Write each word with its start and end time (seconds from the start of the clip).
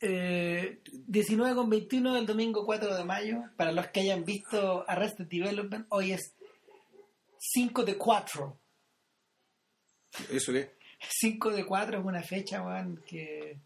eh, 0.00 0.80
19 1.06 1.54
con 1.54 1.70
21 1.70 2.14
del 2.14 2.26
domingo 2.26 2.64
4 2.64 2.94
de 2.94 3.04
mayo. 3.04 3.42
Para 3.56 3.72
los 3.72 3.88
que 3.88 4.00
hayan 4.00 4.24
visto 4.24 4.84
Arrested 4.88 5.26
Development, 5.26 5.86
hoy 5.90 6.12
es 6.12 6.34
5 7.38 7.84
de 7.84 7.96
4. 7.96 8.58
¿Eso 10.30 10.52
qué? 10.52 10.74
5 11.08 11.50
de 11.50 11.64
4 11.66 11.98
es 11.98 12.04
una 12.04 12.22
fecha, 12.22 12.62
weón, 12.62 13.02
que 13.06 13.58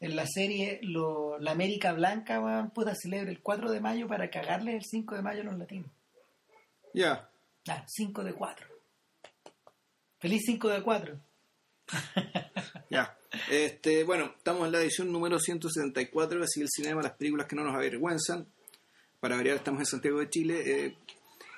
en 0.00 0.16
la 0.16 0.26
serie 0.26 0.78
lo, 0.82 1.38
la 1.38 1.52
América 1.52 1.92
Blanca, 1.92 2.40
weón, 2.40 2.70
puta, 2.70 2.94
celebra 2.94 3.30
el 3.30 3.40
4 3.40 3.70
de 3.70 3.80
mayo 3.80 4.06
para 4.06 4.30
cagarle 4.30 4.76
el 4.76 4.84
5 4.84 5.16
de 5.16 5.22
mayo 5.22 5.42
a 5.42 5.44
los 5.44 5.58
latinos. 5.58 5.90
Ya. 6.94 7.28
Ah, 7.68 7.84
5 7.86 8.24
de 8.24 8.32
4. 8.32 8.66
Feliz 10.18 10.42
5 10.46 10.68
de 10.68 10.82
4. 10.82 11.20
Ya. 12.90 13.16
Este, 13.50 14.04
bueno, 14.04 14.32
estamos 14.38 14.66
en 14.66 14.72
la 14.72 14.80
edición 14.80 15.12
número 15.12 15.38
174 15.38 16.38
de 16.38 16.44
Así 16.44 16.60
el 16.62 16.68
Cinema, 16.74 17.02
las 17.02 17.12
películas 17.12 17.46
que 17.46 17.56
no 17.56 17.64
nos 17.64 17.74
avergüenzan. 17.74 18.46
Para 19.20 19.36
variar, 19.36 19.56
estamos 19.56 19.80
en 19.80 19.86
Santiago 19.86 20.18
de 20.20 20.30
Chile. 20.30 20.62
eh, 20.86 20.94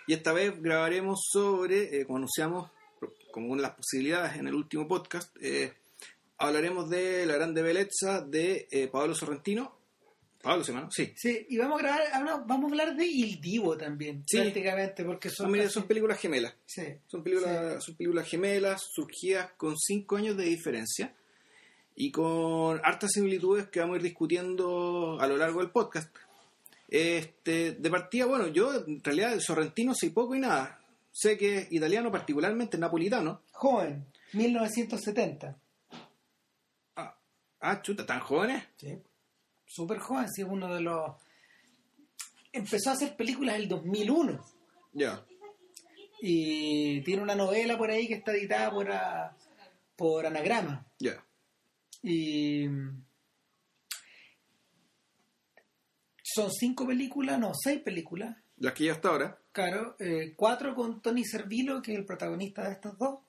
y 0.06 0.14
esta 0.14 0.32
vez 0.32 0.60
grabaremos 0.60 1.20
sobre, 1.30 2.00
eh, 2.00 2.04
como 2.06 2.16
anunciamos, 2.18 2.70
como 3.30 3.48
una 3.52 3.62
de 3.62 3.68
las 3.68 3.76
posibilidades 3.76 4.36
en 4.38 4.48
el 4.48 4.54
último 4.54 4.88
podcast, 4.88 5.36
eh, 5.40 5.72
hablaremos 6.38 6.90
de 6.90 7.26
La 7.26 7.34
Grande 7.36 7.62
Bellezza 7.62 8.20
de 8.22 8.66
eh, 8.72 8.88
Pablo 8.88 9.14
Sorrentino. 9.14 9.78
Pablo 10.42 10.64
Semano, 10.64 10.90
sí. 10.90 11.12
Sí, 11.14 11.46
y 11.50 11.58
vamos 11.58 11.78
a 11.80 11.82
grabar, 11.82 12.46
vamos 12.46 12.64
a 12.64 12.72
hablar 12.72 12.96
de 12.96 13.06
Il 13.06 13.40
Divo 13.42 13.76
también, 13.76 14.24
Sí. 14.26 14.38
prácticamente, 14.40 15.04
porque 15.04 15.28
Son, 15.28 15.44
son, 15.44 15.52
mira, 15.52 15.64
casi- 15.64 15.74
son 15.74 15.84
películas 15.86 16.18
gemelas. 16.18 16.54
sí. 16.66 16.82
Son 17.06 17.22
películas, 17.22 17.84
son 17.84 17.94
películas 17.94 18.26
gemelas, 18.26 18.82
surgidas 18.90 19.52
con 19.58 19.76
cinco 19.78 20.16
años 20.16 20.36
de 20.38 20.44
diferencia 20.44 21.14
y 21.96 22.10
con 22.10 22.80
hartas 22.84 23.10
similitudes 23.12 23.68
que 23.68 23.80
vamos 23.80 23.94
a 23.94 23.96
ir 23.98 24.02
discutiendo 24.04 25.18
a 25.20 25.26
lo 25.26 25.36
largo 25.36 25.60
del 25.60 25.70
podcast. 25.70 26.14
Este, 26.88 27.72
de 27.72 27.90
partida, 27.90 28.26
bueno, 28.26 28.48
yo 28.48 28.74
en 28.74 29.02
realidad 29.04 29.38
sorrentino 29.40 29.94
sé 29.94 30.10
poco 30.10 30.34
y 30.34 30.40
nada. 30.40 30.80
Sé 31.12 31.36
que 31.36 31.58
es 31.58 31.72
italiano, 31.72 32.10
particularmente 32.10 32.78
napolitano. 32.78 33.42
Joven, 33.52 34.06
1970. 34.32 35.56
Ah, 36.96 37.16
ah, 37.60 37.82
chuta, 37.82 38.06
¿tan 38.06 38.20
jóvenes? 38.20 38.64
Sí. 38.76 38.98
Súper 39.66 39.98
joven, 39.98 40.28
sí, 40.30 40.42
uno 40.42 40.72
de 40.74 40.80
los... 40.80 41.12
Empezó 42.52 42.90
a 42.90 42.94
hacer 42.94 43.14
películas 43.16 43.54
en 43.56 43.62
el 43.62 43.68
2001 43.68 44.44
Ya. 44.94 45.24
y 46.20 47.00
tiene 47.02 47.22
una 47.22 47.36
novela 47.36 47.78
por 47.78 47.90
ahí 47.90 48.08
que 48.08 48.14
está 48.14 48.32
editada 48.32 48.70
por, 48.72 48.90
a- 48.90 49.36
por 49.96 50.26
Anagrama. 50.26 50.84
Ya. 50.98 51.24
Y 52.02 52.66
son 56.22 56.50
cinco 56.52 56.86
películas, 56.86 57.38
no, 57.38 57.52
seis 57.54 57.80
películas. 57.80 58.36
Las 58.56 58.74
que 58.74 58.84
ya 58.84 58.92
hasta 58.92 59.08
ahora. 59.08 59.38
Claro, 59.52 59.96
eh, 59.98 60.34
cuatro 60.36 60.74
con 60.74 61.00
Tony 61.00 61.24
Servilo, 61.24 61.82
que 61.82 61.92
es 61.92 61.98
el 61.98 62.04
protagonista 62.04 62.62
de 62.64 62.72
estas 62.72 62.96
dos. 62.98 63.20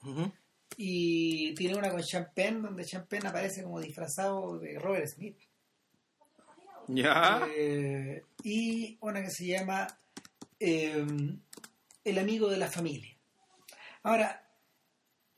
Y 0.77 1.53
tiene 1.55 1.75
una 1.75 1.89
con 1.89 2.01
Champagne, 2.01 2.61
donde 2.61 2.85
Champagne 2.85 3.27
aparece 3.27 3.63
como 3.63 3.79
disfrazado 3.79 4.59
de 4.59 4.77
Robert 4.77 5.07
Smith. 5.07 5.37
Ya. 6.87 7.47
Eh, 7.55 8.23
y 8.43 8.97
una 9.01 9.21
que 9.21 9.31
se 9.31 9.47
llama 9.47 9.87
eh, 10.59 11.05
El 12.03 12.19
amigo 12.19 12.49
de 12.49 12.57
la 12.57 12.69
familia. 12.69 13.15
Ahora, 14.03 14.47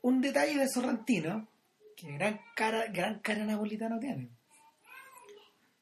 un 0.02 0.22
detalle 0.22 0.58
de 0.58 0.68
Sorrentino, 0.68 1.48
que 2.04 2.12
gran 2.12 2.42
cara, 2.54 2.88
gran 2.88 3.20
cara 3.20 3.46
napolitano 3.46 3.98
tiene. 3.98 4.30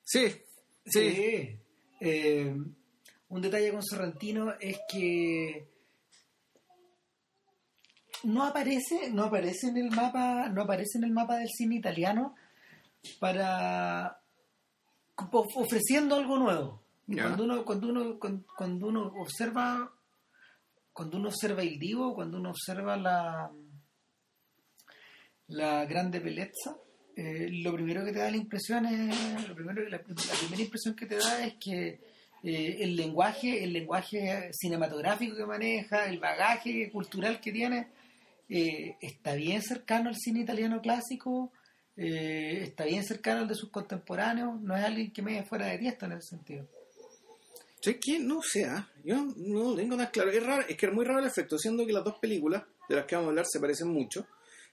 Sí. 0.04 0.28
Sí. 0.86 1.12
Sí. 1.16 1.60
Eh, 2.00 2.56
un 3.30 3.42
detalle 3.42 3.72
con 3.72 3.84
Sorrentino 3.84 4.54
es 4.60 4.80
que 4.88 5.68
no 8.24 8.44
aparece, 8.44 9.10
no 9.12 9.24
aparece 9.24 9.70
en 9.70 9.78
el 9.78 9.90
mapa, 9.90 10.48
no 10.50 10.62
aparece 10.62 11.00
en 11.00 11.06
el 11.06 11.12
mapa 11.12 11.38
del 11.38 11.50
cine 11.50 11.76
italiano 11.76 12.36
para 13.20 14.22
ofreciendo 15.32 16.16
algo 16.16 16.38
nuevo. 16.38 16.84
Cuando 17.08 17.44
uno, 17.44 17.66
cuando 17.66 17.90
uno, 17.90 18.20
cuando, 18.20 18.46
cuando 18.56 18.88
uno 18.88 19.14
observa, 19.18 19.92
cuando 20.94 21.18
uno 21.18 21.30
observa 21.30 21.64
el 21.64 21.80
divo, 21.80 22.14
cuando 22.14 22.38
uno 22.38 22.52
observa 22.52 22.96
la 22.96 23.52
la 25.52 25.86
grande 25.86 26.20
belleza, 26.20 26.78
eh, 27.16 27.50
lo 27.52 27.74
primero 27.74 28.06
que 28.06 28.12
te 28.12 28.20
da 28.20 28.32
la 28.32 28.38
impresión 28.38 28.86
es, 28.86 29.48
lo 29.48 29.54
primero, 29.54 29.84
la, 29.84 29.98
la 29.98 30.04
primera 30.04 30.62
impresión 30.62 30.96
que 30.96 31.06
te 31.06 31.18
da 31.18 31.46
es 31.46 31.56
que 31.56 32.00
eh, 32.44 32.78
el 32.80 32.96
lenguaje, 32.96 33.64
el 33.64 33.74
lenguaje 33.74 34.52
cinematográfico 34.54 35.36
que 35.36 35.46
maneja, 35.46 36.06
el 36.06 36.20
bagaje 36.20 36.90
cultural 36.90 37.42
que 37.42 37.52
tiene, 37.52 37.90
eh, 38.50 38.96
está 39.02 39.36
bien 39.36 39.62
cercano 39.62 40.10
al 40.10 40.16
cine 40.16 40.42
italiano 40.42 40.82
clásico, 40.82 41.52
está 41.94 42.86
bien 42.86 43.04
cercano 43.04 43.42
al 43.42 43.48
de 43.48 43.54
sus 43.54 43.70
contemporáneos, 43.70 44.60
no 44.60 44.76
es 44.76 44.84
alguien 44.84 45.12
que 45.12 45.22
me 45.22 45.34
deje 45.34 45.44
fuera 45.44 45.68
de 45.68 45.78
tiesto 45.78 46.06
en 46.06 46.14
ese 46.14 46.30
sentido. 46.30 46.68
¿Sabes 47.82 48.00
qué? 48.02 48.20
No 48.20 48.42
sé, 48.42 48.66
¿ah? 48.66 48.88
yo 49.04 49.24
no 49.36 49.76
tengo 49.76 49.96
nada 49.96 50.10
claro. 50.10 50.32
Es 50.32 50.44
raro, 50.44 50.64
es 50.68 50.78
que 50.78 50.86
era 50.86 50.96
muy 50.96 51.06
raro 51.06 51.20
el 51.20 51.28
efecto, 51.28 51.58
siendo 51.58 51.86
que 51.86 51.94
las 51.94 52.04
dos 52.04 52.18
películas 52.20 52.64
de 52.88 52.96
las 52.96 53.06
que 53.06 53.16
vamos 53.16 53.28
a 53.28 53.32
hablar 53.32 53.46
se 53.48 53.60
parecen 53.60 53.90
mucho. 53.90 54.26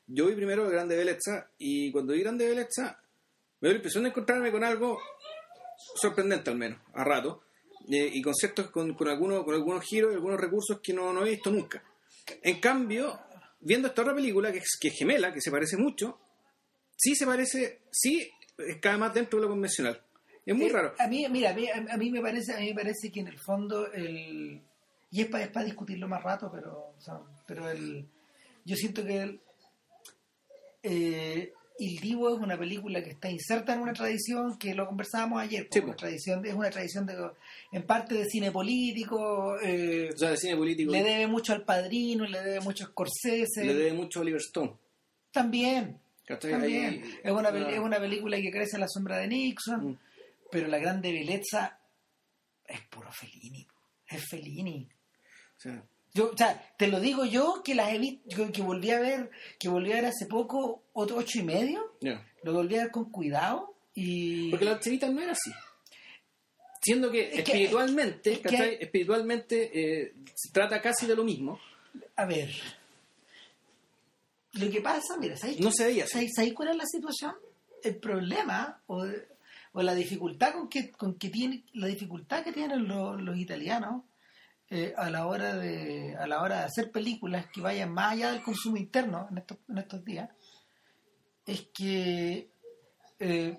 Yo 0.09 0.27
vi 0.27 0.35
primero 0.35 0.69
Grande 0.69 0.97
Bellezza 0.97 1.51
y 1.59 1.93
cuando 1.93 2.13
vi 2.15 2.21
Grande 2.21 2.47
Bellezza 2.49 2.99
me 3.61 3.69
dio 3.69 3.73
la 3.73 3.77
impresión 3.77 4.05
de 4.05 4.11
encontrarme 4.11 4.51
con 4.51 4.65
algo 4.65 4.99
sorprendente 5.97 6.51
al 6.51 6.57
menos, 6.57 6.81
a 6.95 7.05
rato, 7.05 7.43
eh, 7.91 8.11
y 8.13 8.23
conceptos 8.23 8.71
con, 8.71 8.95
con, 8.95 9.09
algunos, 9.09 9.45
con 9.45 9.55
algunos 9.55 9.85
giros 9.85 10.13
y 10.13 10.15
algunos 10.15 10.41
recursos 10.41 10.81
que 10.83 10.93
no, 10.93 11.13
no 11.13 11.25
he 11.27 11.31
visto 11.31 11.51
nunca. 11.51 11.83
En 12.43 12.61
cambio, 12.61 13.19
viendo 13.61 13.89
esta 13.89 14.03
otra 14.03 14.15
película, 14.15 14.53
que 14.53 14.59
es, 14.59 14.77
que 14.81 14.89
es 14.89 14.95
gemela, 14.99 15.33
que 15.33 15.41
se 15.41 15.51
parece 15.51 15.77
mucho, 15.77 16.19
sí 16.97 17.15
se 17.15 17.27
parece, 17.27 17.83
sí 17.91 18.31
cae 18.81 18.97
más 18.97 19.15
dentro 19.15 19.39
de 19.39 19.47
lo 19.47 19.51
convencional. 19.51 20.03
Es 20.45 20.55
muy 20.55 20.67
Eh, 20.67 20.73
raro. 20.73 20.95
A 20.99 21.07
mí, 21.07 21.27
mira, 21.29 21.51
a 21.51 21.55
mí, 21.55 21.67
a 21.69 21.97
mí 21.97 22.11
me 22.11 22.21
parece, 22.21 22.55
a 22.55 22.59
mí 22.59 22.69
me 22.69 22.75
parece 22.83 23.11
que 23.13 23.21
en 23.21 23.29
el 23.29 23.39
fondo 23.39 23.91
el 23.93 24.63
y 25.11 25.23
es 25.23 25.29
para, 25.29 25.45
es 25.45 25.51
para 25.51 25.65
discutirlo 25.65 26.07
más 26.07 26.23
rato, 26.23 26.51
pero, 26.53 26.93
o 26.97 27.01
sea, 27.01 27.19
pero 27.47 27.71
el, 27.71 28.07
yo 28.65 28.77
siento 28.77 29.03
que 29.05 29.23
el, 29.23 29.41
eh, 30.83 31.53
Il 31.81 32.00
Divo 32.00 32.34
es 32.34 32.41
una 32.43 32.59
película 32.59 33.00
que 33.05 33.11
está 33.11 33.31
inserta 33.31 33.72
en 33.75 33.81
una 33.81 33.93
tradición 33.93 34.59
que 34.59 34.75
lo 34.75 34.84
conversábamos 34.87 35.41
ayer, 35.41 35.69
Sí, 35.71 35.78
una 35.78 35.93
po. 35.93 35.97
tradición, 35.97 36.44
es 36.44 36.53
una 36.55 36.71
tradición 36.71 37.06
de, 37.06 37.15
en 37.71 37.87
parte 37.87 38.16
de 38.16 38.25
cine 38.25 38.50
político, 38.50 39.56
eh, 39.61 40.11
O 40.12 40.16
sea, 40.19 40.31
de 40.31 40.37
cine 40.39 40.56
político 40.56 40.91
le 40.91 41.05
debe 41.05 41.27
mucho 41.28 41.53
al 41.53 41.65
Padrino, 41.65 42.27
le 42.27 42.41
debe 42.43 42.61
mucho 42.61 42.83
a 42.84 42.89
Scorsese, 42.89 43.65
le 43.65 43.75
debe 43.75 43.93
mucho 43.93 44.19
a 44.19 44.22
Oliver 44.22 44.41
Stone. 44.41 44.75
también, 45.31 46.00
también. 46.27 46.84
Ahí- 47.05 47.15
es, 47.22 47.31
una, 47.31 47.49
es 47.71 47.78
una 47.78 48.00
película 48.00 48.37
que 48.39 48.50
crece 48.50 48.77
a 48.77 48.81
la 48.81 48.89
sombra 48.89 49.19
de 49.19 49.28
Nixon, 49.28 49.91
Mm. 49.93 49.99
pero 50.50 50.66
la 50.66 50.78
grande 50.78 51.12
belleza 51.12 51.78
es 52.66 52.81
puro 52.91 53.10
Fellini, 53.12 53.65
es 54.09 54.25
Fellini. 54.28 54.89
o 55.56 55.60
sea, 55.60 55.83
Yo, 56.19 56.31
o 56.33 56.37
sea, 56.37 56.75
te 56.77 56.89
lo 56.89 56.99
digo 56.99 57.25
yo 57.25 57.62
que 57.65 57.77
las 57.77 57.93
he 57.93 57.99
visto, 57.99 58.51
que, 58.53 58.61
volví 58.62 58.91
a 58.91 58.99
ver, 58.99 59.31
que 59.59 59.69
volví 59.69 59.93
a 59.93 59.97
ver 59.97 60.06
hace 60.06 60.27
poco 60.27 60.83
otro 60.93 61.17
ocho 61.19 61.39
y 61.39 61.43
medio, 61.45 61.95
lo 62.43 62.53
volví 62.53 62.75
a 62.77 62.83
ver 62.83 62.91
con 62.91 63.11
cuidado 63.12 63.77
y 63.95 64.51
Porque 64.51 64.65
la 64.65 64.73
Archerita 64.73 65.09
no 65.09 65.21
era 65.23 65.31
así. 65.33 65.53
Siendo 66.83 67.11
que 67.12 67.28
Es 67.28 67.34
que- 67.45 67.53
espiritualmente, 67.53 68.33
es 68.33 68.39
que- 68.39 68.43
¿cachai? 68.43 68.78
espiritualmente 68.81 69.71
eh, 70.03 70.15
se 70.34 70.51
trata 70.53 70.81
casi 70.83 71.07
de 71.07 71.15
lo 71.15 71.23
mismo. 71.23 71.61
a 72.17 72.25
ver, 72.27 72.51
lo 74.55 74.71
que 74.71 74.81
pasa, 74.81 75.17
mira, 75.21 75.37
¿sabes, 75.37 75.61
No 75.61 75.71
se 75.71 75.84
veía. 75.84 76.07
¿sabes, 76.07 76.33
sabes 76.34 76.53
cuál 76.53 76.71
es 76.71 76.77
la 76.77 76.87
situación? 76.87 77.34
El 77.83 77.97
problema 77.97 78.81
o, 78.87 79.05
o 79.73 79.83
la 79.83 79.95
dificultad 79.95 80.53
con 80.54 80.69
que, 80.69 80.91
con 80.91 81.15
que 81.15 81.28
tiene, 81.28 81.63
la 81.75 81.87
dificultad 81.87 82.42
que 82.42 82.53
tienen 82.53 82.89
los, 82.89 83.21
los 83.22 83.37
italianos 83.39 84.03
eh, 84.70 84.92
a 84.97 85.09
la 85.09 85.26
hora 85.26 85.54
de 85.54 86.15
a 86.16 86.26
la 86.26 86.42
hora 86.42 86.59
de 86.59 86.65
hacer 86.65 86.91
películas 86.91 87.47
que 87.53 87.60
vayan 87.60 87.92
más 87.92 88.12
allá 88.12 88.32
del 88.32 88.42
consumo 88.42 88.76
interno 88.76 89.26
en 89.30 89.38
estos, 89.38 89.59
en 89.68 89.78
estos 89.78 90.04
días 90.04 90.28
es 91.47 91.68
que 91.72 92.50
eh, 93.18 93.59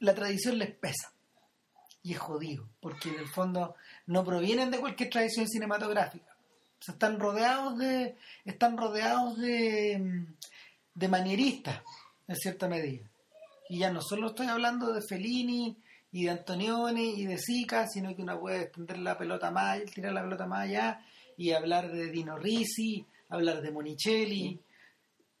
la 0.00 0.14
tradición 0.14 0.58
les 0.58 0.74
pesa. 0.74 1.12
Y 2.02 2.12
es 2.12 2.18
jodido 2.18 2.68
porque 2.80 3.08
en 3.08 3.20
el 3.20 3.28
fondo 3.28 3.76
no 4.06 4.24
provienen 4.24 4.70
de 4.70 4.80
cualquier 4.80 5.08
tradición 5.08 5.48
cinematográfica. 5.48 6.36
Están 6.86 7.18
rodeados 7.18 7.78
de 7.78 8.16
están 8.44 8.76
rodeados 8.76 9.38
de 9.38 10.26
de 10.94 11.08
manieristas 11.08 11.80
en 12.26 12.36
cierta 12.36 12.68
medida. 12.68 13.08
Y 13.68 13.78
ya 13.78 13.90
no 13.90 14.00
solo 14.02 14.28
estoy 14.28 14.48
hablando 14.48 14.92
de 14.92 15.00
Fellini 15.00 15.76
y 16.14 16.26
de 16.26 16.30
Antonioni 16.30 17.20
y 17.20 17.26
de 17.26 17.38
Sica, 17.38 17.88
sino 17.88 18.14
que 18.14 18.22
uno 18.22 18.38
puede 18.38 18.62
extender 18.62 19.00
la 19.00 19.18
pelota 19.18 19.50
más, 19.50 19.82
tirar 19.92 20.12
la 20.12 20.22
pelota 20.22 20.46
más 20.46 20.60
allá 20.60 21.04
y 21.36 21.50
hablar 21.50 21.90
de 21.90 22.08
Dino 22.08 22.38
Risi, 22.38 23.04
hablar 23.30 23.60
de 23.60 23.72
Monicelli. 23.72 24.60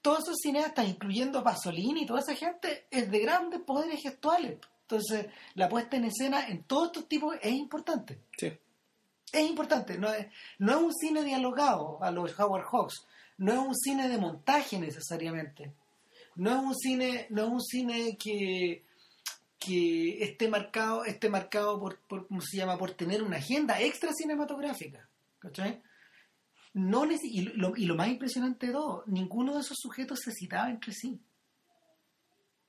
Todos 0.02 0.24
esos 0.24 0.38
cineastas, 0.42 0.88
incluyendo 0.88 1.44
Pasolini 1.44 2.02
y 2.02 2.06
toda 2.06 2.18
esa 2.18 2.34
gente, 2.34 2.86
es 2.90 3.08
de 3.08 3.18
grandes 3.20 3.60
poderes 3.60 4.02
gestuales. 4.02 4.58
Entonces, 4.80 5.28
la 5.54 5.68
puesta 5.68 5.96
en 5.96 6.06
escena 6.06 6.48
en 6.48 6.64
todos 6.64 6.88
estos 6.88 7.06
tipos 7.06 7.36
es 7.40 7.52
importante. 7.52 8.18
Sí. 8.36 8.52
Es 9.32 9.48
importante. 9.48 9.96
No 9.96 10.12
es, 10.12 10.26
no 10.58 10.72
es 10.72 10.82
un 10.82 10.92
cine 10.92 11.22
dialogado 11.22 12.02
a 12.02 12.10
los 12.10 12.36
Howard 12.36 12.64
Hawks. 12.64 13.06
No 13.38 13.52
es 13.52 13.58
un 13.60 13.76
cine 13.76 14.08
de 14.08 14.18
montaje 14.18 14.76
necesariamente. 14.80 15.72
No 16.34 16.50
es 16.50 16.58
un 16.64 16.74
cine, 16.74 17.28
no 17.30 17.44
es 17.44 17.48
un 17.48 17.62
cine 17.62 18.16
que, 18.16 18.83
que 19.64 20.22
esté 20.22 20.48
marcado, 20.48 21.04
esté 21.04 21.28
marcado 21.28 21.80
por, 21.80 21.98
por, 22.00 22.26
¿cómo 22.26 22.40
se 22.40 22.56
llama? 22.56 22.78
por 22.78 22.92
tener 22.92 23.22
una 23.22 23.36
agenda 23.36 23.80
extra 23.80 24.12
cinematográfica. 24.12 25.08
¿Cachai? 25.38 25.82
No, 26.74 27.04
y, 27.06 27.42
lo, 27.42 27.76
y 27.76 27.86
lo 27.86 27.94
más 27.94 28.08
impresionante 28.08 28.66
de 28.66 28.72
todo, 28.72 29.04
ninguno 29.06 29.54
de 29.54 29.60
esos 29.60 29.76
sujetos 29.80 30.20
se 30.24 30.32
citaba 30.32 30.70
entre 30.70 30.92
sí. 30.92 31.20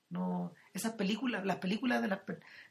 No, 0.10 0.54
esas 0.74 0.94
películas, 0.94 1.44
las 1.46 1.58
películas 1.58 2.02
de, 2.02 2.10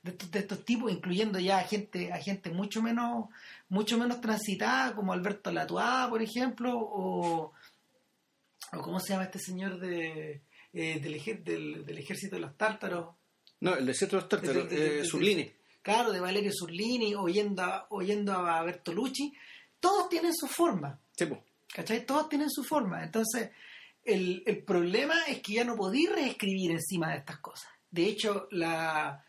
de, 0.03 0.39
estos, 0.39 0.65
tipos, 0.65 0.93
incluyendo 0.93 1.41
ya 1.41 1.59
a 1.59 1.65
gente, 1.65 2.13
a 2.13 2.19
gente 2.19 2.51
mucho 2.51 2.81
menos, 2.81 3.27
mucho 3.69 3.99
menos 3.99 4.21
transitada, 4.21 4.95
como 4.95 5.13
Alberto 5.13 5.51
Latuá, 5.51 6.07
por 6.09 6.23
ejemplo, 6.23 6.79
o, 6.79 7.53
o 8.73 8.83
cómo 8.83 9.01
se 9.01 9.13
llama 9.13 9.25
este 9.25 9.41
señor 9.41 9.81
de, 9.81 10.43
eh, 10.73 11.01
del, 11.01 11.85
del 11.85 11.99
ejército 11.99 12.37
de 12.37 12.43
los 12.43 12.57
tártaros, 12.57 13.17
No, 13.65 13.75
el 13.77 13.87
desierto 13.87 14.17
de 14.17 14.23
los 14.23 14.29
tártaros, 14.29 14.69
de- 14.71 14.77
eh, 14.77 14.91
de- 14.99 15.05
Surlini. 15.05 15.51
claro, 15.83 16.13
de 16.13 16.21
Valerio 16.21 16.53
Surlini, 16.53 17.15
oyendo 17.15 17.63
a, 17.63 17.87
oyendo 17.91 18.33
a 18.33 18.63
Bertolucci, 18.63 19.35
todos 19.81 20.09
tienen 20.09 20.33
su 20.35 20.47
forma. 20.47 20.99
Sí, 21.17 21.27
po. 21.27 21.43
¿Cachai? 21.75 22.07
Todos 22.07 22.29
tienen 22.29 22.49
su 22.51 22.63
forma. 22.63 23.03
Entonces, 23.03 23.51
el, 24.05 24.43
el 24.47 24.63
problema 24.63 25.15
es 25.27 25.41
que 25.41 25.55
ya 25.55 25.65
no 25.65 25.75
podí 25.77 26.07
reescribir 26.07 26.71
encima 26.71 27.11
de 27.13 27.19
estas 27.19 27.39
cosas. 27.39 27.69
De 27.91 28.05
hecho, 28.07 28.47
la, 28.53 29.25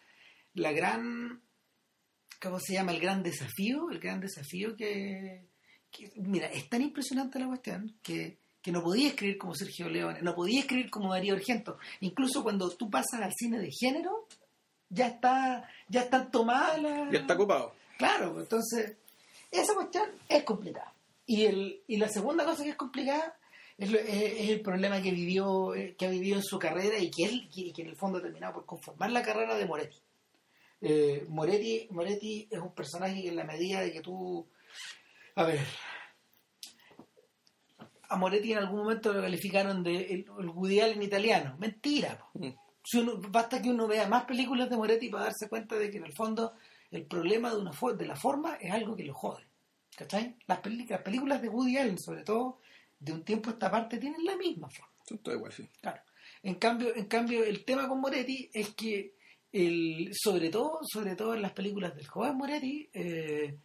la 0.53 0.71
gran. 0.71 1.41
¿Cómo 2.41 2.59
se 2.59 2.73
llama? 2.73 2.91
El 2.91 2.99
gran 2.99 3.23
desafío. 3.23 3.89
El 3.89 3.99
gran 3.99 4.19
desafío 4.19 4.75
que. 4.75 5.47
que- 5.89 6.11
mira, 6.17 6.47
es 6.47 6.69
tan 6.69 6.81
impresionante 6.81 7.39
la 7.39 7.47
cuestión 7.47 7.97
que, 8.03 8.37
que 8.65 8.71
no 8.71 8.81
podía 8.81 9.09
escribir 9.09 9.37
como 9.37 9.53
Sergio 9.53 9.87
Leone, 9.87 10.23
no 10.23 10.33
podía 10.33 10.61
escribir 10.61 10.89
como 10.89 11.13
Darío 11.13 11.35
Argento. 11.35 11.77
Incluso 11.99 12.41
cuando 12.41 12.67
tú 12.71 12.89
pasas 12.89 13.21
al 13.21 13.31
cine 13.31 13.59
de 13.59 13.69
género, 13.71 14.27
ya 14.89 15.05
está, 15.05 15.69
ya 15.87 16.01
están 16.01 16.31
tomadas 16.31 16.81
las. 16.81 17.11
Ya 17.11 17.19
está 17.19 17.37
copado. 17.37 17.73
Claro, 17.99 18.33
pues, 18.33 18.45
entonces 18.45 18.97
esa 19.51 19.75
cuestión 19.75 20.09
es 20.27 20.43
complicada. 20.43 20.91
Y, 21.27 21.45
el, 21.45 21.83
y 21.85 21.97
la 21.97 22.09
segunda 22.09 22.43
cosa 22.43 22.63
que 22.63 22.71
es 22.71 22.75
complicada 22.75 23.37
es, 23.77 23.91
lo- 23.91 23.99
es- 23.99 24.09
es 24.39 24.49
el 24.49 24.61
problema 24.61 24.99
que 24.99 25.11
vivió 25.11 25.75
eh, 25.75 25.93
que 25.95 26.07
ha 26.07 26.09
vivido 26.09 26.37
en 26.37 26.43
su 26.43 26.57
carrera 26.57 26.97
y 26.97 27.11
que, 27.11 27.23
él, 27.25 27.47
que, 27.53 27.71
que 27.71 27.83
en 27.83 27.89
el 27.89 27.95
fondo 27.95 28.17
ha 28.17 28.21
terminado 28.23 28.53
por 28.55 28.65
conformar 28.65 29.11
la 29.11 29.21
carrera 29.21 29.55
de 29.55 29.65
Moretti. 29.67 29.97
Eh, 30.81 31.23
Moretti. 31.29 31.87
Moretti 31.91 32.47
es 32.49 32.59
un 32.59 32.73
personaje 32.73 33.21
que 33.21 33.29
en 33.29 33.35
la 33.35 33.43
medida 33.43 33.81
de 33.81 33.91
que 33.93 34.01
tú... 34.01 34.47
A 35.35 35.43
ver... 35.43 35.59
A 38.09 38.17
Moretti 38.17 38.51
en 38.51 38.59
algún 38.59 38.79
momento 38.79 39.13
lo 39.13 39.21
calificaron 39.21 39.83
de 39.83 40.05
el, 40.05 40.25
el 40.39 40.49
Woody 40.49 40.79
Allen 40.79 41.01
italiano. 41.01 41.55
Mentira. 41.57 42.25
Mm. 42.33 42.49
Si 42.83 42.99
uno- 42.99 43.19
basta 43.29 43.61
que 43.61 43.69
uno 43.69 43.87
vea 43.87 44.07
más 44.07 44.25
películas 44.25 44.69
de 44.69 44.77
Moretti 44.77 45.09
para 45.09 45.25
darse 45.25 45.49
cuenta 45.49 45.75
de 45.75 45.89
que 45.89 45.97
en 45.97 46.05
el 46.05 46.13
fondo 46.13 46.53
el 46.91 47.05
problema 47.05 47.49
de, 47.49 47.57
una 47.57 47.71
de 47.97 48.05
la 48.05 48.15
forma 48.15 48.55
es 48.55 48.71
algo 48.71 48.95
que 48.95 49.03
lo 49.03 49.13
jode. 49.13 49.43
¿Cachai? 49.95 50.35
Las, 50.47 50.59
películas 50.59 51.41
de 51.41 51.49
Woody 51.49 51.77
Allen, 51.77 51.97
sobre 51.97 52.23
todo, 52.23 52.59
de 52.99 53.13
un 53.13 53.23
tiempo 53.23 53.49
a 53.49 53.53
esta 53.53 53.71
parte, 53.71 53.97
tienen 53.97 54.23
la 54.25 54.35
misma 54.35 54.69
forma. 54.69 54.93
Todo 55.21 55.35
igual, 55.35 55.51
sí. 55.51 55.67
Claro. 55.81 56.01
En 56.43 56.55
cambio, 56.55 56.95
en 56.95 57.05
cambio, 57.05 57.43
el 57.43 57.63
tema 57.63 57.87
con 57.87 58.01
Moretti 58.01 58.49
es 58.53 58.73
que 58.75 59.15
el, 59.51 60.11
sobre 60.13 60.49
todo, 60.49 60.79
sobre 60.83 61.15
todo 61.15 61.33
en 61.33 61.41
las 61.41 61.53
películas 61.53 61.95
del 61.95 62.07
joven 62.07 62.35
Moretti, 62.35 62.89
eh, 62.93 63.57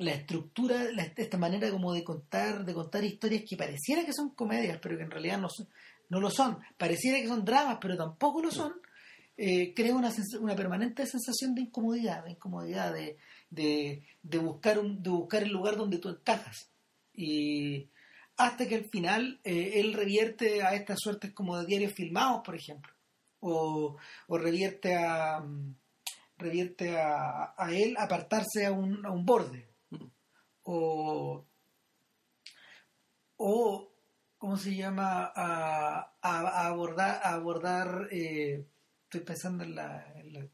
la 0.00 0.12
estructura, 0.12 0.90
la- 0.92 1.04
esta 1.16 1.38
manera 1.38 1.70
como 1.70 1.92
de 1.92 2.02
contar, 2.04 2.64
de 2.64 2.74
contar 2.74 3.04
historias 3.04 3.44
que 3.48 3.56
pareciera 3.56 4.04
que 4.04 4.12
son 4.12 4.30
comedias, 4.34 4.78
pero 4.82 4.96
que 4.96 5.04
en 5.04 5.10
realidad 5.10 5.38
no, 5.38 5.48
son- 5.48 5.68
no 6.08 6.20
lo 6.20 6.30
son, 6.30 6.58
pareciera 6.78 7.18
que 7.20 7.28
son 7.28 7.44
dramas, 7.44 7.78
pero 7.80 7.96
tampoco 7.96 8.42
lo 8.42 8.50
son, 8.50 8.72
eh, 9.36 9.72
crea 9.74 9.94
una, 9.94 10.10
una 10.40 10.56
permanente 10.56 11.06
sensación 11.06 11.54
de 11.54 11.62
incomodidad, 11.62 12.24
de 12.24 12.32
incomodidad, 12.32 12.92
de, 12.92 13.16
de, 13.50 14.02
buscar 14.38 14.80
de 14.82 15.10
buscar 15.10 15.42
el 15.42 15.50
lugar 15.50 15.76
donde 15.76 15.98
tú 15.98 16.08
encajas. 16.08 16.70
Y 17.14 17.88
hasta 18.36 18.66
que 18.66 18.74
al 18.76 18.84
final 18.90 19.40
eh, 19.44 19.72
él 19.80 19.92
revierte 19.92 20.62
a 20.62 20.74
estas 20.74 20.98
suertes 21.00 21.32
como 21.32 21.58
de 21.58 21.66
diarios 21.66 21.92
filmados, 21.92 22.42
por 22.44 22.54
ejemplo, 22.56 22.92
o, 23.40 23.96
o 24.28 24.38
revierte 24.38 24.94
a 24.96 25.40
mm, 25.40 25.74
revierte 26.38 26.96
a 26.98 27.54
él 27.70 27.96
apartarse 27.98 28.64
a 28.66 28.72
un, 28.72 29.04
a 29.04 29.10
un 29.10 29.24
borde, 29.26 29.68
o, 30.64 31.44
o 33.36 33.92
¿cómo 34.38 34.56
se 34.56 34.74
llama? 34.74 35.32
a, 35.34 36.12
a- 36.20 36.66
abordar, 36.66 37.20
a 37.22 37.34
abordar 37.34 38.08
eh, 38.10 38.64
estoy 39.04 39.20
pensando 39.20 39.64
en 39.64 39.74
la, 39.74 40.12
en 40.16 40.32
la 40.32 40.46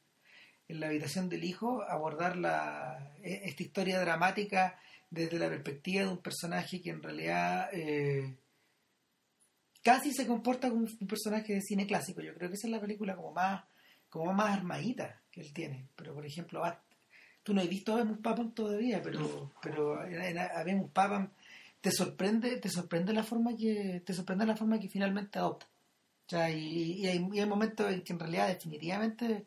en 0.68 0.80
la 0.80 0.88
habitación 0.88 1.28
del 1.28 1.44
hijo, 1.44 1.84
abordar 1.88 2.36
la, 2.36 3.14
e- 3.22 3.42
esta 3.44 3.62
historia 3.62 4.00
dramática 4.00 4.76
desde 5.10 5.38
la 5.38 5.48
perspectiva 5.48 6.02
de 6.02 6.08
un 6.08 6.18
personaje 6.18 6.82
que 6.82 6.90
en 6.90 7.04
realidad 7.04 7.68
eh, 7.72 8.36
casi 9.80 10.12
se 10.12 10.26
comporta 10.26 10.68
como 10.70 10.86
un 11.00 11.06
personaje 11.06 11.54
de 11.54 11.60
cine 11.60 11.86
clásico. 11.86 12.20
Yo 12.20 12.34
creo 12.34 12.48
que 12.48 12.56
esa 12.56 12.66
es 12.66 12.72
la 12.72 12.80
película 12.80 13.14
como 13.14 13.30
más, 13.30 13.62
como 14.10 14.32
más 14.32 14.56
armadita 14.58 15.22
que 15.30 15.40
él 15.40 15.52
tiene. 15.52 15.86
Pero 15.94 16.14
por 16.14 16.26
ejemplo, 16.26 16.60
Bast- 16.62 16.80
tú 17.46 17.54
no 17.54 17.60
has 17.60 17.68
visto 17.68 17.92
Habemus 17.92 18.18
Papam 18.18 18.50
todavía, 18.50 19.00
pero, 19.00 19.52
pero 19.62 20.04
en, 20.04 20.36
en 20.36 20.88
Papam 20.88 21.30
te 21.80 21.92
sorprende, 21.92 22.56
te 22.56 22.68
sorprende 22.68 23.12
la 23.12 23.22
forma 23.22 23.56
que, 23.56 24.02
te 24.04 24.12
sorprende 24.12 24.44
la 24.44 24.56
forma 24.56 24.80
que 24.80 24.88
finalmente 24.88 25.38
adopta. 25.38 25.66
O 26.26 26.28
sea, 26.28 26.50
y, 26.50 26.94
y 26.94 27.06
hay, 27.06 27.24
y 27.32 27.38
hay 27.38 27.46
momentos 27.46 27.88
en 27.92 28.02
que 28.02 28.12
en 28.12 28.18
realidad 28.18 28.48
definitivamente 28.48 29.46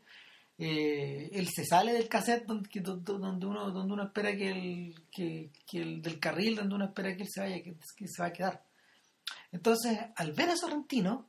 eh, 0.58 1.30
él 1.34 1.50
se 1.54 1.66
sale 1.66 1.92
del 1.92 2.08
cassette 2.08 2.46
donde, 2.46 2.70
donde 2.80 3.46
uno 3.46 3.70
donde 3.70 3.94
uno 3.94 4.04
espera 4.04 4.34
que 4.34 4.50
el, 4.50 4.96
que, 5.12 5.50
que 5.70 5.82
el 5.82 6.02
del 6.02 6.22
carril 6.22 6.56
donde 6.56 6.76
uno 6.76 6.86
espera 6.86 7.18
que 7.18 7.24
él 7.24 7.30
se 7.30 7.42
vaya 7.42 7.62
que, 7.62 7.76
que 7.98 8.08
se 8.08 8.22
va 8.22 8.30
a 8.30 8.34
quedar 8.34 8.64
entonces 9.52 9.98
al 10.16 10.32
ver 10.34 10.50
a 10.50 10.58
Sorrentino 10.58 11.28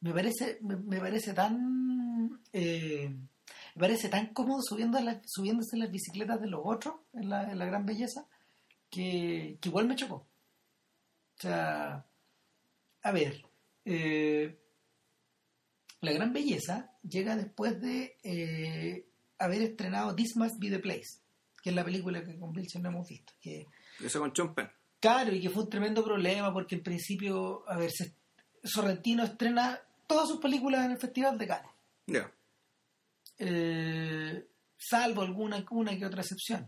me 0.00 0.12
parece 0.12 0.58
me, 0.62 0.76
me 0.76 0.98
parece 0.98 1.32
tan 1.32 2.38
eh, 2.52 3.14
me 3.76 3.80
parece 3.80 4.08
tan 4.08 4.32
cómodo 4.32 4.60
subiendo 4.62 4.98
la- 5.00 5.22
subiéndose 5.26 5.76
en 5.76 5.80
las 5.80 5.90
bicicletas 5.92 6.40
de 6.40 6.48
los 6.48 6.60
otros 6.64 6.96
en 7.12 7.28
la, 7.30 7.50
en 7.50 7.58
la 7.58 7.66
gran 7.66 7.86
belleza 7.86 8.26
que, 8.90 9.58
que 9.60 9.68
igual 9.68 9.86
me 9.86 9.94
chocó 9.96 10.16
o 10.16 11.40
sea 11.40 12.04
a 13.02 13.10
ver 13.12 13.44
eh, 13.84 14.58
la 16.00 16.12
gran 16.12 16.32
belleza 16.32 16.92
llega 17.02 17.36
después 17.36 17.80
de 17.80 18.16
eh, 18.22 19.06
haber 19.38 19.62
estrenado 19.62 20.14
This 20.14 20.36
Must 20.36 20.58
Be 20.58 20.70
the 20.70 20.78
Place, 20.78 21.20
que 21.62 21.70
es 21.70 21.76
la 21.76 21.84
película 21.84 22.24
que 22.24 22.38
con 22.38 22.54
Wilson 22.56 22.82
no 22.82 22.88
hemos 22.90 23.08
visto. 23.08 23.32
Que, 23.40 23.66
Eso 24.04 24.20
con 24.20 24.54
Penn. 24.54 24.70
claro, 25.00 25.32
y 25.34 25.40
que 25.40 25.50
fue 25.50 25.64
un 25.64 25.70
tremendo 25.70 26.04
problema 26.04 26.52
porque 26.52 26.74
en 26.76 26.82
principio, 26.82 27.68
a 27.68 27.76
ver, 27.76 27.90
se- 27.90 28.14
Sorrentino 28.62 29.22
estrena 29.24 29.80
todas 30.06 30.28
sus 30.28 30.38
películas 30.40 30.84
en 30.84 30.92
el 30.92 30.98
Festival 30.98 31.38
de 31.38 31.46
Cannes, 31.46 31.70
Ya. 32.06 32.30
Eh, 33.38 34.46
salvo 34.76 35.22
alguna 35.22 35.64
una 35.70 35.96
que 35.98 36.06
otra 36.06 36.22
excepción. 36.22 36.66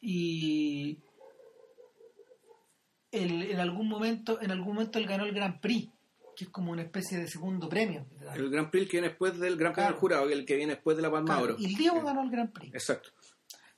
Y 0.00 0.98
el- 3.12 3.50
en 3.50 3.60
algún 3.60 3.88
momento, 3.88 4.40
en 4.40 4.50
algún 4.50 4.74
momento 4.74 4.98
él 4.98 5.06
ganó 5.06 5.24
el 5.24 5.32
Grand 5.34 5.60
Prix, 5.60 5.88
que 6.36 6.44
es 6.44 6.50
como 6.50 6.72
una 6.72 6.82
especie 6.82 7.18
de 7.18 7.26
segundo 7.28 7.68
premio. 7.68 8.06
El 8.34 8.50
Gran 8.50 8.70
Prix 8.70 8.86
que 8.86 8.92
viene 8.98 9.08
después 9.08 9.38
del 9.38 9.56
Gran 9.56 9.72
Premio 9.72 9.90
del 9.90 10.00
Jurado, 10.00 10.28
el 10.30 10.44
que 10.46 10.56
viene 10.56 10.74
después 10.74 10.96
de 10.96 11.02
la 11.02 11.10
Palma 11.10 11.26
Claro, 11.36 11.42
Oro. 11.54 11.56
y 11.58 11.66
el 11.66 11.74
Diego 11.74 12.00
ganó 12.02 12.22
el 12.22 12.30
Grand 12.30 12.52
Prix. 12.52 12.72
Exacto. 12.74 13.10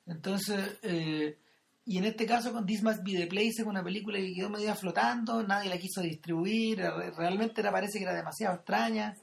Entonces, 0.06 0.78
eh, 0.82 1.38
y 1.84 1.98
en 1.98 2.04
este 2.04 2.26
caso 2.26 2.52
con 2.52 2.66
This 2.66 2.82
Must 2.82 3.02
Be 3.02 3.12
the 3.16 3.26
Place 3.26 3.60
es 3.60 3.66
una 3.66 3.82
película 3.82 4.18
que 4.18 4.34
quedó 4.34 4.50
media 4.50 4.74
flotando, 4.74 5.42
nadie 5.42 5.70
la 5.70 5.78
quiso 5.78 6.00
distribuir, 6.02 6.78
re- 6.78 7.10
realmente 7.12 7.60
era, 7.60 7.72
parece 7.72 7.98
que 7.98 8.04
era 8.04 8.14
demasiado 8.14 8.56
extraña. 8.56 9.16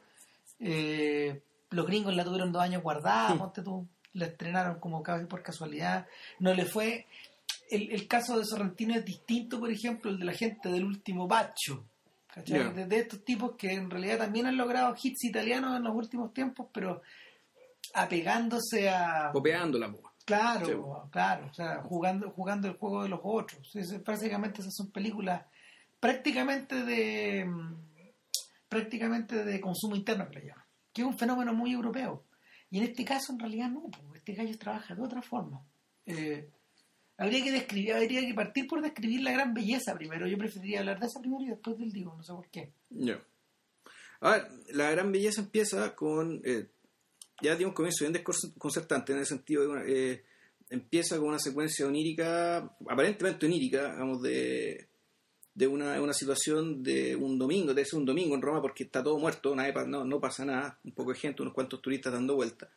Eh, 0.60 1.42
los 1.72 1.86
gringos 1.86 2.16
la 2.16 2.24
tuvieron 2.24 2.52
dos 2.52 2.62
años 2.62 2.82
guardada, 2.84 3.36
ponte 3.38 3.62
tú, 3.62 3.88
la 4.14 4.26
estrenaron 4.26 4.80
como 4.80 5.04
casi 5.04 5.26
por 5.26 5.42
casualidad. 5.44 6.08
No 6.40 6.54
le 6.54 6.66
fue. 6.66 7.06
El, 7.70 7.92
el 7.92 8.08
caso 8.08 8.38
de 8.40 8.46
Sorrentino 8.46 8.96
es 8.96 9.06
distinto, 9.06 9.60
por 9.60 9.70
ejemplo, 9.72 10.10
el 10.10 10.20
de 10.20 10.26
la 10.26 10.34
gente 10.34 10.70
del 10.70 10.84
último 10.86 11.28
bacho. 11.28 11.84
¿cachai? 12.34 12.60
Ya. 12.60 12.70
De, 12.70 12.86
de 12.86 13.00
estos 13.00 13.24
tipos 13.24 13.56
que 13.56 13.72
en 13.74 13.90
realidad 13.90 14.18
también 14.20 14.46
han 14.48 14.58
logrado 14.58 14.96
hits 15.02 15.24
italianos 15.26 15.78
en 15.78 15.84
los 15.84 15.96
últimos 15.96 16.34
tiempos, 16.34 16.68
pero 16.74 17.02
apegándose 17.94 18.90
a. 18.90 19.30
Copiándola, 19.32 19.92
po. 19.92 20.10
Claro, 20.26 20.66
Sí. 20.66 21.10
claro, 21.12 21.48
o 21.50 21.54
sea, 21.56 21.82
jugando, 21.82 22.30
jugando 22.32 22.68
el 22.68 22.76
juego 22.78 23.02
de 23.04 23.10
los 23.10 23.20
otros. 23.24 23.68
Sí, 23.72 23.84
sí, 23.84 23.98
básicamente 24.06 24.62
esas 24.62 24.76
son 24.76 24.92
películas 24.92 25.44
prácticamente 26.00 26.84
de 26.84 27.46
mm, 27.46 27.76
prácticamente 28.70 29.44
de 29.44 29.60
consumo 29.60 29.96
interno 29.96 30.30
que 30.30 30.40
le 30.40 30.46
llaman, 30.48 30.64
que 30.94 31.02
es 31.02 31.08
un 31.08 31.18
fenómeno 31.18 31.54
muy 31.54 31.72
europeo. 31.74 32.26
Y 32.72 32.78
en 32.78 32.84
este 32.84 33.04
caso, 33.06 33.34
en 33.34 33.40
realidad, 33.40 33.70
no, 33.70 33.84
pues, 33.90 34.20
este 34.20 34.34
gallo 34.34 34.58
trabaja 34.58 34.96
de 34.96 35.02
otra 35.02 35.22
forma. 35.22 35.66
Eh, 36.06 36.50
habría 37.18 37.44
que 37.44 37.52
describir, 37.52 37.94
habría 37.94 38.22
que 38.26 38.34
partir 38.34 38.68
por 38.68 38.82
describir 38.82 39.22
la 39.22 39.32
gran 39.32 39.54
belleza 39.54 39.96
primero. 39.96 40.28
Yo 40.28 40.38
preferiría 40.38 40.80
hablar 40.80 41.00
de 41.00 41.08
esa 41.08 41.20
primero 41.20 41.44
y 41.44 41.50
después 41.50 41.78
del 41.78 41.92
digo, 41.92 42.14
no 42.16 42.24
sé 42.24 42.34
por 42.34 42.48
qué. 42.50 42.74
A 44.22 44.32
ver, 44.32 44.48
la 44.74 44.92
gran 44.92 45.12
belleza 45.12 45.42
empieza 45.42 45.96
con. 45.96 46.42
eh, 46.44 46.68
ya 47.42 47.56
tiene 47.56 47.68
un 47.68 47.74
comienzo 47.74 48.04
bien 48.04 48.12
desconcertante 48.14 49.14
en 49.14 49.20
el 49.20 49.26
sentido 49.26 49.62
de. 49.62 49.68
una- 49.70 49.84
eh, 49.88 50.26
empieza 50.70 51.18
con 51.18 51.30
una 51.30 51.40
secuencia 51.40 51.88
onírica, 51.88 52.58
aparentemente 52.88 53.46
onírica, 53.48 53.94
digamos, 53.94 54.22
de, 54.22 54.89
de 55.54 55.68
una, 55.68 56.02
una 56.02 56.14
situación 56.14 56.84
de 56.84 57.16
un 57.16 57.38
domingo, 57.38 57.74
debe 57.74 57.86
ser 57.86 58.00
un 58.00 58.06
domingo 58.06 58.36
en 58.36 58.42
Roma 58.42 58.62
porque 58.62 58.84
está 58.84 59.04
todo 59.04 59.18
muerto, 59.20 59.56
nadie 59.56 59.74
no, 59.88 60.06
no 60.06 60.20
pasa 60.20 60.46
nada, 60.46 60.80
un 60.84 60.92
poco 60.94 61.12
de 61.12 61.20
gente, 61.20 61.42
unos 61.42 61.54
cuantos 61.54 61.82
turistas 61.82 62.14
dando 62.14 62.36
vueltas, 62.36 62.70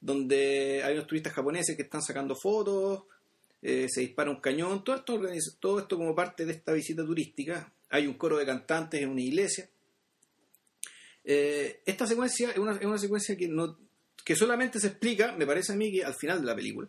donde 0.00 0.82
hay 0.84 0.94
unos 0.94 1.06
turistas 1.06 1.32
japoneses 1.32 1.76
que 1.76 1.82
están 1.82 2.02
sacando 2.02 2.34
fotos, 2.34 3.02
eh, 3.60 3.86
se 3.88 4.00
dispara 4.02 4.30
un 4.30 4.40
cañón, 4.40 4.84
todo 4.84 4.96
esto, 4.96 5.20
todo 5.58 5.78
esto 5.80 5.96
como 5.96 6.14
parte 6.14 6.46
de 6.46 6.52
esta 6.52 6.72
visita 6.72 7.04
turística, 7.04 7.72
hay 7.90 8.06
un 8.06 8.14
coro 8.14 8.38
de 8.38 8.46
cantantes 8.46 9.02
en 9.02 9.10
una 9.10 9.20
iglesia. 9.22 9.68
Eh, 11.24 11.80
esta 11.84 12.06
secuencia 12.06 12.50
es 12.50 12.58
una, 12.58 12.72
es 12.76 12.84
una 12.84 12.98
secuencia 12.98 13.36
que, 13.36 13.48
no, 13.48 13.78
que 14.24 14.36
solamente 14.36 14.78
se 14.78 14.88
explica, 14.88 15.32
me 15.36 15.46
parece 15.46 15.72
a 15.72 15.76
mí, 15.76 15.90
que 15.92 16.04
al 16.04 16.14
final 16.14 16.40
de 16.40 16.46
la 16.46 16.54
película. 16.54 16.88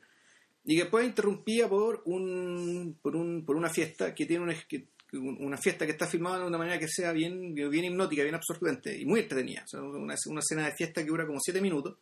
Y 0.66 0.76
que 0.76 0.82
después 0.82 1.04
es 1.04 1.10
interrumpida 1.10 1.68
por, 1.70 2.04
un, 2.06 2.98
por, 3.02 3.16
un, 3.16 3.46
por 3.46 3.56
una 3.56 3.70
fiesta 3.70 4.14
que 4.14 4.26
tiene 4.26 4.44
una, 4.44 4.54
que- 4.68 4.88
una 5.14 5.58
fiesta 5.58 5.86
que 5.86 5.94
está 5.94 6.06
filmada 6.08 6.40
de 6.40 6.46
una 6.46 6.58
manera 6.58 6.78
que 6.80 6.88
sea 6.88 7.12
bien, 7.14 7.54
bien 7.56 7.86
hipnótica, 7.86 8.24
bien 8.24 8.36
absorbente 8.36 8.98
y 8.98 9.06
muy 9.06 9.22
entretenida. 9.22 9.64
O 9.66 9.68
sea, 9.68 9.82
una, 9.82 10.16
una 10.28 10.40
escena 10.42 10.66
de 10.66 10.74
fiesta 10.74 11.02
que 11.02 11.08
dura 11.08 11.26
como 11.26 11.40
siete 11.40 11.62
minutos, 11.62 11.96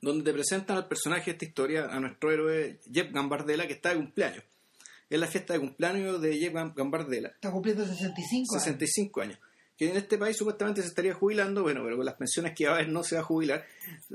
donde 0.00 0.24
te 0.24 0.32
presentan 0.32 0.76
al 0.78 0.88
personaje 0.88 1.26
de 1.26 1.30
esta 1.32 1.44
historia, 1.44 1.84
a 1.90 2.00
nuestro 2.00 2.30
héroe 2.30 2.80
Jeff 2.90 3.12
Gambardella, 3.12 3.66
que 3.66 3.74
está 3.74 3.90
de 3.90 3.96
cumpleaños. 3.96 4.44
Es 5.10 5.18
la 5.20 5.26
fiesta 5.26 5.52
de 5.54 5.60
cumpleaños 5.60 6.20
de 6.22 6.38
Jeff 6.38 6.54
Gam- 6.54 6.74
Gambardella. 6.74 7.28
Está 7.28 7.50
cumpliendo 7.50 7.84
65 7.84 8.54
años. 8.54 8.62
65 8.64 9.20
años. 9.20 9.38
Que 9.76 9.90
en 9.90 9.96
este 9.96 10.16
país 10.18 10.36
supuestamente 10.36 10.82
se 10.82 10.88
estaría 10.88 11.14
jubilando, 11.14 11.62
bueno, 11.62 11.82
pero 11.84 11.96
con 11.96 12.06
las 12.06 12.14
pensiones 12.14 12.54
que 12.56 12.66
va 12.66 12.72
a 12.72 12.74
haber 12.76 12.88
no 12.90 13.02
se 13.02 13.16
va 13.16 13.22
a 13.22 13.24
jubilar. 13.24 13.66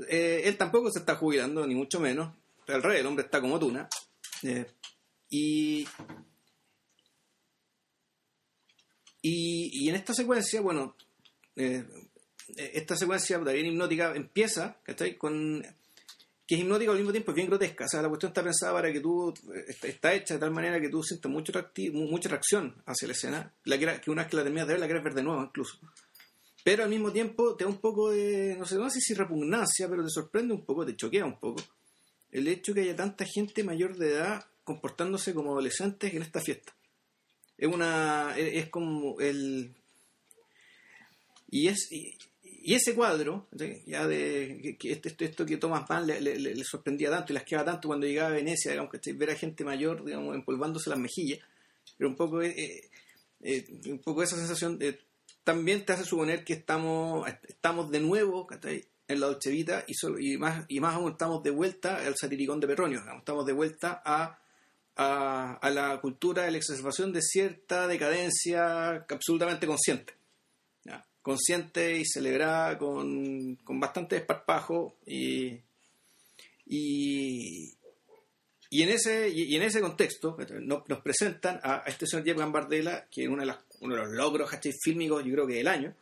Eh, 0.08 0.42
él 0.44 0.56
tampoco 0.56 0.90
se 0.90 1.00
está 1.00 1.16
jubilando, 1.16 1.66
ni 1.66 1.74
mucho 1.74 2.00
menos. 2.00 2.34
Al 2.68 2.82
revés, 2.82 3.00
el 3.00 3.06
hombre 3.06 3.24
está 3.24 3.40
como 3.40 3.58
tuna. 3.58 3.88
Eh, 4.42 4.64
y, 5.28 5.86
y, 9.28 9.70
y 9.72 9.88
en 9.88 9.96
esta 9.96 10.14
secuencia, 10.14 10.60
bueno, 10.60 10.96
eh, 11.56 11.84
esta 12.56 12.96
secuencia 12.96 13.38
puta, 13.38 13.52
bien 13.52 13.66
hipnótica 13.66 14.14
empieza, 14.14 14.78
¿cachai? 14.82 15.16
Con, 15.16 15.64
que 16.46 16.54
es 16.54 16.60
hipnótica 16.60 16.92
al 16.92 16.98
mismo 16.98 17.10
tiempo, 17.10 17.32
es 17.32 17.34
bien 17.34 17.48
grotesca. 17.48 17.86
O 17.86 17.88
sea, 17.88 18.02
la 18.02 18.08
cuestión 18.08 18.30
está 18.30 18.44
pensada 18.44 18.72
para 18.72 18.92
que 18.92 19.00
tú, 19.00 19.34
está, 19.66 19.88
está 19.88 20.14
hecha 20.14 20.34
de 20.34 20.40
tal 20.40 20.52
manera 20.52 20.80
que 20.80 20.88
tú 20.88 21.02
sientas 21.02 21.30
mucho 21.30 21.52
mucha 21.92 22.28
atracción 22.28 22.74
hacia 22.86 23.08
la 23.08 23.14
escena, 23.14 23.52
la 23.64 23.78
que, 23.78 24.00
que 24.00 24.10
una 24.10 24.22
vez 24.22 24.30
que 24.30 24.36
la 24.36 24.44
terminas 24.44 24.68
de 24.68 24.74
ver, 24.74 24.80
la 24.80 24.86
quieres 24.86 25.02
ver 25.02 25.14
de 25.14 25.22
nuevo 25.22 25.42
incluso. 25.42 25.78
Pero 26.62 26.84
al 26.84 26.90
mismo 26.90 27.10
tiempo 27.10 27.56
te 27.56 27.64
da 27.64 27.70
un 27.70 27.78
poco 27.80 28.10
de, 28.10 28.54
no 28.56 28.64
sé, 28.64 28.76
no 28.76 28.90
sé 28.90 29.00
si 29.00 29.14
repugnancia, 29.14 29.88
pero 29.88 30.04
te 30.04 30.10
sorprende 30.10 30.54
un 30.54 30.64
poco, 30.64 30.86
te 30.86 30.94
choquea 30.94 31.24
un 31.24 31.38
poco 31.38 31.62
el 32.30 32.48
hecho 32.48 32.74
que 32.74 32.82
haya 32.82 32.94
tanta 32.94 33.24
gente 33.24 33.64
mayor 33.64 33.96
de 33.96 34.12
edad 34.12 34.44
comportándose 34.62 35.32
como 35.32 35.52
adolescentes 35.52 36.12
en 36.12 36.22
esta 36.22 36.40
fiesta. 36.40 36.75
Es 37.58 37.68
una, 37.68 38.34
es, 38.36 38.68
como 38.68 39.18
el, 39.20 39.74
y 41.50 41.68
es 41.68 41.90
y, 41.90 42.18
y 42.42 42.74
ese 42.74 42.94
cuadro 42.94 43.46
ya 43.86 44.06
de 44.06 44.76
que, 44.78 44.92
esto, 44.92 45.08
esto, 45.08 45.24
esto 45.24 45.46
que 45.46 45.56
Thomas 45.56 45.88
Mann 45.88 46.06
le, 46.06 46.20
le- 46.20 46.38
le 46.38 46.64
sorprendía 46.64 47.10
tanto 47.10 47.32
y 47.32 47.34
las 47.34 47.44
quedaba 47.44 47.64
tanto 47.72 47.88
cuando 47.88 48.06
llegaba 48.06 48.28
a 48.30 48.32
Venecia 48.32 48.72
digamos 48.72 48.92
que 48.92 49.12
ver 49.12 49.30
a 49.30 49.36
gente 49.36 49.64
mayor 49.64 50.04
digamos 50.04 50.34
empolvándose 50.34 50.90
las 50.90 50.98
mejillas. 50.98 51.38
Pero 51.96 52.10
un 52.10 52.16
poco 52.16 52.42
eh, 52.42 52.90
eh, 53.42 53.64
un 53.86 54.00
poco 54.00 54.22
esa 54.22 54.36
sensación 54.36 54.78
también 55.44 55.84
te 55.84 55.92
hace 55.92 56.04
suponer 56.04 56.44
que 56.44 56.54
estamos 56.54 57.26
estamos 57.48 57.90
de 57.90 58.00
nuevo 58.00 58.46
en 59.08 59.20
la 59.20 59.26
Dolce 59.28 59.50
Vita 59.50 59.84
y, 59.86 59.94
solo- 59.94 60.18
y 60.18 60.36
más 60.36 60.64
y 60.68 60.80
más 60.80 60.94
aún 60.96 61.12
estamos 61.12 61.42
de 61.44 61.50
vuelta 61.50 62.04
al 62.04 62.16
satiricón 62.16 62.58
de 62.60 62.66
Petronio 62.66 62.98
digamos, 63.00 63.20
estamos 63.20 63.46
de 63.46 63.52
vuelta 63.52 64.02
a 64.04 64.38
a, 64.96 65.70
la 65.70 66.00
cultura 66.00 66.44
de 66.44 66.50
la 66.52 66.56
exacerbación 66.58 67.12
de 67.12 67.20
cierta 67.22 67.86
decadencia 67.86 69.04
absolutamente 69.08 69.66
consciente 69.66 70.14
consciente 71.22 71.98
y 71.98 72.04
celebrada 72.04 72.78
con, 72.78 73.56
con 73.64 73.80
bastante 73.80 74.14
desparpajo 74.14 74.96
y, 75.04 75.58
y, 76.66 77.72
y 78.70 78.82
en 78.82 78.88
ese 78.90 79.28
y, 79.28 79.56
en 79.56 79.62
ese 79.62 79.80
contexto 79.80 80.36
nos, 80.60 80.82
presentan 81.02 81.58
a, 81.62 81.78
a 81.84 81.88
este 81.88 82.06
señor 82.06 82.24
Jeff 82.26 82.38
Gambardella 82.38 83.08
que 83.10 83.22
es 83.24 83.28
uno 83.28 83.40
de, 83.40 83.46
las- 83.46 83.64
uno 83.80 83.94
de 83.96 84.02
los 84.02 84.10
logros 84.12 84.48
¿cachai? 84.50 84.72
fílmicos 84.80 85.24
yo 85.24 85.32
creo 85.32 85.46
que 85.48 85.54
del 85.54 85.68
año 85.68 85.94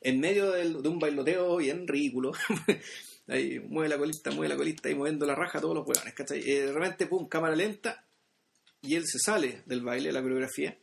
en 0.00 0.18
medio 0.18 0.50
de 0.50 0.88
un 0.88 0.98
bailoteo 0.98 1.58
bien 1.58 1.86
ridículo 1.86 2.32
ahí 3.28 3.60
mueve 3.60 3.88
la 3.88 3.98
colista 3.98 4.30
mueve 4.32 4.48
la 4.48 4.56
colista 4.56 4.90
y 4.90 4.96
moviendo 4.96 5.26
la 5.26 5.34
raja 5.36 5.60
todos 5.60 5.76
los 5.76 5.86
huevones 5.86 6.12
¿cachai? 6.14 6.40
Y 6.40 6.54
de 6.54 6.72
repente 6.72 7.06
pum 7.06 7.28
cámara 7.28 7.54
lenta 7.54 8.04
y 8.82 8.96
él 8.96 9.06
se 9.06 9.18
sale 9.18 9.62
del 9.66 9.82
baile 9.82 10.12
la 10.12 10.22
coreografía 10.22 10.76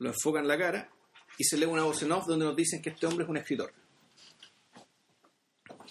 lo 0.00 0.08
enfoca 0.08 0.40
en 0.40 0.48
la 0.48 0.58
cara 0.58 0.90
y 1.38 1.44
se 1.44 1.56
lee 1.56 1.66
una 1.66 1.84
voz 1.84 2.02
en 2.02 2.12
off 2.12 2.26
donde 2.26 2.44
nos 2.44 2.56
dicen 2.56 2.82
que 2.82 2.90
este 2.90 3.06
hombre 3.06 3.24
es 3.24 3.30
un 3.30 3.36
escritor. 3.36 3.72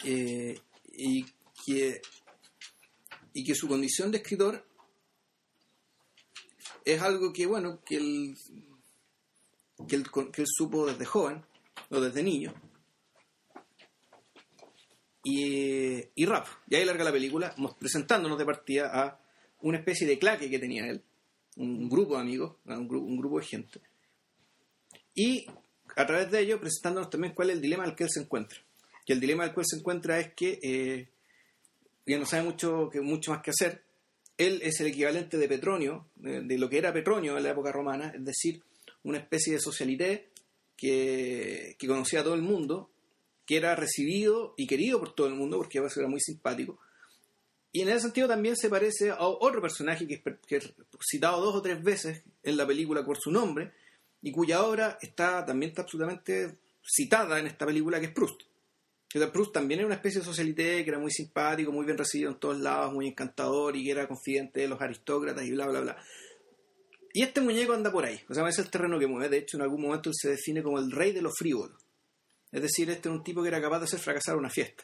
Eh, 0.03 0.59
y, 0.93 1.25
que, 1.65 2.01
y 3.33 3.43
que 3.43 3.55
su 3.55 3.67
condición 3.67 4.11
de 4.11 4.17
escritor 4.17 4.65
es 6.85 7.01
algo 7.01 7.31
que, 7.31 7.45
bueno, 7.45 7.81
que 7.85 7.97
él, 7.97 8.37
que 9.87 9.95
él, 9.95 10.05
que 10.33 10.43
supo 10.45 10.87
desde 10.87 11.05
joven 11.05 11.45
o 11.89 12.01
desde 12.01 12.23
niño. 12.23 12.53
Y, 15.23 16.03
y 16.15 16.25
rap. 16.25 16.47
Y 16.67 16.75
ahí 16.75 16.85
larga 16.85 17.03
la 17.03 17.11
película, 17.11 17.55
presentándonos 17.79 18.39
de 18.39 18.45
partida 18.45 18.91
a 18.91 19.19
una 19.61 19.77
especie 19.77 20.07
de 20.07 20.17
claque 20.17 20.49
que 20.49 20.59
tenía 20.59 20.87
él, 20.87 21.03
un 21.59 21.89
grupo 21.89 22.15
de 22.15 22.21
amigos, 22.21 22.55
un 22.65 22.87
grupo, 22.87 23.39
de 23.39 23.45
gente. 23.45 23.81
Y 25.13 25.45
a 25.95 26.05
través 26.05 26.31
de 26.31 26.39
ello 26.39 26.59
presentándonos 26.59 27.09
también 27.09 27.33
cuál 27.33 27.49
es 27.49 27.57
el 27.57 27.61
dilema 27.61 27.83
al 27.83 27.95
que 27.95 28.05
él 28.05 28.09
se 28.09 28.21
encuentra. 28.21 28.57
Que 29.05 29.13
el 29.13 29.19
dilema 29.19 29.43
al 29.43 29.53
cual 29.53 29.65
se 29.67 29.77
encuentra 29.77 30.19
es 30.19 30.33
que 30.33 30.59
eh, 30.63 31.09
ya 32.05 32.17
no 32.17 32.25
sabe 32.25 32.43
mucho, 32.43 32.89
que, 32.89 33.01
mucho 33.01 33.31
más 33.31 33.41
que 33.41 33.51
hacer. 33.51 33.83
Él 34.37 34.61
es 34.63 34.79
el 34.79 34.87
equivalente 34.87 35.37
de 35.37 35.49
Petronio, 35.49 36.07
de, 36.15 36.57
lo 36.57 36.69
que 36.69 36.77
era 36.77 36.93
Petronio 36.93 37.37
en 37.37 37.43
la 37.43 37.51
época 37.51 37.73
romana, 37.73 38.13
es 38.15 38.23
decir, 38.23 38.63
una 39.03 39.17
especie 39.17 39.53
de 39.53 39.59
socialité 39.59 40.29
que, 40.77 41.75
que 41.77 41.87
conocía 41.87 42.21
a 42.21 42.23
todo 42.23 42.35
el 42.35 42.41
mundo, 42.41 42.89
que 43.45 43.57
era 43.57 43.75
recibido 43.75 44.53
y 44.55 44.65
querido 44.65 44.99
por 44.99 45.13
todo 45.13 45.27
el 45.27 45.35
mundo, 45.35 45.57
porque 45.57 45.79
era 45.79 46.07
muy 46.07 46.21
simpático. 46.21 46.79
Y 47.71 47.81
en 47.81 47.89
ese 47.89 48.01
sentido 48.01 48.27
también 48.27 48.55
se 48.55 48.69
parece 48.69 49.11
a 49.11 49.21
otro 49.21 49.61
personaje 49.61 50.07
que 50.07 50.15
es, 50.15 50.21
que 50.47 50.73
citado 51.07 51.41
dos 51.41 51.55
o 51.55 51.61
tres 51.61 51.83
veces 51.83 52.23
en 52.41 52.57
la 52.57 52.65
película 52.65 53.05
por 53.05 53.17
su 53.17 53.31
nombre, 53.31 53.73
y 54.21 54.31
cuya 54.31 54.63
obra 54.63 54.97
está 55.01 55.45
también 55.45 55.69
está 55.69 55.83
absolutamente 55.83 56.57
citada 56.83 57.39
en 57.39 57.47
esta 57.47 57.65
película 57.65 57.99
que 57.99 58.07
es 58.07 58.11
Proust. 58.11 58.41
Proust 59.31 59.53
también 59.53 59.79
era 59.79 59.87
una 59.87 59.95
especie 59.95 60.19
de 60.19 60.25
socialité 60.25 60.83
que 60.83 60.89
era 60.89 60.99
muy 60.99 61.11
simpático, 61.11 61.71
muy 61.71 61.85
bien 61.85 61.97
recibido 61.97 62.31
en 62.31 62.39
todos 62.39 62.59
lados, 62.59 62.93
muy 62.93 63.07
encantador 63.07 63.75
y 63.75 63.83
que 63.83 63.91
era 63.91 64.07
confidente 64.07 64.61
de 64.61 64.67
los 64.67 64.81
aristócratas 64.81 65.43
y 65.45 65.51
bla, 65.51 65.67
bla, 65.67 65.81
bla. 65.81 65.97
Y 67.13 67.23
este 67.23 67.41
muñeco 67.41 67.73
anda 67.73 67.91
por 67.91 68.05
ahí, 68.05 68.19
o 68.29 68.33
sea, 68.33 68.47
es 68.47 68.59
el 68.59 68.69
terreno 68.69 68.99
que 68.99 69.07
mueve. 69.07 69.29
De 69.29 69.37
hecho, 69.37 69.57
en 69.57 69.63
algún 69.63 69.81
momento 69.81 70.09
él 70.09 70.15
se 70.15 70.29
define 70.29 70.61
como 70.61 70.77
el 70.77 70.91
rey 70.91 71.11
de 71.11 71.21
los 71.21 71.33
frívolos. 71.35 71.83
Es 72.51 72.61
decir, 72.61 72.89
este 72.89 73.09
es 73.09 73.15
un 73.15 73.23
tipo 73.23 73.41
que 73.41 73.47
era 73.47 73.61
capaz 73.61 73.79
de 73.79 73.85
hacer 73.85 73.99
fracasar 73.99 74.35
una 74.35 74.49
fiesta. 74.49 74.83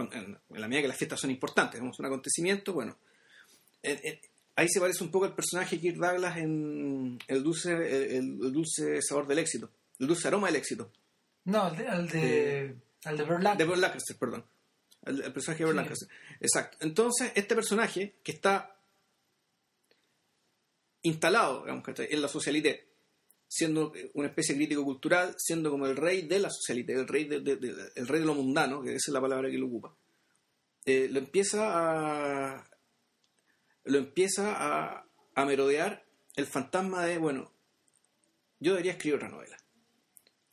En, 0.00 0.38
la 0.50 0.68
medida 0.68 0.82
que 0.82 0.88
las 0.88 0.96
fiestas 0.96 1.20
son 1.20 1.30
importantes, 1.30 1.80
es 1.80 1.98
un 1.98 2.06
acontecimiento, 2.06 2.72
bueno. 2.72 2.96
en- 3.82 4.00
en- 4.02 4.20
ahí 4.56 4.68
se 4.68 4.80
parece 4.80 5.04
un 5.04 5.10
poco 5.10 5.24
al 5.26 5.34
personaje 5.34 5.76
de 5.76 5.82
Kirk 5.82 5.96
Douglas 5.98 6.36
en 6.38 7.18
el 7.28 7.42
dulce, 7.44 7.72
el, 7.72 8.16
el 8.42 8.52
dulce 8.52 9.00
sabor 9.02 9.26
del 9.26 9.38
éxito, 9.38 9.70
el 10.00 10.06
dulce 10.08 10.26
aroma 10.28 10.48
del 10.48 10.56
éxito. 10.56 10.90
No, 11.44 11.62
al 11.64 11.76
de, 11.76 11.86
al 11.88 12.08
de, 12.08 12.76
al 13.04 13.16
de 13.16 13.22
Burt 13.24 13.42
Lancaster. 13.42 13.58
De 13.58 13.64
Burt 13.64 13.78
Lancaster, 13.80 14.16
perdón. 14.18 14.44
El, 15.06 15.22
el 15.22 15.32
personaje 15.32 15.62
de 15.62 15.64
Burt 15.66 15.76
Sí. 15.78 15.82
Lancaster. 15.82 16.08
Exacto. 16.40 16.76
Entonces, 16.80 17.32
este 17.36 17.54
personaje 17.54 18.16
que 18.22 18.32
está 18.32 18.74
instalado 21.02 21.62
digamos, 21.62 21.84
en 21.96 22.22
la 22.22 22.28
socialité, 22.28 22.88
siendo 23.48 23.92
una 24.12 24.28
especie 24.28 24.54
de 24.54 24.58
crítico 24.58 24.84
cultural, 24.84 25.34
siendo 25.38 25.70
como 25.70 25.86
el 25.86 25.96
rey 25.96 26.22
de 26.22 26.38
la 26.38 26.50
socialité, 26.50 26.92
el 26.92 27.08
rey 27.08 27.24
de, 27.24 27.36
el 27.96 28.06
rey 28.06 28.20
de 28.20 28.26
lo 28.26 28.34
mundano, 28.34 28.82
que 28.82 28.90
esa 28.90 29.10
es 29.10 29.14
la 29.14 29.22
palabra 29.22 29.50
que 29.50 29.56
lo 29.56 29.66
ocupa, 29.66 29.96
eh, 30.84 31.08
lo 31.10 31.18
empieza 31.18 32.54
a 32.54 32.70
lo 33.84 33.98
empieza 33.98 34.54
a, 34.54 35.04
merodear 35.46 36.04
el 36.36 36.46
fantasma 36.46 37.06
de, 37.06 37.16
bueno, 37.16 37.52
yo 38.58 38.72
debería 38.72 38.92
escribir 38.92 39.16
otra 39.16 39.28
novela. 39.28 39.56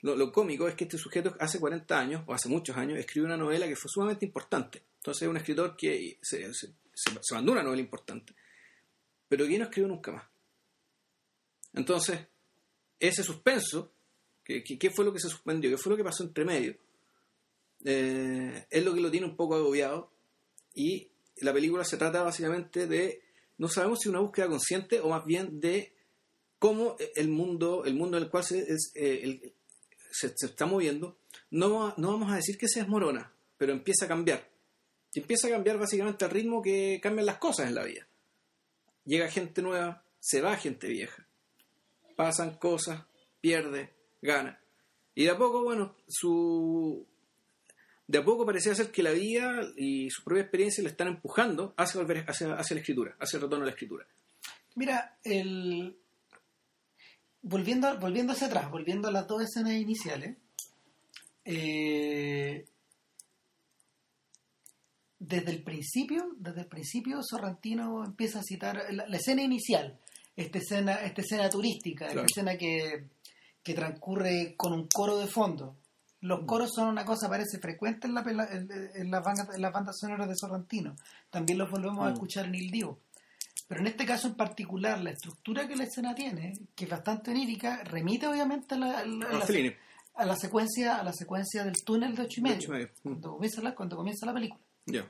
Lo, 0.02 0.16
lo 0.16 0.32
cómico 0.32 0.68
es 0.68 0.76
que 0.76 0.84
este 0.86 0.98
sujeto 0.98 1.36
hace 1.40 1.60
40 1.60 2.00
años, 2.00 2.24
o 2.28 2.34
hace 2.34 2.48
muchos 2.48 2.78
años, 2.78 3.00
escribió 3.00 3.26
una 3.26 3.36
novela 3.36 3.68
que 3.68 3.76
fue 3.76 3.90
sumamente 3.90 4.26
importante, 4.26 4.84
Entonces 4.98 5.24
es 5.24 5.28
un 5.28 5.38
escritor 5.38 5.76
que 5.76 6.18
se, 6.22 6.54
se, 6.54 6.68
se, 6.94 7.12
se 7.20 7.34
mandó 7.34 7.52
una 7.52 7.64
novela 7.64 7.82
importante, 7.82 8.36
pero 9.28 9.48
que 9.48 9.58
no 9.58 9.66
escribió 9.66 9.88
nunca 9.88 10.12
más. 10.12 10.26
Entonces, 11.74 12.20
ese 13.08 13.24
suspenso, 13.24 13.92
¿qué, 14.44 14.92
fue 14.94 15.06
lo 15.06 15.14
que 15.14 15.20
se 15.20 15.30
suspendió? 15.30 15.70
¿Qué 15.70 15.78
fue 15.78 15.92
lo 15.92 15.98
que 15.98 16.04
pasó 16.04 16.24
entre 16.24 16.46
medio? 16.46 16.78
Eh, 17.84 18.66
es 18.70 18.84
lo 18.84 18.94
que 18.94 19.02
lo 19.02 19.12
tiene 19.12 19.28
un 19.28 19.36
poco 19.36 19.56
agobiado 19.56 20.12
y 20.74 21.10
la 21.38 21.54
película 21.54 21.84
se 21.84 21.98
trata 21.98 22.24
básicamente 22.24 22.88
de, 22.88 23.22
no 23.58 23.68
sabemos 23.68 24.00
si 24.00 24.10
una 24.10 24.20
búsqueda 24.20 24.48
consciente 24.48 25.00
o 25.00 25.10
más 25.10 25.26
bien 25.26 25.60
de 25.60 25.94
cómo 26.60 26.96
el 27.16 27.30
mundo, 27.30 27.84
el 27.86 27.96
mundo 27.96 28.18
en 28.18 28.24
el 28.24 28.30
cual 28.30 28.44
se, 28.44 28.66
eh, 28.96 29.54
está 30.24 30.66
moviendo, 30.66 31.18
no, 31.52 31.94
no 31.98 32.12
vamos 32.12 32.32
a 32.32 32.38
decir 32.38 32.58
que 32.58 32.68
se 32.68 32.80
desmorona, 32.80 33.34
pero 33.58 33.74
empieza 33.74 34.06
a 34.06 34.08
cambiar. 34.08 34.50
Y 35.14 35.20
empieza 35.20 35.48
a 35.48 35.52
cambiar 35.52 35.78
básicamente 35.78 36.26
al 36.26 36.32
ritmo 36.32 36.62
que 36.62 37.00
cambian 37.02 37.26
las 37.26 37.38
cosas 37.38 37.68
en 37.68 37.76
la 37.76 37.84
vida. 37.84 38.08
Llega 39.06 39.30
gente 39.30 39.62
nueva, 39.62 40.04
se 40.20 40.42
va 40.42 40.58
gente 40.58 40.88
vieja. 40.88 41.25
Pasan 42.16 42.58
cosas, 42.58 43.04
pierde, 43.42 43.94
gana. 44.22 44.60
Y 45.14 45.26
de 45.26 45.32
a 45.32 45.38
poco, 45.38 45.64
bueno, 45.64 45.96
su... 46.08 47.06
De 48.08 48.20
a 48.20 48.24
poco 48.24 48.46
parecía 48.46 48.76
ser 48.76 48.92
que 48.92 49.02
la 49.02 49.12
vida 49.12 49.68
y 49.78 50.10
su 50.12 50.24
propia 50.24 50.44
experiencia 50.44 50.84
le 50.84 50.90
están 50.90 51.08
empujando 51.08 51.74
hacia, 51.76 52.00
volver, 52.00 52.24
hacia, 52.28 52.54
hacia 52.54 52.76
la 52.76 52.80
escritura, 52.82 53.16
hacia 53.20 53.38
el 53.38 53.44
retorno 53.44 53.64
a 53.64 53.68
la 53.68 53.72
escritura. 53.72 54.06
Mira, 54.76 55.18
el... 55.24 55.98
volviendo, 57.42 57.98
volviendo 58.00 58.34
hacia 58.34 58.48
atrás, 58.48 58.70
volviendo 58.70 59.08
a 59.08 59.12
las 59.12 59.28
dos 59.28 59.42
escenas 59.42 59.74
iniciales, 59.74 60.38
eh, 61.46 62.66
desde 65.18 65.52
el 65.52 65.64
principio, 65.64 66.36
desde 66.38 66.62
el 66.62 66.68
principio 66.68 67.22
Sorrentino 67.24 68.06
empieza 68.06 68.40
a 68.40 68.44
citar 68.44 68.86
la, 68.92 69.08
la 69.08 69.18
escena 69.18 69.42
inicial, 69.42 70.00
esta 70.36 70.58
escena, 70.58 70.94
esta 70.96 71.22
escena 71.22 71.50
turística, 71.50 72.06
Claro. 72.08 72.22
esta 72.22 72.42
escena 72.42 72.58
que, 72.58 73.06
que 73.64 73.74
transcurre 73.74 74.56
con 74.58 74.74
un 74.74 74.88
coro 74.88 75.18
de 75.18 75.28
fondo. 75.28 75.76
Los 76.22 76.42
Mm. 76.44 76.46
coros 76.46 76.72
son 76.74 76.88
una 76.88 77.06
cosa, 77.06 77.30
parece 77.30 77.60
frecuente 77.60 78.08
en, 78.08 78.14
la, 78.16 78.22
en, 78.22 78.70
en 78.96 79.12
las 79.12 79.24
bandas, 79.24 79.48
en 79.56 79.62
las 79.62 79.72
bandas 79.72 79.98
sonoras 80.00 80.28
de 80.28 80.36
Sorrentino. 80.36 80.96
También 81.30 81.58
los 81.60 81.70
volvemos 81.70 82.06
a 82.06 82.10
Mm. 82.10 82.14
escuchar 82.14 82.46
en 82.46 82.56
Il 82.56 82.72
Divo. 82.72 83.00
Pero 83.68 83.82
en 83.82 83.88
este 83.88 84.06
caso 84.06 84.28
en 84.28 84.36
particular, 84.36 85.00
la 85.02 85.12
estructura 85.12 85.68
que 85.68 85.76
la 85.76 85.86
escena 85.86 86.14
tiene, 86.14 86.54
que 86.76 86.84
es 86.86 86.90
bastante 86.90 87.32
onírica, 87.32 87.84
remite 87.84 88.28
obviamente 88.28 88.76
a 88.76 88.78
la, 88.78 89.00
a 89.00 89.06
la- 89.06 89.26
a 89.28 89.34
la- 89.34 89.74
a 90.18 90.26
la 90.26 90.36
secuencia, 90.36 90.98
a 90.98 91.04
la 91.04 91.12
secuencia 91.14 91.64
del 91.64 91.76
túnel 91.84 92.16
de 92.16 92.22
ocho 92.24 92.40
y 92.40 92.44
medio, 92.44 92.58
Ocho 92.58 92.68
y 92.68 92.72
medio. 92.72 92.88
Mm. 92.88 93.02
Cuando, 93.10 93.32
comienza 93.34 93.62
la, 93.62 93.76
cuando 93.76 93.96
comienza 93.98 94.26
la 94.26 94.34
película. 94.34 94.62
Ya. 94.86 95.06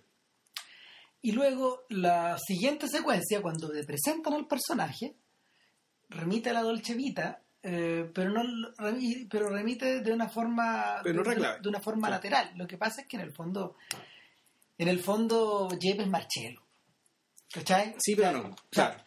Y 1.25 1.31
luego 1.31 1.85
la 1.89 2.37
siguiente 2.37 2.87
secuencia, 2.87 3.41
cuando 3.41 3.71
te 3.71 3.83
presentan 3.83 4.33
al 4.33 4.45
personaje, 4.45 5.15
remite 6.09 6.51
a 6.51 6.53
la 6.53 6.61
Dolce 6.61 6.93
Vita, 6.93 7.41
eh, 7.63 8.07
pero 8.13 8.29
no 8.29 8.43
pero 9.27 9.49
remite 9.49 10.01
de 10.01 10.13
una 10.13 10.29
forma 10.29 10.99
Pero 11.03 11.23
de, 11.23 11.67
una 11.67 11.79
forma 11.79 12.09
Sí. 12.09 12.11
lateral. 12.11 12.51
Lo 12.55 12.67
que 12.67 12.77
pasa 12.77 13.01
es 13.01 13.07
que 13.07 13.17
en 13.17 13.23
el 13.23 13.33
fondo 13.33 13.75
en 14.77 14.87
el 14.87 14.99
fondo 14.99 15.67
Jeb 15.81 16.01
es 16.01 16.07
Marcello. 16.07 16.61
¿Cachai? 17.51 17.95
Sí, 17.97 18.15
pero 18.15 18.31
no. 18.43 18.55
Claro. 18.69 19.03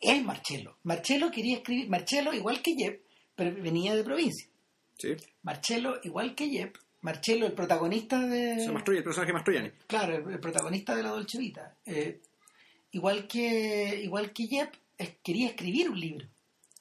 es 0.00 0.24
Marcello. 0.24 0.78
Marcello 0.84 1.30
quería 1.30 1.58
escribir, 1.58 1.90
Marcello 1.90 2.32
igual 2.32 2.62
que 2.62 2.74
Jeb, 2.74 3.02
pero 3.36 3.54
venía 3.62 3.94
de 3.94 4.02
provincia. 4.02 4.48
Sí. 4.96 5.14
Marcello 5.42 6.00
igual 6.04 6.34
que 6.34 6.48
Jeb, 6.48 6.72
Marcello 7.04 7.46
el 7.46 7.52
protagonista 7.52 8.18
de 8.18 8.64
el 8.64 9.04
personaje 9.04 9.32
Mastroianni. 9.32 9.70
Claro, 9.86 10.16
el, 10.16 10.32
el 10.32 10.40
protagonista 10.40 10.96
de 10.96 11.02
la 11.02 11.10
Dolce 11.10 11.38
Vita. 11.38 11.76
Eh, 11.84 12.20
igual 12.92 13.26
que 13.28 14.00
igual 14.02 14.32
que 14.32 14.44
es- 14.96 15.16
quería 15.22 15.48
escribir 15.48 15.90
un 15.90 16.00
libro 16.00 16.26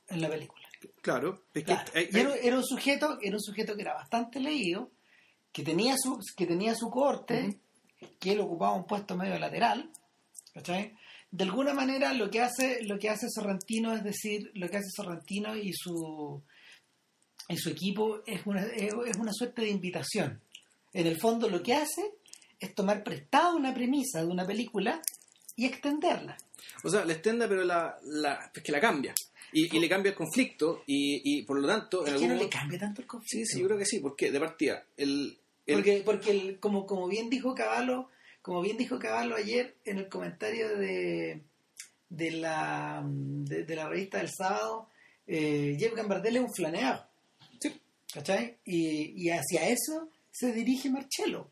en 0.08 0.22
la 0.22 0.30
película. 0.30 0.66
Claro. 1.02 1.44
Es 1.54 1.64
que 1.64 1.74
Claro. 1.74 1.92
hay- 1.94 2.08
Y 2.12 2.20
era, 2.20 2.34
hay- 2.34 2.40
era 2.48 2.58
un 2.58 2.64
sujeto, 2.64 3.18
era 3.22 3.36
un 3.36 3.42
sujeto 3.42 3.76
que 3.76 3.82
era 3.82 3.94
bastante 3.96 4.40
leído, 4.40 4.92
que 5.52 5.62
tenía 5.64 5.96
su, 5.98 6.18
que 6.38 6.46
tenía 6.48 6.74
su 6.74 6.90
corte, 6.90 7.60
que 8.20 8.32
él 8.32 8.40
ocupaba 8.40 8.74
un 8.76 8.86
puesto 8.88 9.18
medio 9.18 9.38
lateral, 9.38 9.92
¿cachai? 10.54 10.96
De 11.32 11.44
alguna 11.44 11.74
manera 11.74 12.14
lo 12.14 12.30
que 12.30 12.40
hace, 12.42 12.82
lo 12.84 12.98
que 12.98 13.10
hace 13.10 13.28
Sorrentino 13.30 13.94
es 13.94 14.04
decir, 14.06 14.52
lo 14.54 14.70
que 14.70 14.78
hace 14.78 14.90
Sorrentino 14.96 15.56
y 15.58 15.72
su 15.74 16.42
y 17.50 17.58
su 17.58 17.70
equipo 17.70 18.22
es 18.26 18.46
una, 18.46 18.64
es 18.66 18.94
es 19.08 19.18
una 19.18 19.32
suerte 19.34 19.62
de 19.64 19.70
invitación. 19.70 20.40
En 20.94 21.08
el 21.08 21.20
fondo 21.20 21.50
lo 21.50 21.62
que 21.64 21.74
hace 21.74 22.02
es 22.60 22.74
tomar 22.76 23.04
prestada 23.04 23.54
una 23.56 23.74
premisa 23.74 24.22
de 24.22 24.28
una 24.28 24.46
película 24.46 25.02
y 25.56 25.66
extenderla. 25.66 26.38
O 26.84 26.90
sea, 26.90 27.04
la 27.06 27.14
extenda, 27.14 27.48
pero 27.48 27.64
la, 27.64 27.98
la, 28.04 28.52
es 28.54 28.62
que 28.64 28.72
la 28.72 28.80
cambia. 28.80 29.14
Y, 29.52 29.76
y 29.76 29.80
le 29.80 29.88
cambia 29.90 30.10
el 30.12 30.16
conflicto 30.16 30.84
y, 30.88 31.22
y 31.24 31.44
por 31.44 31.60
lo 31.60 31.68
tanto... 31.68 32.08
en 32.08 32.14
Es 32.16 32.20
que 32.22 32.28
no 32.28 32.34
algún 32.34 32.38
le 32.40 32.44
modo- 32.46 32.50
cambia 32.60 32.80
tanto 32.80 33.02
el 33.02 33.08
conflicto. 33.08 33.38
Sí, 33.38 33.46
sí, 33.46 33.60
yo 33.62 33.68
creo 33.68 33.78
que 33.78 33.86
sí, 33.86 34.00
porque 34.00 34.32
de 34.32 34.40
partida, 34.40 34.84
el... 34.98 35.38
el- 35.68 35.76
Porque, 35.76 36.02
porque 36.06 36.32
el- 36.32 36.60
como, 36.60 36.86
como 36.88 37.08
bien 37.08 37.30
dijo 37.30 37.54
Caballo, 37.54 38.10
como 38.42 38.62
bien 38.62 38.78
dijo 38.78 38.98
Caballo 38.98 39.36
ayer 39.36 39.76
en 39.86 40.00
el 40.00 40.10
comentario 40.10 40.76
de, 40.78 41.42
de 42.10 42.32
la 42.32 43.04
de, 43.06 43.64
de 43.64 43.76
la 43.76 43.88
revista 43.90 44.18
del 44.18 44.30
sábado, 44.36 44.90
eh, 45.28 45.76
Jeff 45.80 45.94
Gambardella 45.94 46.40
es 46.40 46.46
un 46.46 46.54
flaneado. 46.54 47.06
¿Cachai? 48.14 48.58
Y, 48.66 49.24
y 49.26 49.30
hacia 49.30 49.68
eso 49.70 50.10
se 50.32 50.52
dirige 50.52 50.90
Marcello. 50.90 51.50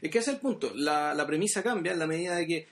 Es 0.00 0.10
que 0.10 0.18
ese 0.18 0.30
es 0.30 0.36
el 0.36 0.40
punto. 0.40 0.72
La, 0.74 1.14
la 1.14 1.26
premisa 1.26 1.62
cambia 1.62 1.92
en 1.92 1.98
la 1.98 2.06
medida 2.06 2.36
de 2.36 2.46
que 2.46 2.68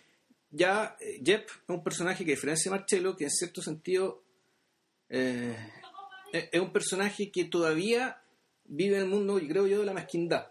ya 0.51 0.97
eh, 1.01 1.21
Jep 1.25 1.49
es 1.49 1.69
un 1.69 1.83
personaje 1.83 2.25
que 2.25 2.33
a 2.33 2.35
diferencia 2.35 2.71
de 2.71 2.79
Marcello, 2.79 3.17
que 3.17 3.25
en 3.25 3.31
cierto 3.31 3.63
sentido 3.63 4.23
eh, 5.09 5.57
es 6.33 6.61
un 6.61 6.73
personaje 6.73 7.31
que 7.31 7.45
todavía 7.47 8.23
vive 8.65 8.97
en 8.97 9.03
el 9.03 9.09
mundo, 9.09 9.39
y 9.39 9.49
creo 9.49 9.67
yo, 9.67 9.81
de 9.81 9.87
la 9.87 9.95
mezquindad. 9.95 10.49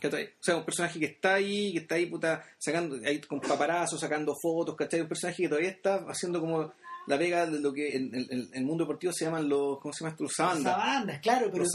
¿Cachai? 0.00 0.26
O 0.26 0.42
sea, 0.42 0.56
un 0.56 0.64
personaje 0.64 0.98
que 0.98 1.06
está 1.06 1.34
ahí, 1.34 1.72
que 1.72 1.78
está 1.78 1.94
ahí, 1.94 2.06
puta, 2.06 2.44
sacando, 2.58 2.96
ahí 3.06 3.20
con 3.20 3.40
paparazos, 3.40 4.00
sacando 4.00 4.34
fotos, 4.40 4.76
¿cachai? 4.76 5.00
Un 5.00 5.08
personaje 5.08 5.42
que 5.42 5.48
todavía 5.48 5.70
está 5.70 6.04
haciendo 6.08 6.40
como 6.40 6.74
la 7.06 7.18
pega 7.18 7.46
de 7.46 7.60
lo 7.60 7.72
que 7.72 7.96
en, 7.96 8.14
el 8.52 8.64
mundo 8.64 8.84
deportivo 8.84 9.12
se 9.12 9.24
llaman 9.24 9.48
los, 9.48 9.78
¿cómo 9.80 9.92
se 9.92 10.00
llama 10.04 10.10
esto? 10.12 10.24
Los 10.24 10.32
sabandas. 10.34 10.72
Sabandas, 10.72 11.20
claro, 11.20 11.46
pero, 11.50 11.64
Los 11.64 11.72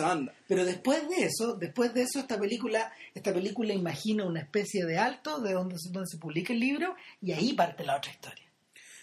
pero 0.47 0.65
después 0.65 1.07
de 1.09 1.23
eso, 1.25 1.55
después 1.55 1.93
de 1.93 2.01
eso 2.03 2.19
esta 2.19 2.39
película, 2.39 2.91
esta 3.13 3.33
película 3.33 3.73
imagina 3.73 4.25
una 4.25 4.41
especie 4.41 4.85
de 4.85 4.97
alto 4.97 5.39
de 5.41 5.53
donde, 5.53 5.75
se- 5.77 5.91
donde 5.91 6.07
se 6.07 6.17
publica 6.17 6.53
el 6.53 6.59
libro 6.59 6.95
y 7.21 7.31
ahí 7.31 7.53
parte 7.53 7.83
la 7.85 7.97
otra 7.97 8.11
historia. 8.11 8.45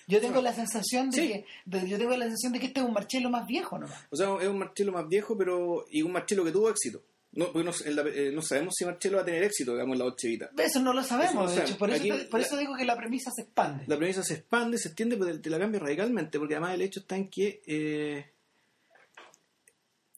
Yo 0.08 0.20
tengo 0.20 0.40
la 0.40 0.52
sensación 0.54 1.10
de 1.10 1.16
Sí. 1.20 1.28
que 1.28 1.44
de- 1.64 1.88
yo 1.88 1.98
tengo 1.98 2.12
la 2.16 2.26
sensación 2.26 2.52
de 2.52 2.60
que 2.60 2.66
este 2.66 2.80
es 2.80 2.86
un 2.86 2.92
Marcello 2.92 3.28
más 3.28 3.44
viejo 3.46 3.76
nomás. 3.78 3.98
O 4.10 4.16
sea, 4.16 4.36
es 4.40 4.46
un 4.48 4.58
Marcelo 4.58 4.92
más 4.92 5.08
viejo, 5.08 5.36
pero 5.36 5.84
y 5.90 6.02
un 6.02 6.12
Marcelo 6.12 6.44
que 6.44 6.52
tuvo 6.52 6.70
éxito. 6.70 7.02
No, 7.36 7.52
porque 7.52 7.64
no, 7.64 7.72
en 7.84 7.96
la- 7.96 8.02
eh, 8.08 8.32
no 8.32 8.42
sabemos 8.42 8.74
si 8.76 8.84
Marcelo 8.84 9.16
va 9.18 9.22
a 9.22 9.26
tener 9.26 9.42
éxito, 9.44 9.72
digamos, 9.72 9.92
en 9.94 9.98
la 10.00 10.04
Ochevita. 10.06 10.50
Eso 10.58 10.80
no 10.80 10.92
lo 10.92 11.02
sabemos, 11.04 11.30
Eso 11.30 11.34
no 11.42 11.42
de 11.42 11.48
sabemos. 11.54 11.70
hecho. 11.70 11.78
Por, 11.78 11.90
eso, 11.90 12.00
Aquí 12.02 12.24
por 12.30 12.40
la- 12.40 12.46
eso 12.46 12.56
digo 12.56 12.74
que 12.76 12.84
la 12.84 12.96
premisa 12.96 13.30
se 13.30 13.42
expande. 13.42 13.84
La 13.86 13.96
premisa 13.98 14.22
se 14.22 14.34
expande, 14.34 14.78
se 14.78 14.88
extiende, 14.88 15.16
pero 15.16 15.38
te 15.40 15.50
la 15.50 15.58
cambia 15.58 15.78
radicalmente, 15.80 16.38
porque 16.38 16.54
además 16.54 16.74
el 16.74 16.82
hecho 16.82 17.00
está 17.00 17.16
en 17.16 17.28
que 17.28 17.62
eh, 17.66 18.26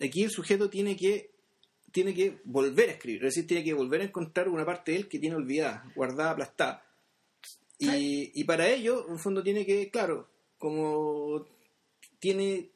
aquí 0.00 0.22
el 0.22 0.30
sujeto 0.30 0.70
tiene 0.70 0.96
que 0.96 1.30
tiene 1.90 2.14
que 2.14 2.38
volver 2.44 2.90
a 2.90 2.92
escribir, 2.92 3.24
es 3.24 3.34
decir, 3.34 3.46
tiene 3.48 3.64
que 3.64 3.72
volver 3.72 4.02
a 4.02 4.04
encontrar 4.04 4.48
una 4.48 4.64
parte 4.64 4.92
de 4.92 4.98
él 4.98 5.08
que 5.08 5.18
tiene 5.18 5.36
olvidada, 5.36 5.90
guardada, 5.96 6.32
aplastada. 6.32 6.84
Y, 7.78 8.30
y 8.38 8.44
para 8.44 8.68
ello, 8.68 9.06
en 9.08 9.14
el 9.14 9.18
fondo, 9.18 9.42
tiene 9.42 9.64
que, 9.64 9.90
claro, 9.90 10.28
como 10.58 11.46
tiene, 12.18 12.68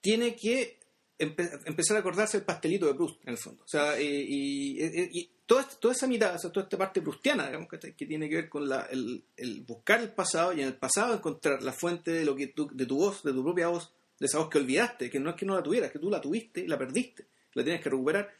tiene 0.00 0.34
que 0.36 0.77
empe- 1.18 1.60
empezar 1.66 1.96
a 1.96 2.00
acordarse 2.00 2.36
el 2.38 2.44
pastelito 2.44 2.86
de 2.86 2.94
Proust, 2.94 3.20
en 3.24 3.30
el 3.30 3.38
fondo. 3.38 3.62
O 3.64 3.68
sea, 3.68 4.00
y, 4.00 4.06
y- 4.06 4.84
y- 4.84 5.20
y 5.20 5.30
toda, 5.46 5.64
toda 5.68 5.94
esa 5.94 6.06
mitad, 6.06 6.34
o 6.34 6.38
sea, 6.38 6.50
toda 6.50 6.64
esta 6.64 6.78
parte 6.78 7.00
proustiana, 7.02 7.46
digamos, 7.46 7.68
que, 7.68 7.78
tiene 8.06 8.28
que 8.28 8.34
ver 8.36 8.48
con 8.48 8.68
la, 8.68 8.82
el, 8.90 9.24
el 9.36 9.60
buscar 9.62 10.00
el 10.00 10.10
pasado 10.12 10.52
y 10.52 10.60
en 10.60 10.68
el 10.68 10.76
pasado 10.76 11.14
encontrar 11.14 11.62
la 11.62 11.72
fuente 11.72 12.10
de, 12.12 12.24
lo 12.24 12.34
que 12.36 12.48
tú, 12.48 12.68
de 12.72 12.86
tu 12.86 12.96
voz, 12.96 13.22
de 13.22 13.32
tu 13.32 13.42
propia 13.42 13.68
voz, 13.68 13.92
de 14.18 14.26
esa 14.26 14.38
voz 14.38 14.48
que 14.48 14.58
olvidaste, 14.58 15.10
que 15.10 15.20
no 15.20 15.30
es 15.30 15.36
que 15.36 15.46
no 15.46 15.54
la 15.54 15.62
tuvieras, 15.62 15.90
que 15.92 15.98
tú 15.98 16.10
la 16.10 16.20
tuviste 16.20 16.60
y 16.60 16.66
la 16.66 16.76
perdiste, 16.78 17.26
la 17.54 17.62
tienes 17.64 17.82
que 17.82 17.90
recuperar. 17.90 18.30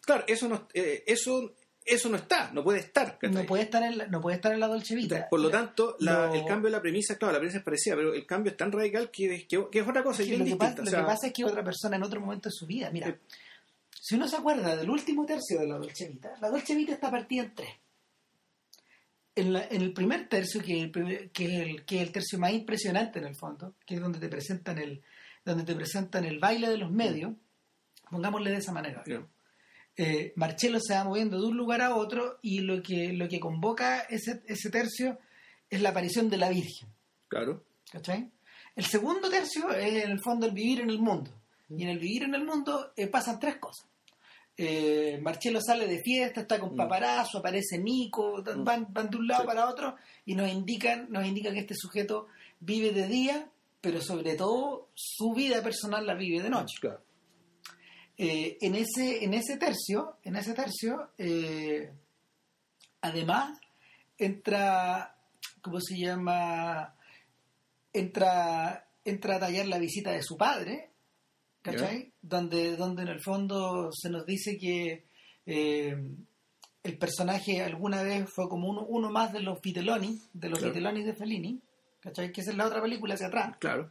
Claro, 0.00 0.24
eso 0.26 0.48
no, 0.48 0.68
eh, 0.74 1.04
eso, 1.06 1.54
eso 1.86 2.08
no 2.08 2.16
está, 2.16 2.50
no 2.52 2.62
puede 2.64 2.80
estar. 2.80 3.16
¿cachai? 3.18 3.30
No 3.30 3.46
puede 3.46 3.62
estar 3.62 3.82
en 3.82 3.96
la, 3.98 4.06
no 4.08 4.20
puede 4.20 4.36
estar 4.36 4.52
en 4.52 4.60
la 4.60 4.66
Dolce 4.66 4.94
Vita. 4.94 5.28
Por 5.30 5.40
lo 5.40 5.48
tanto, 5.50 5.96
la- 6.00 6.26
Lo- 6.26 6.34
el 6.34 6.44
cambio 6.44 6.66
de 6.66 6.72
la 6.76 6.82
premisa, 6.82 7.16
claro, 7.16 7.32
la 7.34 7.38
premisa 7.38 7.58
es 7.58 7.64
parecida, 7.64 7.94
pero 7.96 8.12
el 8.12 8.26
cambio 8.26 8.50
es 8.50 8.56
tan 8.56 8.72
radical 8.72 9.10
que, 9.10 9.46
que, 9.46 9.66
que 9.70 9.78
es 9.78 9.88
otra 9.88 10.02
cosa, 10.02 10.22
es 10.22 10.28
lo, 10.30 10.38
que 10.38 10.44
distinta. 10.44 10.66
pasa, 10.70 10.82
o 10.82 10.84
lo 10.84 10.90
que 10.90 11.02
pasa 11.12 11.26
es 11.28 11.32
que 11.32 11.44
otra 11.44 11.62
persona 11.64 11.96
en 11.96 12.02
otro 12.02 12.20
momento 12.20 12.48
de 12.48 12.52
su 12.52 12.66
vida, 12.66 12.90
mira, 12.90 13.06
Sí. 13.08 13.36
si 14.00 14.14
uno 14.16 14.26
se 14.28 14.36
acuerda 14.36 14.74
del 14.76 14.90
último 14.90 15.24
tercio 15.24 15.60
de 15.60 15.66
la 15.68 15.76
Dolce 15.78 16.08
Vita, 16.08 16.32
la 16.40 16.50
Dolce 16.50 16.74
Vita 16.74 16.92
está 16.92 17.10
partida 17.10 17.44
en 17.44 17.54
tres. 17.54 17.70
En, 19.34 19.52
la- 19.52 19.66
en 19.70 19.82
el 19.82 19.92
primer 19.92 20.28
tercio, 20.28 20.62
que 20.62 20.78
es 20.78 20.84
el, 20.84 20.90
primer- 20.90 21.30
que, 21.30 21.44
es 21.44 21.52
el, 21.68 21.84
que 21.84 21.96
es 21.96 22.02
el 22.02 22.12
tercio 22.12 22.38
más 22.38 22.52
impresionante 22.52 23.18
en 23.18 23.26
el 23.26 23.36
fondo, 23.36 23.74
que 23.86 23.94
es 23.96 24.00
donde 24.00 24.18
te 24.18 24.28
presentan 24.28 24.78
el, 24.78 25.02
donde 25.44 25.62
te 25.64 25.74
presentan 25.74 26.24
el 26.24 26.38
baile 26.38 26.68
de 26.70 26.78
los 26.78 26.90
medios, 26.90 27.32
pongámosle 28.10 28.50
de 28.50 28.56
esa 28.56 28.72
manera. 28.72 29.02
Eh, 29.96 30.32
Marcello 30.36 30.78
se 30.80 30.94
va 30.94 31.04
moviendo 31.04 31.40
de 31.40 31.46
un 31.46 31.56
lugar 31.56 31.80
a 31.82 31.94
otro 31.96 32.38
y 32.42 32.60
lo 32.60 32.82
que, 32.82 33.12
lo 33.12 33.28
que 33.28 33.40
convoca 33.40 34.00
ese, 34.10 34.42
ese 34.46 34.70
tercio 34.70 35.18
es 35.70 35.80
la 35.80 35.90
aparición 35.90 36.28
de 36.30 36.36
la 36.36 36.48
Virgen. 36.50 36.88
Claro. 37.28 37.64
¿Cachai? 37.90 38.30
El 38.74 38.84
segundo 38.84 39.30
tercio 39.30 39.70
es 39.70 40.04
en 40.04 40.10
el 40.10 40.20
fondo 40.20 40.46
el 40.46 40.52
vivir 40.52 40.80
en 40.80 40.90
el 40.90 40.98
mundo. 40.98 41.30
Y 41.70 41.82
en 41.82 41.88
el 41.88 41.98
vivir 41.98 42.24
en 42.24 42.34
el 42.34 42.44
mundo 42.44 42.92
eh, 42.96 43.06
pasan 43.06 43.40
tres 43.40 43.56
cosas. 43.56 43.86
Eh, 44.58 45.18
Marcello 45.22 45.60
sale 45.60 45.86
de 45.86 46.00
fiesta, 46.02 46.40
está 46.42 46.58
con 46.58 46.72
Mm. 46.74 46.76
paparazzo, 46.76 47.38
aparece 47.38 47.78
Nico, 47.78 48.42
Mm. 48.42 48.64
van, 48.64 48.86
van 48.90 49.10
de 49.10 49.16
un 49.18 49.26
lado 49.26 49.42
Sí. 49.42 49.46
para 49.46 49.68
otro 49.68 49.96
y 50.24 50.34
nos 50.34 50.50
indican, 50.50 51.06
nos 51.10 51.26
indican 51.26 51.52
que 51.54 51.60
este 51.60 51.74
sujeto 51.74 52.28
vive 52.60 52.90
de 52.92 53.06
día, 53.06 53.48
pero 53.80 54.00
sobre 54.00 54.34
todo 54.34 54.88
su 54.94 55.32
vida 55.34 55.62
personal 55.62 56.06
la 56.06 56.14
vive 56.14 56.42
de 56.42 56.48
noche. 56.50 56.76
Claro. 56.80 57.00
Eh, 58.18 58.56
en 58.62 58.74
ese 58.74 59.24
en 59.24 59.34
ese 59.34 59.58
tercio 59.58 60.16
en 60.22 60.36
ese 60.36 60.54
tercio 60.54 61.10
eh, 61.18 61.92
además 63.02 63.58
entra 64.16 65.14
cómo 65.60 65.80
se 65.80 65.98
llama 65.98 66.94
entra 67.92 68.86
entra 69.04 69.36
a 69.36 69.40
tallar 69.40 69.66
la 69.66 69.78
visita 69.78 70.12
de 70.12 70.22
su 70.22 70.36
padre 70.36 70.90
¿cachai? 71.62 72.10
donde 72.22 72.76
donde 72.76 73.02
en 73.02 73.08
el 73.08 73.20
fondo 73.20 73.90
se 73.92 74.08
nos 74.08 74.24
dice 74.24 74.56
que 74.58 75.04
eh, 75.44 75.96
el 76.82 76.98
personaje 76.98 77.62
alguna 77.62 78.02
vez 78.02 78.28
fue 78.32 78.48
como 78.48 78.68
uno, 78.68 78.86
uno 78.88 79.10
más 79.10 79.32
de 79.32 79.40
los 79.40 79.60
Vitelloni 79.60 80.18
de 80.32 80.48
los 80.48 80.58
Claro. 80.58 80.92
De 80.94 81.14
Fellini 81.14 81.60
¿cachai? 82.00 82.32
que 82.32 82.40
esa 82.40 82.50
es 82.52 82.56
la 82.56 82.66
otra 82.66 82.80
película 82.80 83.14
hacia 83.14 83.26
atrás 83.26 83.56
Claro. 83.58 83.90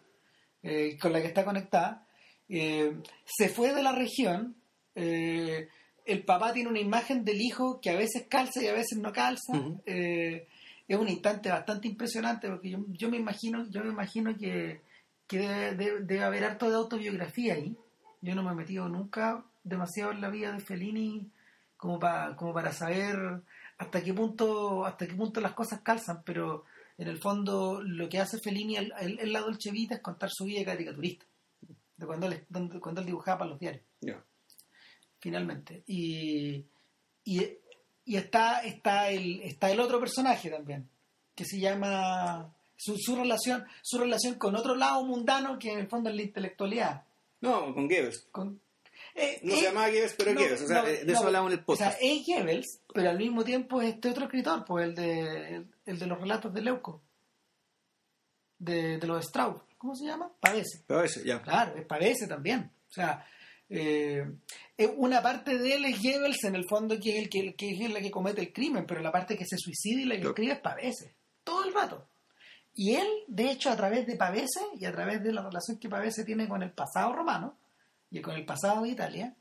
eh, 0.64 0.98
con 1.00 1.14
la 1.14 1.22
que 1.22 1.28
está 1.28 1.46
conectada, 1.46 2.05
eh, 2.50 2.96
se 3.26 3.50
fue 3.50 3.74
de 3.74 3.84
la 3.84 3.92
región. 3.92 4.56
eh, 4.96 5.68
el 6.06 6.24
papá 6.24 6.54
tiene 6.54 6.70
una 6.70 6.80
imagen 6.80 7.26
del 7.26 7.42
hijo 7.42 7.80
que 7.82 7.90
a 7.90 7.96
veces 7.96 8.28
calza 8.30 8.62
y 8.64 8.68
a 8.68 8.74
veces 8.74 9.00
no 9.00 9.12
calza. 9.12 9.54
Eh, 9.88 10.48
es 10.88 10.98
un 10.98 11.10
instante 11.10 11.50
bastante 11.50 11.88
impresionante 11.88 12.48
porque 12.48 12.70
yo, 12.70 12.86
yo 12.90 13.10
me 13.10 13.18
imagino, 13.18 13.66
yo 13.72 13.84
me 13.84 13.90
imagino 13.90 14.38
que, 14.38 14.82
que 15.26 15.40
debe, 15.40 15.72
debe- 15.76 16.00
debe 16.02 16.24
haber 16.24 16.44
harto 16.44 16.70
de 16.70 16.76
autobiografía 16.76 17.56
ahí. 17.56 17.76
Yo 18.22 18.36
no 18.36 18.44
me 18.44 18.52
he 18.52 18.56
metido 18.56 18.88
nunca 18.88 19.44
demasiado 19.64 20.12
en 20.12 20.22
la 20.22 20.30
vida 20.30 20.52
de 20.52 20.60
Fellini 20.60 21.28
como 21.76 22.00
para 22.00 22.36
como 22.36 22.54
para 22.54 22.72
saber 22.72 23.42
hasta 23.80 24.04
qué 24.04 24.14
punto 24.14 24.86
hasta 24.86 25.08
qué 25.08 25.16
punto 25.16 25.42
las 25.42 25.54
cosas 25.54 25.82
calzan, 25.82 26.22
pero 26.24 26.66
en 27.00 27.08
el 27.08 27.18
fondo 27.18 27.82
lo 27.82 28.08
que 28.10 28.20
hace 28.20 28.38
Fellini 28.40 28.78
en 28.78 29.34
la 29.34 29.40
Dolce 29.42 29.72
Vita 29.72 29.96
es 29.96 30.02
contar 30.02 30.30
su 30.32 30.46
vida 30.46 30.60
de 30.60 30.66
caricaturista, 30.66 31.26
de 31.98 32.06
cuando 32.06 32.28
él, 32.28 32.46
cuando 32.82 33.02
él 33.02 33.08
dibujaba 33.08 33.40
para 33.40 33.50
los 33.52 33.60
diarios, 33.60 33.84
Ya. 34.02 34.24
finalmente. 35.20 35.84
Y, 35.88 36.66
y, 37.24 37.42
y 38.06 38.16
está, 38.18 38.60
está, 38.62 39.10
el, 39.10 39.42
está 39.42 39.72
el 39.72 39.80
otro 39.80 40.00
personaje 40.00 40.50
también, 40.50 40.90
que 41.34 41.46
se 41.46 41.60
llama 41.60 42.54
su, 42.78 42.98
su 42.98 43.16
relación 43.16 43.66
su 43.82 43.98
relación 43.98 44.36
con 44.36 44.56
otro 44.56 44.76
lado 44.76 45.04
mundano 45.06 45.58
que 45.58 45.72
en 45.72 45.80
el 45.80 45.88
fondo 45.88 46.10
es 46.10 46.16
la 46.16 46.22
intelectualidad. 46.24 47.04
No, 47.42 47.74
con 47.74 47.88
Goebbels. 47.88 48.28
Con, 48.32 48.60
eh, 49.16 49.40
No 49.44 49.54
eh, 49.54 49.58
se 49.58 49.64
llamaba 49.64 49.88
Goebbels, 49.90 50.16
pero 50.18 50.34
no, 50.34 50.40
Goebbels. 50.42 50.62
O 50.62 50.68
sea, 50.68 50.82
no, 50.82 50.88
eh, 50.88 51.06
de 51.06 51.12
eso 51.14 51.22
no, 51.22 51.28
hablamos 51.28 51.54
en 51.54 51.60
el 51.60 51.64
O 51.66 51.76
sea, 51.76 51.88
podcast. 51.90 52.04
es 52.04 52.26
Goebbels, 52.28 52.80
pero 52.94 53.10
al 53.10 53.18
mismo 53.18 53.44
tiempo 53.44 53.82
es 53.82 53.94
este 53.96 54.10
otro 54.10 54.26
escritor, 54.26 54.66
pues 54.66 54.86
el 54.86 54.96
de, 54.96 55.56
el, 55.56 55.68
el 55.86 56.00
de 56.00 56.06
los 56.08 56.20
relatos 56.20 56.54
de 56.54 56.62
Leuco, 56.62 57.02
de, 58.60 58.98
de 58.98 59.08
los 59.08 59.26
Strauss. 59.26 59.62
¿Cómo 59.86 59.95
se 59.95 60.06
llama? 60.06 60.32
Padece. 60.39 60.84
Eso, 60.88 61.21
ya. 61.24 61.41
Claro, 61.43 61.76
es 61.78 61.86
Padece 61.86 62.26
también. 62.28 62.71
O 62.89 62.91
sea, 62.91 63.24
eh, 63.69 64.26
eh, 64.78 64.88
una 64.98 65.21
parte 65.21 65.60
de 65.60 65.76
él 65.76 65.86
es 65.86 66.02
Goebbels 66.02 66.43
en 66.45 66.56
el 66.56 66.65
fondo 66.67 67.00
que 67.00 67.12
es, 67.17 67.24
el 67.24 67.30
que, 67.30 67.54
que 67.56 67.69
es 67.69 67.91
la 67.91 68.00
que 68.02 68.10
comete 68.10 68.41
el 68.41 68.52
crimen, 68.52 68.86
pero 68.88 69.02
la 69.02 69.12
parte 69.12 69.38
que 69.38 69.45
se 69.45 69.58
suicida 69.60 70.02
y 70.02 70.06
la 70.06 70.15
que 70.15 70.21
Claro. 70.21 70.30
escribe 70.32 70.54
es 70.54 70.60
Pavese. 70.60 71.15
Todo 71.43 71.65
el 71.65 71.74
rato. 71.74 72.08
Y 72.74 72.95
él, 72.95 73.08
de 73.28 73.52
hecho, 73.52 73.69
a 73.69 73.76
través 73.76 74.08
de 74.08 74.15
Pavese 74.15 74.60
y 74.80 74.86
a 74.86 74.91
través 74.91 75.21
de 75.24 75.32
la 75.32 75.43
relación 75.43 75.78
que 75.78 75.88
Pavese 75.88 76.24
tiene 76.26 76.48
con 76.48 76.63
el 76.63 76.71
pasado 76.71 77.13
romano 77.13 77.60
y 78.10 78.21
con 78.21 78.36
el 78.36 78.43
pasado 78.45 78.82
de 78.84 78.89
Italia, 78.89 79.36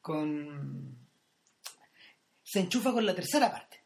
con 0.00 0.96
se 2.42 2.60
enchufa 2.60 2.92
con 2.92 3.04
la 3.04 3.14
tercera 3.14 3.52
parte. 3.52 3.78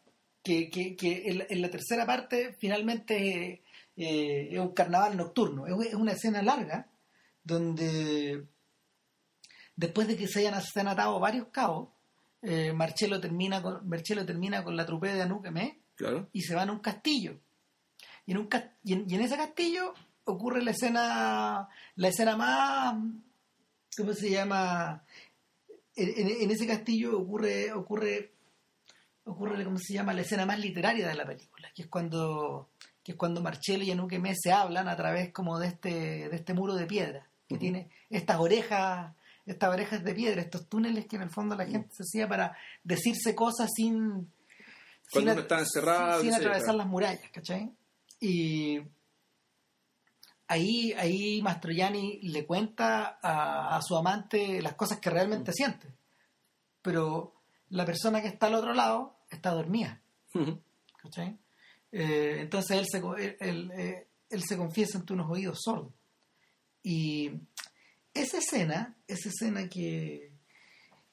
Que, 0.42 0.70
que, 0.70 0.94
que 0.94 1.22
en, 1.26 1.38
la- 1.38 1.46
en 1.48 1.60
la 1.60 1.68
tercera 1.70 2.06
parte 2.06 2.54
finalmente 2.60 3.64
eh, 3.96 4.48
es 4.50 4.58
un 4.58 4.72
carnaval 4.72 5.16
nocturno. 5.16 5.66
Es, 5.66 5.94
una 5.94 6.12
escena 6.12 6.42
larga 6.42 6.88
donde 7.42 8.46
después 9.74 10.08
de 10.08 10.16
que 10.16 10.26
se 10.28 10.40
hayan, 10.40 10.60
se 10.62 10.80
han 10.80 10.88
atado 10.88 11.18
varios 11.20 11.48
cabos, 11.48 11.88
eh, 12.42 12.72
Marcello, 12.72 13.20
termina 13.20 13.62
con, 13.62 13.88
Marcello 13.88 14.24
termina 14.26 14.62
con 14.62 14.76
la 14.76 14.86
trupe 14.86 15.12
de 15.12 15.22
Anuquemé 15.22 15.80
Claro. 15.96 16.28
y 16.32 16.42
se 16.42 16.54
van 16.54 16.68
a 16.68 16.72
un 16.72 16.80
castillo. 16.80 17.40
Y 18.26 18.32
en, 18.32 18.38
un, 18.38 18.48
y 18.84 18.92
en, 18.92 19.04
y 19.08 19.14
en 19.14 19.20
ese 19.22 19.36
castillo 19.36 19.94
ocurre 20.24 20.62
la 20.62 20.72
escena, 20.72 21.68
la 21.94 22.08
escena 22.08 22.36
más, 22.36 22.96
¿cómo 23.96 24.12
se 24.12 24.30
llama? 24.30 25.04
En 25.94 26.50
ese 26.50 26.66
castillo 26.66 27.18
ocurre, 27.18 27.72
ocurre, 27.72 28.32
ocurre, 29.24 29.64
¿cómo 29.64 29.78
se 29.78 29.94
llama? 29.94 30.12
La 30.12 30.20
escena 30.20 30.44
más 30.44 30.58
literaria 30.58 31.08
de 31.08 31.14
la 31.14 31.24
película, 31.24 31.70
que 31.74 31.82
es 31.82 31.88
cuando, 31.88 32.68
que 33.06 33.12
es 33.12 33.18
cuando 33.18 33.40
Marcello 33.40 33.84
y 33.84 33.92
Anuquemé 33.92 34.34
se 34.36 34.50
hablan 34.50 34.88
a 34.88 34.96
través 34.96 35.32
como 35.32 35.60
de 35.60 35.68
este, 35.68 36.28
de 36.28 36.34
este 36.34 36.54
muro 36.54 36.74
de 36.74 36.86
piedra, 36.86 37.28
que 37.46 37.54
Ujú. 37.54 37.60
tiene 37.60 37.88
estas 38.10 38.40
orejas, 38.40 39.14
estas 39.44 39.70
orejas 39.70 40.02
de 40.02 40.12
piedra, 40.12 40.40
estos 40.42 40.68
túneles 40.68 41.06
que 41.06 41.14
en 41.14 41.22
el 41.22 41.30
fondo 41.30 41.54
la 41.54 41.66
gente 41.66 41.88
se 41.92 42.02
hacía 42.02 42.26
para 42.28 42.56
decirse 42.82 43.36
cosas 43.36 43.70
sin, 43.76 44.32
Cuando 45.12 45.30
a- 45.30 45.34
uno 45.34 45.42
está 45.42 45.60
encerrado, 45.60 46.20
sin, 46.20 46.30
yo, 46.30 46.36
atravesar 46.36 46.64
claro. 46.64 46.78
las 46.78 46.86
murallas, 46.88 47.30
¿cachai? 47.32 47.70
Y 48.18 48.80
ahí, 50.48 50.92
ahí 50.98 51.40
Mastroianni 51.42 52.22
le 52.22 52.44
cuenta 52.44 53.20
a, 53.22 53.76
a 53.76 53.82
su 53.82 53.96
amante 53.96 54.60
las 54.62 54.74
cosas 54.74 54.98
que 54.98 55.10
realmente 55.10 55.52
siente. 55.52 55.94
Pero 56.82 57.34
la 57.68 57.84
persona 57.84 58.20
que 58.20 58.26
está 58.28 58.46
al 58.46 58.54
otro 58.56 58.74
lado 58.74 59.16
está 59.30 59.50
dormida. 59.52 60.00
¿cachai? 61.02 61.38
Eh, 61.92 62.38
entonces 62.40 62.78
él 62.78 62.86
se, 62.90 62.98
él, 62.98 63.36
él, 63.40 63.70
eh, 63.76 64.06
él 64.30 64.42
se 64.46 64.56
confiesa 64.56 64.98
ante 64.98 65.12
unos 65.12 65.30
oídos 65.30 65.60
sordos. 65.62 65.92
Y 66.82 67.30
esa 68.14 68.38
escena, 68.38 68.96
esa 69.08 69.28
escena 69.28 69.68
que, 69.68 70.30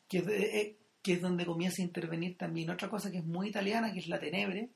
que, 0.07 0.17
eh, 0.19 0.77
que 1.01 1.13
es 1.13 1.21
donde 1.21 1.45
comienza 1.45 1.81
a 1.81 1.85
intervenir 1.85 2.37
también 2.37 2.69
otra 2.69 2.89
cosa 2.89 3.11
que 3.11 3.17
es 3.17 3.25
muy 3.25 3.49
italiana, 3.49 3.93
que 3.93 3.99
es 3.99 4.07
la 4.07 4.19
tenebre, 4.19 4.69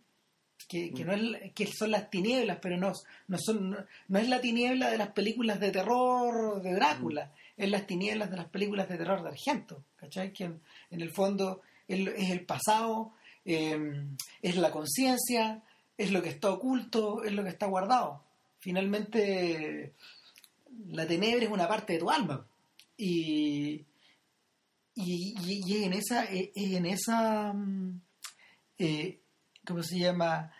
que, 0.68 0.92
que 0.92 1.06
no 1.06 1.14
es, 1.14 1.54
que 1.54 1.68
son 1.68 1.92
las 1.92 2.10
tinieblas, 2.10 2.58
pero 2.62 2.78
no, 2.78 2.92
no, 3.28 3.38
son, 3.38 3.70
no, 3.70 3.78
no 4.08 4.20
es 4.20 4.28
la 4.28 4.42
tiniebla 4.42 4.90
de 4.90 4.98
las 4.98 5.10
películas 5.10 5.60
de 5.60 5.72
terror 5.72 6.62
de 6.62 6.74
Drácula, 6.74 7.32
es 7.56 7.70
las 7.70 7.88
tinieblas 7.88 8.30
de 8.32 8.38
las 8.38 8.50
películas 8.50 8.90
de 8.90 8.98
terror 8.98 9.22
de 9.24 9.30
Argento, 9.30 9.84
¿cachai? 9.96 10.34
Que 10.34 10.46
en, 10.46 10.62
en 10.90 11.02
el 11.02 11.12
fondo 11.12 11.62
es, 11.88 12.08
es 12.08 12.30
el 12.32 12.46
pasado, 12.46 13.14
eh, 13.46 14.04
es 14.42 14.58
la 14.58 14.72
conciencia, 14.72 15.64
es 15.98 16.12
lo 16.12 16.22
que 16.22 16.30
está 16.30 16.50
oculto, 16.52 17.24
es 17.24 17.32
lo 17.34 17.44
que 17.44 17.50
está 17.50 17.66
guardado. 17.66 18.24
Finalmente, 18.60 19.94
la 20.90 21.08
tenebre 21.08 21.46
es 21.46 21.52
una 21.52 21.68
parte 21.68 21.94
de 21.94 22.00
tu 22.00 22.10
alma. 22.10 22.46
Y, 22.98 23.86
y, 24.96 25.36
y- 25.66 25.84
en 25.84 25.94
esa, 25.94 26.26
en 26.30 26.86
esa 26.86 27.54
mm, 27.54 28.02
eh, 28.80 29.20
¿cómo 29.66 29.84
se 29.84 30.00
llama? 30.00 30.52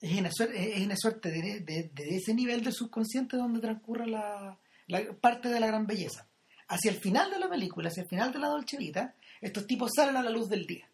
Es 0.00 0.18
una 0.18 0.30
suerte, 0.32 0.96
suerte 0.96 1.30
de, 1.30 1.60
de- 1.60 1.90
de 1.94 2.16
ese 2.16 2.34
nivel 2.34 2.62
del 2.64 2.72
subconsciente 2.72 3.36
donde 3.36 3.60
transcurre 3.60 4.06
la, 4.06 4.58
la 4.88 5.12
parte 5.20 5.48
de 5.48 5.60
la 5.60 5.66
gran 5.68 5.86
belleza. 5.86 6.26
Hacia 6.68 6.90
el 6.90 6.98
final 6.98 7.30
de 7.30 7.38
la 7.38 7.48
película, 7.48 7.88
hacia 7.88 8.02
el 8.04 8.08
final 8.08 8.32
de 8.32 8.38
la 8.38 8.48
Dolce 8.48 8.76
Vita, 8.78 9.14
estos 9.40 9.66
tipos 9.66 9.90
salen 9.94 10.16
a 10.16 10.22
la 10.22 10.30
luz 10.30 10.48
del 10.48 10.66
día. 10.66 10.88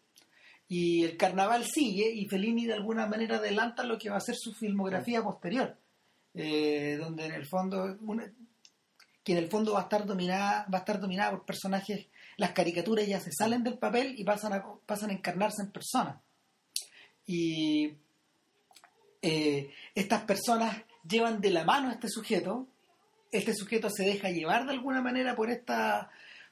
Y 0.69 1.03
el 1.03 1.17
carnaval 1.17 1.65
sigue 1.65 2.09
y 2.13 2.27
Fellini 2.27 2.65
de 2.65 2.73
alguna 2.75 3.07
manera 3.07 3.37
adelanta 3.37 3.83
lo 3.83 3.97
que 3.97 4.09
va 4.09 4.17
a 4.17 4.21
ser 4.21 4.35
su 4.37 4.53
filmografía 4.53 5.21
posterior, 5.23 5.75
eh, 6.35 6.95
donde 6.99 7.25
en 7.25 7.33
el 7.33 7.45
fondo 7.47 7.97
una- 8.01 8.31
que 9.23 9.31
en 9.33 9.39
el 9.39 9.49
fondo 9.49 9.73
va 9.73 9.79
a 9.79 9.83
estar 9.83 10.05
dominada 10.05 10.65
va 10.71 10.77
a 10.77 10.81
estar 10.81 10.99
dominada 11.01 11.31
por 11.31 11.45
personajes 11.45 12.07
las 12.37 12.51
caricaturas 12.53 13.05
ya 13.05 13.19
se 13.19 13.31
salen 13.33 13.63
del 13.63 13.77
papel 13.77 14.13
y 14.17 14.23
pasan 14.23 14.53
a 14.53 14.63
pasan 14.85 15.09
a 15.09 15.13
encarnarse 15.13 15.61
en 15.63 15.71
personas. 15.71 16.21
Y 17.25 17.95
eh, 19.21 19.71
estas 19.95 20.23
personas 20.23 20.83
llevan 21.07 21.41
de 21.41 21.51
la 21.51 21.63
mano 21.65 21.89
a 21.89 21.93
este 21.93 22.07
sujeto 22.09 22.67
este 23.31 23.53
sujeto 23.53 23.89
se 23.89 24.03
deja 24.05 24.29
llevar 24.29 24.65
de 24.65 24.71
alguna 24.71 25.01
manera 25.01 25.35
por 25.35 25.49
esta 25.49 26.09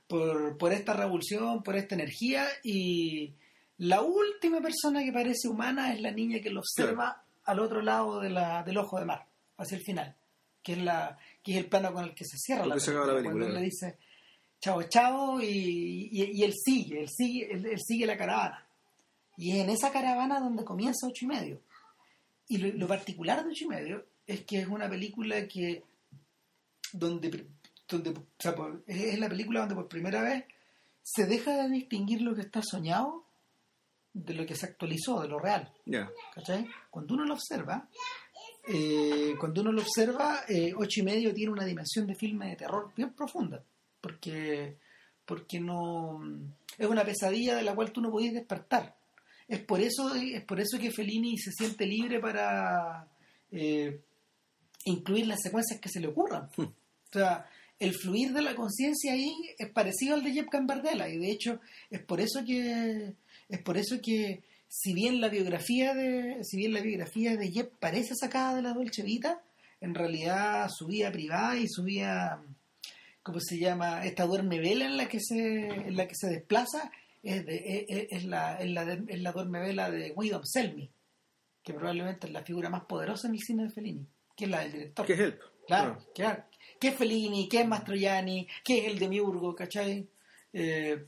por, 0.08 0.58
por 0.58 0.74
esta 0.74 0.94
revolución 0.94 1.64
por 1.64 1.76
esta 1.76 1.96
energía 1.96 2.46
y 2.64 3.34
la 3.80 4.02
última 4.02 4.62
persona 4.62 5.04
que 5.04 5.12
parece 5.12 5.48
humana 5.48 5.94
es 5.94 6.02
la 6.02 6.12
niña 6.12 6.40
que 6.40 6.50
lo 6.50 6.62
observa 6.62 7.24
al 7.46 7.60
otro 7.60 7.82
lado 7.82 8.20
de 8.20 8.30
la, 8.30 8.64
del 8.64 8.78
ojo 8.78 9.00
de 9.00 9.06
mar 9.06 9.26
hacia 9.58 9.78
el 9.78 9.84
final 9.84 10.16
que 10.62 10.74
es 10.74 10.80
la 10.80 11.18
que 11.44 11.54
es 11.54 11.58
el 11.58 11.68
plano 11.68 11.94
con 11.94 12.04
el 12.04 12.14
que 12.14 12.26
se 12.26 12.38
cierra 12.38 12.66
la 12.66 12.76
acaba 12.76 12.92
la 12.92 13.14
película, 13.14 13.16
película, 13.16 13.46
cuando 13.46 13.60
le 13.60 13.66
dice 13.66 13.98
chao, 14.60 14.84
chao, 14.84 15.42
y, 15.42 16.10
y, 16.12 16.44
él 16.44 16.54
sigue, 16.54 17.02
él 17.02 17.10
sigue, 17.10 17.52
él, 17.52 17.80
sigue 17.80 18.06
la 18.06 18.18
caravana. 18.18 18.68
Y 19.38 19.52
es 19.52 19.64
en 19.64 19.70
esa 19.70 19.92
caravana 19.92 20.40
donde 20.40 20.66
comienza 20.66 21.08
ocho 21.08 21.26
y 21.26 21.28
medio. 21.28 21.62
Y 22.48 22.58
lo, 22.58 22.88
particular 22.88 23.44
de 23.44 23.52
ocho 23.52 23.66
y 23.66 23.68
medio 23.68 24.06
es 24.26 24.42
que 24.46 24.60
es 24.60 24.68
una 24.68 24.90
película 24.90 25.48
que 25.48 25.84
donde, 26.94 27.48
donde 27.88 28.14
es 28.88 29.20
la 29.20 29.30
película 29.30 29.62
donde 29.62 29.76
por 29.76 29.88
primera 29.88 30.22
vez 30.22 30.46
se 31.04 31.26
deja 31.26 31.64
de 31.64 31.70
distinguir 31.70 32.22
lo 32.22 32.36
que 32.36 32.42
está 32.42 32.62
soñado 32.64 33.26
de 34.26 34.34
lo 34.34 34.46
que 34.46 34.56
se 34.56 34.66
actualizó, 34.66 35.22
de 35.22 35.28
lo 35.28 35.40
real. 35.40 35.72
Cuando 36.90 37.14
uno 37.14 37.26
lo 37.26 37.34
observa, 37.34 37.88
eh, 38.68 39.36
cuando 39.40 39.62
uno 39.62 39.72
lo 39.72 39.82
observa, 39.82 40.42
eh, 40.48 40.74
ocho 40.76 41.02
y 41.02 41.04
medio 41.04 41.34
tiene 41.34 41.52
una 41.52 41.66
dimensión 41.66 42.08
de 42.08 42.16
filme 42.16 42.50
de 42.50 42.56
terror 42.56 42.92
bien 42.96 43.14
profunda, 43.14 43.64
porque, 44.02 44.78
porque 45.26 45.60
no 45.60 46.22
es 46.78 46.88
una 46.88 47.06
pesadilla 47.06 47.56
de 47.56 47.64
la 47.64 47.76
cual 47.76 47.92
tú 47.92 48.02
no 48.02 48.12
podías 48.12 48.34
despertar. 48.34 48.96
Es 49.48 49.60
por 49.60 49.80
eso, 49.80 50.14
es 50.16 50.44
por 50.44 50.60
eso 50.60 50.78
que 50.80 50.92
Fellini 50.92 51.38
se 51.38 51.52
siente 51.52 51.86
libre 51.86 52.20
para 52.20 53.08
eh, 53.52 54.02
incluir 54.86 55.28
las 55.28 55.42
secuencias 55.42 55.80
que 55.80 55.90
se 55.90 56.00
le 56.00 56.08
ocurran. 56.08 56.50
Hmm. 56.58 56.64
O 56.64 57.14
sea, 57.14 57.50
el 57.80 57.94
fluir 57.94 58.34
de 58.34 58.42
la 58.42 58.56
conciencia 58.56 59.14
ahí 59.14 59.32
es 59.58 59.70
parecido 59.70 60.16
al 60.16 60.24
de 60.24 60.34
Jeff 60.34 60.48
Cambardella 60.50 61.08
y 61.08 61.18
de 61.18 61.32
hecho 61.32 61.60
es 61.90 62.02
por 62.02 62.20
eso 62.20 62.44
que 62.46 63.14
es 63.50 63.62
por 63.62 63.78
eso 63.78 64.00
que 64.02 64.44
si 64.68 64.94
bien 64.94 65.22
la 65.22 65.30
biografía 65.30 65.94
de 65.94 66.44
si 66.44 66.58
bien 66.58 66.74
la 66.74 66.82
biografía 66.82 67.38
de 67.38 67.52
Jeff 67.52 67.68
parece 67.80 68.16
sacada 68.16 68.56
de 68.56 68.62
la 68.62 68.74
Dolce 68.74 69.04
Vita, 69.04 69.42
en 69.80 69.96
realidad 69.96 70.70
su 70.70 70.88
vida 70.88 71.12
privada 71.12 71.58
y 71.58 71.68
su 71.68 71.84
vida 71.84 72.42
¿cómo 73.24 73.40
se 73.40 73.58
llama? 73.58 74.06
esta 74.06 74.26
duerme 74.26 74.60
vela 74.60 74.86
en 74.86 74.98
la 74.98 75.08
que 75.08 75.20
se 75.20 75.68
en 75.68 75.96
la 75.96 76.08
que 76.08 76.16
se 76.16 76.30
desplaza 76.30 76.92
es, 77.24 77.46
de, 77.46 78.08
es, 78.10 78.24
la, 78.26 78.58
es, 78.58 78.70
la, 78.70 78.84
es 79.08 79.22
la 79.22 79.32
duerme 79.32 79.60
vela 79.60 79.90
de 79.92 80.14
Guido 80.18 80.42
Selmi, 80.46 80.90
que 81.64 81.74
probablemente 81.74 82.28
es 82.28 82.34
la 82.34 82.44
figura 82.44 82.70
más 82.70 82.86
poderosa 82.86 83.28
en 83.28 83.34
el 83.34 83.42
cine 83.42 83.64
de 83.64 83.70
Fellini, 83.70 84.08
que 84.36 84.46
es 84.46 84.52
la 84.52 84.62
del 84.62 84.72
director. 84.72 85.06
Que 85.06 85.14
es 85.14 85.20
él. 85.20 85.40
Claro, 85.66 85.98
claro. 86.16 86.44
¿Qué 86.80 86.90
es 86.90 86.96
Fellini? 86.96 87.50
¿Qué 87.50 87.62
es 87.62 87.68
Mastroianni? 87.68 88.48
¿Qué 88.64 88.80
es 88.80 88.86
el 88.86 89.00
Demiurgo? 89.00 89.54
¿Cachai? 89.54 90.08
Eh, 90.54 91.06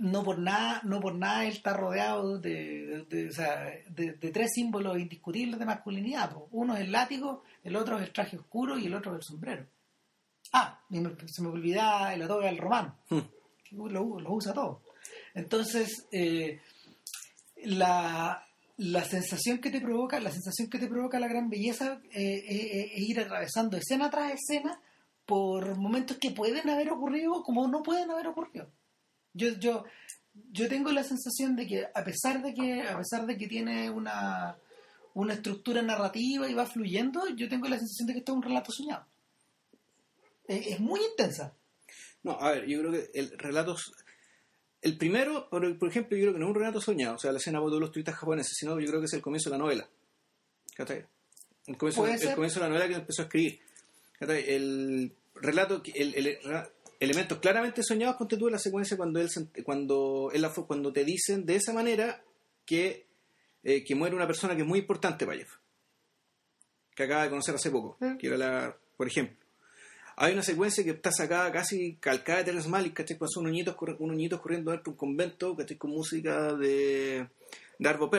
no 0.00 0.24
por 0.24 0.38
nada 0.38 0.80
no 0.84 0.98
por 0.98 1.14
nada 1.14 1.44
él 1.44 1.52
está 1.52 1.74
rodeado 1.74 2.38
de, 2.38 3.04
de, 3.10 4.30
tres 4.32 4.50
símbolos 4.54 4.98
indiscutibles 4.98 5.58
de 5.58 5.66
masculinidad 5.66 6.34
uno 6.50 6.74
es 6.74 6.80
el 6.80 6.92
látigo 6.92 7.42
el 7.62 7.76
otro 7.76 7.98
es 7.98 8.04
el 8.04 8.12
traje 8.12 8.38
oscuro 8.38 8.78
y 8.78 8.86
el 8.86 8.94
otro 8.94 9.12
es 9.12 9.18
el 9.18 9.22
sombrero. 9.22 9.66
Ah 10.52 10.80
se 10.88 11.42
me 11.42 11.48
olvidaba 11.48 12.14
el 12.14 12.26
toga 12.26 12.46
del 12.46 12.58
romano 12.58 12.96
hmm. 13.10 13.20
lo, 13.72 14.32
usa 14.32 14.54
todo. 14.54 14.82
Entonces 15.34 16.08
eh, 16.12 16.60
la, 17.64 18.42
la 18.78 19.04
sensación 19.04 19.58
que 19.58 19.70
te 19.70 19.82
provoca 19.82 20.18
la 20.18 20.30
sensación 20.30 20.70
que 20.70 20.78
te 20.78 20.88
provoca 20.88 21.20
la 21.20 21.28
gran 21.28 21.50
belleza 21.50 22.00
eh, 22.10 22.42
eh, 22.48 22.90
es 22.94 23.02
ir 23.02 23.20
atravesando 23.20 23.76
escena 23.76 24.08
tras 24.08 24.32
escena 24.32 24.80
por 25.26 25.76
momentos 25.76 26.16
que 26.16 26.30
pueden 26.30 26.70
haber 26.70 26.90
ocurrido 26.90 27.42
como 27.42 27.68
no 27.68 27.82
pueden 27.82 28.10
haber 28.10 28.28
ocurrido 28.28 28.72
yo, 29.34 29.48
yo, 29.58 29.84
yo 30.52 30.68
tengo 30.68 30.92
la 30.92 31.04
sensación 31.04 31.56
de 31.56 31.66
que 31.66 31.86
a 31.92 32.04
pesar 32.04 32.42
de 32.42 32.54
que, 32.54 32.82
a 32.82 32.96
pesar 32.98 33.26
de 33.26 33.36
que 33.36 33.46
tiene 33.46 33.90
una, 33.90 34.56
una 35.14 35.34
estructura 35.34 35.82
narrativa 35.82 36.48
y 36.48 36.54
va 36.54 36.66
fluyendo, 36.66 37.28
yo 37.36 37.48
tengo 37.48 37.68
la 37.68 37.78
sensación 37.78 38.06
de 38.06 38.12
que 38.14 38.18
esto 38.20 38.32
es 38.32 38.36
un 38.36 38.42
relato 38.42 38.72
soñado. 38.72 39.06
Es, 40.46 40.80
muy 40.80 41.00
intensa. 41.10 41.54
No, 42.22 42.32
a 42.32 42.52
ver, 42.52 42.66
yo 42.66 42.80
creo 42.80 42.92
que 42.92 43.10
el 43.14 43.38
relato. 43.38 43.76
El 44.82 44.96
primero, 44.96 45.48
por, 45.50 45.64
ejemplo, 45.64 46.16
yo 46.16 46.24
creo 46.24 46.32
que 46.32 46.38
no 46.38 46.46
es 46.46 46.50
un 46.50 46.54
relato 46.54 46.80
soñado, 46.80 47.16
o 47.16 47.18
sea, 47.18 47.32
la 47.32 47.38
escena 47.38 47.60
de 47.60 47.80
los 47.80 47.92
turistas 47.92 48.16
japoneses, 48.16 48.56
sino 48.56 48.80
yo 48.80 48.86
creo 48.86 49.00
que 49.00 49.06
es 49.06 49.12
el 49.12 49.20
comienzo 49.20 49.50
de 49.50 49.56
la 49.56 49.62
novela. 49.62 49.88
El 51.66 51.76
comienzo, 51.76 52.06
el 52.06 52.34
comienzo 52.34 52.58
de 52.58 52.66
la 52.66 52.68
novela 52.68 52.88
que 52.88 52.94
empezó 52.94 53.22
a 53.22 53.24
escribir. 53.26 53.60
El 54.20 55.12
relato, 55.34 55.82
el, 55.94 56.14
el, 56.14 56.38
elementos 57.00 57.38
claramente 57.38 57.82
soñados, 57.82 58.16
ponte 58.16 58.36
tú 58.36 58.46
en 58.46 58.52
la 58.52 58.58
secuencia 58.58 58.96
cuando 58.96 59.20
él 59.20 59.28
cuando 59.64 60.30
él, 60.32 60.46
cuando 60.66 60.92
te 60.92 61.04
dicen 61.04 61.46
de 61.46 61.56
esa 61.56 61.72
manera 61.72 62.22
que, 62.66 63.06
eh, 63.64 63.82
que 63.82 63.94
muere 63.94 64.14
una 64.14 64.26
persona 64.26 64.54
que 64.54 64.62
es 64.62 64.68
muy 64.68 64.80
importante 64.80 65.24
para 65.24 65.38
Jeff, 65.38 65.54
que 66.94 67.04
acaba 67.04 67.24
de 67.24 67.30
conocer 67.30 67.54
hace 67.54 67.70
poco, 67.70 67.96
mm. 68.00 68.18
que 68.18 68.26
era 68.26 68.36
la, 68.36 68.76
por 68.96 69.06
ejemplo. 69.06 69.36
Hay 70.16 70.34
una 70.34 70.42
secuencia 70.42 70.84
que 70.84 70.90
está 70.90 71.10
sacada 71.10 71.50
casi 71.50 71.96
calcada 71.96 72.40
de 72.40 72.44
Terence 72.44 72.68
Malick, 72.68 72.92
¿cachai? 72.92 73.16
Cuando 73.16 73.32
son 73.32 73.44
unos 73.44 73.54
niños, 73.54 73.74
unos 73.98 74.16
niños 74.16 74.38
corriendo 74.38 74.70
dentro 74.70 74.84
de 74.84 74.90
un 74.90 74.96
convento, 74.98 75.56
¿cachai? 75.56 75.78
Con 75.78 75.92
música 75.92 76.52
de, 76.52 77.26
de 77.78 77.88
Arvo 77.88 78.10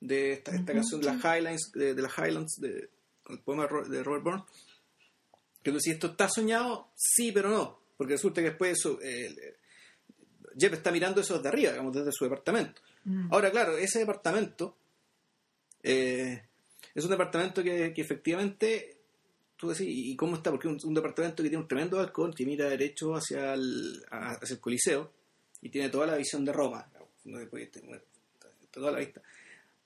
de 0.00 0.32
esta, 0.32 0.52
canción 0.66 1.00
de 1.00 1.06
las 1.06 1.24
Highlands, 1.24 1.72
de, 1.72 1.94
las 1.94 2.12
Highlands, 2.18 2.60
de, 2.60 2.90
el 3.30 3.38
poema 3.40 3.66
de 3.88 4.02
Robert 4.02 4.22
Burns 4.22 4.67
que 5.72 5.80
si 5.80 5.90
esto 5.90 6.08
está 6.08 6.28
soñado, 6.28 6.88
sí, 6.96 7.32
pero 7.32 7.50
no. 7.50 7.78
Porque 7.96 8.14
resulta 8.14 8.40
que 8.40 8.48
después 8.48 8.78
eso, 8.78 8.98
eh, 9.02 9.56
Jeff 10.58 10.72
está 10.72 10.90
mirando 10.90 11.20
eso 11.20 11.36
desde 11.36 11.48
arriba, 11.48 11.72
digamos, 11.72 11.94
desde 11.94 12.12
su 12.12 12.24
departamento. 12.24 12.80
Mm. 13.04 13.32
Ahora, 13.32 13.50
claro, 13.50 13.76
ese 13.76 14.00
departamento 14.00 14.76
eh, 15.82 16.42
es 16.94 17.04
un 17.04 17.10
departamento 17.10 17.62
que, 17.62 17.92
efectivamente, 17.96 18.98
tú 19.56 19.68
decís, 19.68 19.86
¿y 19.88 20.16
cómo 20.16 20.36
está? 20.36 20.50
Porque 20.50 20.68
es 20.68 20.84
un, 20.84 20.94
departamento 20.94 21.42
que 21.42 21.48
tiene 21.48 21.62
un 21.62 21.68
tremendo 21.68 21.96
balcón 21.96 22.32
que 22.32 22.46
mira 22.46 22.68
derecho 22.68 23.14
hacia 23.14 23.54
el, 23.54 24.04
hacia 24.10 24.54
el 24.54 24.60
Coliseo 24.60 25.12
y 25.60 25.68
tiene 25.70 25.88
toda 25.88 26.06
la 26.06 26.16
visión 26.16 26.44
de 26.44 26.52
Roma, 26.52 26.88
toda 28.70 28.92
la 28.92 28.98
vista 28.98 29.22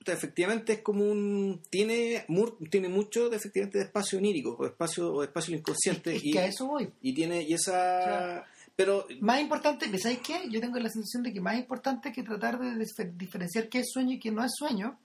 efectivamente 0.06 0.74
es 0.74 0.80
como 0.80 1.04
un 1.04 1.60
tiene 1.70 2.24
tiene 2.70 2.88
mucho 2.88 3.28
de 3.28 3.36
efectivamente 3.36 3.78
de 3.78 3.84
espacio 3.84 4.18
onírico 4.18 4.56
o 4.58 4.66
espacio 4.66 5.12
o 5.12 5.22
espacio 5.22 5.56
inconsciente 5.56 6.16
y, 6.16 6.32
que 6.32 6.38
a 6.38 6.46
eso 6.46 6.66
voy. 6.66 6.90
y 7.00 7.14
tiene 7.14 7.42
y 7.42 7.54
esa 7.54 8.44
pero 8.74 9.06
más 9.20 9.40
importante 9.40 9.86
¿sabes 9.98 10.18
qué? 10.18 10.48
yo 10.50 10.60
tengo 10.60 10.78
la 10.78 10.88
sensación 10.88 11.22
de 11.22 11.32
que 11.32 11.40
más 11.40 11.56
importante 11.56 12.12
que 12.12 12.22
tratar 12.22 12.58
de 12.58 12.84
diferenciar 13.14 13.68
qué 13.68 13.80
es 13.80 13.90
sueño 13.92 14.14
y 14.14 14.18
qué 14.18 14.30
no 14.30 14.44
es 14.44 14.52
sueño 14.54 14.98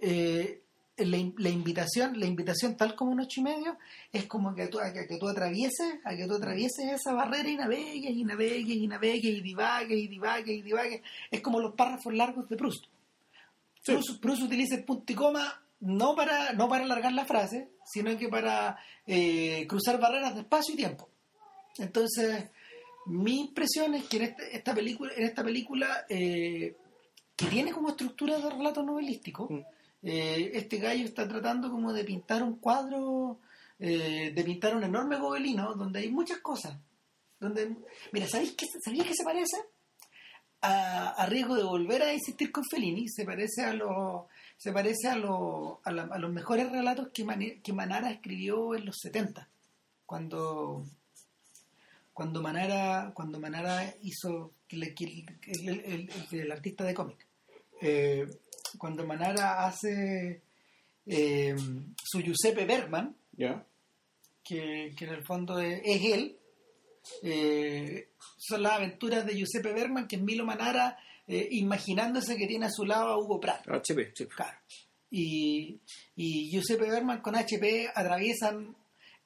eh, 0.00 0.62
la, 0.98 1.48
invitación 1.48 2.18
la 2.18 2.26
invitación 2.26 2.76
tal 2.76 2.94
como 2.94 3.12
un 3.12 3.20
ocho 3.20 3.40
y 3.40 3.44
medio 3.44 3.76
es 4.12 4.26
como 4.26 4.54
que 4.54 4.66
tú, 4.68 4.80
a 4.80 4.92
que, 4.92 5.06
tú 5.18 5.28
atravieses 5.28 6.00
a 6.04 6.16
que 6.16 6.26
tú 6.26 6.34
atravieses 6.34 6.92
esa 6.92 7.12
barrera 7.12 7.48
y 7.48 7.56
navegues 7.56 8.10
y 8.10 8.24
navegues 8.24 8.76
y 8.76 8.86
navegues 8.86 9.24
y 9.24 9.40
divagues 9.42 9.98
y 9.98 10.08
divagues 10.08 10.56
y 10.56 10.62
divagues. 10.62 11.02
Es 11.30 11.40
como 11.42 11.60
los 11.60 11.74
párrafos 11.74 12.14
largos 12.14 12.48
de 12.48 12.56
Proust 12.56 12.86
Proust, 13.86 14.42
utiliza 14.42 14.74
el 14.74 14.84
punto 14.84 15.12
y 15.12 15.16
coma 15.16 15.62
no 15.80 16.16
para, 16.16 16.52
no 16.52 16.68
para 16.68 16.84
alargar 16.84 17.12
la 17.12 17.24
frase, 17.24 17.70
sino 17.84 18.16
que 18.18 18.28
para 18.28 18.78
eh, 19.06 19.66
cruzar 19.68 20.00
barreras 20.00 20.34
de 20.34 20.40
espacio 20.40 20.74
y 20.74 20.78
tiempo. 20.78 21.08
Entonces, 21.78 22.50
mi 23.06 23.40
impresión 23.40 23.94
es 23.94 24.04
que 24.04 24.16
en 24.16 24.22
este, 24.24 24.56
esta 24.56 24.74
película, 24.74 25.12
en 25.14 25.24
esta 25.24 25.44
película 25.44 26.06
eh, 26.08 26.76
que 27.36 27.46
tiene 27.46 27.72
como 27.72 27.90
estructura 27.90 28.38
de 28.38 28.50
relato 28.50 28.82
novelístico, 28.82 29.48
mm. 29.50 29.60
eh, 30.02 30.50
este 30.54 30.78
gallo 30.78 31.04
está 31.04 31.28
tratando 31.28 31.70
como 31.70 31.92
de 31.92 32.04
pintar 32.04 32.42
un 32.42 32.58
cuadro, 32.58 33.40
de 33.78 34.42
pintar 34.42 34.74
un 34.74 34.84
enorme 34.84 35.18
gobelino 35.18 35.74
donde 35.74 36.00
hay 36.00 36.10
muchas 36.10 36.38
cosas. 36.38 36.78
Donde, 37.38 37.76
mira, 38.10 38.26
¿sabéis 38.26 38.52
qué, 38.52 38.66
¿sabéis 38.82 39.04
qué 39.04 39.14
se 39.14 39.24
parece? 39.24 39.58
A, 40.66 41.26
riesgo 41.26 41.56
de 41.56 41.62
volver 41.62 42.02
a 42.02 42.12
insistir 42.12 42.50
con 42.50 42.64
Fellini, 42.64 43.08
se 43.08 43.24
parece 43.24 43.64
a 43.64 43.72
los 43.72 44.24
se 44.56 44.72
parece 44.72 45.08
a, 45.08 45.12
a, 45.12 46.18
los 46.18 46.32
mejores 46.32 46.70
relatos 46.70 47.08
que, 47.12 47.60
que 47.62 47.72
Manara 47.72 48.10
escribió 48.10 48.74
en 48.74 48.86
los 48.86 48.96
70, 49.00 49.48
cuando 50.06 50.84
cuando 52.12 52.42
Manara 52.42 53.12
cuando 53.14 53.38
Manara 53.38 53.94
hizo 54.02 54.52
el, 54.70 56.52
artista 56.52 56.84
de 56.84 56.94
cómic. 56.94 57.26
Eh, 57.80 58.26
cuando 58.78 59.06
Manara 59.06 59.66
hace 59.66 60.42
eh, 61.04 61.54
su 62.02 62.20
Giuseppe 62.20 62.64
Bergman 62.64 63.14
que, 64.42 64.94
en 64.98 65.08
el 65.08 65.24
fondo 65.24 65.58
es 65.60 65.82
él 65.84 66.35
eh, 67.22 68.08
son 68.36 68.62
las 68.62 68.72
aventuras 68.72 69.26
de 69.26 69.34
Giuseppe 69.34 69.72
Bergman, 69.72 70.06
que 70.08 70.16
es 70.16 70.22
Milo 70.22 70.44
Manara 70.44 70.98
eh, 71.28 71.48
imaginándose 71.52 72.36
que 72.36 72.46
tiene 72.46 72.66
a 72.66 72.70
su 72.70 72.84
lado 72.84 73.08
a 73.08 73.18
Hugo 73.18 73.40
Pratt. 73.40 73.68
HP, 73.68 74.12
Claro. 74.28 74.58
Y, 75.10 75.80
y 76.16 76.50
Giuseppe 76.50 76.90
Bergman 76.90 77.20
con 77.20 77.36
HP 77.36 77.90
atraviesan 77.94 78.76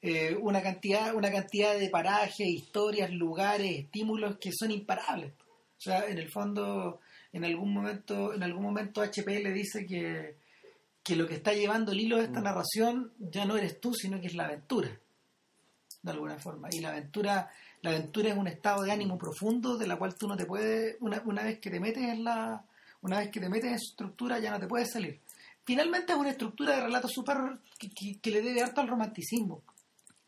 eh, 0.03 0.35
una 0.35 0.63
cantidad 0.63 1.13
una 1.13 1.31
cantidad 1.31 1.77
de 1.77 1.89
parajes, 1.89 2.47
historias, 2.47 3.11
lugares, 3.11 3.79
estímulos 3.79 4.37
que 4.37 4.51
son 4.51 4.71
imparables. 4.71 5.33
O 5.77 5.81
sea, 5.81 6.07
en 6.07 6.17
el 6.17 6.31
fondo, 6.31 7.01
en 7.31 7.45
algún 7.45 7.73
momento, 7.73 8.33
en 8.33 8.41
algún 8.41 8.63
momento 8.63 9.01
HP 9.01 9.41
le 9.41 9.51
dice 9.51 9.85
que, 9.85 10.37
que 11.03 11.15
lo 11.15 11.27
que 11.27 11.35
está 11.35 11.53
llevando 11.53 11.91
el 11.91 11.99
hilo 11.99 12.17
de 12.17 12.25
esta 12.25 12.39
mm. 12.39 12.43
narración 12.43 13.13
ya 13.19 13.45
no 13.45 13.57
eres 13.57 13.79
tú, 13.79 13.93
sino 13.93 14.19
que 14.19 14.27
es 14.27 14.33
la 14.33 14.45
aventura, 14.45 14.89
de 16.01 16.11
alguna 16.11 16.39
forma. 16.39 16.69
Y 16.71 16.79
la 16.79 16.89
aventura 16.89 17.51
la 17.81 17.91
aventura 17.91 18.29
es 18.29 18.37
un 18.37 18.47
estado 18.47 18.83
de 18.83 18.91
ánimo 18.91 19.17
profundo 19.17 19.77
de 19.77 19.87
la 19.87 19.97
cual 19.97 20.15
tú 20.15 20.27
no 20.27 20.37
te 20.37 20.45
puedes, 20.45 20.97
una, 20.99 21.21
una 21.25 21.43
vez 21.43 21.59
que 21.59 21.69
te 21.69 21.79
metes 21.79 22.03
en 22.03 22.23
la, 22.23 22.63
una 23.01 23.19
vez 23.19 23.29
que 23.31 23.39
te 23.39 23.49
metes 23.49 23.71
en 23.71 23.79
su 23.79 23.91
estructura 23.91 24.39
ya 24.39 24.51
no 24.51 24.59
te 24.59 24.67
puedes 24.67 24.91
salir. 24.91 25.19
Finalmente 25.65 26.13
es 26.13 26.17
una 26.19 26.31
estructura 26.31 26.75
de 26.75 26.81
relato 26.83 27.07
súper 27.07 27.37
que, 27.79 27.89
que- 27.89 28.19
que 28.19 28.31
le 28.31 28.41
debe 28.41 28.61
harto 28.61 28.81
al 28.81 28.87
romanticismo. 28.87 29.63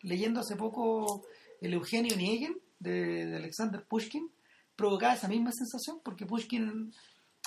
Leyendo 0.02 0.42
hace 0.42 0.56
poco 0.56 1.26
el 1.62 1.74
Eugenio 1.74 2.14
Onegin 2.16 2.58
de, 2.80 3.26
de 3.26 3.36
Alexander 3.38 3.84
Pushkin, 3.84 4.30
provocaba 4.76 5.14
esa 5.14 5.28
misma 5.28 5.52
sensación 5.52 6.00
porque 6.04 6.26
Pushkin 6.26 6.94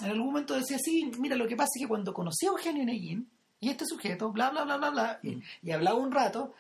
en 0.03 0.07
algún 0.11 0.27
momento 0.27 0.55
decía, 0.55 0.79
sí, 0.79 1.11
mira, 1.19 1.37
lo 1.37 1.49
que 1.49 1.57
pasa 1.57 1.71
es 1.77 1.83
que 1.83 1.89
cuando 1.89 2.13
conocí 2.15 2.47
a 2.47 2.51
Eugenio 2.51 2.83
Onegin 2.83 3.29
y 3.61 3.71
este 3.71 3.87
sujeto, 3.87 4.31
bla, 4.33 4.51
bla, 4.51 4.65
bla, 4.65 4.77
bla, 4.77 4.91
bla, 4.91 5.21
y, 5.23 5.39
y 5.63 5.71
hablaba 5.71 5.99
un 5.99 6.13
rato, 6.13 6.55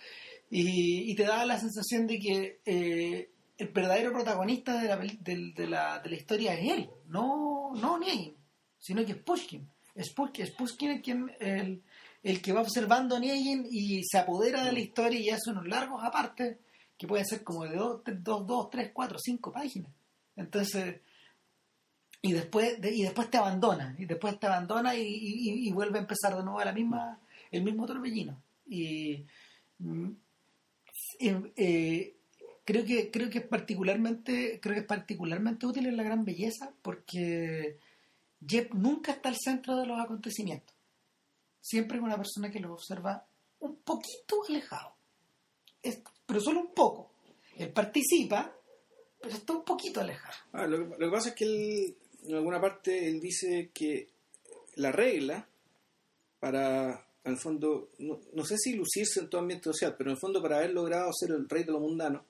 y, 0.50 1.10
y 1.10 1.14
te 1.14 1.24
daba 1.24 1.44
la 1.44 1.58
sensación 1.58 2.06
de 2.06 2.18
que 2.18 2.60
eh, 2.64 3.30
el 3.58 3.68
verdadero 3.68 4.12
protagonista 4.12 4.80
de 4.80 4.88
la, 4.88 4.96
del- 4.96 5.54
de, 5.54 5.66
la, 5.66 5.98
de 6.00 6.10
la 6.10 6.16
historia 6.16 6.54
es 6.54 6.72
él, 6.72 6.90
no, 7.06 7.72
no 7.74 7.94
Onegin, 7.94 8.36
sino 8.78 9.04
que 9.04 9.12
es 9.12 9.18
Pushkin. 9.22 9.68
Es 9.94 10.12
Pushkin, 10.12 10.44
es 10.44 10.50
Pushkin 10.52 10.90
el, 10.90 11.02
quien, 11.02 11.32
el, 11.40 11.82
el 12.22 12.42
que 12.42 12.52
va 12.52 12.60
observando 12.60 13.14
a 13.14 13.18
Onegin 13.18 13.66
y 13.70 14.02
se 14.04 14.18
apodera 14.18 14.62
de 14.64 14.72
la 14.72 14.80
historia 14.80 15.18
y 15.20 15.30
hace 15.30 15.50
unos 15.50 15.66
largos 15.66 16.02
aparte 16.04 16.58
que 16.98 17.06
pueden 17.06 17.26
ser 17.26 17.42
como 17.44 17.64
de 17.64 17.76
dos, 17.76 18.02
tres- 18.04 18.22
dos, 18.22 18.46
dos, 18.46 18.70
tres, 18.70 18.90
cuatro, 18.92 19.18
cinco 19.18 19.52
páginas. 19.52 19.90
Entonces, 20.36 21.00
y 22.22 22.32
después, 22.32 22.80
de- 22.80 22.94
y 22.94 23.02
después 23.02 23.30
te 23.30 23.38
abandona, 23.38 23.94
y 23.98 24.04
después 24.06 24.38
te 24.38 24.46
abandona 24.46 24.94
y, 24.94 25.02
y- 25.02 25.68
y 25.68 25.72
vuelve 25.72 25.98
a 25.98 26.02
empezar 26.02 26.36
de 26.36 26.42
nuevo 26.42 26.62
la 26.62 26.72
misma, 26.72 27.20
el 27.50 27.62
mismo 27.62 27.86
torbellino. 27.86 28.42
Y 28.66 29.24
mm, 29.78 30.10
eh, 31.20 31.52
eh, 31.56 32.15
creo 32.66 32.84
que 32.84 33.10
creo 33.10 33.30
que 33.30 33.38
es 33.38 33.46
particularmente 33.46 34.60
creo 34.60 34.74
que 34.74 34.80
es 34.80 34.86
particularmente 34.86 35.64
útil 35.66 35.86
en 35.86 35.96
la 35.96 36.02
gran 36.02 36.24
belleza 36.26 36.72
porque 36.82 37.78
Jeb 38.46 38.74
nunca 38.74 39.12
está 39.12 39.30
al 39.30 39.36
centro 39.42 39.76
de 39.76 39.86
los 39.86 39.98
acontecimientos. 39.98 40.76
Siempre 41.62 41.96
es 41.96 42.04
una 42.04 42.16
persona 42.18 42.50
que 42.50 42.60
lo 42.60 42.74
observa 42.74 43.24
un 43.60 43.76
poquito 43.76 44.36
alejado. 44.48 44.94
Es- 45.82 46.02
pero 46.26 46.40
solo 46.40 46.60
un 46.60 46.74
poco. 46.74 47.12
Él 47.56 47.70
participa, 47.72 48.54
pero 49.22 49.34
está 49.34 49.54
un 49.54 49.64
poquito 49.64 50.00
alejado. 50.00 50.34
Ah, 50.52 50.66
lo 50.66 50.90
que 50.98 51.08
pasa 51.10 51.30
es 51.30 51.34
que 51.34 51.44
él, 51.44 51.96
en 52.24 52.34
alguna 52.34 52.60
parte 52.60 53.08
él 53.08 53.18
dice 53.20 53.70
que 53.72 54.08
la 54.74 54.92
regla 54.92 55.48
para, 56.38 57.06
en 57.24 57.32
el 57.32 57.38
fondo, 57.38 57.90
no, 57.98 58.20
no 58.34 58.44
sé 58.44 58.56
si 58.58 58.74
lucirse 58.74 59.20
en 59.20 59.30
todo 59.30 59.40
ambiente 59.40 59.64
social, 59.64 59.94
pero 59.96 60.10
en 60.10 60.16
el 60.16 60.20
fondo 60.20 60.42
para 60.42 60.58
haber 60.58 60.70
logrado 60.72 61.10
ser 61.12 61.30
el 61.30 61.48
rey 61.48 61.64
de 61.64 61.72
lo 61.72 61.80
mundano, 61.80 62.24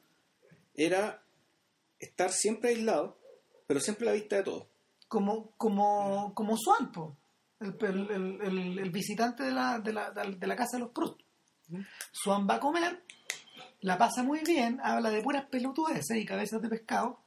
era 0.77 1.23
estar 1.99 2.31
siempre 2.31 2.71
aislado, 2.71 3.19
pero 3.67 3.81
siempre 3.81 4.07
a 4.09 4.13
la 4.13 4.17
vista 4.17 4.37
de 4.37 4.43
todos. 4.45 4.67
como 5.09 5.51
como 5.57 6.33
como 6.35 6.57
Swan 6.57 6.91
el, 7.61 7.77
el- 8.43 8.79
el- 8.79 8.91
visitante 8.91 9.43
de 9.45 9.53
la, 9.53 9.79
de, 9.79 9.93
la, 9.93 10.11
de 10.11 10.47
la 10.47 10.57
casa 10.57 10.77
de 10.77 10.83
los 10.85 10.91
Proust 10.93 11.21
Swan 12.13 12.47
va 12.49 12.57
a 12.57 12.61
comer 12.61 13.03
la 13.81 13.97
pasa 13.97 14.23
muy 14.23 14.41
bien 14.45 14.79
habla 14.83 15.11
de 15.11 15.23
puras 15.23 15.47
pelotudeces 15.47 16.17
y 16.19 16.27
cabezas 16.27 16.61
de 16.61 16.69
pescado 16.69 17.19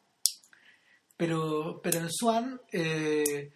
pero 1.18 1.80
pero 1.82 2.00
en 2.00 2.10
Swan 2.12 2.62
eh, 2.72 3.52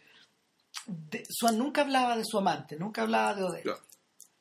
de- 0.88 1.24
Swan 1.30 1.58
nunca 1.58 1.82
hablaba 1.82 2.18
de 2.18 2.26
su 2.26 2.38
amante 2.40 2.76
nunca 2.78 3.04
hablaba 3.04 3.36
de 3.36 3.44
Odette 3.44 3.64
Claro. 3.64 3.82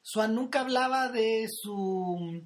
Swan 0.03 0.35
nunca 0.35 0.61
hablaba 0.61 1.09
de 1.11 1.47
su 1.49 2.43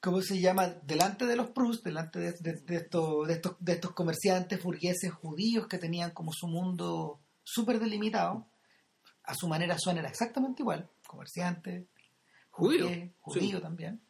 ¿cómo 0.00 0.20
se 0.22 0.40
llama? 0.40 0.66
delante 0.68 1.26
de 1.26 1.36
los 1.36 1.50
Proust, 1.50 1.84
delante 1.84 2.18
de, 2.18 2.32
de- 2.40 2.60
de 2.60 2.76
estos, 2.76 3.26
de, 3.28 3.34
estos, 3.34 3.56
de 3.60 3.72
estos 3.72 3.92
comerciantes 3.92 4.62
burgueses 4.62 5.12
judíos 5.12 5.66
que 5.66 5.78
tenían 5.78 6.10
como 6.12 6.32
su 6.32 6.46
mundo 6.48 7.20
súper 7.44 7.78
delimitado, 7.80 8.46
a 9.24 9.34
su 9.34 9.48
manera 9.48 9.76
Swan 9.78 9.98
era 9.98 10.08
exactamente 10.08 10.62
igual, 10.62 10.88
comerciante, 11.06 11.88
Judío, 12.50 12.88
judío 13.20 13.56
sí. 13.58 13.62
también, 13.62 14.00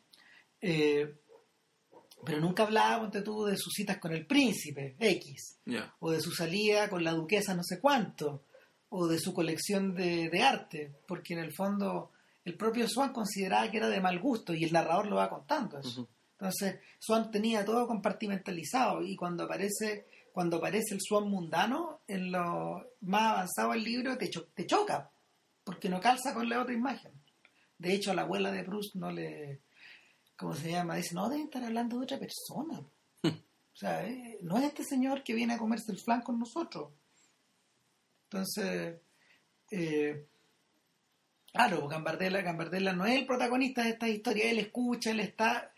Eh, 0.60 1.16
pero 2.24 2.38
nunca 2.40 2.64
hablaba, 2.64 3.00
ponte 3.00 3.22
tú, 3.22 3.44
de 3.44 3.56
sus 3.56 3.72
citas 3.72 3.98
con 3.98 4.12
el 4.12 4.26
príncipe, 4.26 4.96
X, 4.98 5.58
o 6.00 6.10
de 6.10 6.20
su 6.20 6.30
salida 6.32 6.88
con 6.90 7.02
la 7.02 7.12
duquesa 7.12 7.54
no 7.54 7.62
sé 7.64 7.80
cuánto, 7.80 8.44
o 8.90 9.06
de 9.06 9.18
su 9.18 9.32
colección 9.32 9.94
de, 9.94 10.28
de 10.28 10.42
arte, 10.42 10.92
porque 11.06 11.32
en 11.34 11.40
el 11.40 11.52
fondo 11.54 12.10
el 12.44 12.56
propio 12.56 12.88
Swan 12.88 13.12
consideraba 13.12 13.70
que 13.70 13.76
era 13.78 13.88
de 13.88 14.00
mal 14.00 14.18
gusto 14.20 14.54
y 14.54 14.64
el 14.64 14.72
narrador 14.72 15.06
lo 15.06 15.16
va 15.16 15.28
contando 15.28 15.78
eso. 15.78 16.08
Entonces 16.32 16.80
Swan 16.98 17.30
tenía 17.30 17.64
todo 17.64 17.86
compartimentalizado 17.86 19.02
y 19.02 19.14
cuando 19.16 19.44
aparece 19.44 20.06
cuando 20.32 20.58
aparece 20.58 20.94
el 20.94 21.00
Swan 21.02 21.28
mundano 21.28 22.00
en 22.06 22.30
lo 22.32 22.86
más 23.00 23.22
avanzado 23.32 23.72
del 23.72 23.82
libro 23.84 24.16
te, 24.16 24.30
cho- 24.30 24.46
te 24.54 24.64
choca 24.66 25.10
porque 25.64 25.88
no 25.88 26.00
calza 26.00 26.32
con 26.32 26.48
la 26.48 26.62
otra 26.62 26.72
imagen. 26.72 27.12
De 27.78 27.92
hecho 27.92 28.12
a 28.12 28.14
la 28.14 28.22
abuela 28.22 28.50
de 28.52 28.62
Bruce 28.62 28.98
no 28.98 29.10
le 29.10 29.60
¿cómo 30.36 30.54
se 30.54 30.70
llama? 30.70 30.96
Dice, 30.96 31.14
no, 31.14 31.28
deben 31.28 31.44
estar 31.46 31.62
hablando 31.64 31.98
de 31.98 32.04
otra 32.04 32.18
persona. 32.18 32.80
O 33.22 33.76
sea, 33.80 34.06
eh, 34.06 34.38
no 34.42 34.56
es 34.58 34.64
este 34.64 34.84
señor 34.84 35.22
que 35.22 35.34
viene 35.34 35.54
a 35.54 35.58
comerse 35.58 35.92
el 35.92 35.98
flan 35.98 36.22
con 36.22 36.38
nosotros. 36.38 36.92
Entonces, 38.24 39.00
eh, 39.70 40.26
claro, 41.52 41.86
Gambardella, 41.88 42.40
Gambardella 42.42 42.92
no 42.92 43.06
es 43.06 43.16
el 43.18 43.26
protagonista 43.26 43.82
de 43.82 43.90
esta 43.90 44.08
historia, 44.08 44.50
él 44.50 44.58
escucha, 44.58 45.10
él 45.10 45.20
está... 45.20 45.72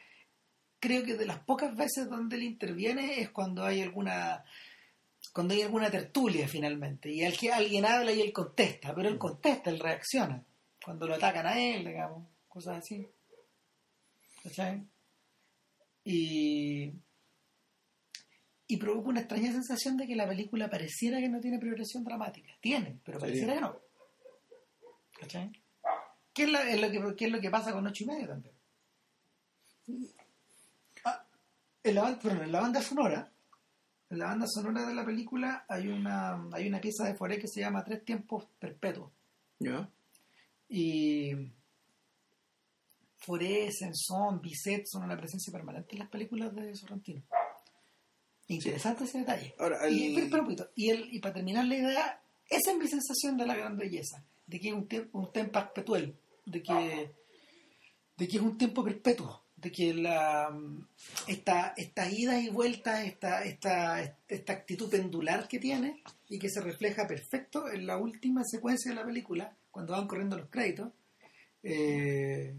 Creo 0.81 1.05
que 1.05 1.15
de 1.15 1.27
las 1.27 1.39
pocas 1.39 1.77
veces 1.77 2.09
donde 2.11 2.35
él 2.37 2.43
interviene 2.43 3.21
es 3.21 3.31
cuando 3.31 3.65
hay 3.65 3.81
alguna 3.83 4.45
cuando 5.33 5.55
hay 5.55 5.63
alguna 5.63 5.89
tertulia 5.89 6.49
finalmente 6.49 7.09
y 7.11 7.25
al 7.25 7.39
que 7.39 7.53
alguien 7.53 7.87
habla 7.87 8.13
y 8.13 8.21
él 8.21 8.33
contesta, 8.33 8.93
pero 8.95 9.09
él 9.09 9.17
contesta, 9.19 9.71
él 9.71 9.79
reacciona. 9.79 10.45
Cuando 10.85 11.07
lo 11.07 11.15
atacan 11.15 11.47
a 11.47 11.59
él, 11.59 11.85
digamos, 11.85 12.27
cosas 12.49 12.79
así. 12.79 13.07
¿Cachai? 14.43 14.83
Y, 16.05 16.93
y 18.67 18.77
provoca 18.79 19.09
una 19.11 19.21
extraña 19.21 19.53
sensación 19.53 19.97
de 19.97 20.09
que 20.09 20.17
la 20.17 20.27
película 20.29 20.69
pareciera 20.69 21.21
que 21.21 21.29
no 21.29 21.41
tiene 21.41 21.61
progresión 21.61 22.03
dramática. 22.03 22.53
Tiene, 22.61 22.99
pero 23.05 23.21
Sí. 23.21 23.27
pareciera 23.27 23.55
que 23.55 23.61
no. 23.61 23.81
¿Cachai? 25.21 25.53
¿Qué 26.33 26.45
es, 26.45 26.51
la- 26.51 26.69
es 26.69 26.81
lo 26.81 26.91
que, 26.91 27.17
qué 27.17 27.25
es 27.27 27.33
lo 27.33 27.41
que 27.41 27.51
pasa 27.51 27.73
con 27.73 27.87
ocho 27.87 28.05
y 28.05 28.07
medio 28.07 28.27
también? 28.29 28.55
Ah, 31.05 31.25
en, 31.85 31.95
la, 31.95 32.03
ban- 32.03 32.19
perdón, 32.19 32.43
en 32.45 32.53
la 32.53 32.61
banda 32.61 32.81
sonora, 32.83 33.31
en 34.11 34.19
la 34.19 34.27
banda 34.27 34.47
sonora 34.47 34.87
de 34.87 34.95
la 34.95 35.05
película 35.05 35.65
hay 35.69 35.89
una, 35.89 36.49
hay 36.53 36.69
una 36.69 36.81
pieza 36.81 37.05
de 37.05 37.15
Foré 37.15 37.39
que 37.39 37.49
se 37.49 37.61
llama 37.61 37.85
Tres 37.85 38.05
tiempos 38.05 38.47
perpetuos. 38.59 39.11
Ya. 39.59 39.89
Y 40.69 41.33
Foré, 43.19 43.71
Sansón, 43.73 44.41
Bisset 44.41 44.85
son 44.87 45.05
una 45.05 45.17
presencia 45.17 45.53
permanente 45.53 45.95
en 45.95 46.01
las 46.01 46.09
películas 46.09 46.55
de 46.55 46.75
Sorrentino. 46.75 47.23
Interesante 48.49 49.05
ese 49.05 49.19
detalle. 49.21 49.55
Ahora, 49.59 49.89
Y, 49.89 50.15
pero, 50.29 50.47
pero, 50.47 50.71
y, 50.75 50.91
el, 50.91 51.15
y 51.15 51.21
para 51.21 51.35
terminar 51.35 51.65
la 51.67 51.77
idea, 51.77 52.23
esa 52.49 52.73
es 52.73 52.77
mi 52.77 52.89
sensación 52.89 53.37
de 53.37 53.47
la 53.47 53.55
gran 53.55 53.77
belleza, 53.79 54.23
de 54.47 54.61
que 54.61 54.69
es 54.69 54.75
un, 54.75 54.89
un 55.13 55.33
tiempo 55.33 55.53
perpetual, 55.53 56.15
de 56.45 56.63
que, 56.63 57.11
de 58.17 58.29
que 58.29 58.37
es 58.37 58.43
un 58.43 58.57
tiempo 58.59 58.83
perpetuo, 58.85 59.43
de 59.57 59.71
que 59.71 59.95
la, 59.95 60.57
esta, 61.29 61.73
esta 61.77 62.11
ida 62.11 62.41
y 62.41 62.49
vuelta, 62.49 63.05
esta, 63.05 63.45
esta, 63.45 64.19
esta 64.29 64.53
actitud 64.53 64.91
pendular 64.91 65.47
que 65.49 65.59
tiene 65.59 66.03
y 66.29 66.39
que 66.39 66.49
se 66.51 66.61
refleja 66.61 67.07
perfecto 67.07 67.71
en 67.71 67.87
la 67.87 67.97
última 67.97 68.43
secuencia 68.45 68.91
de 68.91 68.97
la 68.97 69.05
película, 69.07 69.57
cuando 69.71 69.93
van 69.93 70.09
corriendo 70.09 70.37
los 70.37 70.49
créditos, 70.49 70.91
eh, 71.63 72.55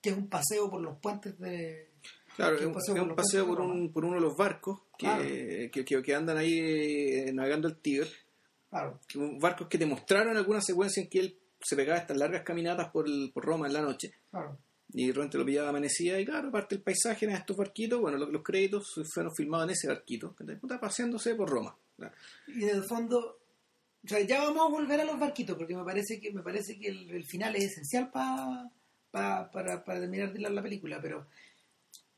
que 0.00 0.10
es 0.10 0.16
un 0.16 0.28
paseo 0.28 0.70
por 0.70 0.80
los 0.80 0.98
puentes 0.98 1.38
de... 1.38 1.90
Claro, 2.36 2.56
es 2.56 2.64
un 2.66 2.72
paseo 2.72 2.94
es 2.94 3.00
por 3.00 3.10
un 3.10 3.16
paseo 3.16 3.46
por, 3.46 3.60
un, 3.60 3.92
uno 3.94 4.14
de 4.14 4.20
los 4.20 4.36
barcos 4.36 4.80
que, 4.98 5.06
Claro. 5.06 5.22
que, 5.24 5.84
que- 5.84 6.02
que 6.02 6.14
andan 6.14 6.36
ahí 6.36 6.58
eh, 6.58 7.32
navegando 7.32 7.68
el 7.68 7.76
Tíber. 7.78 8.08
Claro, 8.70 9.00
Barcos 9.40 9.68
que 9.68 9.78
te 9.78 9.86
mostraron 9.86 10.36
alguna 10.36 10.60
secuencia 10.60 11.00
en 11.02 11.08
que 11.08 11.20
él 11.20 11.38
se 11.64 11.76
pegaba 11.76 11.98
estas 11.98 12.16
largas 12.16 12.42
caminatas 12.42 12.90
por, 12.90 13.06
el- 13.08 13.30
por 13.32 13.44
Roma 13.44 13.66
en 13.66 13.72
la 13.72 13.82
noche. 13.82 14.12
claro. 14.30 14.58
Y 14.96 15.08
de 15.08 15.12
repente 15.12 15.38
lo 15.38 15.44
pillaba 15.44 15.70
amanecía 15.70 16.20
y 16.20 16.24
claro, 16.24 16.52
parte 16.52 16.76
del 16.76 16.84
paisaje 16.84 17.24
en 17.24 17.32
estos 17.32 17.56
barquitos, 17.56 18.00
bueno, 18.00 18.16
lo- 18.16 18.30
los, 18.30 18.42
créditos 18.44 18.94
fueron 19.12 19.34
filmados 19.34 19.66
en 19.66 19.70
ese 19.72 19.88
barquito, 19.88 20.36
que 20.36 20.44
está 20.52 20.78
paseándose 20.78 21.34
por 21.34 21.48
Roma. 21.50 21.74
y 22.46 22.62
en 22.62 22.68
el 22.68 22.84
fondo 22.84 23.38
o 24.04 24.08
sea 24.08 24.20
ya 24.20 24.42
vamos 24.44 24.66
a 24.66 24.70
volver 24.70 25.00
a 25.00 25.04
los 25.04 25.18
barquitos 25.18 25.56
porque 25.56 25.74
me 25.74 25.82
parece 25.82 26.20
que 26.20 26.30
me 26.32 26.42
parece 26.42 26.78
que 26.78 26.88
el, 26.88 27.10
el 27.10 27.24
final 27.24 27.56
es 27.56 27.64
esencial 27.72 28.10
pa- 28.10 28.70
pa- 29.10 29.50
para, 29.50 29.82
para 29.84 29.98
terminar 30.00 30.32
de 30.32 30.38
hilar 30.40 30.52
la 30.52 30.62
película 30.62 31.00
pero 31.00 31.26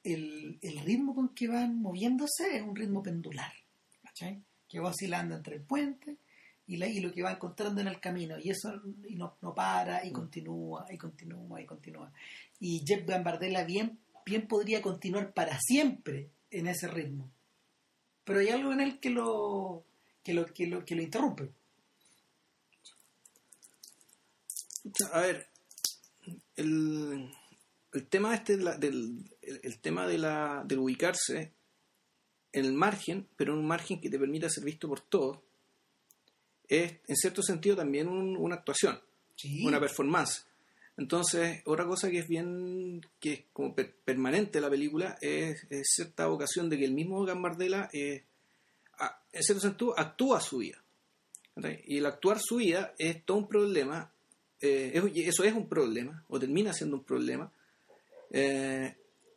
el, 0.03 0.59
el 0.63 0.79
ritmo 0.81 1.15
con 1.15 1.29
que 1.31 1.49
van 1.49 1.81
moviéndose 1.81 2.57
es 2.57 2.63
un 2.63 2.75
ritmo 2.77 3.03
pendular 3.03 3.53
¿cachai? 4.03 4.43
que 4.69 4.81
va 4.81 4.89
oscilando 4.91 5.37
entre 5.37 5.57
el 5.57 5.63
puente 5.63 6.17
y, 6.67 6.77
la- 6.77 6.87
y 6.89 7.01
lo 7.01 7.13
que 7.13 7.23
va 7.23 7.33
encontrando 7.33 7.81
en 7.81 7.89
el 7.89 8.01
camino. 8.01 8.37
Y 8.39 8.51
eso 8.51 8.81
y 9.09 9.15
no, 9.17 9.37
no 9.43 9.55
para 9.55 10.05
y 10.05 10.13
continúa 10.13 10.87
y 10.91 10.97
continúa 10.99 11.61
y 11.61 11.67
continúa. 11.67 12.13
Y 12.61 12.83
Jeff 12.87 13.07
Gambardella 13.07 13.65
bien, 13.65 13.99
bien 14.25 14.47
podría 14.49 14.83
continuar 14.83 15.33
para 15.33 15.59
siempre 15.61 16.31
en 16.51 16.67
ese 16.69 16.89
ritmo. 16.89 17.31
Pero 18.25 18.41
hay 18.41 18.49
algo 18.49 18.73
en 18.73 18.81
él 18.81 18.99
que 19.01 19.11
lo 19.11 19.85
que 20.25 20.35
lo 20.35 20.47
que 20.47 20.67
lo, 20.67 20.85
que 20.85 20.97
lo 20.97 21.03
interrumpe. 21.03 21.51
A 25.13 25.21
ver, 25.21 25.49
el, 26.57 27.29
el 27.93 28.07
tema 28.09 28.35
este 28.35 28.57
la- 28.57 28.77
del 28.77 29.25
el, 29.43 29.61
el 29.63 29.79
tema 29.81 30.07
de 30.07 30.19
la 30.19 30.63
del 30.65 30.79
ubicarse 30.79 31.53
en 32.53 32.65
el 32.65 32.73
margen, 32.73 33.29
pero 33.37 33.53
en 33.53 33.59
un 33.61 33.67
margen 33.67 34.01
que 34.01 34.09
te 34.11 34.19
permita 34.19 34.49
ser 34.49 34.65
visto 34.65 34.89
por 34.89 35.01
todos, 35.01 35.39
es 36.69 36.95
en 37.07 37.17
cierto 37.17 37.43
sentido 37.43 37.77
también 37.77 38.09
un- 38.09 38.37
una 38.37 38.57
actuación, 38.57 39.01
Sí. 39.37 39.65
una 39.67 39.79
performance. 39.81 40.45
Entonces, 40.99 41.61
otra 41.67 41.85
cosa 41.87 42.11
que 42.11 42.21
es 42.21 42.29
bien, 42.29 43.03
que 43.21 43.33
es 43.33 43.41
como 43.53 43.75
per- 43.75 43.95
permanente 43.97 44.59
en 44.59 44.63
la 44.63 44.71
película, 44.71 45.19
es, 45.21 45.67
es 45.69 45.89
cierta 45.95 46.27
vocación 46.27 46.71
de 46.71 46.79
que 46.79 46.87
el 46.87 46.93
mismo 46.95 47.23
Gambardella, 47.25 47.91
eh, 47.93 48.25
a- 48.99 49.21
en 49.33 49.43
cierto 49.43 49.61
sentido, 49.61 49.99
actúa 49.99 50.41
su 50.41 50.59
vida. 50.59 50.83
Y 51.87 51.99
el 51.99 52.07
actuar 52.07 52.39
su 52.41 52.57
vida 52.57 52.95
es 52.99 53.25
todo 53.25 53.37
un 53.39 53.49
problema, 53.49 54.11
eh, 54.61 54.93
es- 54.95 55.29
eso 55.29 55.45
es 55.45 55.53
un 55.53 55.69
problema, 55.69 56.25
o 56.29 56.39
termina 56.39 56.73
siendo 56.73 56.97
un 56.97 57.05
problema, 57.05 57.53
eh, 58.31 58.95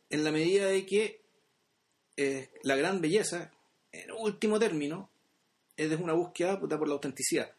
en 0.08 0.24
la 0.24 0.32
medida 0.32 0.66
de 0.66 0.86
que 0.86 1.20
eh, 2.16 2.50
la 2.64 2.76
gran 2.76 3.00
belleza, 3.00 3.50
en 3.92 4.10
último 4.12 4.58
término, 4.58 5.09
es 5.84 6.00
una 6.00 6.12
búsqueda 6.12 6.58
puta, 6.58 6.78
por 6.78 6.88
la 6.88 6.94
autenticidad. 6.94 7.50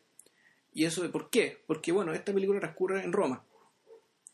¿Y 0.73 0.85
eso 0.85 1.01
de 1.01 1.09
por 1.09 1.29
qué? 1.29 1.63
Porque, 1.65 1.91
bueno, 1.91 2.13
esta 2.13 2.33
película 2.33 2.59
transcurre 2.59 3.03
en 3.03 3.11
Roma. 3.11 3.43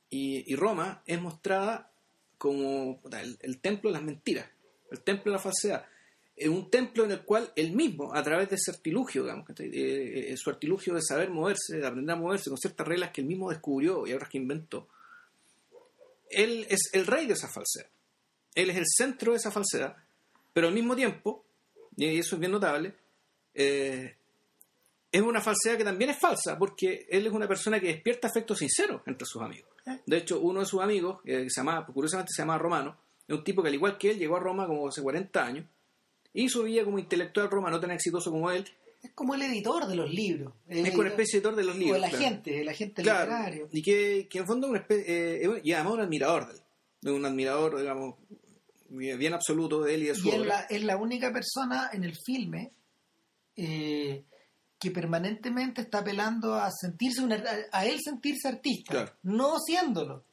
Y, 0.10 0.56
Roma 0.56 1.04
es 1.06 1.22
mostrada 1.22 1.92
como 2.38 3.02
el, 3.42 3.60
templo 3.60 3.90
de 3.90 3.94
las 3.94 4.04
mentiras, 4.04 4.48
el 4.92 5.02
templo 5.02 5.32
de 5.32 5.38
la 5.38 5.42
falsedad. 5.42 5.86
Es 6.36 6.48
un 6.48 6.70
templo 6.70 7.04
en 7.04 7.12
el 7.12 7.22
cual 7.24 7.52
él 7.56 7.72
mismo, 7.72 8.14
a 8.14 8.22
través 8.22 8.50
de 8.50 8.56
ese 8.56 8.72
artilugio, 8.72 9.24
digamos. 9.24 9.50
Eh, 9.60 10.32
eh, 10.32 10.38
su 10.38 10.50
artilugio 10.50 10.94
de 10.94 11.02
saber 11.02 11.30
moverse, 11.30 11.78
de 11.78 11.88
aprender 11.88 12.16
a 12.16 12.20
moverse 12.20 12.50
con 12.50 12.58
ciertas 12.58 12.88
reglas 12.88 13.12
que 13.12 13.22
él 13.22 13.28
mismo 13.28 13.50
descubrió 13.50 14.06
y 14.06 14.14
otras 14.14 14.30
que 14.30 14.38
inventó, 14.38 14.88
él 16.30 16.68
es 16.70 16.90
el 16.94 17.08
rey 17.08 17.26
de 17.26 17.34
esa 17.34 17.48
falsedad. 17.48 17.90
Él 18.54 18.70
es 18.70 18.78
el 18.78 18.86
centro 18.88 19.32
de 19.32 19.38
esa 19.38 19.52
falsedad, 19.52 19.96
pero 20.54 20.68
al 20.68 20.74
mismo 20.74 20.96
tiempo, 20.96 21.46
y 21.96 22.18
eso 22.18 22.36
es 22.36 22.40
bien 22.40 22.52
notable, 22.52 22.94
eh, 23.58 24.16
es 25.12 25.22
una 25.22 25.42
falsedad 25.42 25.78
que 25.78 25.84
también 25.84 26.12
es 26.12 26.18
falsa, 26.20 26.58
porque 26.58 27.08
él 27.10 27.26
es 27.28 27.34
una 27.34 27.48
persona 27.48 27.80
que 27.80 27.88
despierta 27.88 28.28
afecto 28.28 28.56
sincero 28.56 29.04
entre 29.06 29.26
sus 29.26 29.42
amigos. 29.42 29.70
De 30.06 30.18
hecho, 30.18 30.40
uno 30.42 30.60
de 30.60 30.66
sus 30.66 30.82
amigos, 30.82 31.20
eh, 31.26 31.44
que 31.44 31.50
se 31.50 31.62
llama, 31.62 31.86
curiosamente 31.86 32.32
se 32.36 32.42
llama 32.42 32.58
Romano, 32.58 32.98
es 33.28 33.36
un 33.36 33.44
tipo 33.44 33.62
que 33.62 33.70
al 33.70 33.74
igual 33.76 33.98
que 33.98 34.12
él 34.12 34.20
llegó 34.20 34.36
a 34.36 34.40
Roma 34.40 34.68
como 34.68 34.88
hace 34.88 35.02
40 35.02 35.46
años, 35.46 35.66
y 36.34 36.50
su 36.50 36.64
vida 36.64 36.84
como 36.84 37.00
intelectual 37.00 37.50
Roma 37.50 37.70
no 37.72 37.80
tan 37.80 37.92
exitoso 37.92 38.30
como 38.32 38.52
él, 38.52 38.66
Es 39.02 39.12
como 39.14 39.34
el 39.36 39.42
editor 39.44 39.88
de 39.88 39.96
los 39.96 40.10
libros. 40.12 40.54
El 40.68 40.80
es 40.86 40.90
como 40.92 41.02
una 41.02 41.10
especie 41.12 41.40
de 41.40 41.48
editor 41.48 41.56
de 41.56 41.64
los 41.64 41.76
O 41.76 41.80
libros. 41.80 41.96
el 42.04 42.10
claro. 42.10 42.18
agente, 42.18 42.62
el 42.62 42.70
agente 42.70 43.02
Claro, 43.02 43.32
literario. 43.32 43.70
y 43.72 43.82
que, 43.82 44.28
que 44.30 44.40
en 44.40 44.46
fondo 44.46 44.68
es 44.68 44.72
una 44.72 44.80
especie, 44.80 45.06
eh, 45.08 45.42
es 45.58 45.66
y 45.66 45.72
además 45.74 45.94
un 45.94 46.00
admirador 46.02 46.48
de 46.48 46.54
él, 46.54 47.12
un 47.14 47.26
admirador, 47.26 47.80
digamos, 47.80 48.16
bien 48.90 49.34
absoluto 49.34 49.82
de 49.84 49.96
él 49.96 50.04
y 50.04 50.06
de 50.08 50.16
su 50.16 50.28
Y 50.28 50.32
es 50.32 50.36
obra. 50.40 50.48
la, 50.48 50.62
es 50.64 50.84
la 50.84 50.98
única 50.98 51.32
persona 51.32 51.90
en 51.94 52.04
el 52.04 52.16
filme 52.26 52.72
eh, 53.58 54.24
que 54.80 54.92
permanentemente 54.92 55.82
está 55.82 56.00
apelando 56.00 56.54
a 56.56 56.70
sentirse 56.72 57.22
un 57.22 57.34
ar- 57.34 57.68
a 57.72 57.86
él 57.86 58.00
sentirse 58.02 58.48
artista, 58.48 58.92
Claro. 58.94 59.12
no 59.24 59.60
siéndolo. 59.60 60.24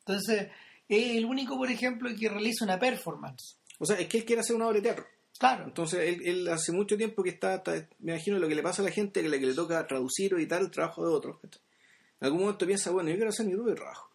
Entonces, 0.00 0.48
es 0.88 1.16
el 1.16 1.24
único, 1.24 1.56
por 1.56 1.70
ejemplo, 1.70 2.08
que 2.18 2.28
realiza 2.28 2.64
una 2.64 2.78
performance. 2.78 3.56
O 3.78 3.86
sea, 3.86 3.98
es 3.98 4.06
que 4.08 4.18
él 4.18 4.24
quiere 4.24 4.40
hacer 4.40 4.54
una 4.54 4.66
obra 4.66 4.76
de 4.76 4.82
teatro. 4.82 5.06
Claro. 5.38 5.64
Entonces, 5.64 6.00
él, 6.00 6.20
él 6.24 6.48
hace 6.48 6.72
mucho 6.72 6.96
tiempo 6.96 7.22
que 7.22 7.30
está, 7.30 7.56
está- 7.56 7.72
me 7.98 8.12
imagino 8.12 8.38
lo 8.38 8.48
que 8.48 8.54
le 8.54 8.62
pasa 8.62 8.82
a 8.82 8.84
la 8.84 8.90
gente, 8.90 9.20
que 9.22 9.28
le, 9.28 9.40
que 9.40 9.46
le 9.46 9.54
toca 9.54 9.86
traducir 9.86 10.32
o 10.34 10.38
editar 10.38 10.60
el 10.62 10.70
trabajo 10.70 11.04
de 11.06 11.12
otros. 11.12 11.38
En 11.42 12.26
algún 12.26 12.40
momento 12.42 12.66
piensa, 12.66 12.90
bueno, 12.90 13.10
yo 13.10 13.16
quiero 13.16 13.30
hacer 13.30 13.46
mi 13.46 13.54
propio 13.54 13.74
trabajo. 13.74 14.10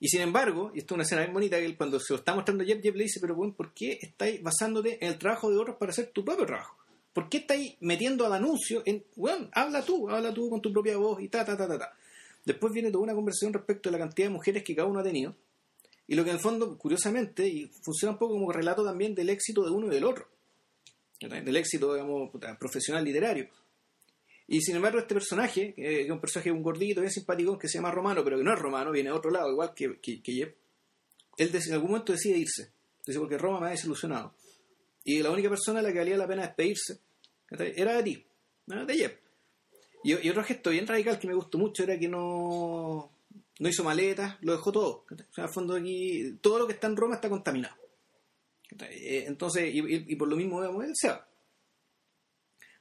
Y 0.00 0.08
sin 0.08 0.20
embargo, 0.22 0.72
y 0.74 0.78
esto 0.80 0.94
es 0.94 0.96
una 0.96 1.02
escena 1.04 1.22
bien 1.22 1.32
bonita, 1.34 1.56
que 1.58 1.64
él, 1.66 1.76
cuando 1.76 1.98
se 2.00 2.12
lo 2.12 2.18
está 2.18 2.34
mostrando 2.34 2.64
Jeff, 2.64 2.80
Jeff 2.82 2.94
le 2.94 3.04
dice, 3.04 3.18
pero 3.20 3.34
bueno, 3.34 3.54
¿por 3.54 3.72
qué 3.72 3.98
estáis 4.00 4.42
basándote 4.42 4.98
en 5.04 5.12
el 5.12 5.18
trabajo 5.18 5.50
de 5.50 5.56
otros 5.58 5.76
para 5.78 5.90
hacer 5.92 6.10
tu 6.12 6.24
propio 6.24 6.44
trabajo? 6.46 6.76
¿Por 7.16 7.30
qué 7.30 7.38
estáis 7.38 7.76
metiendo 7.80 8.26
al 8.26 8.34
anuncio 8.34 8.82
en, 8.84 9.02
bueno, 9.14 9.48
habla 9.54 9.82
tú, 9.82 10.10
habla 10.10 10.34
tú 10.34 10.50
con 10.50 10.60
tu 10.60 10.70
propia 10.70 10.98
voz 10.98 11.22
y 11.22 11.28
ta, 11.28 11.46
ta, 11.46 11.56
ta, 11.56 11.66
ta, 11.66 11.78
ta? 11.78 11.96
Después 12.44 12.74
viene 12.74 12.90
toda 12.90 13.04
una 13.04 13.14
conversación 13.14 13.54
respecto 13.54 13.88
a 13.88 13.92
la 13.92 13.96
cantidad 13.96 14.28
de 14.28 14.34
mujeres 14.34 14.62
que 14.62 14.76
cada 14.76 14.86
uno 14.86 15.00
ha 15.00 15.02
tenido. 15.02 15.34
Y 16.06 16.14
lo 16.14 16.24
que 16.24 16.28
en 16.28 16.36
el 16.36 16.42
fondo, 16.42 16.76
curiosamente, 16.76 17.48
y 17.48 17.70
funciona 17.82 18.12
un 18.12 18.18
poco 18.18 18.34
como 18.34 18.52
relato 18.52 18.84
también 18.84 19.14
del 19.14 19.30
éxito 19.30 19.64
de 19.64 19.70
uno 19.70 19.86
y 19.86 19.94
del 19.94 20.04
otro. 20.04 20.28
Del 21.18 21.56
éxito, 21.56 21.94
digamos, 21.94 22.30
profesional 22.60 23.02
literario. 23.02 23.48
Y 24.46 24.60
sin 24.60 24.76
embargo, 24.76 24.98
este 24.98 25.14
personaje, 25.14 25.68
eh, 25.68 25.74
que 25.74 26.02
es 26.02 26.10
un 26.10 26.20
personaje, 26.20 26.52
un 26.52 26.62
gordito, 26.62 27.00
bien 27.00 27.10
simpático, 27.10 27.58
que 27.58 27.66
se 27.66 27.78
llama 27.78 27.92
Romano, 27.92 28.22
pero 28.24 28.36
que 28.36 28.44
no 28.44 28.52
es 28.52 28.58
romano, 28.58 28.92
viene 28.92 29.08
de 29.08 29.16
otro 29.16 29.30
lado, 29.30 29.50
igual 29.50 29.72
que, 29.74 29.98
que, 30.02 30.20
que 30.20 30.32
Jeff, 30.34 30.52
él 31.38 31.50
en 31.50 31.72
algún 31.72 31.92
momento 31.92 32.12
decide 32.12 32.36
irse. 32.36 32.72
Dice, 33.06 33.18
porque 33.18 33.38
Roma 33.38 33.60
me 33.60 33.68
ha 33.68 33.70
desilusionado. 33.70 34.34
Y 35.02 35.22
la 35.22 35.30
única 35.30 35.48
persona 35.48 35.80
a 35.80 35.82
la 35.82 35.92
que 35.92 35.98
valía 35.98 36.18
la 36.18 36.28
pena 36.28 36.42
despedirse. 36.42 37.05
Era 37.50 37.94
de 37.96 38.02
ti, 38.02 38.24
de 38.66 38.94
Jeff. 38.96 39.12
Y, 40.04 40.26
y 40.26 40.30
otro 40.30 40.44
gesto 40.44 40.70
bien 40.70 40.86
radical 40.86 41.18
que 41.18 41.26
me 41.26 41.34
gustó 41.34 41.58
mucho 41.58 41.82
era 41.82 41.98
que 41.98 42.08
no, 42.08 43.10
no 43.58 43.68
hizo 43.68 43.82
maletas, 43.84 44.36
lo 44.42 44.52
dejó 44.52 44.72
todo. 44.72 45.04
O 45.10 45.34
sea, 45.34 45.44
al 45.44 45.50
fondo 45.50 45.74
aquí, 45.74 46.38
todo 46.40 46.58
lo 46.60 46.66
que 46.66 46.74
está 46.74 46.86
en 46.86 46.96
Roma 46.96 47.16
está 47.16 47.28
contaminado. 47.28 47.74
Eh, 48.80 49.24
Entonces, 49.26 49.72
y, 49.74 49.78
y- 49.80 50.04
y 50.08 50.16
por 50.16 50.28
lo 50.28 50.36
mismo, 50.36 50.60
digamos, 50.60 50.84
se 50.94 51.08
va. 51.08 51.26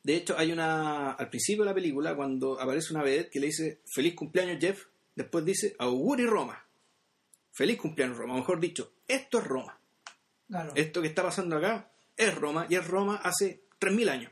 De 0.04 0.16
hecho, 0.16 0.38
hay 0.38 0.52
una. 0.52 1.14
Al 1.14 1.30
principio 1.30 1.64
de 1.64 1.70
la 1.70 1.74
película, 1.76 2.16
cuando 2.16 2.60
aparece 2.62 2.94
una 2.94 3.02
vedette 3.04 3.32
que 3.32 3.40
le 3.40 3.48
dice 3.48 3.82
feliz 3.92 4.14
cumpleaños 4.14 4.58
Jeff, 4.62 4.86
después 5.16 5.44
dice 5.46 5.76
auguri 5.80 6.26
Roma. 6.28 6.64
Feliz 7.52 7.78
cumpleaños 7.78 8.18
Roma. 8.18 8.36
O 8.36 8.38
mejor 8.38 8.60
dicho, 8.60 8.92
esto 9.08 9.40
es 9.40 9.46
Roma. 9.48 9.80
Claro. 10.48 10.74
Esto 10.76 11.02
que 11.02 11.08
está 11.08 11.24
pasando 11.24 11.58
acá 11.58 11.90
es 12.16 12.36
Roma 12.36 12.68
y 12.70 12.76
es 12.76 12.88
Roma 12.88 13.16
hace 13.24 13.62
3.000 13.80 14.10
años. 14.10 14.32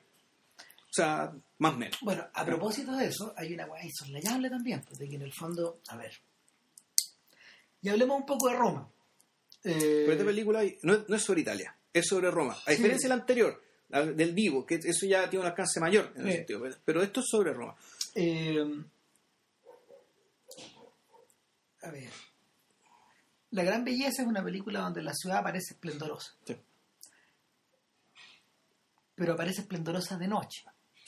O 0.93 0.95
sea, 0.95 1.33
más 1.57 1.73
o 1.73 1.77
menos. 1.77 1.97
Bueno, 2.01 2.27
a 2.31 2.45
propósito 2.45 2.95
de 2.95 3.07
eso, 3.07 3.33
hay 3.35 3.51
una 3.55 3.65
weá 3.65 3.83
insoslayable 3.83 4.47
también, 4.51 4.81
pues, 4.83 4.99
de 4.99 5.09
que 5.09 5.15
en 5.15 5.23
el 5.23 5.33
fondo, 5.33 5.79
a 5.87 5.97
ver, 5.97 6.13
y 7.81 7.89
hablemos 7.89 8.19
un 8.19 8.25
poco 8.27 8.47
de 8.49 8.55
Roma. 8.55 8.87
Eh, 9.63 9.73
Pero 10.05 10.11
esta 10.11 10.25
película 10.25 10.61
no 10.83 10.93
es, 10.93 11.09
no 11.09 11.15
es 11.15 11.21
sobre 11.23 11.41
Italia, 11.41 11.75
es 11.91 12.05
sobre 12.07 12.29
Roma. 12.29 12.53
A 12.53 12.69
Sí. 12.71 12.75
diferencia 12.77 13.07
de 13.09 13.15
la 13.15 13.21
anterior, 13.21 13.63
la 13.89 14.05
del 14.05 14.33
vivo, 14.33 14.65
que 14.67 14.75
eso 14.75 15.07
ya 15.07 15.27
tiene 15.29 15.43
un 15.45 15.49
alcance 15.49 15.79
mayor 15.79 16.13
en 16.15 16.25
Sí. 16.27 16.31
sentido. 16.33 16.61
pero- 16.61 16.75
Pero 16.85 17.01
esto 17.01 17.19
es 17.21 17.25
sobre 17.27 17.53
Roma. 17.53 17.75
eh, 18.13 18.83
a 21.81 21.89
ver, 21.89 22.11
La 23.49 23.63
Gran 23.63 23.83
Belleza 23.83 24.21
es 24.21 24.27
una 24.27 24.43
película 24.43 24.81
donde 24.81 25.01
la 25.01 25.13
ciudad 25.13 25.39
aparece 25.39 25.73
esplendorosa, 25.73 26.33
Sí. 26.45 26.55
pero 29.15 29.33
aparece 29.33 29.61
esplendorosa 29.61 30.17
de 30.17 30.27
noche. 30.27 30.63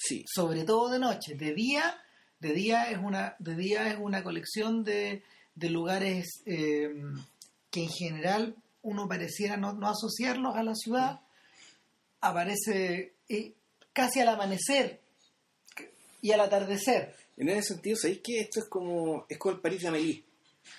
Sí. 0.07 0.23
sobre 0.27 0.63
todo 0.63 0.89
de 0.89 0.99
noche. 0.99 1.35
De 1.35 1.53
día, 1.53 1.99
de 2.39 2.53
día 2.53 2.91
es 2.91 2.97
una, 2.97 3.35
de 3.39 3.55
día 3.55 3.89
es 3.89 3.97
una 3.99 4.23
colección 4.23 4.83
de, 4.83 5.23
de 5.55 5.69
lugares 5.69 6.41
eh, 6.45 6.93
que 7.71 7.83
en 7.83 7.89
general 7.89 8.55
uno 8.81 9.07
pareciera 9.07 9.57
no, 9.57 9.73
no 9.73 9.89
asociarlos 9.89 10.55
a 10.55 10.63
la 10.63 10.75
ciudad. 10.75 11.21
Aparece 12.21 13.13
eh, 13.29 13.53
casi 13.93 14.19
al 14.19 14.29
amanecer 14.29 15.01
y 16.21 16.31
al 16.31 16.41
atardecer. 16.41 17.15
En 17.37 17.49
ese 17.49 17.73
sentido, 17.73 17.97
¿sabéis 17.97 18.21
que 18.23 18.39
esto 18.39 18.59
es 18.59 18.65
como, 18.69 19.25
es 19.27 19.37
como 19.37 19.55
el 19.55 19.61
París 19.61 19.81
de 19.81 19.87
Amélie? 19.87 20.23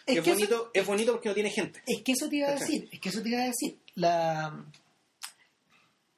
Es 0.06 0.18
Es, 0.18 0.24
que 0.24 0.30
bonito, 0.30 0.70
es 0.72 0.86
bonito 0.86 1.12
porque 1.12 1.28
no 1.28 1.34
tiene 1.34 1.50
gente. 1.50 1.82
Es 1.86 2.02
que 2.02 2.12
eso 2.12 2.28
te 2.28 2.36
iba 2.36 2.48
a 2.48 2.54
decir, 2.54 2.88
es 2.90 3.00
que 3.00 3.08
eso 3.08 3.22
te 3.22 3.28
iba 3.28 3.42
a 3.42 3.46
decir. 3.46 3.78
La 3.94 4.64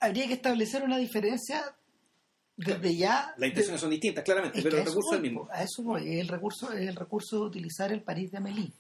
habría 0.01 0.27
que 0.27 0.35
establecer 0.35 0.83
una 0.83 0.99
diferencia 0.99 1.75
desde 2.59 2.95
ya. 2.97 3.33
Las 3.39 3.49
intenciones 3.49 3.81
son 3.81 3.91
distintas, 3.91 4.23
claramente, 4.25 4.61
pero 4.63 4.77
el 4.79 4.85
recurso 4.85 5.11
es 5.13 5.17
el 5.17 5.21
voy, 5.21 5.29
mismo. 5.31 5.49
A 5.51 5.63
eso 5.63 5.83
voy. 5.83 6.13
Es 6.15 6.21
el 6.21 6.29
recurso, 6.29 6.73
es 6.73 6.89
el 6.89 6.97
recurso 6.97 7.37
de 7.41 7.47
utilizar 7.47 7.91
el 7.93 8.03
París 8.03 8.31
de 8.31 8.39
Amélie. 8.39 8.73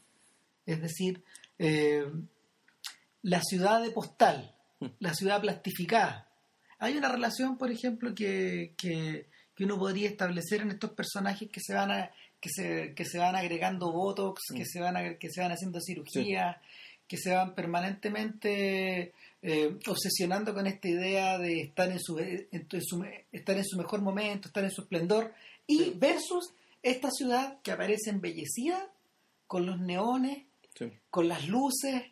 Es 0.66 0.82
decir, 0.82 1.22
eh, 1.58 2.04
la 3.22 3.40
ciudad 3.42 3.80
de 3.82 3.90
postal, 3.90 4.54
Mm. 4.80 4.86
la 5.00 5.14
ciudad 5.14 5.40
plastificada. 5.40 6.28
Hay 6.78 6.96
una 6.96 7.08
relación, 7.10 7.56
por 7.58 7.70
ejemplo, 7.72 8.14
que, 8.14 8.74
que, 8.76 9.26
que 9.56 9.64
uno 9.64 9.76
podría 9.78 10.08
establecer 10.08 10.60
en 10.60 10.70
estos 10.70 10.90
personajes 10.92 11.48
que 11.50 11.60
se 11.60 11.74
van 11.74 11.90
a, 11.90 12.10
que 12.40 12.48
se, 12.48 12.94
que 12.94 13.04
se 13.04 13.18
van 13.18 13.34
agregando 13.34 13.90
botox, 13.90 14.40
que 14.54 14.62
Mm. 14.62 14.66
se 14.66 14.80
van 14.80 14.96
a- 14.96 15.14
que 15.18 15.30
se 15.30 15.40
van 15.40 15.50
haciendo 15.50 15.80
cirugías, 15.80 16.56
que 17.08 17.16
se 17.16 17.32
van 17.34 17.54
permanentemente 17.56 19.12
eh, 19.42 19.78
obsesionando 19.86 20.52
con 20.52 20.66
esta 20.66 20.88
idea 20.88 21.38
de 21.38 21.60
estar 21.60 21.90
en 21.90 22.00
su, 22.00 22.18
en, 22.18 22.66
su 22.82 23.04
estar 23.32 23.56
en 23.56 23.64
su 23.64 23.76
mejor 23.78 24.00
momento, 24.02 24.48
estar 24.48 24.64
en 24.64 24.70
su 24.70 24.82
esplendor, 24.82 25.32
y 25.66 25.78
Sí. 25.78 25.92
versus 25.96 26.52
esta 26.82 27.10
ciudad 27.10 27.58
que 27.62 27.72
aparece 27.72 28.10
embellecida 28.10 28.90
con 29.46 29.66
los 29.66 29.78
neones, 29.80 30.44
Sí. 30.74 30.92
con 31.10 31.28
las 31.28 31.48
luces, 31.48 32.02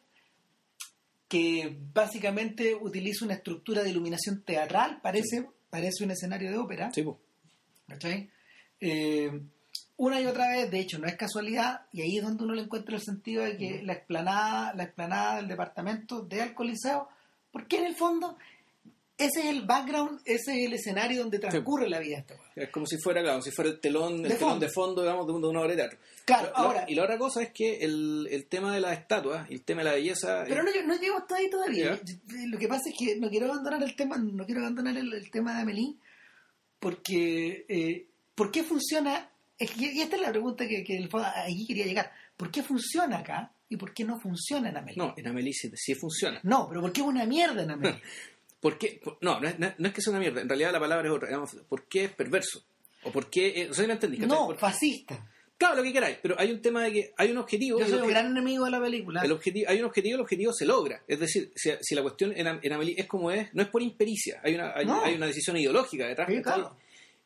que 1.28 1.76
básicamente 1.92 2.74
utiliza 2.74 3.24
una 3.24 3.34
estructura 3.34 3.82
de 3.82 3.90
iluminación 3.90 4.42
teatral, 4.42 5.00
parece, 5.02 5.48
parece 5.70 6.04
un 6.04 6.12
escenario 6.12 6.50
de 6.50 6.58
ópera. 6.58 6.92
Sí. 6.92 7.04
¿Cachai? 7.88 8.30
Eh, 8.80 9.40
una 9.96 10.20
y 10.20 10.26
otra 10.26 10.48
vez, 10.48 10.70
de 10.70 10.78
hecho, 10.80 10.98
no 10.98 11.06
es 11.06 11.16
casualidad, 11.16 11.82
y 11.92 12.02
ahí 12.02 12.18
es 12.18 12.22
donde 12.24 12.44
uno 12.44 12.54
le 12.54 12.62
encuentra 12.62 12.94
el 12.96 13.02
sentido 13.02 13.42
de 13.42 13.56
que 13.56 13.82
la 13.82 13.94
explanada, 13.94 14.74
la 14.74 14.84
explanada 14.84 15.36
del 15.36 15.48
departamento 15.48 16.20
de 16.22 16.42
Alcoliseo, 16.42 17.08
porque 17.56 17.78
en 17.78 17.86
el 17.86 17.94
fondo 17.96 18.36
ese 19.18 19.40
es 19.40 19.46
el 19.46 19.62
background, 19.62 20.20
ese 20.26 20.52
es 20.60 20.66
el 20.66 20.74
escenario 20.74 21.22
donde 21.22 21.38
transcurre 21.38 21.88
la 21.88 22.00
vida 22.00 22.22
de 22.28 22.34
weón. 22.34 22.46
Es 22.54 22.68
como 22.68 22.84
si 22.86 22.98
fuera, 22.98 23.22
claro, 23.22 23.40
si 23.40 23.50
fuera 23.50 23.70
el 23.70 23.80
telón, 23.80 24.16
el 24.16 24.22
De 24.24 24.28
telón 24.34 24.50
fondo. 24.50 24.66
de 24.66 24.72
fondo, 24.72 25.00
digamos, 25.02 25.26
de 25.26 25.32
un- 25.32 25.40
de 25.42 25.48
una 25.48 25.60
obra 25.60 25.70
de 25.70 25.76
teatro. 25.76 25.98
Claro, 26.26 26.52
ahora- 26.54 26.84
y 26.86 26.94
la 26.94 27.04
otra 27.04 27.16
cosa 27.16 27.42
es 27.42 27.50
que 27.50 27.78
el, 27.78 28.28
el 28.30 28.44
tema 28.44 28.74
de 28.74 28.80
las 28.80 28.92
estatuas 28.98 29.50
el 29.50 29.62
tema 29.62 29.80
de 29.80 29.84
la 29.86 29.94
belleza. 29.94 30.44
Pero 30.46 30.62
no, 30.62 30.70
no 30.86 31.00
llego 31.00 31.16
hasta 31.16 31.36
ahí 31.36 31.48
todavía. 31.48 31.98
Ya. 32.04 32.46
Lo 32.48 32.58
que 32.58 32.68
pasa 32.68 32.90
es 32.90 32.94
que 32.98 33.16
no 33.16 33.30
quiero 33.30 33.46
abandonar 33.46 33.82
el 33.82 33.96
tema, 33.96 34.18
no 34.18 34.44
quiero 34.44 34.60
abandonar 34.60 34.96
el, 34.98 35.10
el 35.12 35.30
tema 35.30 35.54
de 35.54 35.62
Amelie, 35.62 35.94
porque 36.78 37.64
eh, 37.68 38.06
¿por 38.34 38.50
qué 38.50 38.62
funciona? 38.64 39.30
Es 39.58 39.70
que- 39.70 39.92
y 39.92 40.00
esta 40.02 40.16
es 40.16 40.22
la 40.22 40.30
pregunta 40.30 40.66
que, 40.68 40.84
el 40.88 41.08
aquí 41.14 41.66
quería 41.66 41.86
llegar. 41.86 42.12
¿Por 42.36 42.50
qué 42.50 42.62
funciona 42.62 43.18
acá 43.20 43.50
y 43.68 43.76
por 43.76 43.92
qué 43.94 44.04
no 44.04 44.18
funciona 44.20 44.68
en 44.70 44.76
Amelie? 44.76 44.96
No, 44.98 45.14
en 45.16 45.26
Amelie 45.26 45.52
sí, 45.52 45.70
sí 45.74 45.94
funciona. 45.94 46.40
No, 46.44 46.68
pero 46.68 46.80
¿por 46.82 46.92
qué 46.92 47.00
es 47.00 47.06
una 47.06 47.24
mierda 47.26 47.62
en 47.62 47.70
Amelie? 47.72 48.00
¿Por 48.60 48.78
qué? 48.78 49.00
No, 49.20 49.38
no 49.40 49.48
es, 49.48 49.58
no 49.58 49.66
es- 49.66 49.74
no 49.78 49.88
es 49.88 49.94
que 49.94 50.00
sea 50.00 50.10
una 50.12 50.20
mierda. 50.20 50.40
En 50.40 50.48
realidad 50.48 50.72
la 50.72 50.80
palabra 50.80 51.06
es 51.08 51.14
otra. 51.14 51.28
digamos, 51.28 51.54
¿Por 51.68 51.84
qué 51.84 52.04
es 52.04 52.10
perverso? 52.12 52.64
¿O 53.04 53.12
por 53.12 53.28
qué? 53.30 53.62
eh, 53.62 53.68
o 53.70 53.74
sea, 53.74 53.86
¿me 53.86 53.92
entendí? 53.92 54.18
no, 54.18 54.46
Por- 54.46 54.58
fascista. 54.58 55.24
claro, 55.58 55.76
lo 55.76 55.82
que 55.82 55.92
queráis. 55.92 56.18
Pero 56.22 56.34
hay 56.38 56.50
un 56.50 56.60
tema 56.62 56.82
de 56.84 56.92
que 56.92 57.14
hay 57.16 57.30
un 57.30 57.38
objetivo. 57.38 57.78
Yo 57.78 57.86
soy 57.86 58.00
un 58.00 58.08
gran 58.08 58.26
enemigo 58.26 58.64
de 58.64 58.70
la 58.72 58.80
película. 58.80 59.22
el 59.22 59.30
objetivo, 59.32 59.70
hay 59.70 59.78
un 59.78 59.84
objetivo, 59.84 60.14
el 60.16 60.20
objetivo 60.22 60.52
se 60.52 60.64
logra. 60.64 61.02
Es 61.06 61.20
decir, 61.20 61.52
si, 61.54 61.70
si 61.80 61.94
la 61.94 62.02
cuestión 62.02 62.32
en, 62.36 62.46
en 62.62 62.72
Amelie 62.72 62.94
es 62.98 63.06
como 63.06 63.30
es, 63.30 63.52
no 63.54 63.62
es 63.62 63.68
por 63.68 63.82
impericia, 63.82 64.40
hay 64.42 64.54
una, 64.54 64.72
hay, 64.74 64.86
No. 64.86 65.04
hay 65.04 65.14
una 65.14 65.26
decisión 65.26 65.56
ideológica 65.56 66.06
detrás. 66.08 66.28
Sí, 66.28 66.40
claro. 66.42 66.76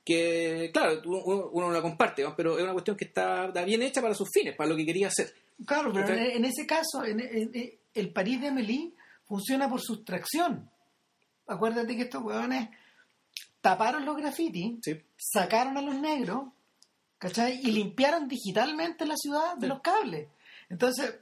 Que, 0.04 0.70
claro, 0.72 1.00
uno, 1.06 1.48
uno- 1.52 1.66
no 1.68 1.72
la 1.72 1.82
comparte, 1.82 2.22
¿no? 2.22 2.34
pero 2.34 2.56
es 2.58 2.64
una 2.64 2.72
cuestión 2.72 2.96
que 2.96 3.04
está, 3.04 3.46
está 3.48 3.64
bien 3.64 3.82
hecha 3.82 4.00
para 4.02 4.14
sus 4.14 4.28
fines, 4.32 4.56
para 4.56 4.68
lo 4.70 4.76
que 4.76 4.84
quería 4.84 5.08
hacer. 5.08 5.32
Claro, 5.66 5.92
pero 5.92 6.08
en, 6.08 6.18
en 6.18 6.44
ese 6.44 6.66
caso, 6.66 7.04
en, 7.04 7.20
en- 7.20 7.72
el 7.94 8.12
París 8.12 8.40
de 8.40 8.48
Amélie 8.48 8.92
funciona 9.26 9.68
por 9.68 9.80
sustracción. 9.80 10.70
Acuérdate 11.46 11.96
que 11.96 12.02
estos 12.02 12.22
huevones 12.22 12.68
taparon 13.60 14.04
los 14.04 14.16
grafitis, 14.16 14.78
Sí. 14.82 15.00
sacaron 15.16 15.76
a 15.76 15.82
los 15.82 15.94
negros, 15.96 16.44
¿cachai? 17.18 17.60
Y 17.62 17.72
limpiaron 17.72 18.28
digitalmente 18.28 19.04
la 19.06 19.16
ciudad 19.16 19.54
de 19.56 19.62
Sí. 19.62 19.66
los 19.66 19.80
cables. 19.80 20.28
Entonces, 20.68 21.14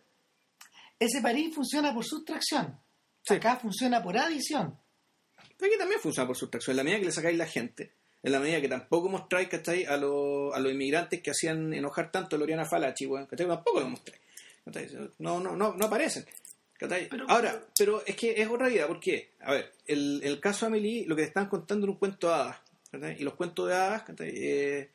ese 0.99 1.21
París 1.23 1.55
funciona 1.55 1.93
por 1.95 2.05
sustracción. 2.05 2.79
Sí. 3.23 3.35
Acá 3.35 3.57
funciona 3.57 4.03
por 4.03 4.17
adición. 4.17 4.79
Aquí 5.39 5.79
también 5.79 6.01
funciona 6.01 6.27
por 6.27 6.37
sustracción. 6.37 6.73
En 6.75 6.77
la 6.79 6.85
medida 6.85 7.01
que 7.01 7.07
le 7.07 7.13
sacáis 7.13 7.37
la 7.39 7.47
gente, 7.47 7.93
en 8.23 8.33
la 8.33 8.41
medida 8.41 8.61
que 8.61 8.69
tampoco 8.69 9.09
mostráis 9.09 9.49
¿cachai? 9.49 9.85
a, 9.87 9.97
los 9.97 10.55
a 10.55 10.59
los 10.61 10.73
inmigrantes 10.73 11.23
que 11.23 11.31
hacían 11.31 11.73
enojar 11.73 12.11
tanto 12.13 12.37
a 12.37 12.39
Loriana 12.39 12.65
Falachi, 12.65 13.09
¿cachai? 13.29 13.47
tampoco 13.49 13.81
lo 13.81 13.89
mostráis. 13.89 14.21
No, 15.19 15.41
no, 15.41 15.57
no, 15.57 15.75
no 15.75 15.87
aparecen. 15.87 16.25
Ahora, 17.29 17.65
pero 17.77 18.05
es 18.07 18.15
que 18.15 18.41
es 18.41 18.49
otra 18.49 18.69
vida, 18.69 18.87
¿por 18.87 19.01
qué? 19.01 19.33
A 19.41 19.53
ver, 19.53 19.73
el, 19.87 20.21
el 20.23 20.39
caso 20.41 20.67
de 20.67 20.69
Amelie, 20.69 21.07
lo 21.07 21.17
que 21.17 21.23
te 21.23 21.29
están 21.29 21.49
contando 21.49 21.87
en 21.87 21.91
un 21.91 21.97
cuento 21.99 22.29
de 22.29 22.35
hadas, 22.35 22.57
y 23.19 23.25
los 23.25 23.35
cuentos 23.35 23.69
de 23.69 23.75
hadas. 23.75 24.05
Eh, 24.21 24.91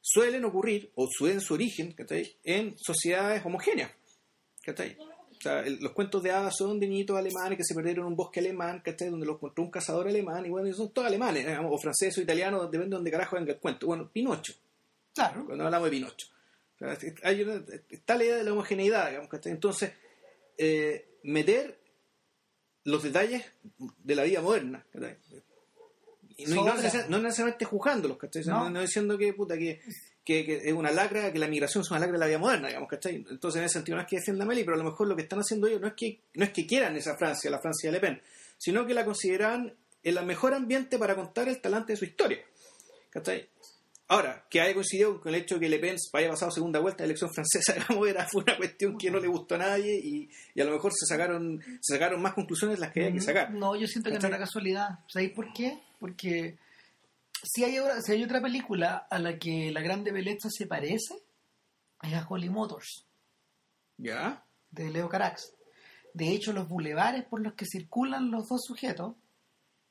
suelen 0.00 0.44
ocurrir, 0.44 0.90
o 0.96 1.06
suelen 1.08 1.40
su 1.40 1.54
origen, 1.54 1.94
en 2.44 2.74
sociedades 2.76 3.44
homogéneas. 3.46 3.92
O 5.30 5.40
sea, 5.42 5.60
el- 5.60 5.78
los 5.80 5.92
cuentos 5.92 6.22
de 6.22 6.30
hadas 6.32 6.54
son 6.56 6.78
de 6.80 6.86
niñitos 6.88 7.16
alemanes 7.16 7.56
que 7.58 7.64
se 7.64 7.74
perdieron 7.74 8.04
en 8.06 8.10
un 8.12 8.16
bosque 8.16 8.40
alemán. 8.40 8.82
Donde 8.84 9.26
los 9.26 9.36
encontró 9.36 9.62
un 9.64 9.70
cazador 9.70 10.08
alemán, 10.08 10.44
y 10.46 10.50
bueno, 10.50 10.72
son 10.74 10.90
todos 10.92 11.06
alemanes, 11.08 11.46
digamos, 11.46 11.70
o 11.72 11.78
franceses 11.78 12.18
o 12.18 12.22
italianos, 12.22 12.62
depende 12.70 12.90
de 12.90 12.96
donde 12.96 13.10
carajo 13.12 13.36
venga 13.36 13.52
el 13.52 13.58
cuento. 13.60 13.86
Bueno, 13.86 14.10
Pinocho, 14.12 14.54
Claro. 15.14 15.44
cuando 15.46 15.64
hablamos 15.64 15.86
de 15.86 15.90
Pinocho. 15.96 16.26
Hay 17.22 17.42
una, 17.42 17.62
está 17.88 18.16
la 18.16 18.24
idea 18.24 18.36
de 18.36 18.44
la 18.44 18.52
homogeneidad, 18.52 19.08
digamos, 19.08 19.28
¿cachai? 19.30 19.52
Entonces, 19.52 19.92
eh, 20.58 21.18
meter 21.22 21.78
los 22.84 23.02
detalles 23.02 23.44
de 23.98 24.14
la 24.16 24.24
vida 24.24 24.40
moderna, 24.40 24.84
¿cachai? 24.92 25.16
Y 26.36 26.46
no, 26.46 26.56
no 26.64 26.74
neces- 26.82 27.08
no 27.08 27.18
necesariamente 27.18 27.64
juzgándolos, 27.64 28.18
No. 28.50 28.70
No, 28.70 28.80
diciendo 28.80 29.16
que, 29.18 29.32
puta, 29.34 29.56
que, 29.56 29.80
que, 30.24 30.44
que 30.44 30.56
es 30.64 30.72
una 30.72 30.90
lacra, 30.90 31.32
que 31.32 31.38
la 31.38 31.46
migración 31.46 31.82
es 31.82 31.90
una 31.90 32.00
lacra 32.00 32.14
de 32.14 32.18
la 32.20 32.26
vida 32.26 32.38
moderna, 32.38 32.68
digamos, 32.68 32.88
¿cachai? 32.88 33.16
Entonces, 33.30 33.58
en 33.60 33.64
ese 33.66 33.74
sentido, 33.74 33.96
no 33.96 34.02
es 34.02 34.08
que 34.08 34.16
defienda 34.16 34.44
a 34.44 34.48
Meli, 34.48 34.64
pero 34.64 34.74
a 34.74 34.78
lo 34.78 34.84
mejor 34.84 35.06
lo 35.06 35.14
que 35.14 35.22
están 35.22 35.38
haciendo 35.38 35.68
ellos 35.68 35.80
no 35.80 35.86
es 35.88 35.94
que, 35.94 36.20
no 36.34 36.44
es 36.44 36.50
que 36.50 36.66
quieran 36.66 36.96
esa 36.96 37.16
Francia, 37.16 37.50
la 37.50 37.60
Francia 37.60 37.90
de 37.90 37.92
Le 37.92 38.00
Pen, 38.00 38.20
sino 38.58 38.84
que 38.86 38.94
la 38.94 39.04
consideran 39.04 39.76
el 40.02 40.24
mejor 40.26 40.54
ambiente 40.54 40.98
para 40.98 41.14
contar 41.14 41.48
el 41.48 41.60
talante 41.60 41.92
de 41.92 41.96
su 41.98 42.04
historia, 42.06 42.38
¿cachai? 43.10 43.48
Ahora, 44.08 44.46
que 44.50 44.60
haya 44.60 44.74
coincidido 44.74 45.20
con 45.20 45.34
el 45.34 45.40
hecho 45.40 45.54
de 45.54 45.60
que 45.62 45.68
Le 45.70 45.78
Pen 45.78 45.96
haya 46.12 46.28
pasado 46.30 46.50
segunda 46.50 46.80
vuelta 46.80 46.98
de 46.98 47.06
elección 47.06 47.30
francesa, 47.32 47.72
digamos, 47.88 48.08
era, 48.08 48.26
fue 48.30 48.42
una 48.42 48.56
cuestión 48.58 48.98
que 48.98 49.10
no 49.10 49.18
le 49.18 49.28
gustó 49.28 49.54
a 49.54 49.58
nadie 49.58 49.98
y, 50.02 50.28
y 50.54 50.60
a 50.60 50.64
lo 50.64 50.72
mejor 50.72 50.92
se 50.94 51.06
sacaron, 51.06 51.60
se 51.80 51.94
sacaron 51.94 52.20
más 52.20 52.34
conclusiones 52.34 52.76
de 52.78 52.84
las 52.84 52.92
que 52.92 53.00
había 53.00 53.12
que 53.14 53.20
sacar. 53.22 53.50
No, 53.52 53.74
yo 53.74 53.86
siento 53.86 54.10
que 54.10 54.18
no 54.18 54.28
era 54.28 54.38
casualidad. 54.38 54.98
¿Sabéis 55.08 55.32
por 55.32 55.52
qué? 55.54 55.78
Porque 55.98 56.58
si 57.42 57.64
hay, 57.64 57.78
otra- 57.78 58.02
si 58.02 58.12
hay 58.12 58.22
otra 58.22 58.42
película 58.42 59.06
a 59.10 59.18
la 59.18 59.38
que 59.38 59.70
la 59.72 59.80
Grande 59.80 60.12
Belleza 60.12 60.48
se 60.50 60.66
parece, 60.66 61.14
es 62.02 62.12
a 62.14 62.26
Holly 62.28 62.50
Motors, 62.50 63.06
¿Ya? 63.96 64.44
de 64.70 64.90
Leo 64.90 65.08
Carax. 65.08 65.54
De 66.14 66.28
hecho, 66.32 66.52
los 66.52 66.68
bulevares 66.68 67.24
por 67.24 67.40
los 67.40 67.54
que 67.54 67.64
circulan 67.64 68.30
los 68.30 68.46
dos 68.48 68.62
sujetos, 68.66 69.14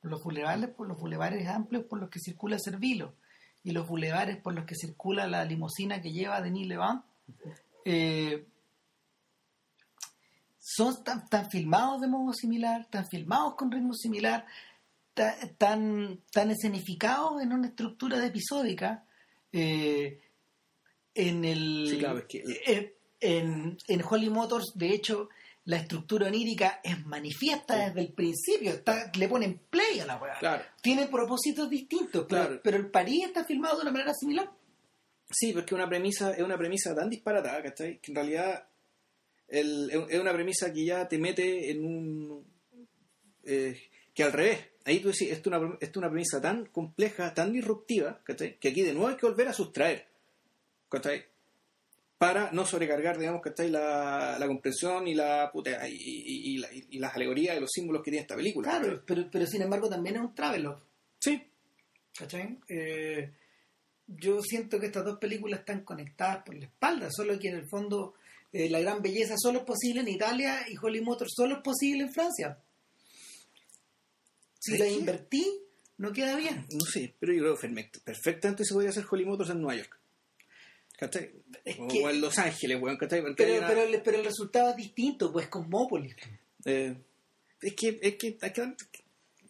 los 0.02 0.22
bulevares, 0.22 0.68
por 0.70 0.86
los 0.86 0.98
bulevares 0.98 1.48
amplios 1.48 1.84
por 1.86 1.98
los 1.98 2.10
que 2.10 2.20
circula 2.20 2.58
Servilo 2.60 3.14
y 3.64 3.70
los 3.72 3.86
bulevares 3.86 4.36
por 4.38 4.54
los 4.54 4.64
que 4.64 4.74
circula 4.74 5.26
la 5.26 5.44
limusina 5.44 6.00
que 6.02 6.12
lleva 6.12 6.40
Denis 6.40 6.66
Levant, 6.68 7.04
eh, 7.84 8.44
son 10.58 11.02
tan, 11.04 11.28
tan 11.28 11.50
filmados 11.50 12.00
de 12.00 12.08
modo 12.08 12.32
similar, 12.32 12.86
tan 12.90 13.06
filmados 13.06 13.54
con 13.56 13.70
ritmo 13.70 13.94
similar, 13.94 14.46
ta- 15.14 15.36
tan, 15.58 16.20
tan 16.32 16.50
escenificados 16.50 17.42
en 17.42 17.52
una 17.52 17.68
estructura 17.68 18.18
de 18.18 18.26
episódica. 18.28 19.04
eh, 19.54 20.18
en 21.14 21.44
el 21.44 21.86
Sí, 21.90 21.98
claro, 21.98 22.18
es 22.20 22.24
que- 22.24 22.42
eh, 22.66 22.96
en, 23.20 23.76
en 23.86 24.02
Holly 24.08 24.30
Motors, 24.30 24.72
de 24.74 24.94
hecho, 24.94 25.28
la 25.64 25.76
estructura 25.76 26.26
onírica 26.26 26.80
es 26.82 27.04
manifiesta 27.06 27.76
desde 27.86 28.00
el 28.00 28.12
principio. 28.12 28.70
Está, 28.70 29.10
le 29.16 29.28
ponen 29.28 29.60
play 29.70 30.00
a 30.00 30.06
la 30.06 30.16
weá. 30.16 30.38
Claro. 30.38 30.64
Tiene 30.82 31.06
propósitos 31.06 31.70
distintos, 31.70 32.26
pero, 32.28 32.42
Claro. 32.46 32.60
pero 32.64 32.76
el 32.76 32.90
París 32.90 33.26
está 33.26 33.44
filmado 33.44 33.76
de 33.76 33.82
una 33.82 33.92
manera 33.92 34.12
similar. 34.14 34.50
Sí, 35.30 35.52
porque 35.52 35.74
una 35.74 35.88
premisa, 35.88 36.32
es 36.32 36.42
una 36.42 36.58
premisa 36.58 36.94
tan 36.94 37.08
disparatada, 37.08 37.62
¿cachai? 37.62 37.98
Que 38.00 38.10
en 38.10 38.16
realidad 38.16 38.66
el- 39.48 39.90
es 40.08 40.20
una 40.20 40.32
premisa 40.32 40.72
que 40.72 40.84
ya 40.84 41.06
te 41.08 41.18
mete 41.18 41.70
en 41.70 41.84
un... 41.84 42.44
eh, 43.44 43.80
que 44.14 44.22
al 44.24 44.32
revés. 44.32 44.58
Ahí 44.84 44.98
tú 45.00 45.08
decís, 45.08 45.30
esto 45.30 45.48
es 45.50 45.56
una, 45.56 45.74
esto 45.80 45.86
es 45.90 45.96
una 45.96 46.10
premisa 46.10 46.40
tan 46.40 46.66
compleja, 46.66 47.32
tan 47.34 47.52
disruptiva, 47.52 48.20
¿cachai? 48.24 48.58
Que 48.58 48.68
aquí 48.68 48.82
de 48.82 48.92
nuevo 48.92 49.08
hay 49.08 49.16
que 49.16 49.26
volver 49.26 49.46
a 49.48 49.52
sustraer, 49.52 50.06
¿cachai? 50.90 51.24
Para 52.24 52.52
no 52.52 52.64
sobrecargar, 52.64 53.18
digamos, 53.18 53.42
¿cachai? 53.42 53.68
La, 53.70 54.36
la 54.38 54.46
comprensión 54.46 55.08
y, 55.08 55.14
la, 55.14 55.50
puta, 55.52 55.88
y, 55.88 55.94
y- 55.94 56.54
y 56.54 56.58
la- 56.58 56.68
y 56.72 56.98
las 57.00 57.14
alegorías 57.16 57.56
y 57.56 57.60
los 57.60 57.70
símbolos 57.70 58.02
que 58.02 58.10
tiene 58.12 58.22
esta 58.22 58.36
película. 58.36 58.68
Claro, 58.70 59.02
pero, 59.04 59.28
pero 59.30 59.44
sin 59.46 59.62
embargo 59.62 59.88
también 59.88 60.16
es 60.16 60.22
un 60.22 60.34
travelogue. 60.34 60.80
Sí, 61.18 61.42
¿Cachai? 62.16 62.58
Eh, 62.68 63.30
yo 64.06 64.40
siento 64.42 64.78
que 64.78 64.86
estas 64.86 65.04
dos 65.04 65.18
películas 65.18 65.60
están 65.60 65.82
conectadas 65.82 66.44
por 66.44 66.54
la 66.54 66.66
espalda, 66.66 67.08
solo 67.10 67.38
que 67.38 67.48
en 67.48 67.56
el 67.56 67.68
fondo 67.68 68.14
eh, 68.52 68.68
la 68.70 68.80
gran 68.80 69.00
belleza 69.02 69.34
solo 69.36 69.60
es 69.60 69.64
posible 69.64 70.02
en 70.02 70.08
Italia 70.08 70.60
y 70.68 70.74
Holly 70.80 71.00
Motors 71.00 71.32
solo 71.34 71.56
es 71.56 71.62
posible 71.62 72.02
en 72.04 72.12
Francia. 72.12 72.58
Si 74.60 74.72
¿Sabes 74.72 74.80
la 74.80 74.86
qué? 74.86 74.92
invertí, 75.00 75.58
no 75.98 76.12
queda 76.12 76.36
bien. 76.36 76.66
No 76.70 76.84
sé, 76.84 77.14
pero 77.18 77.32
yo 77.32 77.40
creo 77.42 77.56
que 77.56 77.68
perfect- 77.68 78.02
perfectamente 78.04 78.64
se 78.64 78.74
podría 78.74 78.90
hacer 78.90 79.04
Holly 79.10 79.24
Motors 79.24 79.50
en 79.50 79.60
Nueva 79.60 79.76
York. 79.76 79.98
¿Cachai? 81.06 81.30
O, 81.78 81.88
que- 81.88 82.02
o 82.04 82.10
en 82.10 82.20
Los 82.20 82.38
Ángeles, 82.38 82.80
weón, 82.80 82.96
¿cachai? 82.96 83.20
Porque 83.22 83.42
Pero, 83.44 83.58
una- 83.58 83.66
pero, 83.68 83.82
el- 83.82 84.02
pero 84.02 84.18
el 84.18 84.24
resultado 84.24 84.70
es 84.70 84.76
distinto, 84.76 85.32
pues 85.32 85.48
Cosmópolis. 85.48 86.14
eh, 86.64 86.94
es 87.60 87.74
que, 87.74 87.98
es 88.00 88.14
que, 88.16 88.36
es 88.40 88.52
que, 88.52 88.74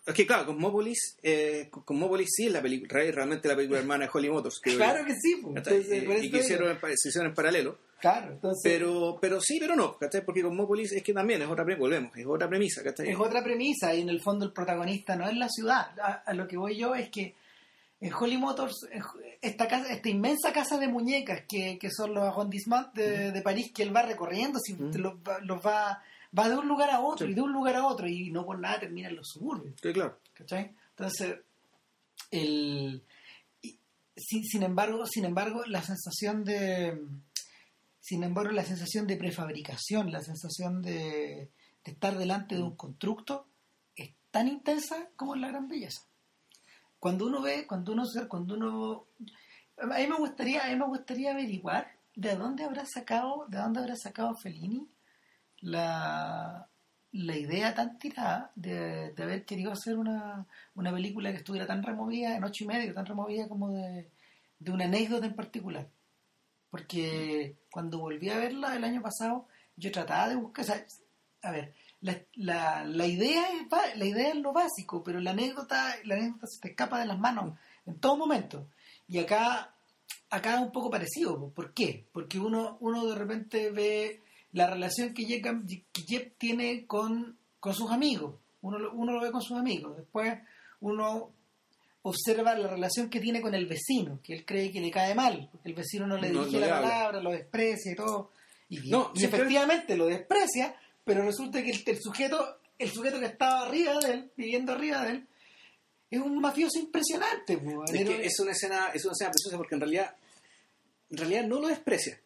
es 0.06 0.14
que, 0.14 0.26
claro, 0.26 0.46
Cosmópolis, 0.46 1.16
eh, 1.22 1.68
Cosmópolis 1.70 2.28
sí 2.34 2.46
es 2.46 2.52
la 2.52 2.60
película, 2.62 2.88
re- 2.92 3.12
realmente 3.12 3.48
la 3.48 3.54
película 3.56 3.80
hermana 3.80 4.06
de 4.06 4.10
Holly 4.12 4.30
Motors. 4.30 4.60
Claro 4.60 5.04
que 5.04 5.14
sí, 5.14 5.36
pues. 5.42 5.56
Entonces, 5.56 5.90
Eh, 5.90 6.18
y 6.22 6.30
que 6.30 6.38
hicieron, 6.38 6.70
en 6.70 6.78
se 6.96 7.08
hicieron 7.08 7.30
en 7.30 7.34
paralelo. 7.34 7.78
Claro, 8.00 8.32
entonces 8.32 8.62
Pero, 8.64 9.16
pero 9.20 9.40
sí, 9.40 9.58
pero 9.60 9.76
no, 9.76 9.96
¿cachai? 9.96 10.24
Porque 10.24 10.42
Cosmópolis 10.42 10.90
es 10.92 11.02
que 11.04 11.12
también 11.12 11.40
es 11.42 11.48
otra 11.48 11.64
premisa, 11.64 11.80
volvemos, 11.82 12.16
es 12.16 12.26
otra 12.26 12.48
premisa, 12.48 12.82
¿cachai? 12.82 13.08
es 13.10 13.16
otra 13.16 13.44
premisa 13.44 13.94
y 13.94 14.00
en 14.00 14.08
el 14.08 14.20
fondo 14.20 14.44
el 14.44 14.52
protagonista 14.52 15.14
no 15.14 15.28
es 15.28 15.36
la 15.36 15.48
ciudad. 15.48 15.96
A, 16.00 16.22
a 16.26 16.34
lo 16.34 16.48
que 16.48 16.56
voy 16.56 16.76
yo 16.76 16.94
es 16.96 17.10
que 17.10 17.34
en 18.02 18.12
Holly 18.12 18.36
Motors, 18.36 18.86
esta, 19.40 19.66
casa, 19.68 19.92
esta 19.92 20.08
inmensa 20.08 20.52
casa 20.52 20.76
de 20.78 20.88
muñecas 20.88 21.42
que, 21.48 21.78
que 21.78 21.88
son 21.90 22.12
los 22.14 22.24
arrondissements 22.24 22.92
de, 22.94 23.30
de 23.32 23.42
París 23.42 23.72
que 23.74 23.82
él 23.82 23.94
va 23.96 24.02
recorriendo, 24.02 24.58
si 24.58 24.74
Mm. 24.74 24.94
los, 24.96 25.14
va, 25.14 25.38
los 25.40 25.64
va 25.64 26.02
va 26.38 26.48
de 26.48 26.56
un 26.56 26.66
lugar 26.66 26.88
a 26.90 27.00
otro 27.00 27.28
y 27.28 27.34
de 27.34 27.42
un 27.42 27.52
lugar 27.52 27.76
a 27.76 27.86
otro 27.86 28.08
y 28.08 28.30
no 28.30 28.44
por 28.46 28.58
nada 28.58 28.80
termina 28.80 29.08
en 29.08 29.16
los 29.16 29.28
suburbios. 29.28 29.74
Sí, 29.82 29.92
claro. 29.92 30.18
¿Cachai? 30.32 30.74
Entonces, 30.90 31.36
el, 32.30 33.04
y- 33.60 33.78
sin, 34.16 34.42
sin 34.44 34.62
embargo, 34.62 35.04
sin 35.06 35.24
embargo, 35.24 35.62
la 35.66 35.82
sensación 35.82 36.44
de 36.44 36.98
sin 38.00 38.24
embargo, 38.24 38.50
la 38.50 38.64
sensación 38.64 39.06
de 39.06 39.16
prefabricación, 39.16 40.10
la 40.10 40.22
sensación 40.22 40.82
de, 40.82 41.50
de 41.84 41.92
estar 41.92 42.18
delante 42.18 42.56
de 42.56 42.62
un 42.62 42.74
constructo 42.76 43.46
es 43.94 44.10
tan 44.32 44.48
intensa 44.48 45.08
como 45.14 45.34
en 45.36 45.42
la 45.42 45.48
gran 45.48 45.68
belleza. 45.68 46.00
Cuando 47.02 47.26
uno 47.26 47.42
ve, 47.42 47.66
cuando 47.66 47.94
uno 47.94 48.04
cuando 48.28 48.54
uno 48.54 49.06
a 49.76 49.98
mí 49.98 50.06
me 50.06 50.14
gustaría, 50.18 50.64
a 50.64 50.68
mí 50.68 50.76
me 50.76 50.86
gustaría 50.86 51.32
averiguar 51.32 51.90
de 52.14 52.36
dónde 52.36 52.62
habrá 52.62 52.86
sacado, 52.86 53.46
de 53.48 53.58
dónde 53.58 53.80
habrá 53.80 53.96
sacado 53.96 54.36
Fellini 54.36 54.86
la, 55.62 56.68
la 57.10 57.36
idea 57.36 57.74
tan 57.74 57.98
tirada 57.98 58.52
de, 58.54 59.10
de 59.14 59.22
haber 59.24 59.44
querido 59.44 59.72
hacer 59.72 59.98
una, 59.98 60.46
una 60.76 60.92
película 60.92 61.32
que 61.32 61.38
estuviera 61.38 61.66
tan 61.66 61.82
removida 61.82 62.36
en 62.36 62.44
ocho 62.44 62.62
y 62.62 62.68
medio, 62.68 62.94
tan 62.94 63.06
removida 63.06 63.48
como 63.48 63.72
de, 63.72 64.08
de 64.60 64.70
una 64.70 64.84
anécdota 64.84 65.26
en 65.26 65.34
particular. 65.34 65.88
Porque 66.70 67.56
cuando 67.72 67.98
volví 67.98 68.30
a 68.30 68.38
verla 68.38 68.76
el 68.76 68.84
año 68.84 69.02
pasado, 69.02 69.48
yo 69.74 69.90
trataba 69.90 70.28
de 70.28 70.36
buscar, 70.36 70.64
o 70.64 70.68
sea, 70.68 70.86
a 71.42 71.50
ver, 71.50 71.74
la, 72.02 72.20
la, 72.34 72.84
la 72.84 73.06
idea 73.06 73.44
es, 73.50 73.96
la 73.96 74.04
idea 74.04 74.28
es 74.28 74.36
lo 74.36 74.52
básico, 74.52 75.02
pero 75.02 75.18
la 75.20 75.30
anécdota, 75.30 75.96
la 76.04 76.16
anécdota 76.16 76.46
se 76.48 76.60
te 76.60 76.68
escapa 76.68 77.00
de 77.00 77.06
las 77.06 77.18
manos 77.18 77.56
en 77.86 77.98
todo 77.98 78.16
momento. 78.16 78.66
Y 79.08 79.18
acá, 79.18 79.74
acá 80.30 80.54
es 80.54 80.60
un 80.60 80.72
poco 80.72 80.90
parecido. 80.90 81.48
¿Por 81.50 81.72
qué? 81.72 82.04
Porque 82.12 82.38
uno, 82.38 82.76
uno 82.80 83.06
de 83.06 83.14
repente 83.14 83.70
ve 83.70 84.20
la 84.52 84.68
relación 84.68 85.14
que 85.14 85.24
Jeb, 85.24 85.64
que 85.92 86.32
tiene 86.38 86.86
con, 86.86 87.36
con 87.60 87.74
sus 87.74 87.90
amigos. 87.90 88.34
Uno, 88.60 88.78
lo- 88.78 88.92
uno 88.92 89.12
lo 89.12 89.20
ve 89.20 89.30
con 89.32 89.40
sus 89.42 89.56
amigos. 89.58 89.96
Después 89.96 90.38
uno 90.80 91.30
observa 92.02 92.54
la 92.56 92.66
relación 92.68 93.08
que 93.08 93.20
tiene 93.20 93.40
con 93.40 93.54
el 93.54 93.66
vecino, 93.66 94.18
que 94.22 94.34
él 94.34 94.44
cree 94.44 94.72
que 94.72 94.80
le 94.80 94.90
cae 94.90 95.14
mal, 95.14 95.48
porque 95.52 95.68
el 95.68 95.74
vecino 95.74 96.06
no 96.06 96.16
le 96.16 96.30
No- 96.30 96.40
dirige 96.44 96.58
no 96.60 96.66
la 96.66 96.76
habla. 96.78 96.88
palabra, 96.90 97.20
lo 97.22 97.30
desprecia 97.30 97.92
y 97.92 97.94
todo. 97.94 98.32
Y, 98.68 98.90
No, 98.90 99.12
y 99.14 99.24
efectivamente 99.24 99.96
lo 99.96 100.06
desprecia, 100.06 100.74
pero 101.04 101.24
resulta 101.24 101.62
que 101.62 101.70
el, 101.70 101.82
el 101.86 102.00
sujeto 102.00 102.58
el 102.78 102.90
sujeto 102.90 103.20
que 103.20 103.26
estaba 103.26 103.66
arriba 103.68 103.98
de 104.00 104.12
él, 104.12 104.30
viviendo 104.36 104.72
arriba 104.72 105.04
de 105.04 105.10
él, 105.12 105.26
es 106.10 106.20
un 106.20 106.40
mafioso 106.40 106.78
impresionante. 106.80 107.52
Es 107.54 107.94
Era- 108.00 108.16
que 108.16 108.26
es 108.26 108.40
una 108.40 108.50
escena, 108.52 108.88
es 108.92 109.04
una 109.04 109.12
escena 109.12 109.30
preciosa 109.30 109.56
porque 109.56 109.74
en 109.76 109.80
realidad, 109.82 110.16
en 111.10 111.16
realidad 111.16 111.44
no 111.46 111.60
lo 111.60 111.68
desprecia. 111.68 112.20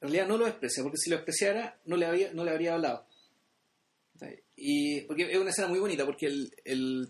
En 0.00 0.08
realidad 0.08 0.28
no 0.28 0.36
lo 0.38 0.44
desprecia, 0.44 0.82
porque 0.82 0.98
si 0.98 1.10
lo 1.10 1.16
despreciara 1.16 1.76
no 1.86 1.96
le 1.96 2.06
había, 2.06 2.32
no 2.34 2.44
le 2.44 2.50
habría 2.52 2.74
hablado. 2.74 3.04
Y 4.54 5.02
porque 5.02 5.30
es 5.30 5.38
una 5.38 5.50
escena 5.50 5.68
muy 5.68 5.78
bonita, 5.80 6.06
porque 6.06 6.26
el, 6.26 6.54
el 6.64 7.08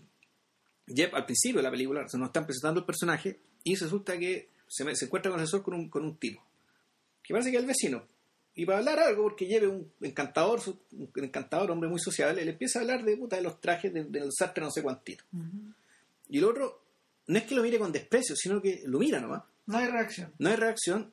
Jeb 0.87 1.15
al 1.15 1.25
principio 1.25 1.57
de 1.59 1.63
la 1.63 1.71
película 1.71 2.07
se 2.09 2.17
nos 2.17 2.27
están 2.29 2.45
presentando 2.45 2.79
el 2.81 2.85
personaje 2.85 3.39
y 3.63 3.75
resulta 3.75 4.17
que 4.17 4.49
se, 4.67 4.83
me- 4.83 4.95
se 4.95 5.05
encuentra 5.05 5.31
con 5.31 5.39
el 5.39 5.43
asesor 5.43 5.63
con 5.63 5.75
un, 5.75 5.89
con 5.89 6.03
un 6.03 6.17
tipo, 6.17 6.43
que 7.23 7.33
parece 7.33 7.51
que 7.51 7.57
es 7.57 7.61
el 7.63 7.67
vecino. 7.67 8.03
Y 8.57 8.65
para 8.65 8.79
hablar 8.79 8.99
algo, 8.99 9.23
porque 9.23 9.45
lleve 9.45 9.67
un 9.67 9.89
encantador, 10.01 10.59
un 10.91 11.09
encantador 11.23 11.69
hombre 11.71 11.89
muy 11.89 11.99
sociable, 11.99 12.43
le 12.43 12.51
empieza 12.51 12.79
a 12.79 12.81
hablar 12.81 13.03
de 13.05 13.15
puta 13.15 13.35
de 13.37 13.43
los 13.43 13.61
trajes 13.61 13.93
de- 13.93 14.03
del 14.05 14.31
sastre 14.33 14.63
no 14.63 14.71
sé 14.71 14.81
cuántito. 14.81 15.23
Y 16.29 16.39
el 16.39 16.43
otro, 16.43 16.81
no 17.27 17.37
es 17.37 17.43
que 17.45 17.55
lo 17.55 17.61
mire 17.63 17.77
con 17.79 17.91
desprecio, 17.91 18.35
sino 18.35 18.61
que 18.61 18.81
lo 18.85 18.99
mira 18.99 19.19
nomás. 19.19 19.43
No 19.67 19.77
hay 19.77 19.87
reacción. 19.87 20.33
No 20.39 20.49
hay 20.49 20.55
reacción. 20.55 21.11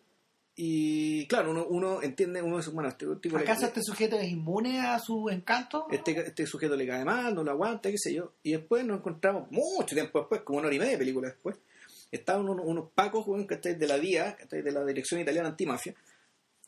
Y 0.57 1.27
claro, 1.27 1.51
uno, 1.51 1.67
uno 1.67 2.01
entiende, 2.01 2.41
uno 2.41 2.61
es, 2.61 2.69
bueno, 2.69 2.89
este 2.89 3.07
tipo 3.17 3.37
le- 3.37 3.43
¿Acaso 3.43 3.67
este 3.67 3.83
sujeto 3.83 4.17
es 4.19 4.31
inmune 4.31 4.81
a 4.81 4.99
su 5.01 5.29
encanto? 5.29 5.87
este, 5.91 6.13
este 6.29 6.47
sujeto 6.47 6.77
le 6.77 6.87
cae 6.87 7.05
mal, 7.05 7.35
no 7.35 7.43
lo 7.43 7.51
aguanta, 7.51 7.91
qué 7.91 7.99
sé 7.99 8.15
yo. 8.15 8.33
Y 8.45 8.53
después 8.53 8.85
nos 8.87 8.99
encontramos, 9.01 9.51
mucho 9.51 9.95
tiempo 9.95 10.21
después, 10.21 10.43
como 10.43 10.61
una 10.61 10.69
hora 10.69 10.77
y 10.77 10.79
media 10.79 10.93
de 10.93 10.99
película 10.99 11.29
después, 11.29 11.57
estaban 12.13 12.49
unos, 12.49 12.65
unos 12.67 12.89
pacos 12.95 13.27
que 13.49 13.75
de 13.75 13.87
la 13.89 13.99
DIA, 13.99 14.37
¿cachai? 14.37 14.63
de 14.63 14.71
la 14.71 14.85
Dirección 14.85 15.21
Italiana 15.21 15.49
Antimafia, 15.49 15.95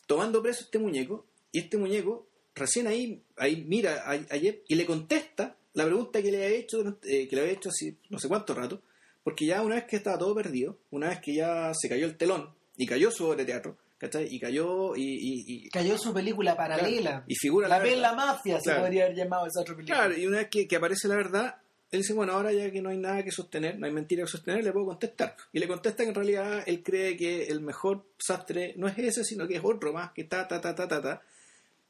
tomando 0.07 0.41
preso 0.41 0.61
este 0.63 0.79
muñeco, 0.79 1.25
y 1.51 1.59
este 1.59 1.77
muñeco 1.77 2.27
recién 2.55 2.87
ahí, 2.87 3.21
ahí 3.37 3.63
mira 3.67 4.03
a, 4.05 4.13
a 4.13 4.37
Jeb 4.39 4.63
y 4.67 4.73
le 4.75 4.85
contesta 4.85 5.55
la 5.73 5.85
pregunta 5.85 6.21
que 6.23 6.31
le 6.31 6.43
había 6.43 6.57
hecho, 6.57 6.77
durante- 6.77 7.21
eh, 7.23 7.27
que 7.27 7.35
le 7.35 7.41
había 7.43 7.53
hecho 7.53 7.69
así 7.69 7.95
no 8.09 8.17
sé 8.17 8.27
cuánto 8.27 8.55
rato, 8.55 8.81
porque 9.23 9.45
ya 9.45 9.61
una 9.61 9.75
vez 9.75 9.83
que 9.83 9.97
estaba 9.97 10.17
todo 10.17 10.33
perdido, 10.33 10.77
una 10.89 11.09
vez 11.09 11.19
que 11.19 11.35
ya 11.35 11.71
se 11.79 11.87
cayó 11.87 12.05
el 12.07 12.17
telón 12.17 12.49
y 12.77 12.85
cayó 12.87 13.11
su 13.11 13.25
obra 13.25 13.37
de 13.37 13.45
teatro, 13.45 13.77
¿cachai? 13.97 14.27
Y 14.33 14.39
cayó 14.39 14.95
y, 14.95 15.03
y- 15.03 15.43
y- 15.65 15.69
Cayó 15.69 15.97
su 15.97 16.13
película 16.13 16.55
paralela. 16.57 17.09
claro, 17.11 17.23
y 17.27 17.35
figura 17.35 17.67
la 17.67 17.77
verdad. 17.79 17.93
Bella 17.95 18.13
Mafia 18.13 18.57
se 18.59 18.63
Claro. 18.65 18.81
podría 18.81 19.03
haber 19.05 19.17
llamado 19.17 19.45
esa 19.45 19.61
otra 19.61 19.75
película. 19.75 19.97
Claro, 19.99 20.17
y 20.17 20.25
una 20.25 20.37
vez 20.37 20.47
que, 20.49 20.67
que 20.67 20.75
aparece 20.77 21.07
la 21.07 21.15
verdad, 21.15 21.55
él 21.91 22.01
dice, 22.01 22.13
bueno, 22.13 22.33
ahora 22.33 22.51
ya 22.51 22.69
que 22.71 22.81
no 22.81 22.89
hay 22.89 22.97
nada 22.97 23.23
que 23.23 23.31
sostener, 23.31 23.79
no 23.79 23.85
hay 23.87 23.93
mentira 23.93 24.23
que 24.23 24.29
sostener, 24.29 24.63
le 24.63 24.71
puedo 24.73 24.87
contestar. 24.87 25.35
Y 25.53 25.59
le 25.59 25.67
contesta 25.67 26.03
que 26.03 26.09
en 26.09 26.15
realidad 26.15 26.63
él 26.65 26.83
cree 26.83 27.15
que 27.15 27.45
el 27.45 27.61
mejor 27.61 28.05
sastre 28.17 28.73
no 28.77 28.87
es 28.87 28.97
ese, 28.97 29.23
sino 29.23 29.47
que 29.47 29.55
es 29.55 29.61
otro 29.63 29.93
más, 29.93 30.11
que 30.11 30.25
ta, 30.25 30.47
ta, 30.47 30.59
ta, 30.59 30.75
ta, 30.75 30.87
ta, 30.87 31.01
ta. 31.01 31.21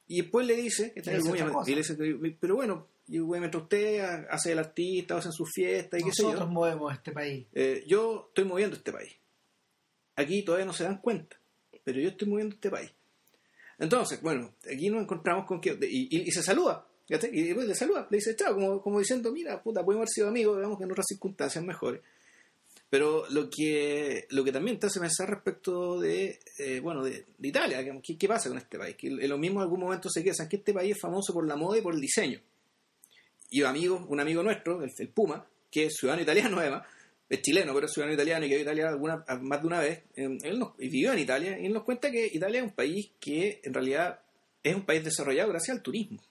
Y 0.08 0.22
después 0.22 0.46
le 0.48 0.56
dice, 0.56 0.94
que 0.94 1.02
Le 1.12 1.18
y 1.68 1.72
le 1.72 1.82
dice, 1.82 1.98
pero 2.40 2.56
bueno, 2.56 2.88
y, 3.10 3.20
güey, 3.20 3.40
mientras 3.40 3.64
usted 3.64 4.00
hace 4.30 4.52
el 4.52 4.60
artista, 4.60 5.18
hace 5.18 5.32
sus 5.32 5.50
fiestas 5.54 6.00
y 6.00 6.04
qué 6.04 6.12
sé 6.12 6.24
yo, 6.24 6.28
Nosotros 6.30 6.52
movemos 6.52 6.94
este 6.94 7.12
país. 7.12 7.46
eh, 7.54 7.84
yo 7.88 8.26
estoy 8.30 8.46
moviendo 8.46 8.76
este 8.76 8.92
país. 8.92 9.14
Aquí 10.16 10.44
todavía 10.44 10.66
no 10.66 10.74
se 10.74 10.84
dan 10.84 10.98
cuenta, 11.00 11.38
pero 11.84 12.00
yo 12.00 12.10
estoy 12.10 12.28
moviendo 12.28 12.56
este 12.56 12.70
país. 12.70 12.92
Entonces, 13.80 14.22
bueno, 14.22 14.54
aquí 14.72 14.90
nos 14.90 15.04
encontramos 15.04 15.46
con 15.46 15.62
que... 15.62 15.78
Y, 15.84 16.08
y- 16.18 16.22
y 16.28 16.32
se 16.32 16.42
saluda. 16.42 16.87
Y 17.10 17.44
después 17.44 17.68
le 17.68 17.76
saluda, 17.76 18.08
le 18.10 18.18
dice 18.18 18.36
chao, 18.36 18.54
como, 18.54 18.82
como 18.82 19.00
diciendo, 19.00 19.32
mira, 19.32 19.62
puta, 19.64 19.84
podemos 19.84 20.02
haber 20.04 20.10
sido 20.10 20.28
amigos, 20.28 20.58
digamos 20.58 20.78
que 20.78 20.84
en 20.84 20.92
otras 20.92 21.06
circunstancias 21.08 21.64
mejores. 21.64 22.02
Pero 22.90 23.26
lo 23.30 23.50
que, 23.50 24.28
lo 24.30 24.44
que 24.46 24.52
también 24.52 24.80
te 24.80 24.88
hace 24.88 25.00
pensar 25.00 25.30
respecto 25.30 26.00
de, 26.00 26.40
eh, 26.58 26.80
bueno, 26.80 27.04
de, 27.04 27.26
de 27.38 27.48
Italia, 27.48 27.84
¿qué, 28.02 28.18
qué 28.18 28.28
pasa 28.28 28.48
con 28.50 28.58
este 28.58 28.78
país? 28.78 28.96
Que 28.96 29.10
lo 29.10 29.38
mismo 29.38 29.60
en 29.60 29.64
algún 29.64 29.80
momento 29.82 30.10
se 30.10 30.24
queda, 30.24 30.48
que 30.50 30.58
este 30.58 30.74
país 30.74 30.96
es 30.96 31.02
famoso 31.02 31.34
por 31.34 31.46
la 31.48 31.56
moda 31.58 31.78
y 31.78 31.82
por 31.82 31.94
el 31.94 32.00
diseño. 32.02 32.40
Y 33.50 33.64
amigo, 33.64 34.06
un 34.10 34.20
amigo 34.20 34.44
nuestro, 34.44 34.82
el, 34.84 34.92
el 34.98 35.10
Puma, 35.10 35.46
que 35.72 35.86
es 35.86 35.96
ciudadano 35.98 36.24
italiano 36.24 36.58
además, 36.62 36.86
es 37.30 37.42
chileno, 37.42 37.74
pero 37.74 37.88
es 37.88 37.94
ciudadano 37.94 38.14
italiano 38.14 38.46
y 38.46 38.50
que 38.50 38.56
vivió 38.58 38.72
Italia 38.72 38.90
alguna, 38.90 39.26
más 39.42 39.62
de 39.62 39.68
una 39.68 39.80
vez, 39.82 40.04
eh, 40.16 40.38
él 40.44 40.60
nos- 40.60 40.76
vivió 40.78 41.12
en 41.14 41.20
Italia, 41.20 41.60
y 41.60 41.66
él 41.66 41.74
nos 41.74 41.84
cuenta 41.84 42.10
que 42.12 42.26
Italia 42.34 42.60
es 42.60 42.66
un 42.68 42.74
país 42.74 43.12
que 43.20 43.60
en 43.64 43.74
realidad 43.74 44.20
es 44.64 44.76
un 44.76 44.86
país 44.86 45.04
desarrollado 45.04 45.50
gracias 45.50 45.76
al 45.78 45.84
turismo. 45.84 46.22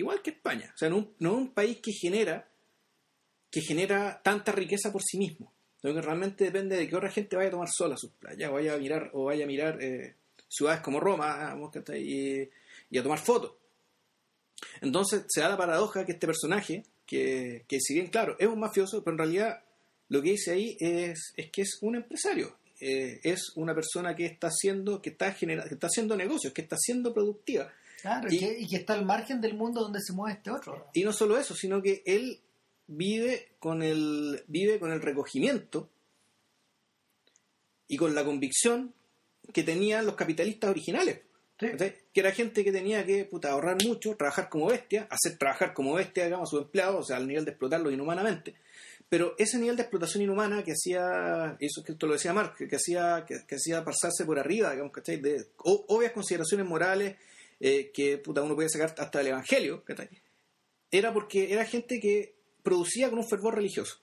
Igual 0.00 0.22
que 0.22 0.30
España. 0.30 0.72
O 0.74 0.78
sea, 0.78 0.88
no, 0.88 1.12
es 1.20 1.26
un 1.26 1.52
país 1.52 1.78
que 1.82 1.92
genera, 1.92 2.48
que 3.50 3.60
genera 3.60 4.22
tanta 4.22 4.50
riqueza 4.50 4.90
por 4.90 5.02
sí 5.02 5.18
mismo. 5.18 5.52
Que 5.82 5.92
realmente 5.92 6.44
depende 6.44 6.78
de 6.78 6.88
que 6.88 6.96
otra 6.96 7.10
gente 7.10 7.36
vaya 7.36 7.48
a 7.48 7.50
tomar 7.50 7.68
sol 7.70 7.92
a 7.92 7.98
sus 7.98 8.10
playas, 8.12 8.50
o 8.50 8.54
vaya 8.54 8.72
a 8.72 8.78
mirar, 8.78 9.10
o 9.12 9.24
vaya 9.24 9.44
a 9.44 9.46
mirar 9.46 9.82
eh, 9.82 10.14
ciudades 10.48 10.80
como 10.80 11.00
Roma, 11.00 11.54
y, 11.94 12.48
y 12.90 12.98
a 12.98 13.02
tomar 13.02 13.18
fotos. 13.18 13.52
Entonces 14.80 15.24
se 15.28 15.42
da 15.42 15.50
la 15.50 15.58
paradoja 15.58 16.06
que 16.06 16.12
este 16.12 16.26
personaje, 16.26 16.82
que, 17.04 17.66
que 17.68 17.78
si 17.78 17.92
bien 17.92 18.06
claro, 18.06 18.36
es 18.38 18.48
un 18.48 18.58
mafioso, 18.58 19.04
pero 19.04 19.16
en 19.16 19.18
realidad 19.18 19.64
lo 20.08 20.22
que 20.22 20.30
dice 20.30 20.52
ahí 20.52 20.78
es, 20.80 21.34
es 21.36 21.50
que 21.50 21.60
es 21.62 21.76
un 21.82 21.96
empresario. 21.96 22.56
Eh, 22.80 23.20
es 23.22 23.52
una 23.56 23.74
persona 23.74 24.16
que 24.16 24.24
está 24.24 24.46
haciendo, 24.46 25.02
que 25.02 25.10
está 25.10 25.32
genera, 25.32 25.64
que 25.64 25.74
está 25.74 25.88
haciendo 25.88 26.16
negocios, 26.16 26.54
que 26.54 26.62
está 26.62 26.76
siendo 26.78 27.12
productiva. 27.12 27.70
Claro, 28.02 28.28
Y- 28.32 28.38
que, 28.38 28.56
y 28.60 28.66
que 28.68 28.76
está 28.76 28.94
al 28.94 29.04
margen 29.04 29.40
del 29.40 29.54
mundo 29.54 29.80
donde 29.82 30.00
se 30.00 30.12
mueve 30.12 30.36
este 30.38 30.50
otro. 30.50 30.88
Y 30.94 31.04
no 31.04 31.12
solo 31.12 31.38
eso, 31.38 31.54
sino 31.54 31.82
que 31.82 32.02
él 32.06 32.40
vive 32.86 33.52
con 33.58 33.82
el, 33.82 34.42
vive 34.48 34.78
con 34.80 34.90
el 34.92 35.00
recogimiento 35.02 35.88
y 37.88 37.96
con 37.96 38.14
la 38.14 38.24
convicción 38.24 38.94
que 39.52 39.62
tenían 39.62 40.06
los 40.06 40.14
capitalistas 40.14 40.70
originales. 40.70 41.20
Que 41.56 42.20
era 42.20 42.32
gente 42.32 42.64
que 42.64 42.72
tenía 42.72 43.04
que 43.04 43.26
puta, 43.26 43.50
ahorrar 43.50 43.76
mucho, 43.84 44.16
trabajar 44.16 44.48
como 44.48 44.66
bestia, 44.68 45.06
hacer 45.10 45.36
trabajar 45.36 45.74
como 45.74 45.92
bestia, 45.94 46.24
digamos, 46.24 46.48
a 46.48 46.50
sus 46.50 46.62
empleados, 46.62 47.00
o 47.00 47.04
sea, 47.04 47.18
al 47.18 47.26
nivel 47.26 47.44
de 47.44 47.50
explotarlos 47.50 47.92
inhumanamente. 47.92 48.54
Pero 49.10 49.34
ese 49.38 49.58
nivel 49.58 49.76
de 49.76 49.82
explotación 49.82 50.22
inhumana 50.22 50.62
que 50.64 50.72
hacía, 50.72 51.56
eso 51.60 51.82
que 51.84 51.92
esto 51.92 52.06
lo 52.06 52.14
decía 52.14 52.32
Marx, 52.32 52.56
que 52.66 52.76
hacía, 52.76 53.24
que, 53.26 53.44
que 53.46 53.56
hacía 53.56 53.84
pasarse 53.84 54.24
por 54.24 54.38
arriba, 54.38 54.70
digamos, 54.70 54.92
¿cachai? 54.92 55.18
De 55.18 55.48
o- 55.58 55.84
obvias 55.88 56.12
consideraciones 56.12 56.64
morales 56.66 57.16
eh, 57.60 57.90
que 57.92 58.18
puta, 58.18 58.42
uno 58.42 58.54
podía 58.54 58.68
sacar 58.68 58.94
hasta 58.98 59.18
del 59.18 59.28
Evangelio, 59.28 59.84
¿cachai? 59.84 60.08
Era 60.90 61.12
porque 61.12 61.52
era 61.52 61.64
gente 61.64 62.00
que 62.00 62.34
producía 62.62 63.10
con 63.10 63.18
un 63.18 63.28
fervor 63.28 63.54
religioso, 63.54 64.00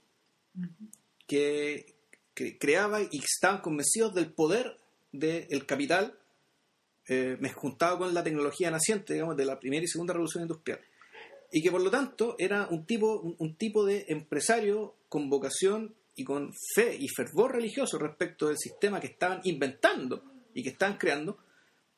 que, 1.25 1.95
que 2.33 2.57
creaba 2.57 3.01
y 3.01 3.19
estaban 3.19 3.61
convencidos 3.61 4.13
del 4.13 4.31
poder 4.31 4.79
del 5.11 5.65
capital 5.65 6.17
eh, 7.07 7.37
juntado 7.55 7.99
con 7.99 8.13
la 8.13 8.23
tecnología 8.23 8.69
naciente, 8.69 9.13
digamos, 9.13 9.37
de 9.37 9.45
la 9.45 9.59
primera 9.59 9.83
y 9.83 9.87
segunda 9.87 10.13
revolución 10.13 10.43
industrial. 10.43 10.79
Y 11.51 11.63
que 11.63 11.71
por 11.71 11.81
lo 11.81 11.89
tanto 11.89 12.35
era 12.37 12.67
un 12.67 12.85
tipo, 12.85 13.19
un, 13.19 13.35
un 13.39 13.55
tipo 13.55 13.85
de 13.85 14.05
empresario 14.09 14.95
con 15.09 15.29
vocación 15.29 15.95
y 16.15 16.23
con 16.23 16.51
fe 16.75 16.97
y 16.99 17.07
fervor 17.07 17.53
religioso 17.53 17.97
respecto 17.97 18.47
del 18.47 18.57
sistema 18.57 18.99
que 18.99 19.07
estaban 19.07 19.39
inventando 19.43 20.23
y 20.53 20.63
que 20.63 20.69
estaban 20.69 20.97
creando, 20.97 21.37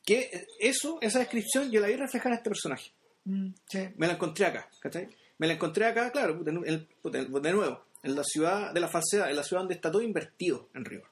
que 0.10 0.48
eso, 0.60 0.98
esa 1.02 1.20
descripción, 1.20 1.72
yo 1.72 1.80
la 1.82 1.88
vi 1.88 1.96
reflejada 1.96 2.32
en 2.36 2.38
este 2.40 2.50
personaje. 2.50 2.92
Mm, 3.26 3.50
sí. 3.70 3.90
Me 3.98 4.08
la 4.08 4.14
encontré 4.14 4.46
acá, 4.46 4.70
¿cachai? 4.82 5.08
Me 5.38 5.48
la 5.48 5.54
encontré 5.54 5.86
acá, 5.86 6.12
claro, 6.12 6.40
en 6.66 6.88
de 7.04 7.52
nuevo, 7.54 7.86
en 8.04 8.16
la 8.16 8.24
ciudad 8.24 8.74
de 8.74 8.80
la 8.80 8.88
falsedad, 8.88 9.30
en 9.30 9.36
la 9.36 9.44
ciudad 9.44 9.62
donde 9.62 9.76
está 9.76 9.92
todo 9.92 10.02
invertido 10.02 10.70
en 10.74 10.86
rigor. 10.86 11.10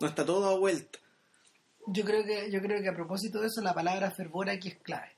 No 0.00 0.06
está 0.08 0.24
todo 0.24 0.40
dado 0.40 0.58
vuelta. 0.60 0.98
Yo 1.86 2.04
creo 2.04 2.24
que 2.24 2.50
yo 2.50 2.60
creo 2.60 2.82
que 2.82 2.88
a 2.88 2.94
propósito 2.94 3.40
de 3.40 3.46
eso 3.46 3.60
la 3.62 3.72
palabra 3.74 4.10
fervor 4.10 4.48
aquí 4.50 4.68
es 4.68 4.76
clave. 4.78 5.12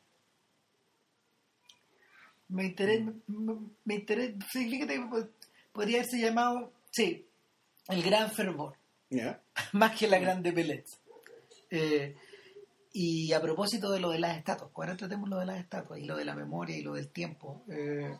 Me 2.48 2.64
interesa, 2.66 3.12
me, 3.28 3.54
me 3.84 3.94
interesa, 3.94 4.38
sí, 4.52 4.68
fíjate 4.68 4.94
que 4.94 5.00
pod- 5.00 5.30
podría 5.72 5.98
haberse 6.00 6.18
llamado, 6.20 6.70
sí, 6.90 7.26
el 7.88 8.02
gran 8.02 8.30
fervor, 8.30 8.74
más 9.72 9.98
que 9.98 10.06
la 10.06 10.18
grande 10.18 10.50
belleza. 10.52 10.98
Eh, 11.70 12.14
y 12.92 13.32
a 13.32 13.40
propósito 13.40 13.90
de 13.90 14.00
lo 14.00 14.10
de 14.10 14.18
las 14.18 14.36
estatuas, 14.36 14.70
ahora 14.74 14.96
tratemos 14.96 15.28
lo 15.28 15.38
de 15.38 15.46
las 15.46 15.58
estatuas 15.58 15.98
y 16.00 16.04
lo 16.04 16.16
de 16.16 16.24
la 16.24 16.34
memoria 16.34 16.76
y 16.76 16.82
lo 16.82 16.94
del 16.94 17.08
tiempo. 17.08 17.62
eh, 17.68 18.16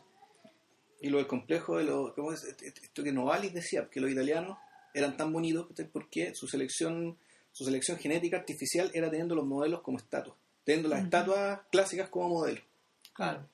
Y 1.01 1.09
lo 1.09 1.17
del 1.17 1.27
complejo 1.27 1.77
de 1.77 1.83
lo, 1.83 2.13
¿cómo 2.15 2.31
es? 2.33 2.43
Esto 2.43 3.03
que 3.03 3.11
Novalis 3.11 3.53
decía, 3.53 3.89
que 3.89 3.99
los 4.01 4.09
italianos 4.11 4.57
eran 4.93 5.17
tan 5.17 5.31
bonitos 5.33 5.67
porque 5.91 6.33
su 6.35 6.47
selección, 6.47 7.17
su 7.51 7.65
selección 7.65 7.97
genética 7.97 8.37
artificial 8.37 8.89
era 8.93 9.09
teniendo 9.09 9.35
los 9.35 9.45
modelos 9.45 9.81
como 9.81 9.97
estatuas, 9.97 10.37
teniendo 10.63 10.89
las 10.89 11.03
estatuas 11.03 11.61
clásicas 11.71 12.09
como 12.09 12.29
modelos. 12.29 12.63
Claro. 13.13 13.47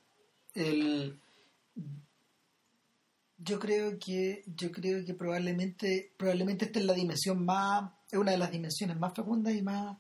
El, 0.54 1.20
yo 3.38 3.60
creo 3.60 3.98
que 4.00 4.44
yo 4.56 4.72
creo 4.72 5.06
que 5.06 5.14
probablemente 5.14 6.12
probablemente 6.18 6.66
esta 6.66 6.80
es 6.80 6.86
la 6.86 6.94
dimensión 6.94 7.46
más 7.46 7.92
es 8.12 8.20
una 8.20 8.32
de 8.32 8.38
las 8.38 8.52
dimensiones 8.52 8.98
más 9.00 9.14
fecundas 9.14 9.54
y 9.54 9.62
más 9.62 9.98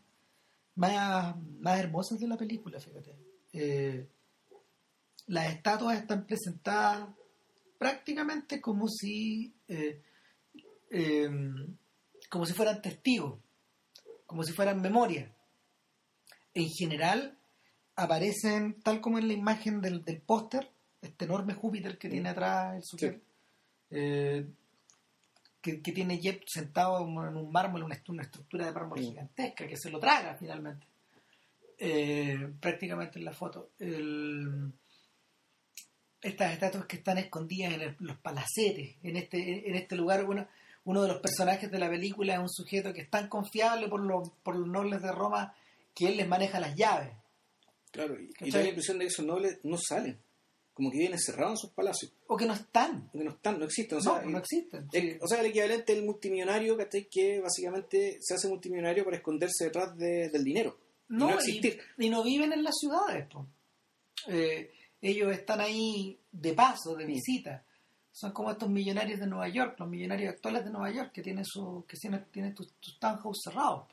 más, 0.79 1.35
más 1.59 1.79
hermosas 1.79 2.19
de 2.19 2.27
la 2.27 2.37
película, 2.37 2.79
fíjate. 2.79 3.15
Eh, 3.51 4.07
las 5.27 5.53
estatuas 5.53 5.99
están 5.99 6.25
presentadas 6.25 7.09
prácticamente 7.77 8.61
como 8.61 8.87
si 8.87 9.53
eh, 9.67 10.01
eh, 10.89 11.29
como 12.29 12.45
si 12.45 12.53
fueran 12.53 12.81
testigos, 12.81 13.39
como 14.25 14.43
si 14.43 14.53
fueran 14.53 14.81
memoria. 14.81 15.35
En 16.53 16.69
general 16.69 17.37
aparecen 17.95 18.81
tal 18.81 19.01
como 19.01 19.19
en 19.19 19.27
la 19.27 19.33
imagen 19.33 19.81
del, 19.81 20.03
del 20.03 20.21
póster, 20.21 20.71
este 21.01 21.25
enorme 21.25 21.55
Júpiter 21.55 21.97
que 21.97 22.09
tiene 22.09 22.29
atrás 22.29 22.77
el 22.77 22.83
sujeto, 22.83 23.19
eh, 23.89 24.47
que, 25.61 25.81
que 25.81 25.91
tiene 25.91 26.19
Jeb 26.19 26.41
sentado 26.47 26.99
en 27.01 27.35
un 27.37 27.51
mármol, 27.51 27.83
una, 27.83 27.95
est- 27.95 28.09
una 28.09 28.23
estructura 28.23 28.65
de 28.65 28.71
mármol 28.71 28.99
gigantesca 28.99 29.67
que 29.67 29.77
se 29.77 29.89
lo 29.89 29.99
traga 29.99 30.35
finalmente, 30.39 30.85
Eh, 31.81 32.37
prácticamente 32.59 33.19
en 33.19 33.25
la 33.25 33.33
foto. 33.33 33.69
El- 33.79 34.71
estas 36.21 36.51
estatuas 36.53 36.85
que 36.85 36.97
están 36.97 37.17
escondidas 37.17 37.73
en 37.73 37.81
el- 37.81 37.95
los 37.99 38.17
palacetes, 38.17 38.95
en 39.03 39.15
este, 39.15 39.69
en 39.69 39.75
este 39.75 39.95
lugar, 39.95 40.25
uno, 40.25 40.45
uno 40.83 41.01
de 41.03 41.07
los 41.07 41.21
personajes 41.21 41.71
de 41.71 41.79
la 41.79 41.89
película 41.89 42.33
es 42.33 42.39
un 42.39 42.49
sujeto 42.49 42.93
que 42.93 43.01
es 43.01 43.09
tan 43.09 43.27
confiable 43.29 43.87
por 43.87 44.01
los, 44.01 44.29
por 44.43 44.55
los 44.57 44.67
nobles 44.67 45.01
de 45.01 45.11
Roma 45.11 45.53
que 45.95 46.07
él 46.09 46.17
les 46.17 46.27
maneja 46.27 46.59
las 46.59 46.75
llaves. 46.75 47.13
Claro, 47.91 48.19
y, 48.19 48.31
y 48.41 48.51
da 48.51 48.59
la 48.61 48.67
impresión 48.69 48.97
de 48.99 49.05
que 49.05 49.09
esos 49.09 49.25
nobles 49.25 49.59
no 49.63 49.77
salen, 49.77 50.19
como 50.79 50.91
que 50.91 50.97
viven 50.97 51.13
encerrados 51.13 51.51
en 51.51 51.57
sus 51.57 51.69
palacios, 51.71 52.11
O 52.27 52.35
que 52.35 52.45
no 52.45 52.53
están. 52.53 53.09
que 53.11 53.23
no 53.23 53.31
están, 53.31 53.59
no 53.59 53.65
existen. 53.65 53.97
O 53.99 54.01
No, 54.01 54.15
sea, 54.19 54.21
no 54.27 54.37
existen. 54.39 54.87
o 55.21 55.27
sea, 55.27 55.41
el 55.41 55.45
equivalente 55.47 55.93
del 55.93 56.05
multimillonario, 56.05 56.75
¿cachai? 56.75 57.07
Que 57.09 57.39
básicamente 57.39 58.17
se 58.21 58.33
hace 58.33 58.47
multimillonario 58.47 59.03
para 59.03 59.17
esconderse 59.17 59.65
detrás 59.65 59.95
de- 59.97 60.29
del 60.29 60.43
dinero. 60.43 60.77
y 61.09 61.13
no, 61.13 61.29
y, 61.29 61.33
existir. 61.33 61.79
y 61.97 62.09
no 62.09 62.23
viven 62.23 62.53
en 62.53 62.63
las 62.63 62.75
ciudades. 62.79 63.27
Eh, 64.27 64.71
ellos 65.01 65.31
están 65.31 65.61
ahí 65.61 66.19
de 66.31 66.53
paso, 66.53 66.95
de 66.95 67.05
visita. 67.05 67.63
Son 68.11 68.31
como 68.31 68.51
estos 68.51 68.69
millonarios 68.69 69.19
de 69.19 69.27
Nueva 69.27 69.47
York, 69.49 69.75
los 69.79 69.89
millonarios 69.89 70.33
actuales 70.33 70.65
de 70.65 70.71
Nueva 70.71 70.91
York 70.91 71.11
que 71.13 71.21
tienen 71.21 71.45
su 71.45 71.85
que 71.87 71.95
tienen, 71.97 72.25
tienen 72.31 72.53
tus, 72.53 72.73
tus 72.79 72.99
townhouse 72.99 73.39
cerrados. 73.43 73.87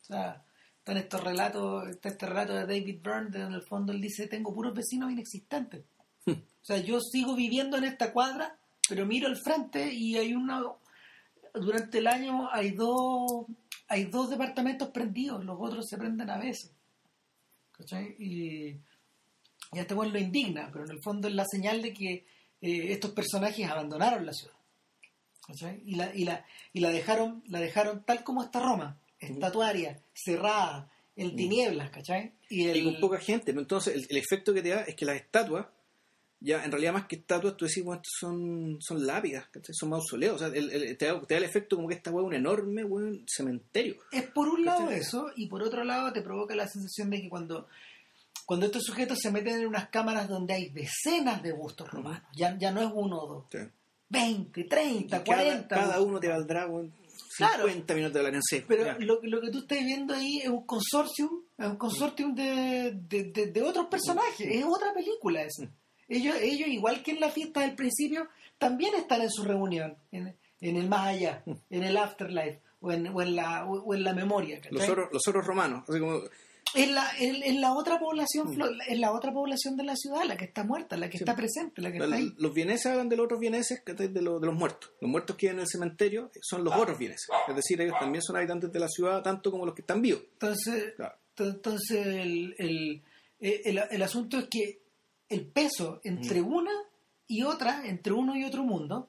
O 0.00 0.04
sea, 0.04 0.44
están 0.78 0.96
estos 0.98 1.22
relatos, 1.24 1.88
está 1.88 2.08
este 2.10 2.26
relato 2.26 2.52
de 2.54 2.60
David 2.66 3.00
Byrne, 3.02 3.30
donde 3.30 3.40
en 3.42 3.52
el 3.54 3.62
fondo 3.62 3.92
él 3.92 4.00
dice, 4.00 4.26
tengo 4.28 4.52
puros 4.54 4.74
vecinos 4.74 5.10
inexistentes. 5.10 5.84
O 6.62 6.64
sea, 6.64 6.76
yo 6.76 7.00
sigo 7.00 7.34
viviendo 7.34 7.78
en 7.78 7.84
esta 7.84 8.12
cuadra, 8.12 8.58
pero 8.88 9.06
miro 9.06 9.28
al 9.28 9.38
frente 9.38 9.92
y 9.92 10.16
hay 10.18 10.34
una... 10.34 10.62
Durante 11.54 11.98
el 11.98 12.06
año 12.06 12.48
hay 12.52 12.72
dos, 12.72 13.46
hay 13.88 14.04
dos 14.04 14.30
departamentos 14.30 14.90
prendidos, 14.90 15.44
los 15.44 15.56
otros 15.58 15.86
se 15.88 15.96
prenden 15.96 16.28
a 16.28 16.38
veces. 16.38 16.70
¿Cachai? 17.72 18.14
Y, 18.18 18.76
y 19.72 19.78
este 19.78 19.94
bueno 19.94 20.12
lo 20.12 20.18
indigna, 20.18 20.68
pero 20.70 20.84
en 20.84 20.90
el 20.90 21.02
fondo 21.02 21.28
es 21.28 21.34
la 21.34 21.46
señal 21.50 21.80
de 21.82 21.92
que 21.94 22.12
eh, 22.60 22.92
estos 22.92 23.12
personajes 23.12 23.68
abandonaron 23.68 24.26
la 24.26 24.32
ciudad. 24.32 24.54
¿Cachai? 25.46 25.82
Y 25.84 25.96
la, 25.96 26.14
y 26.14 26.24
la, 26.24 26.44
y 26.72 26.80
la 26.80 26.90
dejaron, 26.90 27.42
la 27.48 27.58
dejaron 27.58 28.04
tal 28.04 28.22
como 28.22 28.44
está 28.44 28.60
Roma, 28.60 29.00
estatuaria, 29.18 30.00
cerrada, 30.14 30.90
en 31.16 31.36
tinieblas, 31.36 31.90
¿cachai? 31.90 32.32
Y, 32.48 32.66
el, 32.66 32.76
Y 32.76 32.84
con 32.84 33.00
poca 33.00 33.18
gente. 33.18 33.52
¿no? 33.52 33.60
Entonces, 33.60 33.94
el, 33.94 34.06
el 34.08 34.16
efecto 34.16 34.54
que 34.54 34.62
te 34.62 34.70
da 34.70 34.82
es 34.82 34.94
que 34.94 35.04
las 35.04 35.16
estatuas, 35.16 35.66
ya 36.40 36.64
en 36.64 36.70
realidad 36.72 36.92
más 36.94 37.06
que 37.06 37.16
estatuas, 37.16 37.56
tú 37.56 37.66
decís, 37.66 37.84
bueno, 37.84 38.00
estos 38.02 38.16
son, 38.18 38.78
son 38.80 39.06
lápidas, 39.06 39.46
¿cachai? 39.48 39.74
son 39.74 39.90
mausoleos. 39.90 40.36
O 40.36 40.38
sea, 40.38 40.48
el- 40.48 40.70
el- 40.70 40.96
te, 40.96 41.06
da, 41.06 41.20
te 41.20 41.34
da 41.34 41.38
el 41.38 41.44
efecto 41.44 41.76
como 41.76 41.88
que 41.88 41.94
esta 41.94 42.10
hueá 42.10 42.22
es 42.24 42.28
un 42.28 42.34
enorme 42.34 42.82
weón, 42.84 43.24
cementerio. 43.26 43.96
Es 44.10 44.22
por 44.30 44.48
un 44.48 44.64
lado 44.64 44.84
¿Cachai? 44.86 44.98
eso, 45.00 45.26
y 45.36 45.46
por 45.48 45.62
otro 45.62 45.84
lado 45.84 46.12
te 46.12 46.22
provoca 46.22 46.54
la 46.54 46.66
sensación 46.66 47.10
de 47.10 47.20
que 47.20 47.28
cuando, 47.28 47.68
cuando 48.46 48.66
estos 48.66 48.82
sujetos 48.84 49.18
se 49.20 49.30
meten 49.30 49.60
en 49.60 49.66
unas 49.66 49.90
cámaras 49.90 50.28
donde 50.28 50.54
hay 50.54 50.70
decenas 50.70 51.42
de 51.42 51.52
bustos 51.52 51.88
romanos, 51.90 52.22
ya, 52.34 52.56
ya 52.58 52.70
no 52.72 52.80
es 52.80 52.88
uno 52.92 53.20
o 53.22 53.26
dos, 53.26 53.44
Sí. 53.50 53.58
20, 54.08 54.60
Y 54.62 54.64
30, 54.68 55.22
cada, 55.22 55.24
40. 55.42 55.68
cada 55.76 56.00
uno 56.00 56.18
te 56.18 56.28
valdrá 56.28 56.66
weón, 56.66 56.92
Claro. 57.36 57.64
50 57.68 57.94
minutos 57.94 58.14
de 58.14 58.22
la 58.24 58.30
no 58.32 58.40
sé, 58.42 58.64
Pero 58.66 58.98
lo, 58.98 59.20
lo 59.22 59.40
que 59.40 59.50
tú 59.50 59.58
estás 59.58 59.78
viendo 59.84 60.14
ahí 60.14 60.38
es 60.38 60.48
un 60.48 60.64
consortium, 60.66 61.42
es 61.56 61.66
un 61.66 61.76
consortium 61.76 62.34
de, 62.34 62.98
de, 63.08 63.24
de- 63.24 63.46
de 63.52 63.62
otros 63.62 63.86
personajes, 63.86 64.46
es 64.50 64.64
otra 64.64 64.92
película 64.94 65.42
esa. 65.42 65.70
Ellos, 66.10 66.36
ellos, 66.42 66.68
igual 66.68 67.02
que 67.02 67.12
en 67.12 67.20
la 67.20 67.30
fiesta 67.30 67.60
del 67.60 67.74
principio, 67.74 68.28
también 68.58 68.94
están 68.96 69.22
en 69.22 69.30
su 69.30 69.44
reunión, 69.44 69.96
en, 70.12 70.36
en 70.60 70.76
el 70.76 70.88
más 70.88 71.06
allá, 71.08 71.42
en 71.70 71.82
el 71.84 71.96
afterlife, 71.96 72.60
o 72.80 72.92
en, 72.92 73.06
o 73.08 73.22
en, 73.22 73.36
la, 73.36 73.64
o, 73.66 73.94
en 73.94 74.04
la 74.04 74.12
memoria. 74.12 74.60
los 74.70 74.88
oros, 74.88 75.08
los 75.12 75.26
oros 75.28 75.46
romanos. 75.46 75.84
Así 75.88 75.98
como, 76.00 76.20
Es 76.74 76.90
la, 76.90 77.10
es 77.18 77.54
la 77.56 77.72
otra 77.74 77.98
población, 77.98 78.54
flo- 78.54 78.76
es 78.86 78.98
la 78.98 79.12
otra 79.12 79.32
población 79.32 79.76
de 79.76 79.84
la 79.84 79.96
ciudad, 79.96 80.22
la 80.24 80.36
que 80.36 80.44
está 80.44 80.62
muerta, 80.64 80.96
la 80.96 81.08
que 81.10 81.16
está 81.18 81.34
presente, 81.34 81.80
la 81.82 81.90
que 81.90 81.98
está 81.98 82.14
ahí. 82.14 82.32
los 82.38 82.52
vieneses 82.54 82.86
hablan 82.86 83.08
de 83.08 83.16
los 83.16 83.24
otros 83.24 83.40
vieneses, 83.40 83.82
de, 83.84 84.22
los- 84.22 84.40
de 84.40 84.46
los 84.46 84.54
muertos. 84.54 84.90
Los 85.00 85.10
muertos 85.10 85.36
que 85.36 85.46
viven 85.46 85.58
en 85.58 85.62
el 85.62 85.68
cementerio 85.68 86.30
son 86.42 86.60
Ah. 86.60 86.64
los 86.64 86.74
otros 86.74 86.98
vieneses. 86.98 87.28
Es 87.48 87.56
decir, 87.56 87.80
ellos 87.80 87.96
también 87.98 88.22
son 88.22 88.36
habitantes 88.36 88.70
de 88.72 88.78
la 88.80 88.88
ciudad, 88.88 89.22
tanto 89.22 89.50
como 89.50 89.64
los 89.66 89.74
que 89.74 89.80
están 89.82 90.00
vivos. 90.02 90.22
Entonces, 90.34 90.94
Claro. 90.96 91.14
entonces 91.38 92.06
el, 92.06 92.54
el, 92.58 93.02
el, 93.40 93.80
el 93.90 94.02
asunto 94.02 94.38
es 94.38 94.48
que 94.48 94.79
el 95.30 95.46
peso 95.46 96.00
entre 96.04 96.42
una 96.42 96.72
y 97.26 97.42
otra, 97.44 97.86
entre 97.86 98.12
uno 98.12 98.36
y 98.36 98.44
otro 98.44 98.64
mundo, 98.64 99.08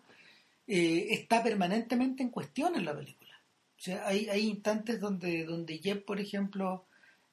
eh, 0.68 1.08
está 1.10 1.44
permanentemente 1.44 2.24
en 2.24 2.30
cuestión 2.30 2.76
en 2.76 2.86
la 2.86 2.96
película. 2.96 3.32
O 3.78 3.82
sea, 3.84 4.08
hay, 4.08 4.30
hay 4.30 4.48
instantes 4.48 5.00
donde, 5.00 5.44
donde 5.44 5.80
Jeb, 5.80 6.06
por 6.06 6.20
ejemplo, 6.22 6.86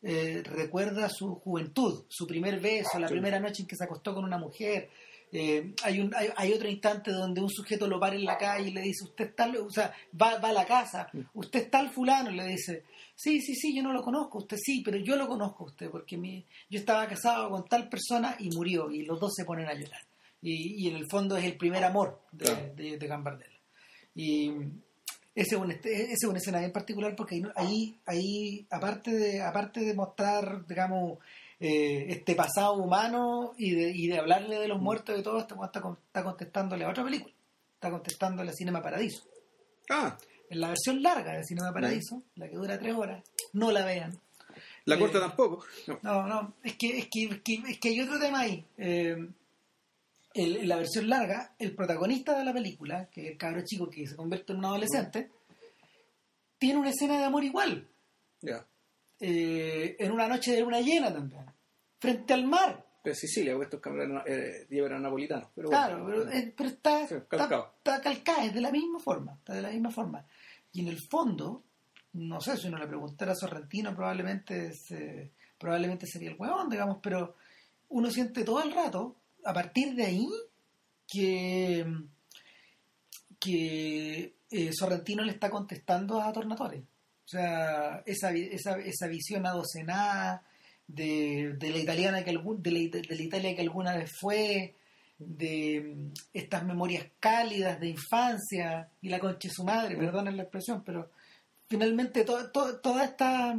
eh, 0.03 0.43
recuerda 0.45 1.09
su 1.11 1.34
juventud, 1.36 2.05
su 2.09 2.26
primer 2.26 2.59
beso, 2.61 2.99
la 2.99 3.09
Sí. 3.09 3.12
primera 3.14 3.39
noche 3.39 3.62
en 3.62 3.68
que 3.68 3.76
se 3.76 3.84
acostó 3.84 4.14
con 4.14 4.24
una 4.24 4.39
mujer. 4.39 4.89
Eh, 5.30 5.74
hay, 5.84 6.01
un, 6.01 6.14
hay, 6.14 6.28
hay 6.36 6.53
otro 6.55 6.68
instante 6.70 7.11
donde 7.11 7.43
un 7.43 7.51
sujeto 7.51 7.86
lo 7.86 8.01
para 8.01 8.16
en 8.16 8.24
la 8.24 8.39
calle 8.39 8.70
y 8.70 8.72
le 8.72 8.80
dice, 8.80 9.05
usted 9.05 9.26
está, 9.26 9.47
o 9.62 9.68
sea, 9.70 9.93
va, 10.20 10.39
va 10.39 10.49
a 10.49 10.53
la 10.55 10.64
casa, 10.64 11.11
usted 11.34 11.64
está 11.64 11.80
el 11.80 11.91
fulano, 11.91 12.30
le 12.30 12.47
dice, 12.47 12.84
sí, 13.21 13.41
sí, 13.41 13.55
sí, 13.57 13.75
yo 13.77 13.83
no 13.83 13.93
lo 13.93 14.03
conozco, 14.03 14.39
usted 14.39 14.57
sí, 14.57 14.81
pero 14.85 14.97
yo 14.99 15.16
lo 15.16 15.27
conozco 15.27 15.64
a 15.64 15.66
usted, 15.66 15.91
porque 15.91 16.16
mi, 16.16 16.45
yo 16.71 16.79
estaba 16.79 17.07
casado 17.09 17.51
con 17.51 17.64
tal 17.66 17.89
persona 17.89 18.37
y 18.39 18.51
murió, 18.51 18.91
y 18.91 19.03
los 19.03 19.19
dos 19.19 19.35
se 19.35 19.45
ponen 19.45 19.66
a 19.66 19.75
llorar. 19.75 20.03
Y, 20.41 20.85
y 20.85 20.89
en 20.89 20.97
el 20.97 21.07
fondo 21.11 21.37
es 21.37 21.45
el 21.45 21.57
primer 21.57 21.83
amor 21.83 22.21
de, 22.31 22.45
Claro. 22.45 22.75
de, 22.77 22.97
de 22.97 23.07
Gambardella. 23.09 23.59
Y 24.14 24.51
ese 25.35 25.55
es, 25.57 25.61
un, 25.61 25.71
este- 25.73 26.03
ese 26.05 26.12
es 26.14 26.25
una 26.25 26.39
escena 26.39 26.61
bien 26.61 26.73
particular 26.73 27.14
porque 27.16 27.43
ahí, 27.57 27.99
ahí, 28.07 28.66
aparte, 28.71 29.11
de, 29.12 29.43
aparte 29.43 29.81
de 29.81 29.95
mostrar, 29.95 30.64
digamos, 30.66 31.19
eh, 31.61 32.07
este 32.11 32.37
pasado 32.37 32.75
humano 32.75 33.53
y 33.59 33.73
de, 33.73 33.91
y 33.91 34.07
de 34.07 34.19
hablarle 34.19 34.59
de 34.61 34.69
los 34.69 34.81
muertos 34.81 35.19
y 35.19 35.23
todo, 35.25 35.35
weón 35.35 35.66
está, 35.66 35.81
está 36.07 36.23
contestándole 36.25 36.85
a 36.85 36.91
otra 36.91 37.03
película. 37.05 37.35
Está 37.75 37.91
contestándole 37.91 38.51
a 38.51 38.55
Cinema 38.55 38.83
Paradiso. 38.83 39.25
Ah, 39.91 40.16
En 40.51 40.61
la 40.61 40.68
versión 40.68 41.03
larga 41.03 41.34
de 41.34 41.44
Cinema 41.44 41.72
Paradiso, 41.72 42.22
la 42.36 42.49
que 42.49 42.57
dura 42.57 42.78
tres 42.78 42.94
horas, 42.94 43.22
no 43.53 43.70
la 43.70 43.84
vean. 43.84 44.18
la 44.86 44.94
Eh, 44.94 44.99
corta 44.99 45.20
tampoco. 45.20 45.64
No. 45.86 45.99
No, 46.03 46.26
no, 46.26 46.55
es 46.62 46.76
que, 46.76 46.99
es 46.99 47.09
que, 47.11 47.24
es 47.24 47.40
que, 47.42 47.62
es 47.68 47.78
que 47.78 47.88
hay 47.90 48.01
otro 48.01 48.18
tema 48.18 48.40
ahí. 48.40 48.64
Eh, 48.78 49.28
el- 50.34 50.57
en 50.57 50.68
la 50.68 50.76
versión 50.76 51.09
larga, 51.09 51.55
el 51.59 51.74
protagonista 51.74 52.38
de 52.38 52.44
la 52.44 52.53
película, 52.53 53.09
que 53.11 53.22
es 53.26 53.30
el 53.32 53.36
cabro 53.38 53.62
chico 53.64 53.90
que 53.90 54.07
se 54.07 54.16
convierte 54.16 54.53
en 54.53 54.59
un 54.61 54.64
adolescente, 54.66 55.30
tiene 56.59 56.78
una 56.80 56.90
escena 56.90 57.18
de 57.18 57.24
amor 57.24 57.44
igual. 57.44 57.86
Ya. 58.40 58.64
eh, 59.20 59.96
en 59.99 60.12
una 60.12 60.28
noche 60.28 60.53
de 60.53 60.61
luna 60.61 60.80
llena 60.80 61.12
también, 61.12 61.44
frente 62.01 62.32
al 62.34 62.44
mar. 62.46 62.86
Pero 63.03 63.14
Sicilia, 63.14 63.53
porque 63.53 63.64
estos 63.66 63.80
cámaras 63.80 64.26
eh, 64.26 64.66
eran 64.70 65.03
napolitanos. 65.03 65.49
Pero 65.55 65.68
claro, 65.68 66.03
bueno, 66.05 66.24
pero, 66.24 66.30
eh, 66.38 66.55
pero 66.57 66.68
está, 66.68 67.07
Sí, 67.07 67.14
está, 67.14 67.36
calcado. 67.38 67.74
está 67.78 68.01
calcada, 68.03 68.44
es 68.44 68.55
de 68.55 68.61
la 68.61 68.70
misma 68.72 68.99
forma, 68.99 69.34
está 69.34 69.55
de 69.55 69.62
la 69.62 69.70
misma 69.70 69.90
forma. 69.90 70.26
Y 70.72 70.80
en 70.80 70.88
el 70.88 70.99
fondo, 71.09 71.62
no 72.14 72.40
sé, 72.40 72.57
si 72.57 72.66
uno 72.68 72.78
le 72.78 72.86
preguntara 72.88 73.32
a 73.32 73.36
Sorrentino, 73.36 73.94
probablemente, 73.94 74.72
se- 74.74 75.30
probablemente 75.59 76.07
sería 76.07 76.30
el 76.30 76.36
huevón, 76.38 76.68
digamos, 76.68 76.99
pero 77.03 77.36
uno 77.90 78.11
siente 78.11 78.44
todo 78.44 78.62
el 78.62 78.72
rato, 78.72 79.16
a 79.44 79.53
partir 79.55 79.94
de 79.94 80.05
ahí, 80.05 80.28
que, 81.07 81.86
que 83.38 84.34
eh, 84.51 84.70
Sorrentino 84.72 85.22
le 85.22 85.32
está 85.32 85.51
contestando 85.51 86.20
a 86.20 86.32
Tornatore. 86.32 86.78
O 87.24 87.28
sea, 87.30 88.03
esa, 88.07 88.32
esa, 88.32 88.78
esa 88.78 89.07
visión 89.07 89.46
adocenada 89.46 90.42
de, 90.89 91.55
de 91.59 91.70
la 91.70 91.78
italiana 91.78 92.24
que 92.24 92.30
algún, 92.30 92.61
de, 92.62 92.70
la, 92.72 92.78
de 92.80 93.14
la 93.16 93.22
Italia 93.22 93.55
que 93.55 93.62
alguna 93.62 93.97
vez 93.97 94.11
fue, 94.20 94.74
de 95.18 95.95
mm, 95.97 96.12
estas 96.32 96.64
memorias 96.64 97.07
cálidas 97.20 97.78
de 97.78 97.89
infancia 97.91 98.89
y 99.01 99.09
la 99.09 99.18
concha 99.20 99.49
de 99.49 99.55
su 99.55 99.64
madre, 99.64 99.97
perdonen 99.97 100.36
la 100.36 100.43
expresión, 100.45 100.82
pero 100.84 101.11
finalmente 101.68 102.24
to- 102.24 102.51
to- 102.51 102.78
toda 102.80 103.05
esta 103.05 103.59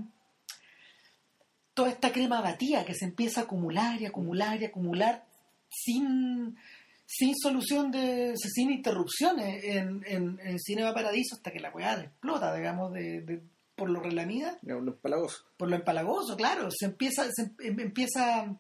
toda 1.74 1.90
esta 1.92 2.12
crema 2.12 2.42
batida 2.42 2.84
que 2.84 2.94
se 2.96 3.06
empieza 3.06 3.42
a 3.42 3.44
acumular 3.46 4.02
y 4.02 4.06
acumular 4.06 4.62
y 4.62 4.66
acumular 4.66 5.24
sin 5.70 6.58
sin 7.06 7.36
solución 7.38 7.90
de 7.92 8.34
sin 8.38 8.70
interrupciones 8.72 9.64
en, 9.64 10.04
en, 10.06 10.40
en 10.44 10.60
Cinema 10.60 10.94
Paradiso 10.94 11.36
hasta 11.36 11.52
que 11.52 11.60
la 11.60 11.72
weá 11.72 11.94
explota 12.02 12.54
digamos 12.56 12.92
de, 12.94 13.22
de- 13.22 13.42
por 13.80 13.90
lo 13.90 14.00
relamida 14.02 14.60
un 14.64 14.88
empalagoso. 14.90 15.46
por 15.58 15.70
lo 15.70 15.76
empalagoso, 15.76 16.36
claro, 16.38 16.70
se 16.70 16.86
empieza, 16.86 17.28
se 17.32 17.52
em- 17.66 17.80
empieza, 17.80 18.56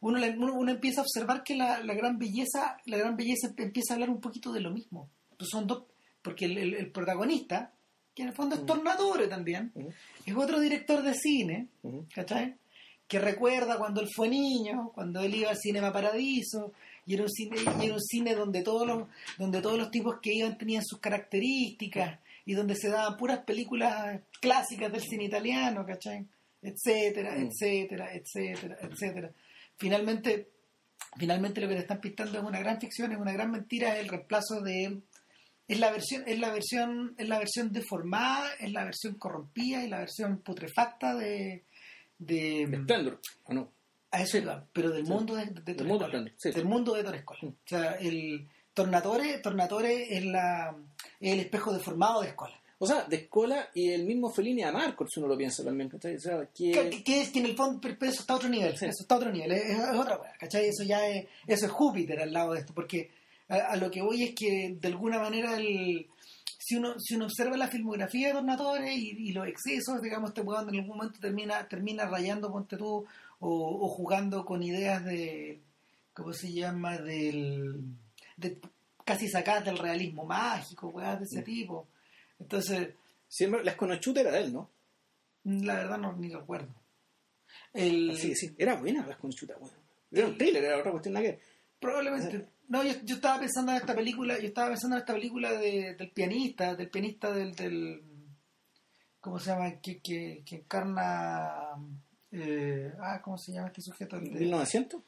uno, 0.00 0.20
uno, 0.36 0.54
uno 0.54 0.70
empieza 0.70 1.00
a 1.00 1.04
observar 1.04 1.42
que 1.42 1.54
la, 1.56 1.80
la 1.82 1.94
gran 1.94 2.18
belleza, 2.18 2.76
la 2.84 2.98
gran 2.98 3.16
belleza 3.16 3.48
empieza 3.56 3.92
a 3.92 3.94
hablar 3.94 4.10
un 4.10 4.20
poquito 4.20 4.52
de 4.52 4.60
lo 4.60 4.70
mismo. 4.70 5.08
Son 5.38 5.66
dos, 5.66 5.84
porque 6.22 6.44
el, 6.46 6.58
el- 6.58 6.74
el 6.74 6.90
protagonista, 6.90 7.72
que 8.14 8.22
en 8.22 8.28
el 8.28 8.34
fondo 8.34 8.56
es. 8.56 8.66
Tornatore 8.66 9.28
también, 9.28 9.72
es 10.24 10.34
otro 10.36 10.58
director 10.60 11.02
de 11.02 11.14
cine, 11.14 11.68
Ujú. 11.82 12.06
¿cachai? 12.14 12.54
Que 13.08 13.20
recuerda 13.20 13.78
cuando 13.78 14.00
él 14.00 14.08
fue 14.12 14.28
niño, 14.28 14.90
cuando 14.94 15.20
él 15.20 15.34
iba 15.34 15.50
al 15.50 15.56
Cinema 15.58 15.92
Paradiso, 15.92 16.72
y 17.04 17.14
era 17.14 17.22
un 17.22 17.30
cine, 17.30 17.56
y 17.80 17.84
era 17.84 17.94
un 17.94 18.00
cine 18.02 18.34
donde 18.34 18.62
todos 18.62 18.84
los, 18.86 19.06
donde 19.38 19.60
todos 19.62 19.78
los 19.78 19.90
tipos 19.92 20.16
que 20.20 20.34
iban 20.34 20.58
tenían 20.58 20.82
sus 20.84 20.98
características, 20.98 22.18
y 22.46 22.54
donde 22.54 22.74
se 22.76 22.88
daban 22.88 23.16
puras 23.18 23.40
películas 23.40 24.20
clásicas 24.40 24.90
del 24.90 25.02
cine 25.02 25.24
italiano, 25.24 25.84
¿cachai? 25.84 26.24
etcétera, 26.62 27.34
Mm. 27.36 27.48
etcétera, 27.48 28.08
etcétera, 28.14 28.76
etcétera. 28.80 29.30
Finalmente, 29.76 30.48
finalmente 31.18 31.60
lo 31.60 31.68
que 31.68 31.74
te 31.74 31.80
están 31.80 32.00
pintando 32.00 32.38
es 32.38 32.44
una 32.44 32.58
gran 32.58 32.80
ficción, 32.80 33.12
es 33.12 33.18
una 33.18 33.32
gran 33.32 33.50
mentira, 33.50 33.94
es 33.94 34.00
el 34.02 34.08
reemplazo 34.08 34.60
de 34.62 35.00
es 35.68 35.80
la 35.80 35.90
versión, 35.90 36.22
es 36.26 36.38
la 36.38 36.50
versión, 36.52 37.14
es 37.18 37.28
la 37.28 37.38
versión 37.38 37.72
deformada, 37.72 38.48
es 38.60 38.72
la 38.72 38.84
versión 38.84 39.14
corrompida 39.16 39.84
y 39.84 39.88
la 39.88 39.98
versión 39.98 40.38
putrefacta 40.38 41.14
de, 41.16 41.64
de, 42.18 42.66
De 42.68 42.78
Splendor, 42.78 43.20
¿o 43.44 43.52
no? 43.54 43.72
a 44.12 44.22
eso 44.22 44.38
iba, 44.38 44.64
pero 44.72 44.90
del 44.90 45.04
Sí. 45.06 45.12
mundo 45.12 45.34
de, 45.34 45.46
de 45.46 45.74
Del 45.74 45.86
mundo. 45.86 46.06
Splendor, 46.06 46.32
sí. 46.38 46.50
Del 46.52 46.64
mundo 46.64 46.94
de 46.94 47.02
Torrescola. 47.04 47.40
Mm. 47.42 47.46
O 47.48 47.54
sea, 47.64 47.92
el 47.94 48.48
Tornatore, 48.72 49.38
Tornatore 49.38 50.16
es 50.16 50.24
la 50.24 50.74
el 51.32 51.40
espejo 51.40 51.72
deformado 51.72 52.22
de 52.22 52.28
Escola. 52.28 52.54
O 52.78 52.86
sea, 52.86 53.04
de 53.04 53.16
Escola 53.16 53.70
y 53.74 53.88
el 53.90 54.04
mismo 54.04 54.30
Fellini 54.30 54.62
a 54.62 54.70
Marcos, 54.70 55.08
si 55.10 55.18
uno 55.20 55.28
lo 55.30 55.36
piensa 55.38 55.64
también. 55.64 55.88
¿cachai? 55.88 56.16
O 56.16 56.20
sea, 56.20 56.46
que... 56.54 56.72
Que, 56.72 57.02
que- 57.02 57.20
es 57.22 57.30
que 57.30 57.38
en 57.38 57.46
el 57.46 57.56
fondo, 57.56 57.80
pero 57.80 57.96
eso 58.10 58.20
está 58.20 58.34
a 58.34 58.36
otro 58.36 58.48
nivel, 58.50 58.76
Sí. 58.76 58.84
eso 58.84 59.02
está 59.02 59.14
a 59.14 59.18
otro 59.18 59.32
nivel, 59.32 59.52
es, 59.52 59.64
es 59.64 59.96
otra 59.96 60.18
cosa, 60.18 60.32
¿cachai? 60.38 60.66
Eso 60.66 60.84
ya 60.84 61.08
es, 61.08 61.26
eso 61.46 61.66
es 61.66 61.72
Júpiter 61.72 62.20
al 62.20 62.32
lado 62.32 62.52
de 62.52 62.60
esto, 62.60 62.74
porque 62.74 63.10
a, 63.48 63.54
a 63.72 63.76
lo 63.76 63.90
que 63.90 64.02
voy 64.02 64.24
es 64.24 64.34
que 64.34 64.76
de 64.78 64.88
alguna 64.88 65.18
manera 65.18 65.56
el, 65.56 66.06
si 66.58 66.76
uno, 66.76 66.98
si 67.00 67.14
uno 67.14 67.24
observa 67.26 67.56
la 67.56 67.68
filmografía 67.68 68.28
de 68.28 68.34
Tornatore 68.34 68.94
y, 68.94 69.10
y 69.28 69.32
los 69.32 69.46
excesos, 69.48 70.02
digamos, 70.02 70.30
este 70.30 70.42
weón 70.42 70.68
en 70.68 70.80
algún 70.80 70.98
momento 70.98 71.18
termina, 71.18 71.66
termina 71.68 72.04
rayando, 72.06 72.52
ponte 72.52 72.76
tú, 72.76 73.06
o, 73.40 73.48
o 73.84 73.88
jugando 73.88 74.44
con 74.44 74.62
ideas 74.62 75.02
de, 75.04 75.60
¿cómo 76.12 76.34
se 76.34 76.52
llama? 76.52 76.98
Del, 76.98 77.80
de, 78.36 78.58
casi 79.06 79.28
sacadas 79.28 79.64
del 79.64 79.78
realismo 79.78 80.24
mágico, 80.26 80.88
weas 80.88 81.18
de 81.20 81.24
ese 81.24 81.40
Mm. 81.40 81.44
tipo. 81.44 81.88
Entonces, 82.38 82.90
Siempre, 83.28 83.64
la 83.64 83.70
esconochuta 83.72 84.20
era 84.20 84.30
de 84.32 84.40
él, 84.40 84.52
¿no? 84.52 84.70
la 85.44 85.74
verdad 85.76 85.96
no 85.98 86.12
ni 86.14 86.28
recuerdo. 86.28 86.68
El, 87.72 88.16
Sí, 88.18 88.34
sí, 88.34 88.54
era 88.58 88.74
buena 88.74 89.04
la 89.06 89.12
esconochuta, 89.12 89.54
bueno. 89.58 89.74
Era 90.12 90.26
un 90.26 90.36
thriller, 90.38 90.62
era 90.64 90.78
otra 90.78 90.90
cuestión 90.90 91.14
nada 91.14 91.24
que. 91.26 91.40
Probablemente. 91.80 92.46
No, 92.68 92.82
yo, 92.82 92.94
yo 93.04 93.14
estaba 93.16 93.38
pensando 93.40 93.70
en 93.72 93.78
esta 93.78 93.94
película, 93.94 94.38
yo 94.40 94.46
estaba 94.48 94.68
pensando 94.70 94.96
en 94.96 95.00
esta 95.00 95.14
película 95.14 95.52
de, 95.52 95.94
del 95.94 96.10
pianista, 96.10 96.74
del 96.74 96.88
pianista 96.90 97.32
del, 97.32 97.54
del 97.54 98.02
¿cómo 99.20 99.38
se 99.38 99.50
llama? 99.50 99.80
Que, 99.80 99.98
que, 100.00 100.42
que 100.44 100.56
encarna 100.56 101.52
eh, 102.32 102.92
ah, 103.00 103.20
¿cómo 103.22 103.38
se 103.38 103.52
llama 103.52 103.68
este 103.68 103.82
sujeto? 103.82 104.16
El 104.16 104.24
de- 104.32 104.40
1900. 104.40 105.00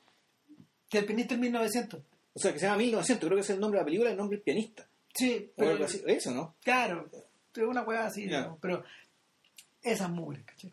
que 0.88 0.98
el 0.98 1.06
pianista 1.06 1.34
en 1.34 1.40
1900. 1.40 2.00
O 2.34 2.38
sea, 2.40 2.52
que 2.52 2.58
se 2.58 2.66
llama 2.66 2.78
1900, 2.78 3.26
creo 3.26 3.36
que 3.36 3.42
es 3.42 3.50
el 3.50 3.60
nombre 3.60 3.78
de 3.78 3.82
la 3.82 3.86
película, 3.86 4.10
el 4.10 4.16
nombre 4.16 4.36
del 4.36 4.44
pianista. 4.44 4.88
Sí, 5.14 5.50
pero 5.56 5.70
algo 5.72 5.84
así. 5.84 6.02
Eso, 6.06 6.30
¿no? 6.32 6.54
claro, 6.62 7.08
es 7.12 7.62
una 7.64 7.82
hueá 7.82 8.06
así, 8.06 8.22
Ya. 8.28 8.38
digamos, 8.38 8.58
pero 8.60 8.84
esas 9.82 10.10
mugres, 10.10 10.44
¿cachai? 10.44 10.72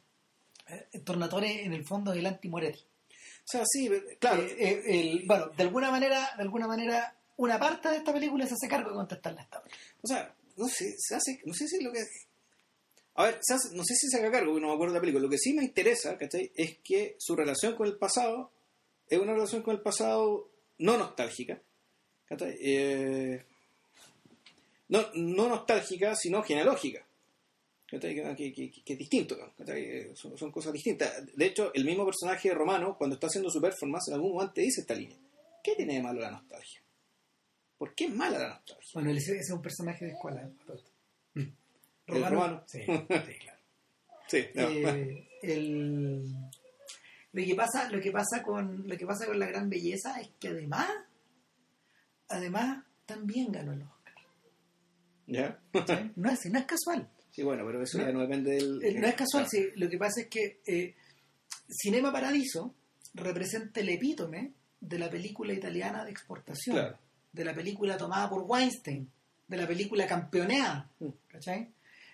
Eh, 0.68 1.00
Tornatore 1.04 1.64
en 1.64 1.74
el 1.74 1.86
fondo 1.86 2.12
es 2.14 2.20
el 2.20 2.26
anti-Moretti. 2.26 2.80
O 2.80 3.48
sea, 3.48 3.64
sí, 3.66 3.90
claro. 4.20 4.42
Eh, 4.44 4.56
eh, 4.60 4.84
el- 4.88 5.24
bueno, 5.26 5.48
de 5.56 5.64
alguna 5.64 5.90
manera, 5.92 6.32
de 6.36 6.42
alguna 6.44 6.68
manera, 6.68 7.16
una 7.38 7.60
parte 7.60 7.90
de 7.90 7.98
esta 7.98 8.12
película 8.14 8.46
se 8.48 8.54
hace 8.56 8.68
cargo 8.68 8.90
de 8.90 8.96
contestarle 8.96 9.40
a 9.40 9.44
esta 9.44 9.60
otra. 9.60 9.72
O 10.02 10.08
sea, 10.08 10.36
no 10.58 10.68
sé, 10.68 10.96
se 10.98 11.16
hace, 11.16 11.42
no 11.46 11.54
sé 11.54 11.68
si 11.68 11.84
lo 11.84 11.92
que... 11.92 12.04
A 13.16 13.26
ver, 13.26 13.40
se 13.42 13.54
hace- 13.54 13.76
no 13.76 13.84
sé 13.84 13.96
si 13.96 14.10
se 14.10 14.18
haga 14.18 14.32
cargo, 14.32 14.52
porque 14.52 14.62
no 14.62 14.68
me 14.70 14.74
acuerdo 14.74 14.94
de 14.94 14.98
la 14.98 15.02
película. 15.02 15.24
Lo 15.24 15.30
que 15.30 15.38
sí 15.38 15.54
me 15.54 15.64
interesa, 15.64 16.18
¿cachai? 16.18 16.52
Es 16.56 16.78
que 16.84 17.16
su 17.20 17.36
relación 17.36 17.76
con 17.76 17.88
el 17.88 17.98
pasado 17.98 18.52
es 19.08 19.20
una 19.20 19.34
relación 19.34 19.62
con 19.62 19.76
el 19.76 19.82
pasado 19.82 20.50
no 20.80 20.98
nostálgica. 20.98 21.62
Eh, 22.30 23.44
no, 24.90 25.06
no 25.16 25.50
nostálgica, 25.50 26.16
sino 26.16 26.44
genealógica. 26.44 27.06
Que, 27.88 28.00
que- 28.00 28.54
que- 28.54 28.84
que 28.84 28.94
es 28.94 29.00
distinto, 29.00 29.38
Son, 30.16 30.38
son 30.38 30.52
cosas 30.52 30.74
distintas. 30.74 31.24
De 31.36 31.46
hecho, 31.46 31.72
el 31.74 31.86
mismo 31.86 32.04
personaje 32.06 32.52
romano, 32.54 32.98
cuando 32.98 33.14
está 33.16 33.28
haciendo 33.28 33.50
su 33.50 33.62
performance, 33.62 34.08
en 34.10 34.16
algún 34.16 34.34
momento 34.34 34.60
dice 34.60 34.82
esta 34.82 34.96
línea. 34.96 35.18
¿Qué 35.64 35.76
tiene 35.76 35.96
de 35.96 36.02
malo 36.04 36.20
la 36.22 36.32
nostalgia? 36.32 36.82
¿Por 37.78 37.94
qué 37.94 38.06
es 38.06 38.12
mala 38.14 38.40
la 38.40 38.50
nostalgia? 38.50 38.90
Bueno, 38.96 39.12
ese, 39.12 39.38
es 39.38 39.50
un 39.52 39.62
personaje 39.62 40.06
de 40.06 40.12
escuela. 40.12 40.42
¿eh? 40.42 40.50
Todo 40.66 40.78
esto. 40.78 40.92
¿El 42.08 42.24
romano? 42.26 42.64
Sí, 42.68 42.80
sí, 42.86 43.34
claro. 43.40 43.60
Sí, 44.28 44.46
no. 44.56 44.68
Eh, 44.70 45.28
el- 45.44 46.26
lo 47.36 47.44
que 47.46 47.56
pasa, 47.56 47.90
lo 47.92 48.00
que 48.02 48.12
pasa 48.12 48.42
con, 48.44 48.88
lo 48.88 48.98
que 48.98 49.06
pasa 49.06 49.26
con 49.26 49.38
la 49.40 49.46
gran 49.48 49.70
belleza 49.70 50.20
es 50.22 50.30
que 50.40 50.48
además, 50.50 50.90
además 52.30 52.84
también 53.06 53.52
ganó 53.52 53.74
el 53.74 53.82
Oscar. 53.84 54.16
¿Ya? 55.28 55.60
¿sí? 55.74 56.12
No 56.16 56.32
es, 56.32 56.46
no 56.46 56.60
es 56.60 56.66
casual. 56.66 57.10
Sí, 57.32 57.44
bueno, 57.44 57.64
pero 57.66 57.84
eso 57.84 57.98
No. 57.98 58.06
ya 58.06 58.12
no 58.14 58.22
depende 58.22 58.52
del... 58.52 58.84
Eh, 58.84 59.00
No 59.00 59.08
es 59.08 59.16
casual, 59.16 59.48
sí. 59.50 59.68
Lo 59.76 59.90
que 59.90 59.98
pasa 59.98 60.22
es 60.22 60.28
que 60.28 60.62
eh, 60.66 60.96
Cinema 61.70 62.12
Paradiso 62.12 62.74
representa 63.14 63.80
el 63.82 63.90
epítome 63.90 64.54
de 64.80 65.00
la 65.00 65.10
película 65.10 65.54
italiana 65.54 66.06
de 66.06 66.12
exportación, 66.12 66.76
Claro. 66.78 66.98
de 67.34 67.46
la 67.46 67.54
película 67.54 67.98
tomada 67.98 68.30
por 68.30 68.44
Weinstein, 68.48 69.10
de 69.48 69.58
la 69.58 69.68
película 69.68 70.08
campeoneada. 70.08 70.90
Mm. 71.00 71.10
¿cachai? 71.28 71.72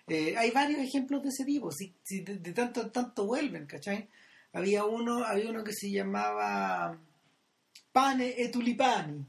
Eh, 0.08 0.34
hay 0.36 0.50
varios 0.50 0.80
ejemplos 0.80 1.22
de 1.22 1.28
ese 1.28 1.44
tipo, 1.44 1.70
si, 1.70 1.94
si 2.02 2.22
de, 2.22 2.38
de 2.38 2.52
tanto 2.52 2.82
en 2.82 2.90
tanto 2.90 3.24
vuelven, 3.26 3.66
¿cachai? 3.66 4.08
Había 4.52 4.84
uno, 4.84 5.24
había 5.24 5.50
uno 5.50 5.64
que 5.64 5.72
se 5.72 5.90
llamaba 5.90 6.98
Pane 7.90 8.34
e 8.36 8.48
Tulipani, 8.48 9.24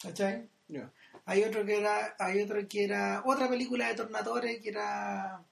¿cachai? 0.00 0.48
Hay 1.26 1.44
otro 1.44 1.64
que 1.64 1.76
era, 1.78 2.16
hay 2.18 2.40
otro 2.40 2.66
que 2.66 2.84
era 2.84 3.22
otra 3.26 3.48
película 3.48 3.88
de 3.88 3.94
Tornatore 3.94 4.60
que 4.60 4.70
era 4.70 5.44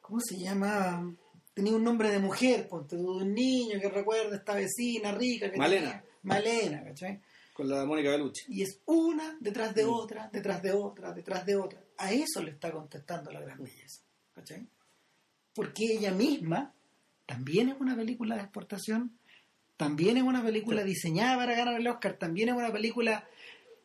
¿cómo 0.00 0.20
se 0.20 0.38
llama? 0.38 1.14
Tenía 1.52 1.74
un 1.74 1.82
nombre 1.84 2.10
de 2.10 2.18
mujer, 2.20 2.68
ponte 2.68 2.96
de 2.96 3.02
un 3.04 3.34
niño 3.34 3.78
que 3.80 3.88
recuerda 3.88 4.34
a 4.34 4.38
esta 4.38 4.54
vecina 4.54 5.12
rica 5.12 5.50
que 5.50 5.58
Malena. 5.58 5.90
tenía- 5.90 6.04
Malena, 6.22 6.84
¿cachai? 6.84 7.20
Con 7.52 7.68
la 7.68 7.84
Mónica 7.84 8.10
Bellucci. 8.10 8.44
Y 8.48 8.62
es 8.62 8.80
una 8.86 9.36
detrás 9.40 9.74
de 9.74 9.84
Mm. 9.84 9.90
otra, 9.90 10.30
detrás 10.32 10.62
de 10.62 10.72
otra, 10.72 11.12
detrás 11.12 11.44
de 11.44 11.56
otra. 11.56 11.82
A 11.98 12.12
eso 12.12 12.42
le 12.42 12.52
está 12.52 12.70
contestando 12.70 13.30
la 13.32 13.40
gran 13.40 13.62
belleza, 13.62 14.02
¿cachai? 14.34 14.66
Porque 15.54 15.84
ella 15.92 16.12
misma 16.12 16.72
también 17.30 17.68
es 17.68 17.76
una 17.80 17.94
película 17.96 18.34
de 18.36 18.42
exportación, 18.42 19.12
también 19.76 20.16
es 20.16 20.22
una 20.22 20.42
película 20.42 20.82
diseñada 20.84 21.36
para 21.36 21.54
ganar 21.54 21.80
el 21.80 21.86
Oscar, 21.86 22.14
también 22.14 22.48
es 22.50 22.54
una 22.54 22.72
película 22.72 23.24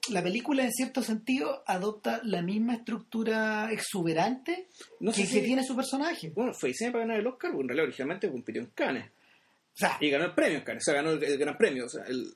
la 0.10 0.22
película 0.22 0.64
en 0.64 0.72
cierto 0.72 1.02
sentido 1.02 1.64
adopta 1.66 2.22
la 2.24 2.44
misma 2.44 2.76
estructura 2.76 3.72
exuberante 3.72 4.68
No 5.00 5.12
sé 5.12 5.22
que, 5.22 5.28
si- 5.28 5.40
que 5.40 5.46
tiene 5.48 5.64
su 5.64 5.76
personaje. 5.76 6.30
Bueno, 6.30 6.54
fue 6.54 6.70
diseñado 6.70 6.94
para 6.94 7.06
ganar 7.06 7.20
el 7.22 7.26
Oscar, 7.28 7.50
porque 7.52 7.62
en 7.64 7.68
realidad 7.70 7.86
originalmente 7.88 8.30
compitió 8.32 8.62
en 8.62 8.68
Cannes. 8.76 9.06
O 9.08 9.78
sea, 9.78 9.98
Y 10.00 10.10
ganó 10.12 10.26
el 10.26 10.34
premio 10.36 10.60
en 10.60 10.64
Cannes, 10.64 10.84
o 10.84 10.86
sea, 10.86 10.94
ganó 11.02 11.10
el, 11.12 11.24
el 11.24 11.38
gran 11.40 11.58
premio. 11.58 11.86
O 11.86 11.90
sea, 11.90 12.04
el, 12.06 12.36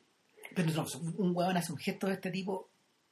pero 0.55 0.71
no, 0.71 0.85
un 1.17 1.35
huevón 1.35 1.57
hace 1.57 1.71
un 1.71 1.77
gesto 1.77 2.07
de 2.07 2.13
este 2.13 2.31
tipo, 2.31 2.69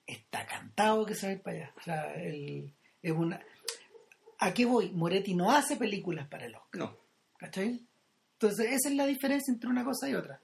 está 0.07 0.43
cantado 0.47 1.05
que 1.05 1.13
se 1.13 1.27
va 1.27 1.31
a 1.31 1.35
ir 1.35 1.41
para 1.41 1.57
allá. 1.57 1.73
O 1.77 1.81
sea, 1.83 2.13
el- 2.15 2.73
es 3.03 3.11
una... 3.11 3.39
¿A 4.39 4.53
qué 4.55 4.65
voy? 4.65 4.89
Moretti 4.89 5.35
no 5.35 5.51
hace 5.51 5.75
películas 5.77 6.27
para 6.27 6.45
el 6.47 6.55
Oscar. 6.55 6.79
no. 6.81 7.06
¿Cachai? 7.37 7.85
Entonces, 8.33 8.67
esa 8.71 8.89
es 8.89 8.95
la 8.95 9.05
diferencia 9.05 9.51
entre 9.51 9.69
una 9.69 9.83
cosa 9.83 10.09
y 10.09 10.15
otra. 10.15 10.39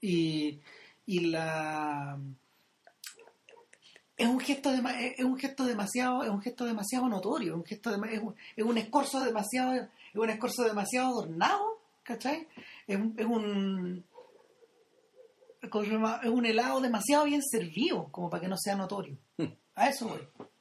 Y, 0.00 0.60
y 1.06 1.20
la 1.26 2.18
es 4.16 4.26
un 4.28 4.38
gesto 4.40 4.70
dema- 4.70 4.96
es 4.98 5.24
un 5.24 5.38
gesto 5.38 5.64
demasiado 5.64 6.22
es 6.22 6.28
un 6.30 6.42
gesto 6.42 6.64
demasiado 6.66 7.08
notorio, 7.08 7.52
es 7.54 7.56
un 7.58 7.64
gesto 7.64 7.90
dema- 7.90 8.10
es 8.10 8.20
un, 8.20 8.34
es 8.54 8.64
un 8.64 8.76
escorzo 8.78 9.20
demasiado 9.20 9.74
es 9.74 9.88
un 10.14 10.28
escorzo 10.30 10.62
demasiado 10.64 11.08
adornado, 11.08 11.80
¿cachai? 12.02 12.46
Es 12.86 12.96
un, 12.96 13.14
es 13.16 13.26
un 13.26 14.04
es 15.62 16.30
un 16.30 16.46
helado 16.46 16.80
demasiado 16.80 17.24
bien 17.24 17.42
servido 17.42 18.08
como 18.10 18.30
para 18.30 18.40
que 18.42 18.48
no 18.48 18.56
sea 18.56 18.76
notorio. 18.76 19.16
Hmm. 19.36 19.52
A 19.74 19.88
eso 19.88 20.08
voy, 20.08 20.20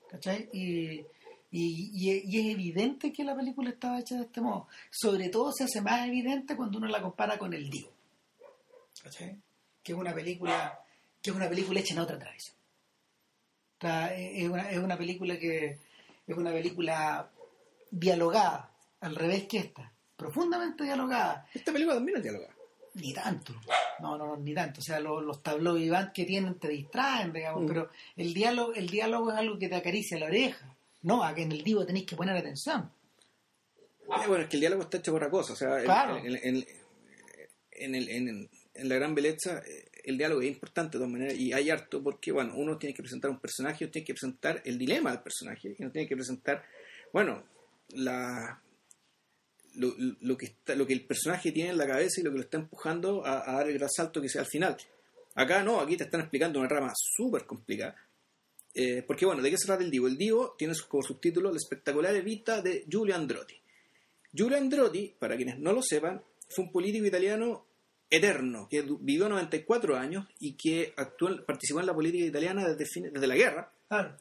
¿cachai? 0.10 0.50
Y, 0.54 1.06
y, 1.52 1.90
y 1.94 2.12
es- 2.12 2.26
y 2.26 2.40
es 2.40 2.54
evidente 2.54 3.12
que 3.12 3.24
la 3.24 3.36
película 3.36 3.70
estaba 3.72 4.00
hecha 4.00 4.16
de 4.16 4.24
este 4.24 4.42
modo. 4.42 4.68
Sobre 4.92 5.30
todo 5.30 5.52
se 5.52 5.64
hace 5.66 5.82
más 5.82 6.08
evidente 6.08 6.56
cuando 6.56 6.78
uno 6.78 6.88
la 6.88 7.02
compara 7.02 7.38
con 7.38 7.54
El 7.54 7.70
Divo. 7.70 7.92
¿Cachai? 9.04 9.38
Que 9.84 9.94
es 9.94 9.98
una 9.98 10.14
película, 10.14 10.80
que 11.22 11.30
es 11.30 11.36
una 11.36 11.50
película 11.50 11.80
hecha 11.80 11.94
en 11.94 12.00
otra 12.02 12.20
tradición. 12.20 12.56
O 13.78 13.82
sea, 13.82 14.14
es 14.16 14.50
una, 14.50 14.70
es 14.70 14.78
una 14.80 14.98
película 14.98 15.40
que 15.40 15.78
es 16.28 16.38
una 16.38 16.52
película 16.52 17.30
dialogada, 17.90 18.72
al 19.02 19.16
revés 19.16 19.46
que 19.48 19.58
esta, 19.60 19.92
profundamente 20.18 20.84
dialogada, 20.84 21.48
Esta 21.54 21.72
película 21.72 21.96
también 21.96 22.18
es 22.18 22.24
dialogada. 22.24 22.54
ni 22.96 23.14
tanto, 23.14 23.54
no, 24.00 24.18
no, 24.18 24.36
ni 24.38 24.54
tanto, 24.54 24.82
o 24.82 24.84
sea, 24.84 25.00
los, 25.00 25.24
los 25.24 25.42
tableaux 25.42 25.80
que 26.14 26.26
tienen 26.26 26.56
te 26.60 26.68
distraen, 26.68 27.32
digamos, 27.32 27.64
Mm. 27.64 27.68
pero 27.68 27.90
el 28.18 28.34
diálogo, 28.34 28.74
el 28.74 28.90
diálogo 28.90 29.32
es 29.32 29.38
algo 29.38 29.58
que 29.58 29.70
te 29.70 29.76
acaricia 29.76 30.20
la 30.20 30.26
oreja, 30.26 30.76
no, 31.04 31.24
a 31.24 31.34
que 31.34 31.44
en 31.44 31.52
el 31.52 31.64
divo 31.64 31.86
tenéis 31.86 32.06
que 32.06 32.16
poner 32.16 32.36
atención. 32.38 32.92
Eh, 33.78 34.28
bueno, 34.28 34.44
es 34.44 34.50
que 34.50 34.58
el 34.58 34.62
diálogo 34.62 34.84
está 34.84 34.98
hecho 34.98 35.12
por 35.12 35.22
otra 35.22 35.30
cosa. 35.32 35.54
O 35.54 35.56
sea, 35.56 35.78
el- 35.78 35.86
Claro. 35.86 36.18
en, 36.18 36.36
en- 36.36 36.66
en 37.72 37.96
el- 37.96 38.10
en- 38.10 38.50
en 38.74 38.90
la 38.90 38.96
gran 38.96 39.14
belleza, 39.16 39.60
eh, 39.66 39.90
el 40.04 40.18
diálogo 40.18 40.42
es 40.42 40.48
importante 40.48 40.98
de 40.98 41.00
todas 41.04 41.12
maneras 41.12 41.36
y 41.36 41.54
hay 41.54 41.70
harto 41.70 42.02
porque, 42.02 42.32
bueno, 42.32 42.54
uno 42.56 42.78
tiene 42.78 42.94
que 42.94 43.02
presentar 43.04 43.30
un 43.30 43.40
personaje, 43.40 43.84
uno 43.86 43.92
tiene 43.92 44.06
que 44.06 44.14
presentar 44.14 44.62
el 44.66 44.78
dilema 44.78 45.12
del 45.12 45.22
personaje 45.22 45.76
y 45.78 45.82
uno 45.84 45.92
tiene 45.92 46.08
que 46.08 46.16
presentar, 46.16 46.64
bueno, 47.14 47.44
la 47.90 48.62
lo, 49.76 49.94
lo 50.22 50.36
que 50.38 50.48
está, 50.48 50.76
lo 50.76 50.86
que 50.88 50.94
el 50.94 51.06
personaje 51.06 51.52
tiene 51.52 51.70
en 51.70 51.78
la 51.78 51.88
cabeza 51.88 52.20
y 52.20 52.24
lo 52.24 52.32
que 52.32 52.38
lo 52.38 52.44
está 52.44 52.58
empujando 52.58 53.26
a, 53.26 53.50
a 53.50 53.54
dar 53.58 53.70
el 53.70 53.78
gran 53.78 53.90
salto 53.90 54.22
que 54.22 54.28
sea 54.28 54.42
al 54.42 54.48
final. 54.48 54.76
Acá 55.36 55.64
no, 55.64 55.80
aquí 55.80 55.96
te 55.96 56.04
están 56.06 56.22
explicando 56.22 56.60
una 56.60 56.68
rama 56.68 56.92
súper 56.96 57.46
complicada. 57.46 57.96
Eh, 58.74 59.04
porque 59.06 59.26
bueno, 59.26 59.42
¿de 59.42 59.50
qué 59.50 59.58
se 59.58 59.66
trata 59.66 59.84
el 59.84 59.90
Divo? 59.92 60.08
El 60.08 60.18
Divo 60.18 60.56
tiene 60.58 60.74
como 60.88 61.04
subtítulo 61.04 61.50
La 61.52 61.58
espectacular 61.58 62.22
vita 62.22 62.62
de 62.62 62.86
Giulio 62.90 63.16
Androtti. 63.16 63.56
Giulio 64.34 64.58
Androtti, 64.58 65.16
para 65.18 65.36
quienes 65.36 65.58
no 65.60 65.74
lo 65.74 65.82
sepan, 65.82 66.22
fue 66.50 66.66
un 66.66 66.72
político 66.72 67.06
italiano 67.06 67.66
eterno, 68.12 68.68
que 68.70 68.84
vivió 69.02 69.30
94 69.30 69.96
años 69.98 70.26
y 70.40 70.54
que 70.54 70.94
actuó, 70.98 71.46
participó 71.46 71.80
en 71.80 71.86
la 71.88 71.94
política 71.94 72.26
italiana 72.26 72.68
desde, 72.68 72.86
fin- 72.86 73.12
desde 73.14 73.28
la 73.28 73.36
guerra, 73.36 73.72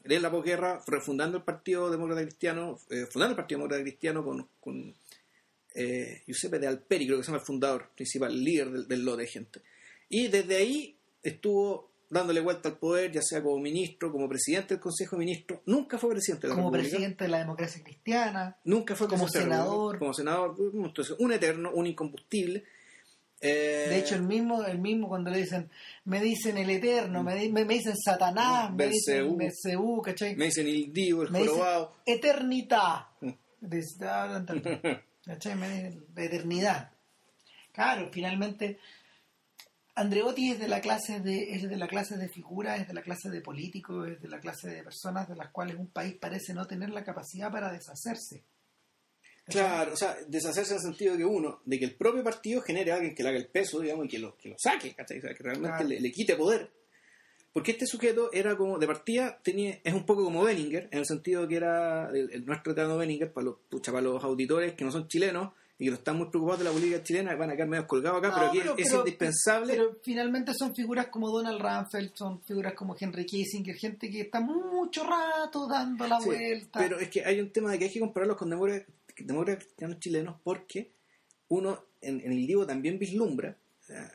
en 0.03 0.21
la 0.21 0.31
posguerra, 0.31 0.81
refundando 0.87 1.37
el 1.37 1.43
Partido 1.43 1.89
Demócrata 1.91 2.21
Cristiano, 2.23 2.79
eh, 2.89 3.05
fundando 3.11 3.31
el 3.33 3.35
Partido 3.35 3.59
Demócrata 3.59 3.83
Cristiano 3.83 4.23
con, 4.23 4.47
con 4.59 4.95
eh, 5.75 6.23
Giuseppe 6.25 6.59
de 6.59 6.67
Alperi, 6.67 7.05
creo 7.05 7.17
que 7.17 7.23
se 7.23 7.27
llama 7.31 7.39
el 7.39 7.45
fundador 7.45 7.89
principal, 7.95 8.31
el 8.31 8.43
líder 8.43 8.69
del, 8.71 8.87
del 8.87 9.05
lote 9.05 9.21
de 9.23 9.27
gente. 9.27 9.61
Y 10.09 10.27
desde 10.27 10.55
ahí 10.57 10.95
estuvo 11.23 11.88
dándole 12.09 12.41
vuelta 12.41 12.69
al 12.69 12.77
poder, 12.77 13.11
ya 13.11 13.21
sea 13.21 13.41
como 13.43 13.59
ministro, 13.59 14.11
como 14.11 14.27
presidente 14.27 14.73
del 14.75 14.81
Consejo 14.81 15.15
de 15.15 15.19
Ministros, 15.25 15.59
nunca 15.65 15.97
fue 15.97 16.09
presidente 16.11 16.47
de 16.47 16.49
la 16.49 16.55
Como 16.55 16.69
República. 16.69 16.89
presidente 16.95 17.23
de 17.25 17.29
la 17.29 17.39
democracia 17.39 17.83
cristiana, 17.83 18.57
Nunca 18.63 18.95
fue 18.95 19.07
Como 19.07 19.27
senador. 19.27 19.99
Como 19.99 20.13
senador, 20.13 20.55
entonces, 20.73 21.15
un 21.19 21.31
eterno, 21.31 21.71
un 21.73 21.87
incombustible. 21.87 22.63
Eh, 23.41 23.85
De 23.89 23.99
hecho, 23.99 24.15
el 24.15 24.23
mismo, 24.23 24.63
el 24.65 24.79
mismo 24.79 25.07
cuando 25.07 25.31
le 25.31 25.37
dicen, 25.37 25.69
me 26.03 26.19
dicen 26.21 26.57
el 26.57 26.69
Eterno, 26.69 27.23
me, 27.23 27.35
me, 27.49 27.63
me 27.63 27.75
dicen 27.75 27.95
Satanás, 27.95 28.73
me 28.73 28.87
dicen 28.87 29.37
¿cachai? 30.03 30.35
me 30.35 30.45
dicen 30.45 30.67
el 30.67 30.91
Divo, 30.91 31.23
el 31.23 31.31
Me 31.31 31.39
dicen 31.39 31.53
jorobado. 31.55 31.95
Eternidad. 32.05 33.07
Mm. 33.21 33.29
Ah. 34.01 34.45
¿Cachai? 35.25 35.55
Me 35.55 35.69
dicen 35.69 36.05
de 36.13 36.25
eternidad. 36.25 36.91
Claro, 37.71 38.09
finalmente, 38.11 38.77
Andreotti 39.99 40.51
es 40.51 40.59
de 40.59 40.69
la 40.69 40.79
clase 40.79 41.19
de, 41.19 41.51
es 41.55 41.67
de 41.69 41.75
la 41.75 41.87
clase 41.87 42.15
de 42.17 42.29
figuras, 42.29 42.79
es 42.79 42.87
de 42.87 42.93
la 42.93 43.01
clase 43.01 43.29
de 43.29 43.41
políticos, 43.41 44.07
es 44.07 44.21
de 44.21 44.29
la 44.29 44.39
clase 44.39 44.69
de 44.69 44.83
personas 44.83 45.27
de 45.27 45.35
las 45.35 45.49
cuales 45.51 45.75
un 45.77 45.91
país 45.91 46.15
parece 46.19 46.53
no 46.53 46.65
tener 46.65 46.89
la 46.89 47.03
capacidad 47.03 47.51
para 47.51 47.71
deshacerse. 47.71 48.45
Claro, 49.45 49.93
o 49.93 49.97
sea, 49.97 50.15
deshacerse 50.27 50.73
en 50.73 50.77
el 50.77 50.83
sentido 50.83 51.13
de 51.13 51.17
que 51.19 51.25
uno, 51.25 51.61
de 51.65 51.79
que 51.79 51.85
el 51.85 51.95
propio 51.95 52.23
partido 52.23 52.61
genere 52.61 52.91
a 52.91 52.95
alguien 52.95 53.13
que 53.13 53.23
le 53.23 53.29
haga 53.29 53.37
el 53.39 53.47
peso, 53.47 53.79
digamos, 53.81 54.05
y 54.05 54.07
que 54.07 54.19
lo, 54.19 54.37
que 54.37 54.49
lo 54.49 54.55
saque, 54.57 54.93
¿cachai? 54.93 55.17
O 55.17 55.21
sea, 55.21 55.33
que 55.33 55.43
realmente 55.43 55.69
Claro. 55.75 55.89
le, 55.89 55.99
le 55.99 56.11
quite 56.11 56.35
poder. 56.35 56.71
Porque 57.51 57.71
este 57.71 57.87
sujeto 57.87 58.31
era 58.31 58.55
como, 58.55 58.77
de 58.77 58.87
partida, 58.87 59.41
tenía, 59.43 59.79
es 59.83 59.93
un 59.93 60.05
poco 60.05 60.23
como 60.23 60.43
Benninger, 60.43 60.87
en 60.91 60.99
el 60.99 61.05
sentido 61.05 61.47
que 61.47 61.55
era 61.55 62.09
el, 62.11 62.31
el 62.31 62.45
nuestro 62.45 62.71
eterno 62.73 62.95
Benninger, 62.95 63.33
para 63.33 63.45
los, 63.45 63.55
pucha, 63.67 63.91
para 63.91 64.03
los 64.03 64.23
auditores 64.23 64.75
que 64.75 64.85
no 64.85 64.91
son 64.91 65.07
chilenos 65.07 65.51
y 65.79 65.85
que 65.85 65.89
no 65.91 65.95
están 65.95 66.17
muy 66.17 66.27
preocupados 66.27 66.59
de 66.59 66.65
la 66.65 66.71
política 66.71 67.01
chilena, 67.01 67.35
van 67.35 67.49
a 67.51 67.55
quedar 67.55 67.69
medio 67.69 67.87
colgados 67.87 68.19
acá, 68.19 68.27
No, 68.29 68.35
pero 68.35 68.47
aquí 68.49 68.57
pero- 68.59 68.77
es 68.77 68.87
pero- 68.89 68.99
indispensable. 68.99 69.73
Pero 69.73 69.97
finalmente 70.03 70.53
son 70.53 70.75
figuras 70.75 71.07
como 71.07 71.29
Donald 71.31 71.59
Rumsfeld, 71.61 72.11
son 72.15 72.43
figuras 72.43 72.73
como 72.73 72.95
Henry 72.99 73.25
Kissinger, 73.25 73.75
gente 73.75 74.09
que 74.11 74.21
está 74.21 74.41
mucho 74.41 75.05
rato 75.05 75.67
dando 75.67 76.05
la 76.05 76.19
Sí, 76.19 76.25
vuelta. 76.25 76.79
Pero 76.79 76.99
es 76.99 77.09
que 77.09 77.23
hay 77.25 77.39
un 77.39 77.49
tema 77.51 77.71
de 77.71 77.79
que 77.79 77.85
hay 77.85 77.91
que 77.93 77.99
compararlos 78.01 78.37
con 78.37 78.49
demócratas, 78.49 78.87
demócratas 79.17 79.63
cristianos 79.63 79.99
chilenos 79.99 80.35
porque 80.43 80.91
uno 81.47 81.81
en, 82.01 82.19
en 82.21 82.31
el 82.33 82.45
Divo 82.45 82.65
también 82.67 82.99
vislumbra 82.99 83.55
eh, 83.89 84.07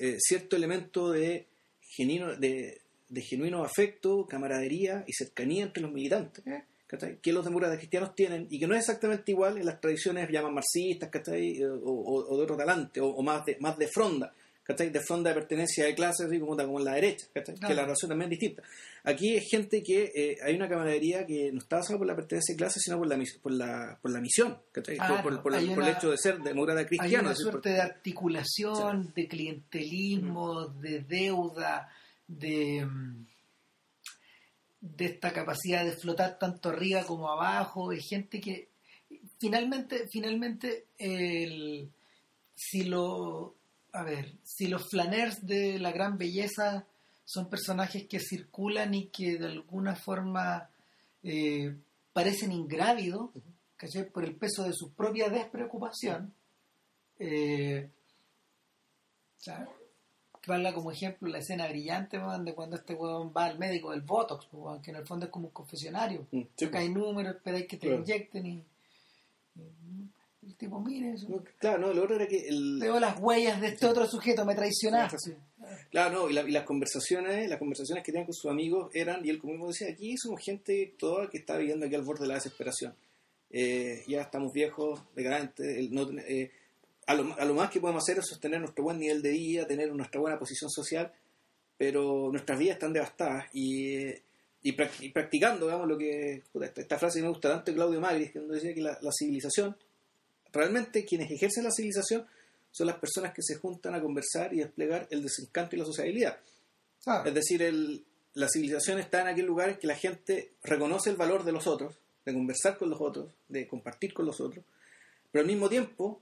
eh, 0.00 0.16
cierto 0.20 0.54
elemento 0.56 1.10
de 1.10 1.46
genuino, 1.80 2.36
de, 2.36 2.80
de 3.08 3.20
genuino 3.22 3.64
afecto, 3.64 4.26
camaradería 4.26 5.02
y 5.06 5.12
cercanía 5.14 5.64
entre 5.64 5.82
los 5.82 5.92
militantes. 5.92 6.46
¿Eh? 6.46 6.62
¿Cachai? 6.86 7.18
que 7.20 7.32
los 7.32 7.44
demócratas 7.44 7.78
cristianos 7.78 8.14
tienen 8.14 8.46
y 8.50 8.58
que 8.58 8.66
no 8.66 8.74
es 8.74 8.80
exactamente 8.80 9.32
igual 9.32 9.58
en 9.58 9.66
las 9.66 9.80
tradiciones 9.80 10.28
llaman 10.30 10.54
marxistas 10.54 11.10
¿cachai? 11.10 11.60
Eh, 11.60 11.66
o, 11.66 11.90
o- 11.90 12.32
o 12.32 12.36
de 12.36 12.42
otro 12.44 12.56
talante 12.56 13.00
o, 13.00 13.08
o 13.08 13.22
más 13.22 13.44
de 13.44 13.56
más 13.60 13.76
de 13.76 13.88
fronda 13.88 14.32
¿cachai? 14.62 14.90
de 14.90 15.00
fronda 15.00 15.30
de 15.30 15.34
pertenencia 15.34 15.84
de 15.84 15.94
clase 15.94 16.24
así 16.24 16.38
como, 16.40 16.56
como 16.56 16.78
en 16.78 16.84
la 16.84 16.94
derecha 16.94 17.26
¿cachai? 17.34 17.54
Que 17.56 17.74
la 17.74 17.82
relación 17.82 18.08
también 18.08 18.32
es 18.32 18.38
distinta 18.38 18.62
aquí 19.04 19.36
es 19.36 19.44
gente 19.50 19.82
que 19.82 20.12
eh, 20.14 20.36
hay 20.44 20.54
una 20.56 20.68
camaradería 20.68 21.24
que 21.26 21.50
no 21.52 21.58
está 21.58 21.76
basada 21.76 21.98
por 21.98 22.06
la 22.06 22.16
pertenencia 22.16 22.52
de 22.52 22.56
clase 22.56 22.78
sino 22.80 22.98
por 22.98 23.06
la 23.08 23.18
por 23.42 23.52
la, 23.52 23.98
por 24.02 24.10
la 24.12 24.20
misión 24.20 24.58
¿cachai? 24.72 24.96
Por, 24.96 25.22
por- 25.22 25.42
por 25.42 25.52
el- 25.54 25.58
hay 25.60 25.66
por 25.66 25.78
el 25.84 25.88
una- 25.90 25.98
hecho 25.98 26.10
de 26.10 26.18
ser 26.18 26.38
demócrata 26.40 26.80
Hay 26.80 26.86
cristiano 26.86 27.22
una 27.24 27.32
es 27.32 27.38
decir, 27.38 27.50
suerte 27.52 27.68
de 27.70 27.80
articulación, 27.80 29.12
de 29.14 29.26
clientelismo, 29.28 30.66
de 30.68 31.00
deuda, 31.00 31.88
de, 32.26 32.84
mm, 32.84 33.26
de 34.96 35.06
esta 35.06 35.32
capacidad 35.32 35.84
de 35.84 35.96
flotar 35.96 36.38
tanto 36.38 36.68
arriba 36.68 37.04
como 37.04 37.30
abajo, 37.30 37.90
de 37.90 38.00
gente 38.00 38.40
que 38.40 38.68
finalmente, 39.38 40.06
finalmente, 40.10 40.86
el, 40.98 41.90
si 42.54 42.84
lo, 42.84 43.54
a 43.92 44.02
ver, 44.02 44.32
si 44.42 44.68
los 44.68 44.88
flaners 44.88 45.44
de 45.46 45.78
la 45.78 45.92
gran 45.92 46.18
belleza 46.18 46.86
son 47.24 47.50
personajes 47.50 48.06
que 48.06 48.20
circulan 48.20 48.94
y 48.94 49.08
que 49.08 49.38
de 49.38 49.46
alguna 49.46 49.96
forma 49.96 50.70
eh, 51.22 51.76
parecen 52.12 52.52
ingrávidos, 52.52 53.30
¿cachai? 53.76 54.08
por 54.08 54.24
el 54.24 54.36
peso 54.36 54.62
de 54.64 54.72
su 54.72 54.92
propia 54.92 55.28
despreocupación, 55.28 56.32
eh, 57.18 57.90
o 59.36 59.40
sea, 59.40 59.68
como 60.74 60.90
ejemplo 60.92 61.28
la 61.28 61.38
escena 61.38 61.66
brillante 61.68 62.18
de 62.18 62.54
cuando 62.54 62.76
este 62.76 62.94
weón 62.94 63.32
va 63.36 63.46
al 63.46 63.58
médico 63.58 63.90
del 63.90 64.02
Botox, 64.02 64.46
que 64.82 64.90
en 64.90 64.96
el 64.96 65.06
fondo 65.06 65.26
es 65.26 65.32
como 65.32 65.46
un 65.48 65.52
confesionario. 65.52 66.26
Mm, 66.30 66.42
sí, 66.56 66.68
hay 66.72 66.88
números, 66.88 67.34
esperáis 67.36 67.66
que 67.66 67.76
te 67.76 67.86
Claro. 67.88 68.02
inyecten 68.02 68.46
y, 68.46 68.64
y 69.56 70.46
el 70.46 70.54
tipo, 70.56 70.80
mire 70.80 71.12
eso. 71.14 71.28
No, 71.28 71.42
claro 71.58 71.78
no 71.78 71.92
lo 71.92 72.04
otro 72.04 72.16
era 72.16 72.26
que 72.26 72.46
el, 72.48 72.78
Veo 72.80 73.00
las 73.00 73.18
huellas 73.20 73.60
de 73.60 73.68
este 73.68 73.86
otro 73.86 74.06
sujeto, 74.06 74.44
me 74.44 74.54
traicionaste. 74.54 75.36
Claro, 75.90 76.14
no, 76.22 76.30
y, 76.30 76.34
la- 76.34 76.42
y 76.48 76.52
las 76.52 76.64
conversaciones, 76.64 77.48
las 77.48 77.58
conversaciones 77.58 78.04
que 78.04 78.12
tenían 78.12 78.26
con 78.26 78.34
sus 78.34 78.50
amigos 78.50 78.90
eran, 78.94 79.24
y 79.24 79.30
él 79.30 79.38
como 79.40 79.54
mismo 79.54 79.68
decía, 79.68 79.88
aquí 79.90 80.16
somos 80.16 80.40
gente 80.44 80.94
toda 80.98 81.28
que 81.28 81.38
está 81.38 81.56
viviendo 81.56 81.86
aquí 81.86 81.94
al 81.96 82.02
borde 82.02 82.22
de 82.22 82.28
la 82.28 82.34
desesperación. 82.34 82.94
Eh, 83.50 84.04
ya 84.06 84.22
estamos 84.22 84.52
viejos, 84.52 85.00
decadentes, 85.14 85.66
el 85.78 85.92
no 85.92 86.08
eh, 86.20 86.50
a, 87.06 87.14
lo, 87.14 87.34
a 87.38 87.44
lo 87.44 87.54
más 87.54 87.70
que 87.70 87.80
podemos 87.80 88.02
hacer 88.02 88.18
es 88.18 88.26
sostener 88.26 88.60
nuestro 88.60 88.84
buen 88.84 88.98
nivel 88.98 89.22
de 89.22 89.30
vida, 89.30 89.66
tener 89.66 89.92
nuestra 89.92 90.20
buena 90.20 90.38
posición 90.38 90.70
social, 90.70 91.12
pero 91.78 92.30
nuestras 92.30 92.58
vidas 92.58 92.74
están 92.74 92.92
devastadas 92.92 93.46
y, 93.52 94.08
y, 94.62 94.72
practicando, 95.12 95.66
digamos, 95.66 95.88
lo 95.88 95.96
que. 95.96 96.42
Esta, 96.60 96.98
frase 96.98 97.22
me 97.22 97.28
gusta 97.28 97.50
tanto 97.50 97.70
de 97.70 97.76
Claudio 97.76 98.00
Magri, 98.00 98.30
que 98.30 98.40
decía 98.40 98.74
que 98.74 98.80
la, 98.80 98.98
civilización, 99.16 99.76
realmente 100.52 101.04
quienes 101.04 101.30
ejercen 101.30 101.64
la 101.64 101.70
civilización 101.70 102.26
son 102.72 102.88
las 102.88 102.98
personas 102.98 103.32
que 103.32 103.42
se 103.42 103.56
juntan 103.56 103.94
a 103.94 104.02
conversar 104.02 104.52
y 104.52 104.58
desplegar 104.58 105.06
el 105.10 105.22
desencanto 105.22 105.76
y 105.76 105.78
la 105.78 105.84
sociabilidad. 105.84 106.38
Es 107.24 107.34
decir, 107.34 107.62
el, 107.62 108.04
la 108.34 108.48
civilización 108.48 108.98
está 108.98 109.20
en 109.20 109.28
aquel 109.28 109.46
lugar 109.46 109.68
en 109.68 109.76
que 109.76 109.86
la 109.86 109.94
gente 109.94 110.54
reconoce 110.64 111.10
el 111.10 111.16
valor 111.16 111.44
de 111.44 111.52
los 111.52 111.68
otros, 111.68 112.00
de 112.24 112.34
conversar 112.34 112.76
con 112.76 112.90
los 112.90 113.00
otros, 113.00 113.32
de 113.48 113.68
compartir 113.68 114.12
con 114.12 114.26
los 114.26 114.40
otros, 114.40 114.64
pero 115.30 115.42
al 115.42 115.46
mismo 115.46 115.68
tiempo 115.68 116.20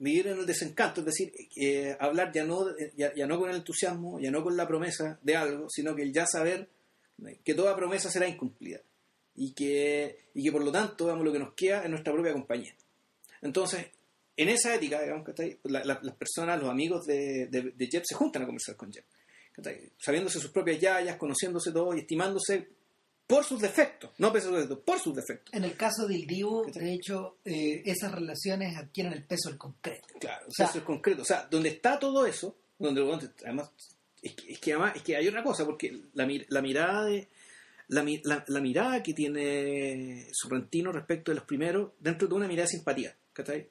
vivir 0.00 0.28
en 0.28 0.38
el 0.38 0.46
desencanto, 0.46 1.00
es 1.00 1.06
decir, 1.06 1.32
eh, 1.56 1.96
hablar 2.00 2.32
ya 2.32 2.44
no, 2.44 2.64
ya, 2.96 3.26
no 3.26 3.38
con 3.38 3.50
el 3.50 3.56
entusiasmo, 3.56 4.18
ya 4.18 4.30
no 4.30 4.42
con 4.42 4.56
la 4.56 4.66
promesa 4.66 5.18
de 5.22 5.36
algo, 5.36 5.68
sino 5.68 5.94
que 5.94 6.02
el 6.02 6.12
ya 6.12 6.26
saber 6.26 6.68
que 7.44 7.54
toda 7.54 7.76
promesa 7.76 8.10
será 8.10 8.26
incumplida 8.26 8.80
y 9.36 9.52
que, 9.52 10.30
y 10.34 10.42
que 10.42 10.52
por 10.52 10.64
lo 10.64 10.72
tanto 10.72 11.04
digamos, 11.04 11.24
lo 11.24 11.32
que 11.32 11.38
nos 11.38 11.52
queda 11.52 11.84
es 11.84 11.90
nuestra 11.90 12.14
propia 12.14 12.32
compañía. 12.32 12.74
Entonces, 13.42 13.88
en 14.36 14.48
esa 14.48 14.74
ética, 14.74 15.02
digamos, 15.02 15.26
que 15.26 15.58
las 15.64 16.14
personas, 16.14 16.58
los 16.58 16.70
amigos 16.70 17.04
de, 17.04 17.48
de, 17.48 17.86
Jeb 17.86 18.02
se 18.06 18.14
juntan 18.14 18.42
a 18.42 18.46
conversar 18.46 18.76
con 18.76 18.90
Jeb, 18.90 19.04
sabiéndose 19.98 20.40
sus 20.40 20.50
propias 20.50 20.80
yayas, 20.80 21.18
conociéndose 21.18 21.72
todos 21.72 21.94
y 21.94 22.00
estimándose 22.00 22.68
por 23.30 23.44
sus 23.44 23.60
defectos, 23.60 24.10
no 24.18 24.32
por 24.32 24.98
sus 24.98 25.14
defectos. 25.14 25.54
En 25.54 25.62
el 25.62 25.76
caso 25.76 26.06
del 26.08 26.26
Divo, 26.26 26.64
de 26.64 26.92
hecho, 26.92 27.36
eh, 27.44 27.80
esas 27.86 28.10
relaciones 28.12 28.76
adquieren 28.76 29.12
el 29.12 29.22
peso 29.22 29.48
del 29.48 29.56
concreto. 29.56 30.08
Claro, 30.18 30.46
o 30.48 30.52
sea, 30.52 30.68
el 30.74 30.82
concreto. 30.82 31.22
O 31.22 31.24
sea, 31.24 31.46
donde 31.48 31.68
está 31.68 31.98
todo 31.98 32.26
eso, 32.26 32.56
donde, 32.76 33.30
además, 33.44 33.70
es 34.20 34.58
que, 34.58 34.72
además, 34.72 34.96
es 34.96 35.02
que 35.02 35.16
hay 35.16 35.28
otra 35.28 35.44
cosa, 35.44 35.64
porque 35.64 36.02
la, 36.14 36.28
la 36.48 36.60
mirada 36.60 37.04
de... 37.04 37.28
La, 37.86 38.04
la, 38.46 38.60
mirada 38.60 39.02
que 39.02 39.14
tiene 39.14 40.28
Sorrentino 40.32 40.92
respecto 40.92 41.32
de 41.32 41.34
los 41.34 41.44
primeros, 41.44 41.90
dentro 41.98 42.28
de 42.28 42.34
una 42.34 42.46
mirada 42.46 42.66
de 42.66 42.76
simpatía. 42.76 43.16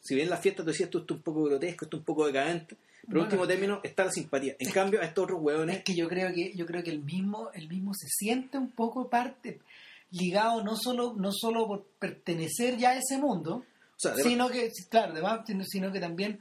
Si 0.02 0.14
bien 0.14 0.30
la 0.30 0.36
fiesta 0.36 0.62
te 0.62 0.72
decías 0.72 0.88
esto 0.88 1.06
es 1.06 1.12
un 1.12 1.22
poco 1.22 1.46
grotesco, 1.46 1.86
esto 1.86 1.96
es 1.96 2.00
un 2.02 2.06
poco 2.06 2.26
decadente, 2.26 2.76
pero 3.10 3.22
en 3.22 3.26
último 3.26 3.48
término 3.48 3.82
está 3.84 4.06
la 4.06 4.12
simpatía. 4.12 4.56
En 4.60 4.72
cambio, 4.72 5.02
a 5.02 5.06
estos 5.06 5.24
otros 5.26 5.40
hueones. 5.42 5.78
Es 5.78 5.84
que 5.84 5.96
yo 5.96 6.08
creo 6.08 6.32
que, 6.32 6.54
yo 6.56 6.66
creo 6.66 6.84
que 6.84 6.92
el 6.92 7.04
mismo, 7.04 7.50
el 7.54 7.68
mismo 7.68 7.94
se 7.94 8.08
siente 8.08 8.58
un 8.58 8.72
poco 8.72 9.10
parte, 9.10 9.60
ligado 10.12 10.64
no 10.64 10.76
solo, 10.78 11.16
no 11.18 11.32
solo 11.32 11.68
por 11.68 11.86
pertenecer 12.00 12.78
ya 12.78 12.92
a 12.92 12.98
ese 12.98 13.18
mundo, 13.18 13.66
sino 13.98 14.50
que, 14.50 14.72
claro, 14.90 15.14
además, 15.14 15.42
sino 15.68 15.92
que 15.92 16.00
también 16.00 16.40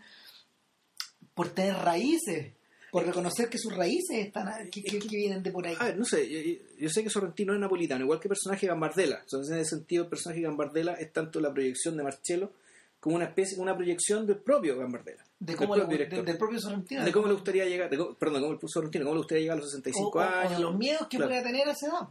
por 1.35 1.49
tener 1.49 1.75
raíces 1.75 2.53
por 2.91 3.05
reconocer 3.05 3.49
que 3.49 3.59
sus 3.59 3.75
raíces 3.75 4.27
están 4.27 4.49
que, 4.71 4.83
vienen 5.11 5.43
de 5.43 5.51
por 5.51 5.67
ahí. 5.67 5.77
A 5.79 5.85
ver, 5.85 5.99
no 5.99 6.05
sé, 6.05 6.59
yo, 6.79 6.89
sé 6.89 7.03
que 7.03 7.11
Sorrentino 7.11 7.53
es 7.53 7.61
napolitano, 7.61 8.05
igual 8.05 8.19
que 8.19 8.29
el 8.29 8.31
personaje 8.31 8.63
de 8.63 8.69
Gambardella. 8.69 9.21
Entonces, 9.21 9.55
en 9.55 9.61
ese 9.61 9.77
sentido, 9.77 10.05
el 10.05 10.11
personaje 10.11 10.41
de 10.41 10.47
Gambardella 10.47 10.95
es 10.95 11.13
tanto 11.13 11.41
la 11.41 11.53
proyección 11.53 11.97
de 11.97 12.05
Marcello 12.05 12.53
como 13.01 13.17
una 13.17 13.27
especie, 13.27 13.59
una 13.59 13.77
proyección 13.77 14.27
del 14.27 14.39
propio 14.39 14.77
Gambardella. 14.77 15.25
De 15.39 15.55
cómo 15.55 15.77
del, 15.77 15.87
propio 15.87 16.23
del, 16.23 16.39
propio 16.39 16.61
Sorrentino. 16.61 17.05
De 17.05 17.13
cómo 17.13 17.27
le 17.29 17.35
gustaría 17.35 17.65
llegar, 17.65 17.89
perdón, 17.89 18.43
cómo 18.43 18.53
el 18.53 18.59
Sorrentino, 18.67 19.05
cómo 19.05 19.15
le 19.15 19.21
gustaría 19.21 19.43
llegar 19.43 19.59
a 19.59 19.61
los 19.61 19.71
65 19.71 20.21
años. 20.21 20.53
O 20.53 20.55
de 20.55 20.61
los 20.61 20.77
miedos 20.77 21.07
que 21.09 21.19
pueda 21.19 21.43
tener 21.43 21.69
a 21.69 21.73
esa 21.73 21.87
edad. 21.87 22.09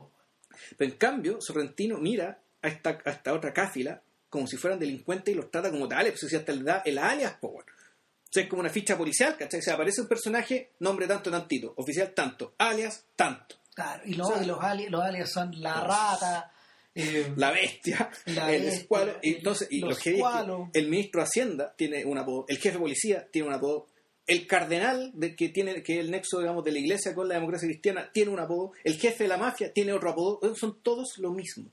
Pero 0.78 0.92
en 0.92 0.98
cambio, 0.98 1.38
Sorrentino 1.42 1.98
mira 1.98 2.40
a 2.62 2.68
esta, 2.68 2.98
a 3.04 3.12
esta 3.12 3.34
otra 3.34 3.54
cáfila 3.54 4.02
como 4.30 4.48
si 4.48 4.58
fueran 4.58 4.80
delincuentes 4.80 5.34
y 5.34 5.38
los 5.38 5.50
trata 5.50 5.72
como 5.72 5.88
tales, 5.88 6.14
pues 6.14 6.30
si 6.30 6.36
hasta 6.36 6.52
le 6.52 6.64
da 6.64 6.82
el 6.86 6.98
alias, 6.98 7.36
pues 7.40 7.54
bueno. 7.54 7.72
O 7.72 8.30
sea, 8.30 8.44
es 8.44 8.50
como 8.50 8.60
una 8.60 8.70
ficha 8.70 8.98
policial, 8.98 9.38
¿cachai? 9.38 9.62
O 9.62 9.64
sea, 9.64 9.76
aparece 9.76 10.02
un 10.02 10.08
personaje, 10.08 10.72
nombre 10.80 11.08
tanto, 11.08 11.32
tantito, 11.32 11.74
oficial 11.78 12.14
tanto, 12.14 12.54
alias 12.58 13.06
tanto. 13.16 13.56
Claro, 13.74 14.02
y, 14.06 14.16
los, 14.16 14.30
alias, 14.30 14.92
los 14.92 15.02
alias 15.02 15.32
son 15.32 15.62
la 15.62 15.82
rata, 15.82 16.52
eh, 16.98 17.32
la 17.36 17.52
bestia, 17.52 18.10
el 18.26 18.66
escualo. 18.66 19.20
Y 19.22 19.36
entonces, 19.36 19.68
y 19.70 19.82
los 19.82 20.00
el 20.06 20.90
ministro 20.90 21.22
de 21.22 21.26
Hacienda 21.26 21.74
tiene 21.78 22.04
un 22.06 22.18
apodo, 22.18 22.46
el 22.48 22.58
jefe 22.58 22.74
de 22.74 22.80
policía 22.80 23.28
tiene 23.32 23.48
un 23.48 23.54
apodo, 23.54 23.88
el 24.26 24.48
cardenal 24.48 25.12
de, 25.14 25.36
que 25.36 25.50
tiene 25.50 25.84
que 25.84 25.94
es 25.94 26.00
el 26.00 26.12
nexo 26.12 26.40
digamos 26.40 26.64
de 26.64 26.72
la 26.72 26.80
iglesia 26.80 27.14
con 27.14 27.28
la 27.28 27.36
democracia 27.36 27.68
cristiana 27.68 28.10
tiene 28.12 28.32
un 28.32 28.40
apodo, 28.40 28.72
el 28.84 28.98
jefe 28.98 29.26
de 29.26 29.28
la 29.28 29.38
mafia 29.38 29.72
tiene 29.72 29.94
otro 29.94 30.10
apodo, 30.10 30.56
son 30.56 30.82
todos 30.82 31.20
lo 31.20 31.32
mismo. 31.32 31.72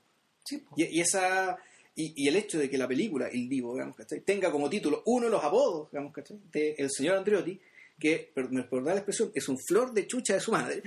y, 0.77 1.01
esa 1.01 1.57
y, 1.97 2.29
el 2.29 2.37
hecho 2.37 2.59
de 2.59 2.69
que 2.69 2.77
la 2.77 2.87
película 2.87 3.29
El 3.29 3.49
Divo 3.49 3.73
digamos, 3.73 3.97
tenga 4.27 4.53
como 4.53 4.69
título 4.69 5.03
uno 5.07 5.27
de 5.27 5.33
los 5.33 5.43
apodos 5.43 5.91
digamos, 5.91 6.13
de 6.53 6.75
el 6.77 6.91
señor 6.91 7.17
Andreotti 7.17 7.59
que 7.99 8.31
por, 8.35 8.85
dar 8.85 8.95
la 8.95 9.01
expresión 9.01 9.33
es 9.35 9.49
un 9.49 9.57
flor 9.59 9.95
de 9.95 10.07
chucha 10.07 10.35
de 10.35 10.41
su 10.41 10.53
madre. 10.53 10.83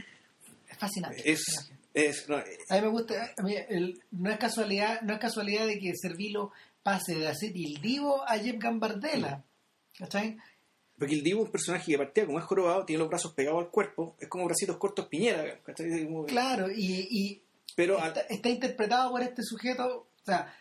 Es 0.70 0.78
fascinante 0.78 1.32
es, 1.32 1.72
a 2.70 2.76
mí 2.76 2.82
me 2.82 2.88
gusta, 2.88 3.34
no, 4.12 4.30
es 4.30 4.38
casualidad, 4.38 5.02
no 5.02 5.14
es 5.14 5.20
casualidad 5.20 5.66
de 5.66 5.80
que 5.80 5.94
Servilo 5.96 6.52
pase 6.84 7.16
de 7.16 7.28
hacer 7.28 7.52
el 7.56 7.82
Divo 7.82 8.24
a 8.28 8.38
Jeff 8.38 8.58
Gambardella. 8.58 9.44
¿Cachai? 9.98 10.38
Porque 10.98 11.16
el 11.16 11.24
Divo 11.24 11.42
es 11.42 11.46
un 11.48 11.52
personaje 11.52 11.92
que 11.92 11.98
partía 11.98 12.26
como 12.26 12.40
es 12.40 12.46
jorobado, 12.46 12.86
tiene 12.86 13.00
los 13.00 13.10
brazos 13.10 13.34
pegados 13.34 13.64
al 13.64 13.70
cuerpo, 13.70 14.16
es 14.20 14.28
como 14.28 14.46
bracitos 14.46 14.78
cortos 14.78 15.08
piñera. 15.08 15.60
Claro, 16.28 16.68
y, 16.72 17.42
pero 17.76 18.00
está, 18.30 18.50
interpretado 18.50 19.12
por 19.12 19.22
este 19.22 19.44
sujeto, 19.44 20.08
o 20.22 20.26
sea, 20.26 20.54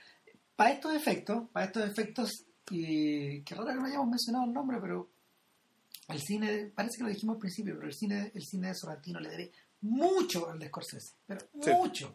para 0.55 0.73
estos 0.73 0.95
efectos, 0.95 1.49
para 1.53 1.67
estos 1.67 1.85
efectos, 1.85 2.31
y 2.71 3.43
que 3.43 3.55
raro 3.55 3.69
que 3.69 3.75
no 3.75 3.87
hayamos 3.87 4.09
mencionado 4.09 4.45
el 4.45 4.53
nombre, 4.53 4.79
pero 4.81 5.09
el 6.09 6.21
cine, 6.21 6.71
parece 6.75 6.99
que 6.99 7.05
lo 7.05 7.11
dijimos 7.11 7.35
al 7.37 7.41
principio, 7.41 7.75
pero 7.77 7.89
el 7.89 7.95
cine, 7.95 8.31
el 8.35 8.43
cine 8.43 8.69
de 8.69 8.75
Sorrentino 8.75 9.21
le 9.21 9.31
debe 9.31 9.53
mucho 9.81 10.49
al 10.49 10.59
de 10.59 10.69
Scorsese, 10.69 11.15
pero 11.27 11.41
mucho. 11.55 12.15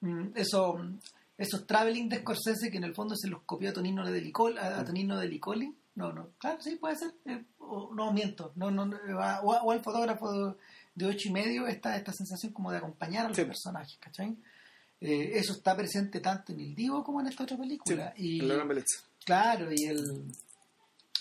Mm, 0.00 0.28
eso, 0.34 0.78
esos 1.36 1.66
traveling 1.66 2.08
de 2.08 2.18
Scorsese 2.18 2.70
que 2.70 2.78
en 2.78 2.84
el 2.84 2.94
fondo 2.94 3.14
se 3.16 3.28
los 3.28 3.42
copió 3.42 3.70
a 3.70 3.72
Tonino 3.72 4.04
de 4.04 4.20
Licoli, 4.20 4.58
a, 4.58 4.84
Tonino 4.84 5.18
de 5.18 5.28
Licoli. 5.28 5.74
No, 5.94 6.12
no, 6.12 6.30
claro, 6.38 6.60
sí, 6.60 6.76
puede 6.76 6.96
ser. 6.96 7.12
Eh, 7.26 7.42
no 7.60 8.12
miento. 8.12 8.52
No, 8.56 8.70
no, 8.70 8.88
o, 9.42 9.70
al 9.72 9.82
fotógrafo 9.82 10.56
de, 10.94 11.06
ocho 11.06 11.28
y 11.28 11.32
medio 11.32 11.66
esta, 11.66 11.96
esta 11.96 12.12
sensación 12.12 12.52
como 12.52 12.70
de 12.70 12.78
acompañar 12.78 13.26
a 13.26 13.28
los 13.28 13.38
personajes, 13.38 13.96
¿cachai? 13.98 14.36
Eh, 15.00 15.32
eso 15.34 15.52
está 15.52 15.76
presente 15.76 16.20
tanto 16.20 16.52
en 16.52 16.60
El 16.60 16.74
Divo 16.74 17.04
como 17.04 17.20
en 17.20 17.28
esta 17.28 17.44
otra 17.44 17.56
película. 17.56 18.12
y, 18.16 18.40
Claro, 19.24 19.70
y 19.72 19.84
el, 19.84 20.32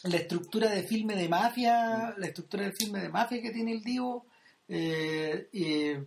la 0.04 0.18
estructura 0.18 0.70
de 0.70 0.84
filme 0.84 1.16
de 1.16 1.30
mafia, 1.30 2.14
la 2.18 2.28
estructura 2.28 2.64
del 2.64 2.74
filme 2.74 3.00
de 3.00 3.10
mafia 3.10 3.42
que 3.42 3.52
tiene 3.52 3.74
el 3.74 3.82
Divo, 3.82 4.26
eh, 4.68 6.06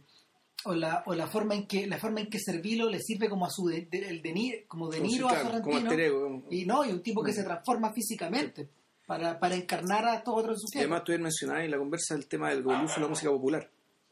o, 0.65 0.75
la, 0.75 1.03
o 1.07 1.15
la 1.15 1.27
forma 1.27 1.55
en 1.55 1.67
que 1.67 1.87
la 1.87 1.99
forma 1.99 2.21
en 2.21 2.29
que 2.29 2.39
Servilo 2.39 2.89
le 2.91 3.01
sirve 3.01 3.29
como 3.29 3.47
a 3.47 3.51
su 3.51 3.67
de, 3.67 3.89
el 3.91 4.23
como 4.69 4.91
de 4.91 5.01
Niro 5.01 5.29
a 5.29 5.41
Sorrentino 5.41 6.45
y 6.51 6.67
no 6.67 6.85
y 6.85 6.91
un 6.91 7.03
tipo 7.03 7.23
que 7.23 7.33
se 7.33 7.43
transforma 7.43 7.93
físicamente 7.93 8.69
para, 9.07 9.41
para 9.41 9.57
encarnar 9.57 10.07
a 10.07 10.23
todos 10.23 10.41
otros 10.41 10.61
sujetos. 10.61 10.83
Además 10.83 11.05
tú 11.05 11.13
mencionado 11.19 11.61
en 11.61 11.71
la 11.71 11.79
conversa 11.79 12.15
el 12.15 12.27
tema 12.27 12.51
del 12.51 12.65
uso 12.65 12.95
de 12.97 13.01
la 13.01 13.09
música 13.09 13.31
popular. 13.31 13.69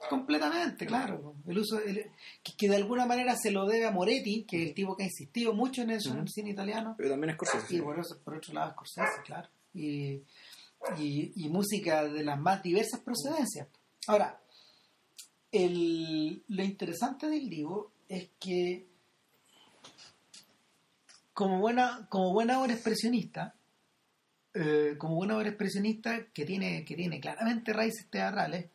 Completamente, 0.08 0.86
claro. 0.86 1.34
El 1.46 1.58
uso 1.58 1.80
que, 2.56 2.68
de 2.68 2.76
alguna 2.76 3.04
manera 3.04 3.36
se 3.36 3.50
lo 3.50 3.66
debe 3.66 3.84
a 3.84 3.90
Moretti, 3.90 4.44
que 4.44 4.62
es 4.62 4.68
el 4.68 4.74
tipo 4.74 4.96
que 4.96 5.02
ha 5.02 5.06
insistido 5.06 5.52
mucho 5.54 5.82
en 5.82 5.90
eso 5.90 6.12
en 6.12 6.20
el 6.20 6.28
cine 6.28 6.50
italiano. 6.50 6.94
Pero 6.96 7.10
también 7.10 7.30
es 7.30 7.36
Scorsese. 7.36 7.76
Y 7.76 7.80
por, 7.80 7.98
eso, 7.98 8.16
por 8.24 8.36
otro 8.36 8.54
lado 8.54 8.72
Scorsese, 8.72 9.22
claro 9.24 9.48
y, 9.78 10.24
y, 11.34 11.48
música 11.48 12.04
de 12.04 12.24
las 12.24 12.38
más 12.38 12.62
diversas 12.62 13.00
procedencias. 13.00 13.68
Ahora, 14.06 14.40
el, 15.50 16.42
lo 16.48 16.62
interesante 16.64 17.28
del 17.28 17.48
libro 17.48 17.92
es 18.08 18.30
que 18.38 18.86
como 21.32 21.60
buena, 21.60 22.06
como 22.08 22.32
buena 22.32 22.60
obra 22.60 22.72
expresionista, 22.72 23.54
eh, 24.54 24.96
como 24.98 25.14
buena 25.14 25.36
obra 25.36 25.48
expresionista 25.48 26.26
que 26.32 26.44
tiene, 26.44 26.84
que 26.84 26.96
tiene 26.96 27.20
claramente 27.20 27.72
raíces 27.72 28.08
teatrales, 28.10 28.70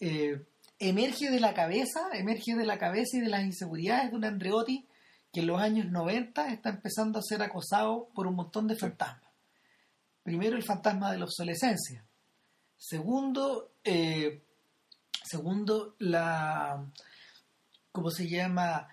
eh, 0.00 0.46
emerge 0.78 1.30
de 1.30 1.40
la 1.40 1.54
cabeza, 1.54 2.08
emerge 2.14 2.54
de 2.54 2.64
la 2.64 2.78
cabeza 2.78 3.18
y 3.18 3.20
de 3.20 3.28
las 3.28 3.44
inseguridades 3.44 4.10
de 4.10 4.16
un 4.16 4.24
Andreotti 4.24 4.86
que 5.32 5.40
en 5.40 5.46
los 5.46 5.60
años 5.60 5.90
90 5.90 6.52
está 6.52 6.70
empezando 6.70 7.18
a 7.18 7.22
ser 7.22 7.42
acosado 7.42 8.08
por 8.14 8.26
un 8.26 8.36
montón 8.36 8.66
de 8.66 8.76
fantasmas. 8.76 9.27
Primero, 10.28 10.58
el 10.58 10.62
fantasma 10.62 11.10
de 11.10 11.16
la 11.16 11.24
obsolescencia. 11.24 12.04
Segundo, 12.76 13.76
eh, 13.82 14.42
segundo 15.24 15.96
la, 16.00 16.84
¿cómo 17.90 18.10
se 18.10 18.28
llama? 18.28 18.86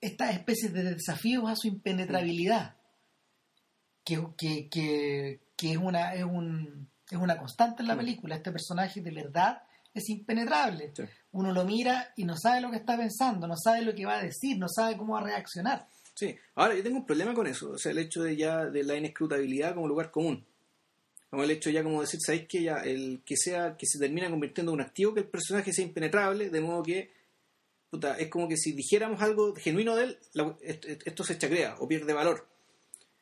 Estas 0.00 0.32
especies 0.32 0.72
de 0.72 0.94
desafíos 0.94 1.50
a 1.50 1.54
su 1.54 1.68
impenetrabilidad, 1.68 2.76
que, 4.02 4.26
que, 4.38 5.40
es, 5.60 5.76
una, 5.76 6.14
es, 6.14 6.24
un, 6.24 6.88
es 7.10 7.18
una 7.18 7.36
constante 7.36 7.82
en 7.82 7.88
la 7.88 7.96
película. 7.98 8.36
Este 8.36 8.50
personaje 8.50 9.02
de 9.02 9.10
verdad 9.10 9.64
es 9.92 10.08
impenetrable. 10.08 10.94
Uno 11.32 11.52
lo 11.52 11.66
mira 11.66 12.14
y 12.16 12.24
no 12.24 12.38
sabe 12.38 12.62
lo 12.62 12.70
que 12.70 12.78
está 12.78 12.96
pensando, 12.96 13.46
no 13.46 13.58
sabe 13.58 13.82
lo 13.82 13.94
que 13.94 14.06
va 14.06 14.16
a 14.16 14.22
decir, 14.22 14.56
no 14.58 14.68
sabe 14.70 14.96
cómo 14.96 15.12
va 15.12 15.20
a 15.20 15.24
reaccionar. 15.24 15.86
Sí, 16.14 16.34
ahora 16.54 16.74
yo 16.74 16.82
tengo 16.82 16.96
un 16.96 17.06
problema 17.06 17.34
con 17.34 17.46
eso, 17.46 17.72
o 17.72 17.78
sea, 17.78 17.92
el 17.92 17.98
hecho 17.98 18.22
de 18.22 18.34
ya 18.34 18.64
de 18.64 18.82
la 18.82 18.96
inescrutabilidad 18.96 19.74
como 19.74 19.88
lugar 19.88 20.10
común 20.10 20.46
Como 21.34 21.44
el 21.44 21.50
hecho 21.50 21.68
ya 21.70 21.82
como 21.82 22.00
decir, 22.00 22.20
¿sabéis 22.24 22.46
que 22.48 22.62
ya 22.62 22.76
el 22.78 23.22
que 23.26 23.36
sea, 23.36 23.76
que 23.76 23.86
se 23.86 23.98
termina 23.98 24.30
convirtiendo 24.30 24.70
en 24.72 24.74
un 24.76 24.80
activo, 24.80 25.12
que 25.12 25.20
el 25.20 25.26
personaje 25.26 25.72
sea 25.72 25.84
impenetrable, 25.84 26.48
de 26.48 26.60
modo 26.60 26.82
que 26.82 27.10
puta, 27.90 28.16
es 28.18 28.28
como 28.28 28.48
que 28.48 28.56
si 28.56 28.72
dijéramos 28.72 29.20
algo 29.20 29.54
genuino 29.54 29.96
de 29.96 30.04
él, 30.04 30.18
la- 30.32 30.56
esto, 30.62 31.24
se 31.24 31.36
chacrea 31.38 31.76
o 31.80 31.88
pierde 31.88 32.12
valor. 32.12 32.46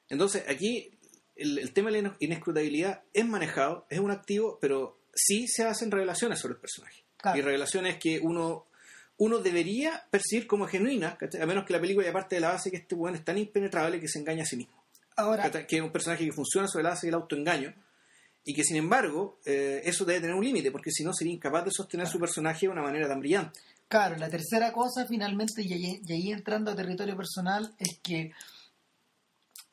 Entonces, 0.08 0.44
aquí 0.46 0.90
el, 1.36 1.58
el 1.58 1.72
tema 1.72 1.90
de 1.90 2.02
la 2.02 2.16
inescrutabilidad 2.20 3.02
es 3.14 3.26
manejado, 3.26 3.86
es 3.90 3.98
un 3.98 4.10
activo, 4.10 4.58
pero 4.60 4.98
sí 5.14 5.46
se 5.48 5.64
hacen 5.64 5.90
revelaciones 5.90 6.38
sobre 6.38 6.54
el 6.54 6.60
personaje. 6.60 7.02
Claro. 7.16 7.38
Y 7.38 7.42
revelaciones 7.42 7.96
que 7.98 8.20
uno 8.20 8.66
uno 9.18 9.38
debería 9.38 10.04
percibir 10.10 10.46
como 10.46 10.66
genuinas, 10.66 11.16
a 11.40 11.46
menos 11.46 11.64
que 11.64 11.72
la 11.72 11.80
película 11.80 12.06
ya 12.06 12.12
parte 12.12 12.34
de 12.34 12.40
la 12.40 12.48
base 12.48 12.70
que 12.70 12.78
este 12.78 12.94
weón 12.94 13.14
es 13.14 13.24
tan 13.24 13.38
impenetrable 13.38 14.00
que 14.00 14.08
se 14.08 14.18
engaña 14.18 14.42
a 14.42 14.46
sí 14.46 14.56
mismo. 14.56 14.82
Ahora. 15.16 15.48
Que 15.66 15.76
es 15.76 15.82
un 15.82 15.92
personaje 15.92 16.24
que 16.24 16.32
funciona 16.32 16.66
sobre 16.66 16.84
la 16.84 16.90
base 16.90 17.06
del 17.06 17.14
autoengaño 17.14 17.72
y 18.44 18.54
que 18.54 18.64
sin 18.64 18.76
embargo 18.76 19.38
eh, 19.44 19.82
eso 19.84 20.04
debe 20.04 20.20
tener 20.20 20.34
un 20.34 20.44
límite 20.44 20.70
porque 20.70 20.90
si 20.90 21.04
no 21.04 21.12
sería 21.12 21.32
incapaz 21.34 21.64
de 21.64 21.70
sostener 21.70 22.06
su 22.06 22.18
personaje 22.18 22.66
de 22.66 22.72
una 22.72 22.82
manera 22.82 23.06
tan 23.08 23.20
brillante. 23.20 23.60
Claro, 23.88 24.16
la 24.16 24.28
tercera 24.30 24.72
cosa 24.72 25.06
finalmente, 25.06 25.62
y 25.62 25.72
ahí, 25.72 26.00
y 26.06 26.12
ahí 26.12 26.32
entrando 26.32 26.70
a 26.70 26.74
territorio 26.74 27.16
personal, 27.16 27.74
es 27.78 27.98
que 28.02 28.32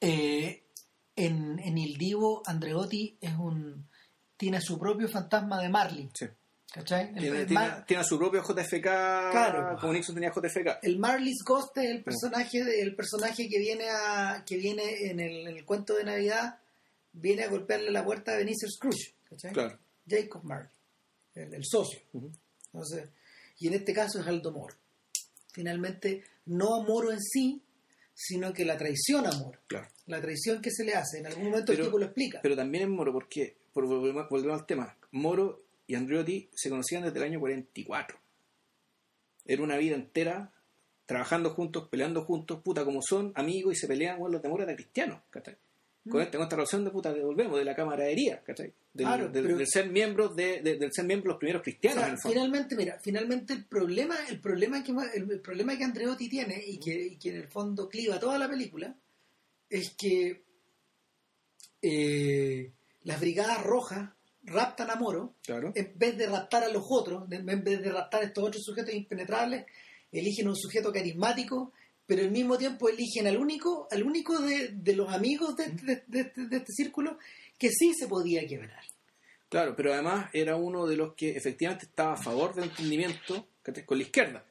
eh, 0.01 0.63
en, 1.15 1.59
en 1.59 1.77
Il 1.77 1.97
Divo 1.97 2.41
Andreotti 2.45 3.17
es 3.19 3.33
un 3.35 3.87
tiene 4.37 4.61
su 4.61 4.79
propio 4.79 5.09
fantasma 5.09 5.61
de 5.61 5.67
Marley. 5.69 6.09
Sí. 6.13 6.25
¿Cachai? 6.71 7.09
El, 7.15 7.19
Tiene, 7.19 7.41
el 7.41 7.49
Mar- 7.51 7.85
su 8.05 8.17
propio 8.17 8.41
JFK, 8.43 8.83
Claro. 9.31 9.75
como 9.81 9.91
Nixon 9.91 10.13
tenía 10.15 10.31
JFK. 10.31 10.79
el 10.83 10.99
Marley's 10.99 11.43
Ghost 11.43 11.75
es 11.79 11.89
el 11.89 12.03
personaje, 12.03 12.63
de- 12.63 12.81
el 12.81 12.95
personaje 12.95 13.49
que 13.49 13.57
viene 13.59 13.85
a 13.89 14.43
que 14.45 14.55
viene 14.57 14.83
en 15.09 15.19
el, 15.19 15.47
en 15.47 15.57
el 15.57 15.65
cuento 15.65 15.95
de 15.95 16.03
Navidad, 16.05 16.58
viene 17.13 17.43
a 17.43 17.49
golpearle 17.49 17.91
la 17.91 18.03
puerta 18.05 18.33
a 18.33 18.37
Benicio 18.37 18.67
Scrooge. 18.69 19.13
¿cachai? 19.29 19.51
Claro. 19.53 19.77
Jacob 20.07 20.43
Marley, 20.43 20.69
el, 21.35 21.53
el 21.53 21.63
socio. 21.65 21.99
Entonces, 22.73 23.09
y 23.59 23.67
en 23.67 23.73
este 23.75 23.93
caso 23.93 24.19
es 24.19 24.27
Aldo 24.27 24.51
Moro. 24.51 24.75
Finalmente, 25.53 26.23
no 26.45 26.75
a 26.75 26.83
Moro 26.83 27.11
en 27.11 27.19
sí, 27.21 27.61
sino 28.13 28.53
que 28.53 28.65
la 28.65 28.77
traición 28.77 29.25
a 29.27 29.31
Moro. 29.31 29.59
Claro. 29.67 29.87
La 30.07 30.19
traición 30.21 30.61
que 30.61 30.71
se 30.71 30.83
le 30.83 30.93
hace. 30.95 31.19
En 31.19 31.27
algún 31.27 31.45
momento 31.45 31.71
Pero- 31.71 31.83
el 31.83 31.87
tipo 31.89 31.99
lo 31.99 32.05
explica. 32.05 32.39
Pero 32.41 32.55
también 32.55 32.83
es 32.85 32.89
Moro, 32.89 33.11
porque, 33.13 33.57
por 33.73 33.85
volvemos 33.87 34.27
volvemos 34.29 34.59
al 34.59 34.65
tema, 34.65 34.97
Moro 35.11 35.63
y 35.87 35.95
Andreotti 35.95 36.49
se 36.53 36.69
conocían 36.69 37.03
desde 37.03 37.17
el 37.17 37.23
año 37.25 37.39
44. 37.39 38.17
Era 39.45 39.63
una 39.63 39.77
vida 39.77 39.95
entera 39.95 40.51
trabajando 41.05 41.49
juntos, 41.55 41.87
peleando 41.89 42.23
juntos, 42.23 42.61
puta 42.63 42.85
como 42.85 43.01
son, 43.01 43.31
amigos 43.35 43.73
y 43.73 43.77
se 43.77 43.87
pelean, 43.87 44.19
bueno, 44.19 44.33
los 44.33 44.41
de 44.43 44.49
Moro 44.49 44.63
eran 44.63 44.75
cristianos, 44.75 45.21
¿cachai? 45.31 45.57
Con, 46.09 46.21
esta, 46.21 46.37
con 46.37 46.43
esta 46.43 46.55
relación 46.55 46.83
de 46.85 46.91
puta 46.91 47.13
que 47.13 47.21
volvemos, 47.21 47.57
de 47.59 47.65
la 47.65 47.75
camaradería, 47.75 48.41
¿cachai? 48.43 48.73
Del, 48.93 49.05
Claro, 49.05 49.29
del- 49.29 49.43
pero- 49.45 49.57
del 49.57 49.67
ser 49.67 49.89
miembros 49.89 50.35
de, 50.35 50.61
de- 50.61 50.77
del 50.77 50.91
ser 50.91 51.05
miembros 51.05 51.33
los 51.33 51.39
primeros 51.39 51.61
O 51.61 51.63
cristianos, 51.63 51.99
sea, 51.99 52.07
en 52.07 52.13
el 52.13 52.19
fondo. 52.19 52.33
finalmente, 52.33 52.75
mira, 52.75 52.99
finalmente 53.01 53.53
el 53.53 53.65
problema, 53.65 54.15
el 54.29 54.39
problema 54.41 54.83
que 54.83 54.91
el, 55.15 55.39
problema 55.41 55.77
que 55.77 55.83
Andreotti 55.83 56.29
tiene 56.29 56.61
y 56.65 56.79
que, 56.79 56.93
y 56.93 57.17
que 57.17 57.29
en 57.29 57.35
el 57.37 57.47
fondo 57.47 57.87
cliva 57.87 58.19
toda 58.19 58.37
la 58.37 58.49
película 58.49 58.95
es 59.69 59.91
que 59.97 60.43
eh, 61.81 62.71
las 63.03 63.19
brigadas 63.19 63.63
rojas 63.63 64.09
raptan 64.43 64.89
a 64.89 64.95
Moro 64.95 65.35
Claro. 65.45 65.71
en 65.75 65.93
vez 65.95 66.17
de 66.17 66.27
raptar 66.27 66.63
a 66.63 66.69
los 66.69 66.83
otros, 66.89 67.31
en 67.31 67.45
vez 67.45 67.63
de 67.81 67.91
raptar 67.91 68.21
a 68.21 68.25
estos 68.25 68.43
otros 68.43 68.63
sujetos 68.63 68.93
impenetrables, 68.93 69.65
eligen 70.11 70.47
un 70.47 70.55
sujeto 70.55 70.91
carismático, 70.91 71.73
pero 72.09 72.23
al 72.23 72.31
mismo 72.31 72.57
tiempo 72.57 72.89
eligen 72.89 73.27
al 73.27 73.37
único, 73.37 73.87
al 73.91 74.01
único 74.03 74.39
de, 74.39 74.69
de 74.69 74.95
los 74.95 75.13
amigos 75.13 75.55
de, 75.55 75.67
de- 75.69 76.03
de 76.07 76.19
este- 76.21 76.41
este 76.57 76.73
círculo 76.73 77.19
que 77.57 77.69
sí 77.69 77.93
se 77.93 78.07
podía 78.07 78.45
quebrar. 78.47 78.83
Claro, 79.47 79.75
pero 79.75 79.93
además 79.93 80.29
era 80.33 80.55
uno 80.55 80.87
de 80.87 80.95
los 80.97 81.13
que 81.13 81.29
efectivamente 81.37 81.85
estaba 81.85 82.13
a 82.13 82.17
favor 82.17 82.55
del 82.55 82.65
entendimiento 82.65 83.47
con 83.85 83.97
la 83.97 84.03
izquierda. 84.03 84.43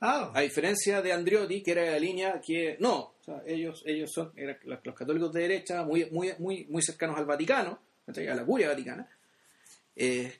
Ah, 0.00 0.30
A 0.34 0.40
diferencia 0.40 1.02
de 1.02 1.12
Andriotti, 1.12 1.62
que 1.62 1.72
era 1.72 1.82
de 1.82 1.90
la 1.90 1.98
línea 1.98 2.40
que 2.40 2.76
no, 2.80 2.96
o 2.98 3.14
sea, 3.24 3.42
ellos, 3.46 3.82
ellos 3.84 4.10
son 4.12 4.32
eran 4.36 4.56
los 4.64 4.94
católicos 4.94 5.32
de 5.32 5.40
derecha, 5.42 5.82
muy, 5.84 6.06
muy, 6.10 6.32
muy, 6.38 6.64
muy 6.70 6.82
cercanos 6.82 7.16
al 7.18 7.26
Vaticano, 7.26 7.78
a 8.06 8.34
la 8.34 8.44
curia 8.44 8.68
vaticana. 8.68 9.08
Eh, 9.96 10.32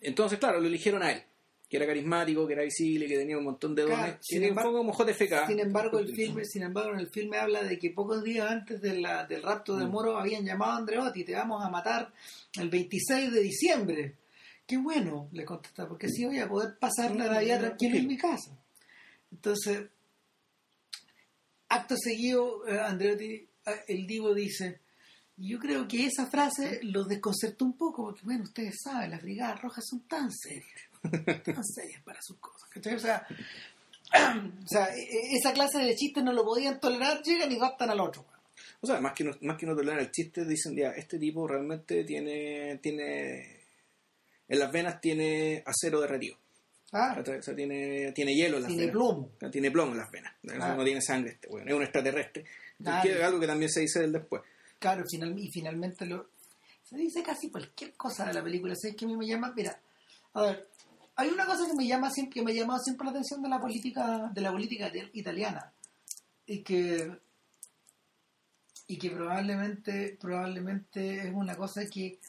entonces, 0.00 0.38
claro, 0.38 0.60
lo 0.60 0.66
eligieron 0.66 1.02
a 1.02 1.12
él, 1.12 1.22
que 1.68 1.76
era 1.76 1.86
carismático, 1.86 2.46
que 2.46 2.54
era 2.54 2.62
visible, 2.62 3.06
que 3.06 3.18
tenía 3.18 3.36
un 3.36 3.44
montón 3.44 3.74
de 3.74 3.82
dones, 3.82 3.98
Claro, 3.98 4.18
sin 4.22 4.42
embargo- 4.42 4.72
como 4.72 4.92
JFK. 4.96 5.46
Sin 5.46 5.60
embargo, 5.60 5.98
el 5.98 6.14
filme, 6.14 6.44
sin 6.44 6.62
embargo, 6.62 6.92
en 6.94 7.00
el 7.00 7.08
filme 7.10 7.36
habla 7.36 7.62
de 7.62 7.78
que 7.78 7.90
pocos 7.90 8.22
días 8.24 8.50
antes 8.50 8.80
de 8.80 8.98
la- 9.00 9.26
del 9.26 9.42
rapto 9.42 9.76
de 9.76 9.84
Mm. 9.86 9.90
Moro 9.90 10.16
habían 10.18 10.44
llamado 10.46 10.72
a 10.72 10.76
Andreotti, 10.78 11.24
te 11.24 11.34
vamos 11.34 11.62
a 11.64 11.68
matar 11.68 12.12
el 12.58 12.70
26 12.70 13.30
de 13.32 13.40
diciembre. 13.40 14.14
Qué 14.66 14.76
bueno, 14.78 15.28
le 15.32 15.44
contesta, 15.44 15.86
porque 15.86 16.06
así 16.06 16.24
voy 16.24 16.38
a 16.38 16.48
poder 16.48 16.78
pasar 16.78 17.14
la 17.14 17.26
Mm, 17.26 17.30
Navidad 17.32 17.58
mm, 17.58 17.60
tranquilo 17.64 17.96
en 17.96 18.06
mi 18.06 18.16
casa. 18.16 18.56
Entonces, 19.30 19.82
acto 21.68 21.96
seguido, 21.96 22.66
eh, 22.66 22.78
Andreotti, 22.80 23.34
eh, 23.34 23.48
el 23.88 24.06
divo 24.06 24.34
dice, 24.34 24.80
yo 25.36 25.58
creo 25.58 25.86
que 25.86 26.06
esa 26.06 26.26
frase 26.26 26.80
los 26.82 27.06
desconcertó 27.08 27.64
un 27.64 27.76
poco, 27.76 28.04
porque 28.06 28.22
bueno, 28.24 28.44
ustedes 28.44 28.76
saben, 28.82 29.10
las 29.10 29.22
brigadas 29.22 29.60
rojas 29.62 29.84
son 29.88 30.00
tan 30.08 30.30
serias, 30.32 30.80
tan 31.44 31.64
serias 31.64 32.02
para 32.02 32.20
sus 32.22 32.36
cosas. 32.38 32.68
¿cachai? 32.70 32.94
O 32.94 33.00
sea, 33.00 33.26
o 34.64 34.68
sea, 34.68 34.86
e- 34.94 35.00
e- 35.00 35.36
esa 35.36 35.52
clase 35.52 35.78
de 35.78 35.94
chistes 35.94 36.22
no 36.24 36.32
lo 36.32 36.44
podían 36.44 36.80
tolerar, 36.80 37.22
llegan 37.22 37.52
y 37.52 37.58
raptan 37.58 37.90
al 37.90 38.00
otro. 38.00 38.24
O 38.80 38.86
sea, 38.86 39.00
más 39.00 39.12
que 39.12 39.24
no, 39.24 39.32
más 39.42 39.56
que 39.56 39.66
no 39.66 39.74
tolerar 39.74 40.00
el 40.00 40.10
chiste, 40.10 40.44
dicen, 40.44 40.76
ya, 40.76 40.90
este 40.90 41.18
tipo 41.18 41.46
realmente 41.46 42.04
tiene, 42.04 42.78
tiene, 42.82 43.60
en 44.48 44.58
las 44.58 44.70
venas 44.70 45.00
tiene 45.00 45.62
acero 45.66 46.00
derretido. 46.00 46.36
Ah. 46.92 47.20
O 47.20 47.42
sea, 47.42 47.54
tiene, 47.54 48.12
tiene 48.12 48.34
hielo 48.34 48.56
en 48.56 48.62
las 48.62 48.68
tiene 48.68 48.86
venas. 48.86 48.92
plomo. 48.92 49.30
Tiene 49.50 49.70
plomo 49.70 49.92
en 49.92 49.98
las 49.98 50.10
venas. 50.10 50.32
Ah. 50.60 50.74
No 50.74 50.84
tiene 50.84 51.02
sangre 51.02 51.32
este 51.32 51.48
weón. 51.48 51.68
Es 51.68 51.74
un 51.74 51.82
extraterrestre. 51.82 52.44
Que 53.02 53.18
es 53.18 53.22
algo 53.22 53.40
que 53.40 53.46
también 53.46 53.70
se 53.70 53.80
dice 53.80 54.00
del 54.00 54.12
después. 54.12 54.42
Claro, 54.78 55.04
final, 55.10 55.36
y 55.38 55.50
finalmente 55.50 56.06
lo, 56.06 56.30
se 56.84 56.96
dice 56.96 57.22
casi 57.22 57.50
cualquier 57.50 57.94
cosa 57.94 58.24
de 58.26 58.32
la 58.32 58.42
película. 58.42 58.74
¿Sabes 58.76 58.96
que 58.96 59.04
a 59.04 59.08
mí 59.08 59.16
me 59.16 59.26
llama? 59.26 59.52
Mira, 59.54 59.78
a 60.34 60.42
ver, 60.42 60.67
hay 61.18 61.30
una 61.30 61.46
cosa 61.46 61.66
que 61.66 61.74
me 61.74 61.84
llama 61.84 62.10
siempre, 62.12 62.34
que 62.34 62.44
me 62.44 62.52
ha 62.52 62.54
llamado 62.54 62.78
siempre 62.78 63.04
la 63.06 63.10
atención 63.10 63.42
de 63.42 63.48
la 63.48 63.60
política, 63.60 64.30
de 64.32 64.40
la 64.40 64.52
política 64.52 64.88
italiana. 65.12 65.72
Y 66.46 66.62
que 66.62 67.18
probablemente, 69.10 70.16
es 71.26 71.34
una 71.34 71.56
cosa 71.56 71.82
que 71.92 72.20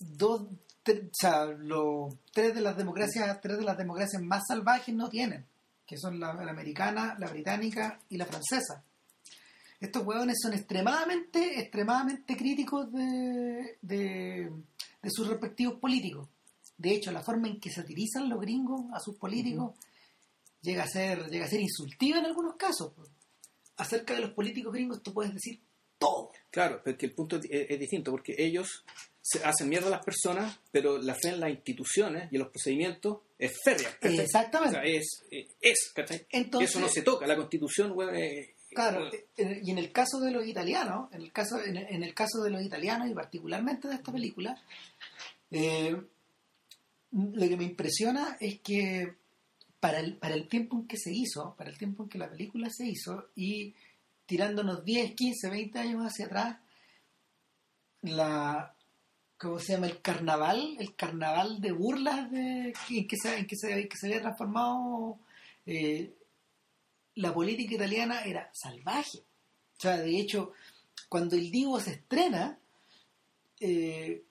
dos 0.00 0.46
o 0.88 0.92
sea, 1.12 1.44
los 1.44 2.14
tres 2.32 2.54
de 2.54 2.62
las 2.62 2.74
democracias, 2.74 3.38
tres 3.42 3.58
de 3.58 3.64
las 3.64 3.76
democracias 3.76 4.22
más 4.22 4.44
salvajes 4.48 4.94
no 4.94 5.10
tienen, 5.10 5.44
que 5.86 5.98
son 5.98 6.18
la, 6.18 6.30
americana, 6.30 7.16
la 7.18 7.28
británica 7.28 8.00
y 8.08 8.16
la 8.16 8.24
francesa 8.24 8.82
estos 9.78 10.06
hueones 10.06 10.36
son 10.42 10.52
extremadamente, 10.52 11.58
extremadamente 11.58 12.36
críticos 12.36 12.92
de 12.92 14.50
sus 15.08 15.26
respectivos 15.26 15.80
políticos. 15.80 16.28
De 16.80 16.92
hecho, 16.92 17.12
la 17.12 17.22
forma 17.22 17.46
en 17.48 17.60
que 17.60 17.70
satirizan 17.70 18.28
los 18.30 18.40
gringos 18.40 18.86
a 18.94 19.00
sus 19.00 19.16
políticos 19.16 19.74
llega 20.62 20.84
a 20.84 20.88
ser, 20.88 21.28
llega 21.28 21.44
a 21.44 21.48
ser 21.48 21.60
insultiva 21.60 22.18
en 22.18 22.24
algunos 22.24 22.56
casos. 22.56 22.92
Acerca 23.76 24.14
de 24.14 24.20
los 24.20 24.30
políticos 24.30 24.72
gringos 24.72 25.02
tú 25.02 25.12
puedes 25.12 25.32
decir 25.34 25.60
todo. 25.98 26.30
Claro, 26.50 26.80
pero 26.82 26.96
que 26.96 27.06
el 27.06 27.12
punto 27.14 27.36
es, 27.36 27.42
es 27.50 27.78
distinto, 27.78 28.10
porque 28.10 28.34
ellos 28.38 28.84
se 29.20 29.44
hacen 29.44 29.68
mierda 29.68 29.88
a 29.88 29.90
las 29.90 30.04
personas, 30.04 30.58
pero 30.72 30.96
la 30.96 31.14
fe 31.14 31.28
en 31.28 31.40
las 31.40 31.50
instituciones 31.50 32.32
y 32.32 32.36
en 32.36 32.42
los 32.42 32.50
procedimientos 32.50 33.18
es 33.38 33.52
férrea. 33.62 33.90
¿cachai? 34.00 34.18
Exactamente. 34.20 34.78
O 34.78 34.80
sea, 34.82 34.90
es, 34.90 35.06
es, 35.60 35.92
¿cachai? 35.94 36.26
Entonces- 36.30 36.70
Eso 36.70 36.80
no 36.80 36.88
se 36.88 37.02
toca, 37.02 37.26
la 37.26 37.36
constitución, 37.36 37.94
eh, 38.14 38.54
Claro, 38.70 39.10
y 39.36 39.70
en 39.70 39.78
el 39.78 39.90
caso 39.92 40.20
de 40.20 40.30
los 40.30 40.46
italianos, 40.46 41.12
en 41.12 41.22
el 41.22 41.32
caso, 41.32 41.60
en 41.62 41.76
el, 41.76 41.86
en 41.88 42.02
el 42.04 42.14
caso 42.14 42.40
de 42.42 42.50
los 42.50 42.62
italianos 42.62 43.10
y 43.10 43.14
particularmente 43.14 43.88
de 43.88 43.96
esta 43.96 44.12
película, 44.12 44.56
eh, 45.50 46.00
lo 47.12 47.48
que 47.48 47.56
me 47.56 47.64
impresiona 47.64 48.36
es 48.40 48.60
que 48.60 49.16
para 49.80 50.00
el, 50.00 50.16
para 50.16 50.34
el 50.34 50.48
tiempo 50.48 50.76
en 50.78 50.86
que 50.86 50.96
se 50.96 51.12
hizo, 51.12 51.54
para 51.56 51.70
el 51.70 51.78
tiempo 51.78 52.02
en 52.02 52.08
que 52.08 52.18
la 52.18 52.30
película 52.30 52.68
se 52.70 52.86
hizo, 52.86 53.30
y 53.34 53.74
tirándonos 54.26 54.84
10, 54.84 55.14
15, 55.14 55.50
20 55.50 55.78
años 55.78 56.02
hacia 56.04 56.26
atrás, 56.26 56.58
la 58.02 58.74
¿cómo 59.40 59.58
se 59.58 59.72
llama? 59.72 59.86
el 59.86 60.02
carnaval, 60.02 60.76
el 60.78 60.94
carnaval 60.94 61.60
de 61.60 61.72
burlas 61.72 62.30
de, 62.30 62.74
en, 62.90 63.08
que 63.08 63.16
se, 63.16 63.38
en, 63.38 63.46
que 63.46 63.56
se, 63.56 63.72
en 63.72 63.88
que 63.88 63.96
se 63.96 64.06
había 64.06 64.20
transformado 64.20 65.18
eh, 65.64 66.14
la 67.14 67.32
política 67.32 67.74
italiana 67.74 68.22
era 68.22 68.50
salvaje. 68.52 69.18
O 69.18 69.80
sea, 69.80 69.96
de 69.96 70.20
hecho, 70.20 70.52
cuando 71.08 71.36
el 71.36 71.50
Divo 71.50 71.80
se 71.80 71.92
estrena, 71.92 72.58
eh, 73.60 74.22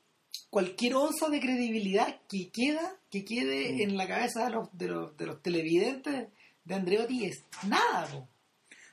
cualquier 0.49 0.95
onza 0.95 1.29
de 1.29 1.39
credibilidad 1.39 2.19
que 2.29 2.49
queda, 2.49 2.95
que 3.09 3.23
quede 3.25 3.73
Mm. 3.73 3.81
en 3.81 3.97
la 3.97 4.07
cabeza 4.07 4.45
de 4.45 4.51
los, 4.51 4.69
de 4.77 4.87
los, 4.87 5.17
de 5.17 5.25
los 5.25 5.41
televidentes 5.41 6.27
de 6.63 6.75
Andreotti 6.75 7.25
es 7.25 7.43
nada. 7.67 8.07
po. 8.07 8.27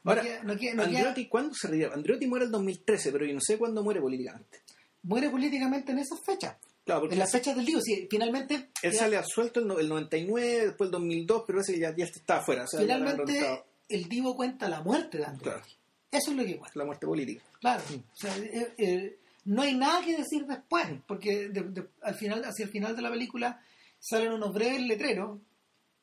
No 0.04 0.12
Ahora, 0.12 0.22
queda- 0.22 0.42
no 0.44 0.56
queda- 0.56 0.74
no 0.74 0.82
queda- 0.84 0.98
Andreotti, 0.98 1.26
¿cuándo 1.28 1.54
se 1.54 1.68
retira? 1.68 1.92
Andreotti 1.92 2.26
muere 2.26 2.44
el 2.44 2.50
2013, 2.52 3.10
pero 3.12 3.26
yo 3.26 3.34
no 3.34 3.40
sé 3.40 3.58
cuándo 3.58 3.82
muere 3.82 4.00
políticamente. 4.00 4.60
muere 5.02 5.30
políticamente 5.30 5.92
en 5.92 5.98
esas 6.00 6.20
fechas. 6.24 6.56
Claro, 6.84 7.02
porque 7.02 7.14
En 7.14 7.18
las 7.20 7.30
fechas 7.32 7.54
del 7.56 7.64
Divo, 7.64 7.80
sí, 7.80 8.06
finalmente... 8.10 8.70
él 8.82 8.92
sale 8.94 9.16
absuelto 9.16 9.60
el, 9.60 9.66
no- 9.68 9.78
el 9.78 9.88
99, 9.88 10.66
después 10.66 10.88
el 10.88 10.92
2002, 10.92 11.44
pero 11.46 11.60
ese 11.60 11.78
ya, 11.78 11.94
ya 11.96 12.04
está 12.04 12.38
afuera. 12.38 12.64
o 12.64 12.66
sea, 12.68 12.80
finalmente 12.80 13.64
el 13.88 14.08
Divo 14.08 14.34
cuenta 14.36 14.68
la 14.68 14.80
muerte 14.82 15.18
de 15.18 15.24
Andreotti. 15.26 15.60
Claro. 15.60 15.76
Eso 16.10 16.30
es 16.30 16.36
lo 16.36 16.44
que 16.44 16.56
cuenta. 16.56 16.78
la 16.78 16.84
muerte 16.84 17.06
política. 17.06 17.42
Claro. 17.60 17.82
O 18.12 18.16
sea, 18.16 18.36
eh, 18.38 18.74
eh, 18.78 19.18
no 19.46 19.62
hay 19.62 19.74
nada 19.74 20.04
que 20.04 20.16
decir 20.16 20.44
después, 20.46 20.86
porque 21.06 21.48
de- 21.48 21.62
de- 21.62 21.88
al 22.02 22.14
final, 22.14 22.42
hacia 22.44 22.64
el 22.64 22.70
final 22.70 22.94
de 22.94 23.02
la 23.02 23.10
película 23.10 23.60
salen 23.98 24.32
unos 24.32 24.52
breves 24.52 24.82
letreros. 24.82 25.40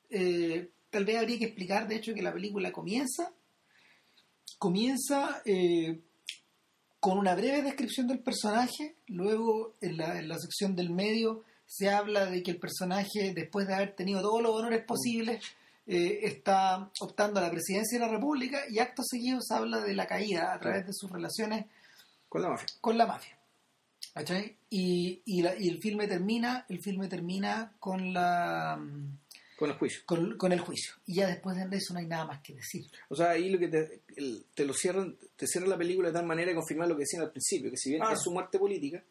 Eh, 0.10 0.70
tal 0.90 1.06
vez 1.06 1.18
habría 1.18 1.38
que 1.40 1.46
explicar, 1.46 1.88
de 1.88 1.96
hecho, 1.96 2.14
que 2.14 2.22
la 2.22 2.34
película 2.34 2.72
comienza, 2.72 3.32
comienza 4.58 5.42
eh, 5.46 6.00
con 7.00 7.18
una 7.18 7.36
breve 7.36 7.62
descripción 7.64 8.08
del 8.08 8.20
personaje, 8.20 8.96
luego 9.08 9.76
en 9.82 9.98
la, 9.98 10.18
en 10.20 10.28
la 10.30 10.38
sección 10.40 10.76
del 10.76 10.90
medio 10.90 11.44
se 11.66 11.90
habla 11.90 12.26
de 12.28 12.44
que 12.44 12.52
el 12.52 12.58
personaje, 12.60 13.34
después 13.34 13.68
de 13.68 13.74
haber 13.74 13.96
tenido 13.96 14.22
todos 14.22 14.42
los 14.42 14.54
honores 14.56 14.84
posibles, 14.86 15.44
eh, 15.88 16.20
está 16.24 16.90
optando 17.02 17.40
a 17.40 17.44
la 17.44 17.52
presidencia 17.52 18.00
de 18.00 18.06
la 18.06 18.12
República 18.12 18.62
y 18.70 18.80
acto 18.80 19.04
seguido 19.04 19.40
se 19.42 19.54
habla 19.54 19.82
de 19.82 19.94
la 19.96 20.06
caída 20.08 20.54
a 20.54 20.60
través 20.60 20.86
de 20.86 20.94
sus 20.94 21.10
relaciones 21.12 21.66
Con 22.34 22.42
la 22.42 22.50
mafia. 22.50 22.68
con 22.82 22.98
la 22.98 23.06
mafia. 23.06 23.38
¿Cachai? 24.14 24.58
Y, 24.70 25.22
y, 25.26 25.42
la- 25.44 25.56
y 25.56 25.70
el 25.70 25.80
filme 25.80 26.08
termina, 26.08 26.66
el 26.68 26.80
filme 26.82 27.08
termina 27.08 27.76
con 27.80 28.12
la 28.14 28.80
Con 29.58 29.70
el 29.70 29.76
juicio. 29.78 30.02
con, 30.06 30.38
con 30.38 30.52
el 30.52 30.60
juicio. 30.60 30.94
Y 31.06 31.16
ya 31.16 31.28
después 31.28 31.56
de 31.58 31.78
eso 31.78 31.94
no 31.94 32.00
hay 32.00 32.08
nada 32.08 32.26
más 32.26 32.42
que 32.42 32.54
decir. 32.54 32.86
O 33.10 33.16
sea, 33.16 33.32
ahí 33.32 33.50
lo 33.50 33.58
que 33.60 33.68
te, 33.68 34.02
el- 34.16 34.46
te 34.56 34.66
lo 34.66 34.74
cierran, 34.74 35.18
te 35.36 35.48
cierran 35.48 35.70
la 35.70 35.78
película 35.78 36.10
de 36.10 36.14
tal 36.16 36.26
manera 36.26 36.50
de 36.50 36.56
confirmar 36.56 36.88
lo 36.88 36.96
que 36.96 37.02
decían 37.02 37.22
al 37.24 37.32
principio, 37.32 37.70
que 37.72 37.78
si 37.78 37.90
bien 37.92 38.02
Ah. 38.04 38.14
es 38.14 38.22
su 38.22 38.32
muerte 38.32 38.58
política, 38.60 39.04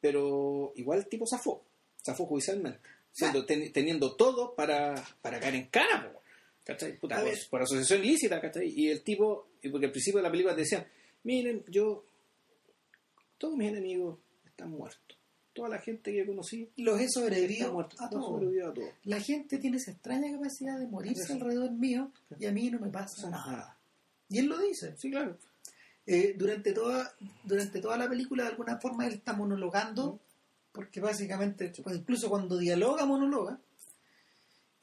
pero 0.00 0.72
igual 0.76 1.00
el 1.00 1.08
tipo 1.08 1.24
zafó, 1.26 1.64
zafó 2.04 2.26
judicialmente, 2.26 2.80
siendo, 3.12 3.44
ten- 3.44 3.72
teniendo 3.72 4.16
todo 4.16 4.54
para, 4.54 4.94
para 5.20 5.38
caer 5.38 5.54
en 5.54 5.66
cana, 5.66 6.10
po, 6.12 6.20
¿cachai? 6.64 6.96
Puta, 6.98 7.20
por, 7.22 7.32
por 7.50 7.62
asociación 7.62 8.04
ilícita, 8.04 8.40
¿cachai? 8.40 8.68
Y 8.74 8.88
el 8.88 9.02
tipo, 9.02 9.48
y 9.62 9.68
porque 9.68 9.86
al 9.86 9.92
principio 9.92 10.18
de 10.18 10.24
la 10.24 10.30
película 10.30 10.54
te 10.54 10.62
decían, 10.62 10.86
miren, 11.24 11.64
yo, 11.68 12.04
todos 13.42 13.56
mis 13.56 13.70
enemigos 13.70 14.20
están 14.46 14.70
muertos, 14.70 15.18
toda 15.52 15.68
la 15.68 15.78
gente 15.80 16.12
que 16.12 16.24
conocí 16.24 16.70
Los 16.76 17.00
he 17.00 17.08
sobrevivido 17.08 17.72
muerta, 17.72 17.96
a 17.98 18.08
todos 18.08 18.26
sobrevivido 18.26 18.68
a. 18.68 18.74
La 19.02 19.20
gente 19.20 19.58
tiene 19.58 19.78
esa 19.78 19.90
extraña 19.90 20.30
capacidad 20.30 20.78
de 20.78 20.86
morirse 20.86 21.24
Eso. 21.24 21.32
alrededor 21.32 21.72
mío 21.72 22.12
y 22.38 22.46
a 22.46 22.52
mí 22.52 22.70
no 22.70 22.78
me 22.78 22.88
pasa 22.88 23.28
nada. 23.30 23.50
nada. 23.50 23.78
Y 24.28 24.38
él 24.38 24.46
lo 24.46 24.60
dice. 24.60 24.94
Sí, 24.96 25.10
claro. 25.10 25.36
Eh, 26.06 26.36
durante, 26.38 26.72
toda, 26.72 27.12
durante 27.42 27.80
toda 27.80 27.96
la 27.96 28.08
película, 28.08 28.44
de 28.44 28.50
alguna 28.50 28.78
forma, 28.78 29.08
él 29.08 29.14
está 29.14 29.32
monologando, 29.32 30.20
porque 30.70 31.00
básicamente, 31.00 31.72
pues, 31.82 31.96
incluso 31.96 32.30
cuando 32.30 32.58
dialoga, 32.58 33.06
monologa. 33.06 33.58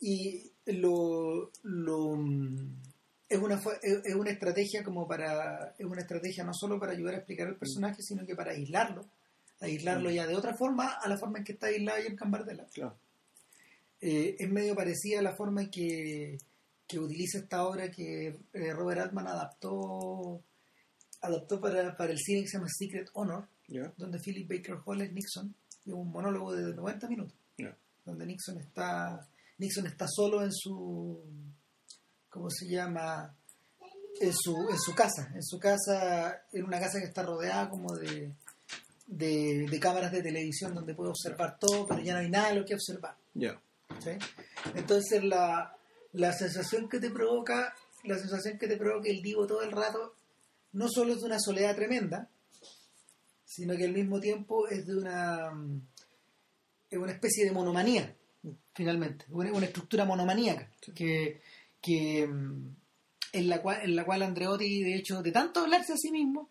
Y 0.02 0.52
lo, 0.65 1.49
lo, 1.64 2.18
es, 3.30 3.39
una, 3.39 3.61
es 3.84 4.15
una 4.15 4.31
estrategia 4.31 4.84
como 4.84 5.07
para. 5.07 5.76
Es 5.77 5.85
una 5.85 6.01
estrategia 6.01 6.43
no 6.43 6.53
solo 6.53 6.80
para 6.80 6.93
ayudar 6.93 7.14
a 7.14 7.18
explicar 7.18 7.47
el 7.47 7.56
personaje, 7.56 8.01
sino 8.01 8.26
que 8.26 8.35
para 8.35 8.51
aislarlo. 8.51 9.06
Aislarlo 9.61 10.10
Mm. 10.10 10.14
ya 10.14 10.27
de 10.27 10.35
otra 10.35 10.56
forma 10.57 10.93
a 10.93 11.07
la 11.07 11.18
forma 11.18 11.38
en 11.38 11.43
que 11.43 11.51
está 11.53 11.68
aislado 11.68 11.99
en 11.99 12.15
Cambardella. 12.15 12.65
Claro. 12.73 12.97
Eh, 14.01 14.35
es 14.39 14.49
medio 14.49 14.76
parecida 14.76 15.19
a 15.19 15.22
la 15.23 15.35
forma 15.35 15.64
en 15.64 15.69
que, 15.69 16.38
que 16.88 16.99
utiliza 16.99 17.39
esta 17.39 17.65
obra 17.68 17.91
que 17.91 18.39
eh, 18.53 18.73
Robert 18.73 19.01
Altman 19.01 19.27
adaptó 19.27 20.41
adaptó 21.22 21.60
para, 21.60 21.95
para 21.97 22.14
el 22.14 22.18
cine 22.18 22.41
que 22.41 22.47
se 22.47 22.57
llama 22.57 22.69
Secret 22.69 23.10
Honor, 23.14 23.45
donde 23.97 24.19
Philip 24.19 24.49
Baker 24.49 24.77
Hall 24.85 25.01
es 25.01 25.11
Nixon, 25.11 25.53
y 25.85 25.89
es 25.89 25.95
un 25.95 26.10
monólogo 26.10 26.56
de 26.56 26.73
90 26.73 27.10
minutos, 27.10 27.35
donde 28.06 28.26
Nixon 28.26 28.57
está 28.60 29.27
Nixon 29.57 29.85
está 29.85 30.07
solo 30.07 30.41
en 30.41 30.53
su 30.53 31.22
¿cómo 32.30 32.49
se 32.49 32.68
llama? 32.68 33.35
en 34.19 34.34
su, 34.34 34.69
en 34.69 34.80
su 34.80 34.93
casa, 34.93 35.31
en 35.34 35.43
su 35.43 35.60
casa, 35.60 36.43
en 36.51 36.64
una 36.64 36.80
casa 36.80 36.99
que 36.99 37.06
está 37.06 37.23
rodeada 37.23 37.69
como 37.69 37.95
de, 37.95 38.34
de, 39.07 39.65
de 39.69 39.80
cámaras 39.80 40.11
de 40.11 40.22
televisión 40.22 40.73
donde 40.73 40.93
puede 40.93 41.11
observar 41.11 41.57
todo, 41.60 41.88
pero 41.88 42.01
ya 42.01 42.14
no 42.14 42.19
hay 42.19 42.30
nada 42.30 42.49
de 42.49 42.56
lo 42.56 42.65
que 42.65 42.73
observar. 42.73 43.15
Ya. 43.34 43.60
¿sí? 44.03 44.11
Entonces 44.76 45.23
la, 45.23 45.76
la 46.14 46.34
sensación 46.34 46.89
que 46.89 46.99
te 46.99 47.10
provoca, 47.10 47.73
la 48.03 48.18
sensación 48.18 48.57
que 48.57 48.68
te 48.68 48.77
provoca 48.77 49.10
el 49.10 49.22
divo 49.22 49.47
todo 49.47 49.61
el 49.61 49.72
rato, 49.72 50.15
no 50.73 50.88
solo 50.89 51.14
es 51.14 51.19
de 51.19 51.26
una 51.26 51.39
soledad 51.39 51.76
tremenda, 51.76 52.30
sino 53.45 53.76
que 53.76 53.85
al 53.85 53.93
mismo 53.93 54.19
tiempo 54.19 54.68
es 54.68 54.85
de 54.85 54.97
una 54.97 55.51
es 56.89 56.97
una 56.97 57.11
especie 57.11 57.45
de 57.45 57.51
monomanía, 57.51 58.15
finalmente, 58.73 59.26
una, 59.30 59.53
una 59.53 59.65
estructura 59.68 60.06
monomaníaca, 60.06 60.72
que, 60.95 61.39
que 61.81 62.27
mm, 62.27 62.76
en 63.34 63.49
la 63.49 63.61
cual 63.61 63.80
en 63.84 63.95
la 63.95 64.06
cual 64.06 64.22
Andreotti, 64.23 64.84
de 64.84 64.95
hecho, 64.95 65.22
de 65.22 65.31
tanto 65.31 65.61
hablarse 65.61 65.93
a 65.93 65.97
sí 65.97 66.11
mismo, 66.11 66.49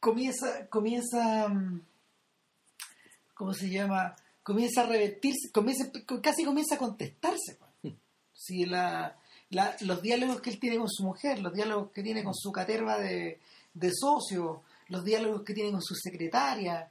comienza, 0.00 0.66
comienza 0.68 1.48
mm, 1.48 1.80
¿cómo 3.34 3.52
se 3.54 3.68
llama? 3.70 4.14
comienza 4.42 4.80
a 4.82 4.86
revertirse, 4.86 5.50
comienza, 5.52 5.90
casi 6.22 6.42
comienza 6.44 6.76
a 6.76 6.78
contestarse. 6.78 7.58
pues. 7.82 7.94
Si 8.32 8.64
la, 8.64 9.14
la- 9.50 9.76
los 9.80 10.00
diálogos 10.00 10.40
que 10.40 10.48
él 10.50 10.58
tiene 10.58 10.78
con 10.78 10.88
su 10.88 11.02
mujer, 11.04 11.40
los 11.40 11.52
diálogos 11.52 11.90
que 11.92 12.02
tiene 12.02 12.24
con 12.24 12.34
su 12.34 12.50
caterva 12.50 12.98
de, 12.98 13.40
de 13.74 13.90
socios, 13.92 14.60
los 14.88 15.04
diálogos 15.04 15.42
que 15.42 15.52
tiene 15.52 15.70
con 15.72 15.82
su 15.82 15.94
secretaria, 15.94 16.88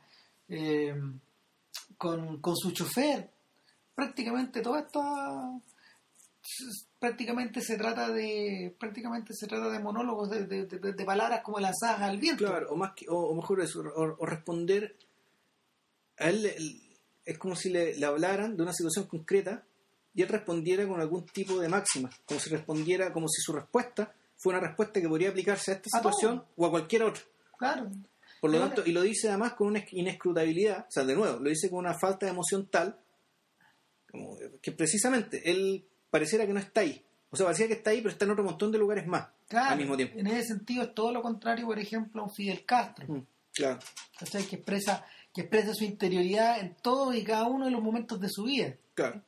eh, 0.50 0.94
con, 1.98 2.40
con 2.42 2.56
su 2.56 2.70
chofer, 2.72 3.28
prácticamente 3.96 4.62
todo 4.62 4.78
esto 4.78 5.62
prácticamente 7.00 7.62
se 7.62 7.78
trata 7.78 8.10
de 8.12 8.76
prácticamente 8.80 9.34
se 9.34 9.48
trata 9.48 9.70
de 9.70 9.80
monólogos 9.80 10.30
de, 10.30 10.46
de- 10.46 10.66
de- 10.66 10.94
de 10.94 11.06
palabras 11.06 11.42
como 11.44 11.60
lanzadas 11.60 12.02
al 12.02 12.18
viento. 12.18 12.46
Claro, 12.46 12.68
o, 12.72 12.76
más 12.76 12.94
que- 12.96 13.06
o, 13.10 13.16
o 13.16 13.36
mejor 13.36 13.62
eso, 13.62 13.82
o, 13.82 14.16
o 14.20 14.26
responder 14.26 14.96
a 16.18 16.30
él, 16.30 16.52
es 17.26 17.38
como 17.38 17.56
si 17.56 17.70
le, 17.70 17.96
le 17.96 18.06
hablaran 18.06 18.56
de 18.56 18.64
una 18.64 18.74
situación 18.74 19.06
concreta 19.08 19.64
y 20.14 20.22
él 20.24 20.30
respondiera 20.30 20.88
con 20.88 21.00
algún 21.00 21.26
tipo 21.28 21.60
de 21.60 21.70
máxima, 21.70 22.10
como 22.26 22.40
si 22.40 22.50
respondiera, 22.50 23.14
como 23.14 23.28
si 23.28 23.42
su 23.42 23.54
respuesta 23.54 24.14
fue 24.38 24.54
una 24.54 24.66
respuesta 24.68 25.00
que 25.02 25.08
podría 25.08 25.30
aplicarse 25.30 25.72
a 25.72 25.76
esta 25.76 25.90
A 25.94 25.98
situación 26.00 26.44
o 26.56 26.66
a 26.66 26.72
cualquier 26.72 27.04
otra. 27.04 27.22
claro. 27.58 27.92
Por 28.40 28.52
lo 28.52 28.60
tanto, 28.60 28.84
y 28.86 28.92
lo 28.92 29.02
dice 29.02 29.30
además 29.30 29.54
con 29.54 29.68
una 29.68 29.84
inescrutabilidad, 29.92 30.86
o 30.88 30.92
sea, 30.92 31.04
de 31.04 31.16
nuevo, 31.16 31.40
lo 31.40 31.50
dice 31.50 31.72
con 31.72 31.80
una 31.80 31.98
falta 32.00 32.28
de 32.28 32.32
emoción 32.34 32.68
tal, 32.68 33.00
como 34.12 34.38
que 34.62 34.72
precisamente 34.72 35.42
él 35.50 35.84
pareciera 36.10 36.46
que 36.46 36.54
no 36.54 36.60
está 36.60 36.82
ahí. 36.82 37.04
O 37.30 37.36
sea, 37.36 37.46
parecía 37.46 37.68
que 37.68 37.74
está 37.74 37.90
ahí, 37.90 37.98
pero 37.98 38.10
está 38.12 38.26
en 38.26 38.32
otro 38.32 38.44
montón 38.44 38.72
de 38.72 38.78
lugares 38.78 39.06
más 39.06 39.28
Claro, 39.50 39.72
al 39.72 39.78
mismo 39.78 39.96
tiempo. 39.98 40.18
En 40.18 40.28
ese 40.28 40.44
sentido 40.50 40.84
es 40.84 40.94
todo 40.94 41.12
lo 41.12 41.22
contrario, 41.22 41.66
por 41.66 41.78
ejemplo, 41.80 42.22
a 42.22 42.26
un 42.26 42.32
Fidel 42.34 42.64
Castro, 42.66 43.06
Mm, 43.08 43.22
Claro, 43.54 43.80
¿cachai? 44.20 44.44
que 44.46 44.56
expresa 44.58 45.06
que 45.34 45.42
expresa 45.42 45.74
su 45.76 45.84
interioridad 45.84 46.60
en 46.60 46.76
todos 46.82 47.16
y 47.16 47.24
cada 47.24 47.46
uno 47.48 47.66
de 47.66 47.72
los 47.72 47.82
momentos 47.84 48.20
de 48.20 48.28
su 48.30 48.44
vida. 48.46 48.74
claro. 48.94 49.22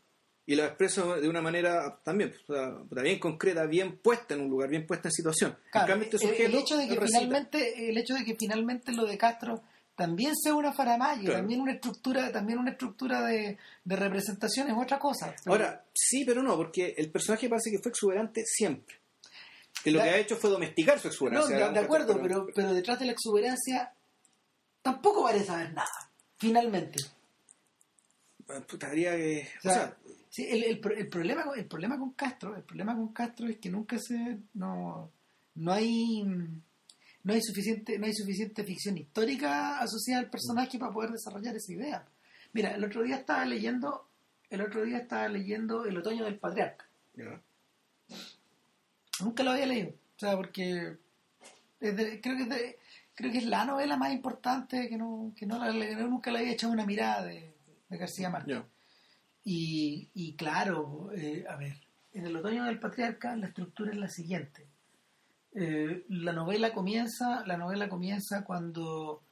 Y 0.48 0.56
lo 0.56 0.66
expreso 0.66 1.22
de 1.22 1.30
una 1.30 1.42
manera 1.44 2.00
también, 2.04 2.34
o 2.48 2.54
sea, 2.54 3.04
bien 3.04 3.20
concreta, 3.20 3.68
bien 3.68 4.00
puesta 4.00 4.34
en 4.34 4.42
un 4.42 4.50
lugar, 4.50 4.68
bien 4.68 4.88
puesta 4.88 5.08
en 5.10 5.12
situación. 5.12 5.56
Claro, 5.72 5.86
en 5.86 5.92
cambio, 6.02 6.10
este 6.20 6.46
el- 6.46 6.56
hecho 6.56 6.76
de 6.76 6.88
que 6.88 7.00
finalmente 7.00 7.90
el 7.92 7.96
hecho 8.00 8.16
de 8.16 8.26
que 8.26 8.36
finalmente 8.36 8.92
lo 8.92 9.06
de 9.06 9.16
Castro 9.16 9.62
también 10.00 10.34
sea 10.36 10.56
una 10.56 10.72
faramaya, 10.72 11.22
Claro. 11.22 11.36
también 11.40 11.60
una 11.62 11.74
estructura, 11.74 12.32
también 12.32 12.58
una 12.58 12.72
estructura 12.72 13.22
de, 13.26 13.58
de 13.84 13.96
representación 13.96 14.70
es 14.70 14.76
otra 14.76 14.98
cosa. 14.98 15.36
Ahora, 15.46 15.84
sí, 15.94 16.24
pero 16.26 16.42
no, 16.42 16.56
porque 16.56 16.96
el 16.98 17.12
personaje 17.12 17.50
parece 17.50 17.70
que 17.70 17.80
fue 17.80 17.92
exuberante 17.92 18.44
siempre. 18.46 18.96
Que 19.84 19.92
lo 19.92 20.00
La- 20.00 20.06
que 20.06 20.10
ha 20.12 20.18
hecho 20.18 20.38
fue 20.38 20.50
domesticar 20.50 20.98
su 21.00 21.08
no, 21.08 21.12
exuberancia. 21.12 21.70
de, 21.70 21.80
acuerdo, 21.80 22.20
pero, 22.22 22.48
pero 22.56 22.74
detrás 22.74 22.98
de 23.00 23.06
la 23.06 23.12
exuberancia 23.12 23.94
tampoco 24.82 25.24
parece 25.24 25.52
haber 25.52 25.74
nada, 25.74 26.10
finalmente. 26.38 27.04
Puta, 28.68 28.88
habría 28.88 29.16
que... 29.16 29.48
O 29.64 29.68
o 29.68 29.72
sea, 29.72 29.96
sí, 30.30 30.46
el, 30.50 30.64
el 30.64 30.80
pro- 30.80 30.96
el 30.96 31.08
problema 31.08 31.44
con- 31.44 31.60
el 31.60 31.66
problema 31.66 32.00
con 32.00 32.14
Castro, 32.14 32.56
el 32.56 32.64
problema 32.64 32.96
con 32.96 33.14
Castro 33.14 33.48
es 33.48 33.58
que 33.60 33.70
nunca 33.70 33.98
se 34.00 34.38
no 34.56 35.12
no 35.56 35.74
hay 35.74 36.24
no 37.24 37.34
hay 37.34 37.42
suficiente 37.42 38.00
no 38.00 38.06
hay 38.06 38.14
suficiente 38.14 38.64
ficción 38.64 38.98
histórica 38.98 39.80
asociada 39.80 40.22
al 40.22 40.30
personaje 40.30 40.80
para 40.80 40.92
poder 40.94 41.12
desarrollar 41.12 41.56
esa 41.56 41.74
idea. 41.74 42.06
Mira, 42.54 42.72
el 42.76 42.84
otro 42.84 43.04
día 43.04 43.18
estaba 43.18 43.46
leyendo 43.46 44.08
el 44.50 44.62
otro 44.62 44.84
día 44.84 44.98
estaba 44.98 45.28
leyendo 45.28 45.86
El 45.86 45.98
otoño 45.98 46.26
del 46.26 46.40
patriarca. 46.40 46.86
Nunca 49.22 49.44
lo 49.44 49.52
había 49.52 49.66
leído, 49.68 49.90
o 49.90 50.20
sea, 50.20 50.36
porque 50.36 50.98
de- 51.80 52.22
creo 52.22 52.36
que 52.38 52.44
es 52.44 52.50
de- 52.50 52.80
creo 53.16 53.32
que 53.32 53.38
es 53.40 53.46
la 53.46 53.66
novela 53.66 53.98
más 53.98 54.12
importante 54.14 54.88
que 54.90 54.98
no 54.98 55.34
que 55.36 55.46
no 55.46 55.60
la, 55.60 55.72
nunca 56.08 56.32
le 56.32 56.40
había 56.40 56.54
echado 56.54 56.72
una 56.74 56.86
mirada 56.86 57.26
de, 57.26 57.54
de 57.90 57.98
García 57.98 58.30
Márquez. 58.30 58.56
Y, 59.44 60.10
y 60.14 60.36
claro, 60.36 61.12
eh, 61.16 61.46
a 61.50 61.56
ver, 61.58 61.76
en 62.14 62.26
el 62.26 62.36
otoño 62.36 62.64
del 62.66 62.80
patriarca 62.80 63.36
la 63.36 63.48
estructura 63.48 63.92
es 63.92 63.98
la 63.98 64.10
siguiente. 64.10 64.66
Eh, 65.62 66.06
la 66.08 66.32
novela 66.32 66.72
comienza, 66.72 67.46
la 67.46 67.58
novela 67.58 67.90
comienza 67.90 68.46
cuando 68.46 69.24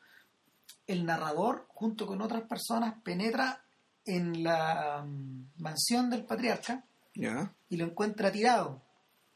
el 0.85 1.05
narrador, 1.05 1.67
junto 1.69 2.05
con 2.05 2.21
otras 2.21 2.41
personas, 2.43 2.95
penetra 3.01 3.63
en 4.03 4.43
la 4.43 5.05
mm, 5.07 5.61
mansión 5.61 6.09
del 6.09 6.25
patriarca 6.25 6.83
y 7.13 7.77
lo 7.77 7.85
encuentra 7.85 8.29
tirado. 8.29 8.81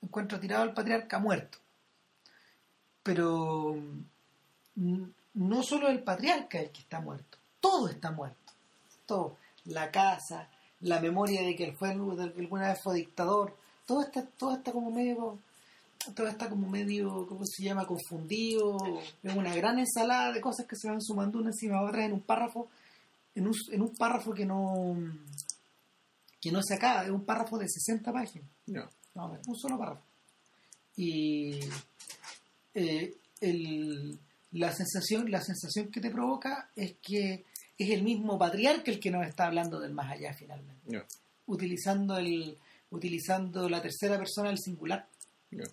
Encuentra 0.01 0.37
tirado 0.37 0.63
al 0.63 0.73
patriarca 0.73 1.17
muerto. 1.17 1.59
Pero 3.03 3.77
mm, 4.75 5.03
no 5.35 5.63
solo 5.63 5.87
el 5.87 6.03
patriarca 6.03 6.57
es 6.57 6.65
el 6.65 6.71
que 6.71 6.81
está 6.81 6.99
muerto, 6.99 7.37
todo 7.61 7.87
está 7.87 8.11
muerto. 8.11 8.51
Todo. 9.05 9.37
La 9.63 9.91
casa, 9.91 10.49
la 10.81 10.99
memoria 10.99 11.41
de 11.41 11.55
que 11.55 11.63
él 11.63 11.73
fue 11.73 11.91
alguna 11.91 12.67
vez 12.67 12.81
fue 12.83 12.95
dictador, 12.95 13.55
todo 13.85 14.01
está, 14.01 14.25
todo 14.25 14.55
está 14.55 14.73
como 14.73 14.91
medio 14.91 15.39
todo 16.15 16.27
está 16.27 16.49
como 16.49 16.67
medio, 16.69 17.25
¿cómo 17.27 17.45
se 17.45 17.63
llama? 17.63 17.85
confundido, 17.85 18.77
es 19.23 19.35
una 19.35 19.55
gran 19.55 19.79
ensalada 19.79 20.31
de 20.31 20.41
cosas 20.41 20.65
que 20.65 20.75
se 20.75 20.89
van 20.89 21.01
sumando 21.01 21.39
una 21.39 21.49
encima 21.49 21.79
de 21.81 21.85
otras 21.87 22.05
en 22.05 22.13
un 22.13 22.21
párrafo, 22.21 22.69
en 23.35 23.47
un, 23.47 23.53
en 23.71 23.81
un 23.81 23.95
párrafo 23.95 24.33
que 24.33 24.45
no 24.45 24.97
que 26.41 26.51
no 26.51 26.61
se 26.63 26.73
acaba, 26.73 27.03
es 27.03 27.11
un 27.11 27.23
párrafo 27.23 27.57
de 27.59 27.67
60 27.69 28.11
páginas. 28.11 28.49
Ya. 28.65 28.89
No, 29.13 29.37
un 29.45 29.55
solo 29.55 29.77
párrafo. 29.77 30.01
Y 30.95 31.59
eh, 32.73 33.13
el- 33.39 34.17
la 34.53 34.73
sensación, 34.73 35.29
la 35.31 35.41
sensación 35.41 35.89
que 35.91 36.01
te 36.01 36.09
provoca 36.09 36.69
es 36.75 36.95
que 37.01 37.45
es 37.77 37.89
el 37.91 38.03
mismo 38.03 38.37
patriarca 38.37 38.91
el 38.91 38.99
que 38.99 39.11
nos 39.11 39.25
está 39.25 39.45
hablando 39.45 39.79
del 39.79 39.93
más 39.93 40.11
allá 40.11 40.33
finalmente, 40.33 40.81
Ya. 40.91 41.05
utilizando 41.45 42.17
el, 42.17 42.57
utilizando 42.89 43.69
la 43.69 43.81
tercera 43.81 44.17
persona 44.17 44.49
del 44.49 44.57
singular, 44.59 45.07
Ya. 45.51 45.63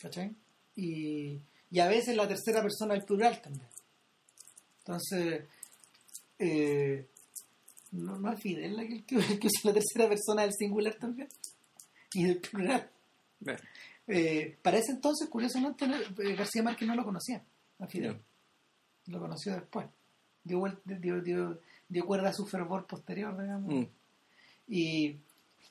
¿Cachai? 0.00 0.34
Y, 0.76 1.40
y 1.70 1.80
a 1.80 1.88
veces 1.88 2.16
la 2.16 2.28
tercera 2.28 2.62
persona 2.62 2.94
del 2.94 3.04
plural 3.04 3.40
también. 3.42 3.68
Entonces, 4.78 5.44
eh, 6.38 7.06
no, 7.92 8.18
no 8.18 8.32
es 8.32 8.40
Fidel 8.40 8.76
la 8.76 8.86
que, 8.86 9.04
que, 9.04 9.16
que 9.38 9.46
usa 9.46 9.60
la 9.64 9.74
tercera 9.74 10.08
persona 10.08 10.42
del 10.42 10.52
singular 10.54 10.94
también 10.94 11.28
y 12.14 12.24
del 12.24 12.38
plural. 12.38 12.90
Ve. 13.40 13.56
Eh, 14.06 14.58
para 14.62 14.78
ese 14.78 14.92
entonces, 14.92 15.28
curiosamente, 15.28 15.84
eh, 15.84 16.34
García 16.34 16.62
Márquez 16.62 16.88
no 16.88 16.96
lo 16.96 17.04
conocía, 17.04 17.44
a 17.78 17.86
Fidel. 17.86 18.20
Lo 19.06 19.20
conoció 19.20 19.54
después. 19.54 19.86
Dio, 20.42 20.58
vuel- 20.58 20.80
dio, 20.84 21.20
dio, 21.20 21.60
dio 21.88 22.04
cuerda 22.06 22.30
a 22.30 22.32
su 22.32 22.46
fervor 22.46 22.86
posterior, 22.86 23.40
digamos. 23.40 23.72
Mm. 23.72 23.86
Y 24.68 25.16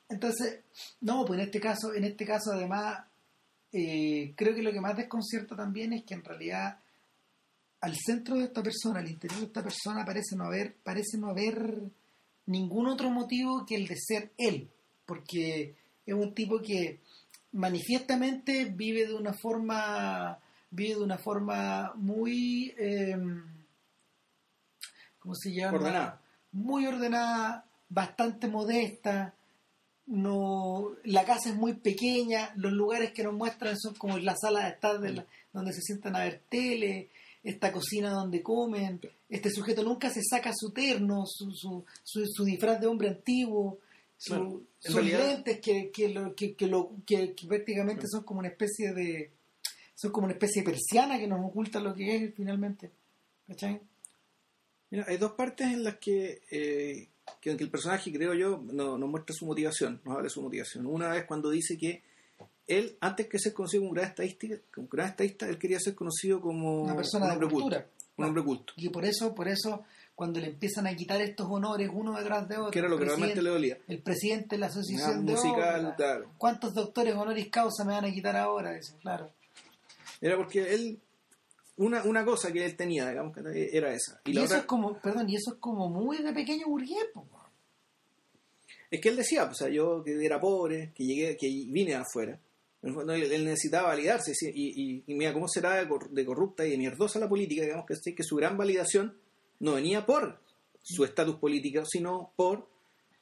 entonces, 0.07 0.61
no, 1.01 1.25
pues 1.25 1.39
en 1.39 1.45
este 1.45 1.59
caso, 1.59 1.93
en 1.93 2.03
este 2.05 2.25
caso 2.25 2.51
además, 2.53 3.05
eh, 3.71 4.33
creo 4.35 4.55
que 4.55 4.63
lo 4.63 4.71
que 4.71 4.81
más 4.81 4.97
desconcierta 4.97 5.55
también 5.55 5.93
es 5.93 6.03
que 6.03 6.15
en 6.15 6.23
realidad 6.23 6.79
al 7.81 7.95
centro 7.95 8.35
de 8.35 8.45
esta 8.45 8.61
persona, 8.61 8.99
al 8.99 9.09
interior 9.09 9.39
de 9.39 9.45
esta 9.47 9.63
persona, 9.63 10.05
parece 10.05 10.35
no 10.35 10.45
haber, 10.45 10.75
parece 10.83 11.17
no 11.17 11.29
haber 11.29 11.81
ningún 12.47 12.87
otro 12.87 13.09
motivo 13.09 13.65
que 13.65 13.75
el 13.75 13.87
de 13.87 13.95
ser 13.97 14.31
él, 14.37 14.69
porque 15.05 15.75
es 16.05 16.13
un 16.13 16.33
tipo 16.33 16.61
que 16.61 16.99
manifiestamente 17.53 18.65
vive 18.65 19.07
de 19.07 19.13
una 19.13 19.33
forma, 19.33 20.39
vive 20.71 20.95
de 20.95 21.03
una 21.03 21.17
forma 21.17 21.93
muy, 21.95 22.73
eh, 22.77 23.17
¿cómo 25.19 25.35
se 25.35 25.53
llama? 25.53 25.77
Ordenada. 25.77 26.21
Muy 26.51 26.85
ordenada, 26.85 27.65
bastante 27.87 28.47
modesta. 28.47 29.33
No, 30.09 30.95
la 31.03 31.23
casa 31.23 31.49
es 31.49 31.55
muy 31.55 31.73
pequeña, 31.73 32.51
los 32.55 32.71
lugares 32.71 33.11
que 33.11 33.23
nos 33.23 33.33
muestran 33.33 33.77
son 33.79 33.93
como 33.93 34.17
la 34.17 34.35
sala 34.35 34.63
de 34.65 34.71
estar 34.71 34.99
de 34.99 35.13
la- 35.13 35.25
donde 35.53 35.71
se 35.71 35.81
sientan 35.81 36.15
a 36.15 36.23
ver 36.23 36.41
tele, 36.49 37.09
esta 37.43 37.71
cocina 37.71 38.09
donde 38.09 38.41
comen, 38.41 38.99
este 39.29 39.51
sujeto 39.51 39.83
nunca 39.83 40.09
se 40.09 40.21
saca 40.23 40.51
su 40.55 40.71
terno, 40.71 41.25
su, 41.27 41.51
su, 41.51 41.85
su, 42.03 42.25
su 42.25 42.43
disfraz 42.43 42.81
de 42.81 42.87
hombre 42.87 43.09
antiguo, 43.09 43.77
sus 44.17 44.61
realidad- 44.95 45.19
lentes 45.35 45.59
que, 45.61 45.91
que, 45.91 46.09
lo, 46.09 46.33
que, 46.35 46.55
que 46.55 46.65
lo, 46.67 46.89
que, 47.05 47.33
que 47.35 47.47
prácticamente 47.47 48.05
son 48.09 48.23
como 48.23 48.39
una 48.39 48.49
especie 48.49 48.93
de 48.93 49.31
son 49.93 50.11
como 50.11 50.25
una 50.25 50.33
especie 50.33 50.61
de 50.63 50.69
persiana 50.71 51.19
que 51.19 51.27
nos 51.27 51.45
oculta 51.45 51.79
lo 51.81 51.93
que 51.93 52.15
es 52.15 52.33
finalmente. 52.33 52.89
¿Cachai? 53.47 53.79
Mira, 54.89 55.05
hay 55.07 55.17
dos 55.17 55.33
partes 55.33 55.67
en 55.67 55.83
las 55.83 55.97
que, 55.97 56.41
eh, 56.49 57.07
que, 57.41 57.55
que 57.57 57.63
el 57.63 57.69
personaje, 57.69 58.11
creo 58.11 58.33
yo, 58.33 58.61
no- 58.71 58.97
nos 58.97 59.09
muestra 59.09 59.33
su 59.35 59.45
motivación, 59.45 60.01
nos 60.03 60.13
habla 60.13 60.23
de 60.25 60.29
su 60.29 60.41
motivación. 60.41 60.85
Una 60.85 61.09
vez 61.09 61.25
cuando 61.25 61.49
dice 61.49 61.77
que 61.77 62.03
él, 62.67 62.97
antes 63.01 63.27
que 63.27 63.39
ser 63.39 63.53
conocido 63.53 63.81
como 63.81 63.89
un 63.91 63.95
gran 63.95 64.09
estadística, 64.09 64.55
como 64.73 64.85
un 64.85 64.89
gran 64.89 65.09
estadista, 65.09 65.47
él 65.49 65.57
quería 65.57 65.79
ser 65.79 65.95
conocido 65.95 66.39
como 66.41 66.83
Una 66.83 66.95
persona 66.95 67.25
un 67.25 67.29
de 67.31 67.33
hombre 67.35 67.49
cultura. 67.49 67.83
culto. 67.83 67.99
Un 68.17 68.25
hombre 68.25 68.43
culto. 68.43 68.73
Y 68.75 68.89
por 68.89 69.05
eso, 69.05 69.33
por 69.33 69.47
eso, 69.47 69.83
cuando 70.13 70.39
le 70.41 70.47
empiezan 70.47 70.85
a 70.87 70.93
quitar 70.95 71.21
estos 71.21 71.47
honores 71.49 71.89
uno 71.91 72.17
detrás 72.17 72.47
de 72.49 72.57
otro, 72.57 72.69
Que 72.71 72.79
era 72.79 72.89
lo 72.89 72.95
el 72.95 72.99
que 72.99 73.05
realmente 73.05 73.41
le 73.41 73.49
presidente- 73.51 73.75
dolía. 73.79 73.95
el 73.95 74.03
presidente 74.03 74.47
de 74.55 74.59
la 74.59 74.65
asociación 74.67 75.25
de 75.25 75.31
musical, 75.31 75.79
ópera, 75.85 75.95
claro. 75.95 76.31
¿Cuántos 76.37 76.73
doctores 76.73 77.15
honoris 77.15 77.47
causa 77.49 77.85
me 77.85 77.93
van 77.93 78.05
a 78.05 78.11
quitar 78.11 78.35
ahora? 78.35 78.77
Claro. 79.01 79.31
Era 80.21 80.35
porque 80.35 80.73
él, 80.73 80.99
una, 81.79 82.03
una 82.03 82.23
cosa 82.23 82.51
que 82.51 82.63
él 82.65 82.75
tenía, 82.75 83.09
digamos, 83.09 83.35
que 83.35 83.69
era 83.75 83.93
esa. 83.93 84.21
Y, 84.25 84.31
Y, 84.31 84.33
la 84.33 84.41
eso 84.41 84.53
otra, 84.53 84.57
es 84.59 84.65
como, 84.65 84.99
perdón, 84.99 85.29
y 85.29 85.35
eso 85.35 85.53
es 85.53 85.59
como 85.59 85.89
muy 85.89 86.17
de 86.17 86.31
pequeño 86.33 86.67
burgués, 86.67 87.05
po. 87.13 87.25
es 88.91 89.01
que 89.01 89.09
él 89.09 89.15
decía, 89.17 89.45
pues, 89.45 89.61
o 89.61 89.65
sea, 89.65 89.73
yo 89.73 90.03
que 90.03 90.23
era 90.25 90.39
pobre, 90.39 90.91
que 90.95 91.03
llegué, 91.05 91.37
que 91.37 91.47
vine 91.47 91.95
afuera. 91.95 92.39
Él, 92.81 93.43
necesitaba 93.43 93.89
validarse 93.89 94.31
y, 94.53 94.95
y, 94.95 95.03
y 95.05 95.13
mira 95.13 95.33
cómo 95.33 95.47
será 95.49 95.75
de, 95.75 95.87
cor- 95.87 96.09
de 96.11 96.25
corrupta 96.25 96.65
y 96.65 96.71
de 96.71 96.77
mierdosa 96.77 97.19
la 97.19 97.27
política, 97.27 97.63
digamos 97.63 97.85
que, 97.85 97.95
sí, 97.97 98.15
que 98.15 98.23
su 98.23 98.37
gran 98.37 98.57
validación 98.57 99.17
no 99.59 99.73
venía 99.73 100.05
por 100.05 100.39
su 100.81 101.03
estatus 101.03 101.35
político, 101.35 101.83
sino 101.85 102.31
por 102.37 102.67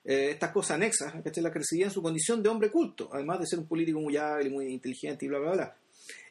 eh, 0.05 0.29
estas 0.31 0.51
cosas 0.51 0.75
anexas 0.75 1.11
¿cachai? 1.23 1.43
las 1.43 1.51
que 1.51 1.59
recibía 1.59 1.85
en 1.85 1.91
su 1.91 2.03
condición 2.03 2.43
de 2.43 2.49
hombre 2.49 2.69
culto, 2.69 3.09
además 3.11 3.39
de 3.39 3.47
ser 3.47 3.57
un 3.59 3.65
político 3.67 3.99
muy 3.99 4.15
hábil 4.15 4.51
muy 4.51 4.67
inteligente 4.71 5.25
y 5.25 5.27
bla, 5.29 5.39
bla, 5.39 5.51
bla. 5.53 5.75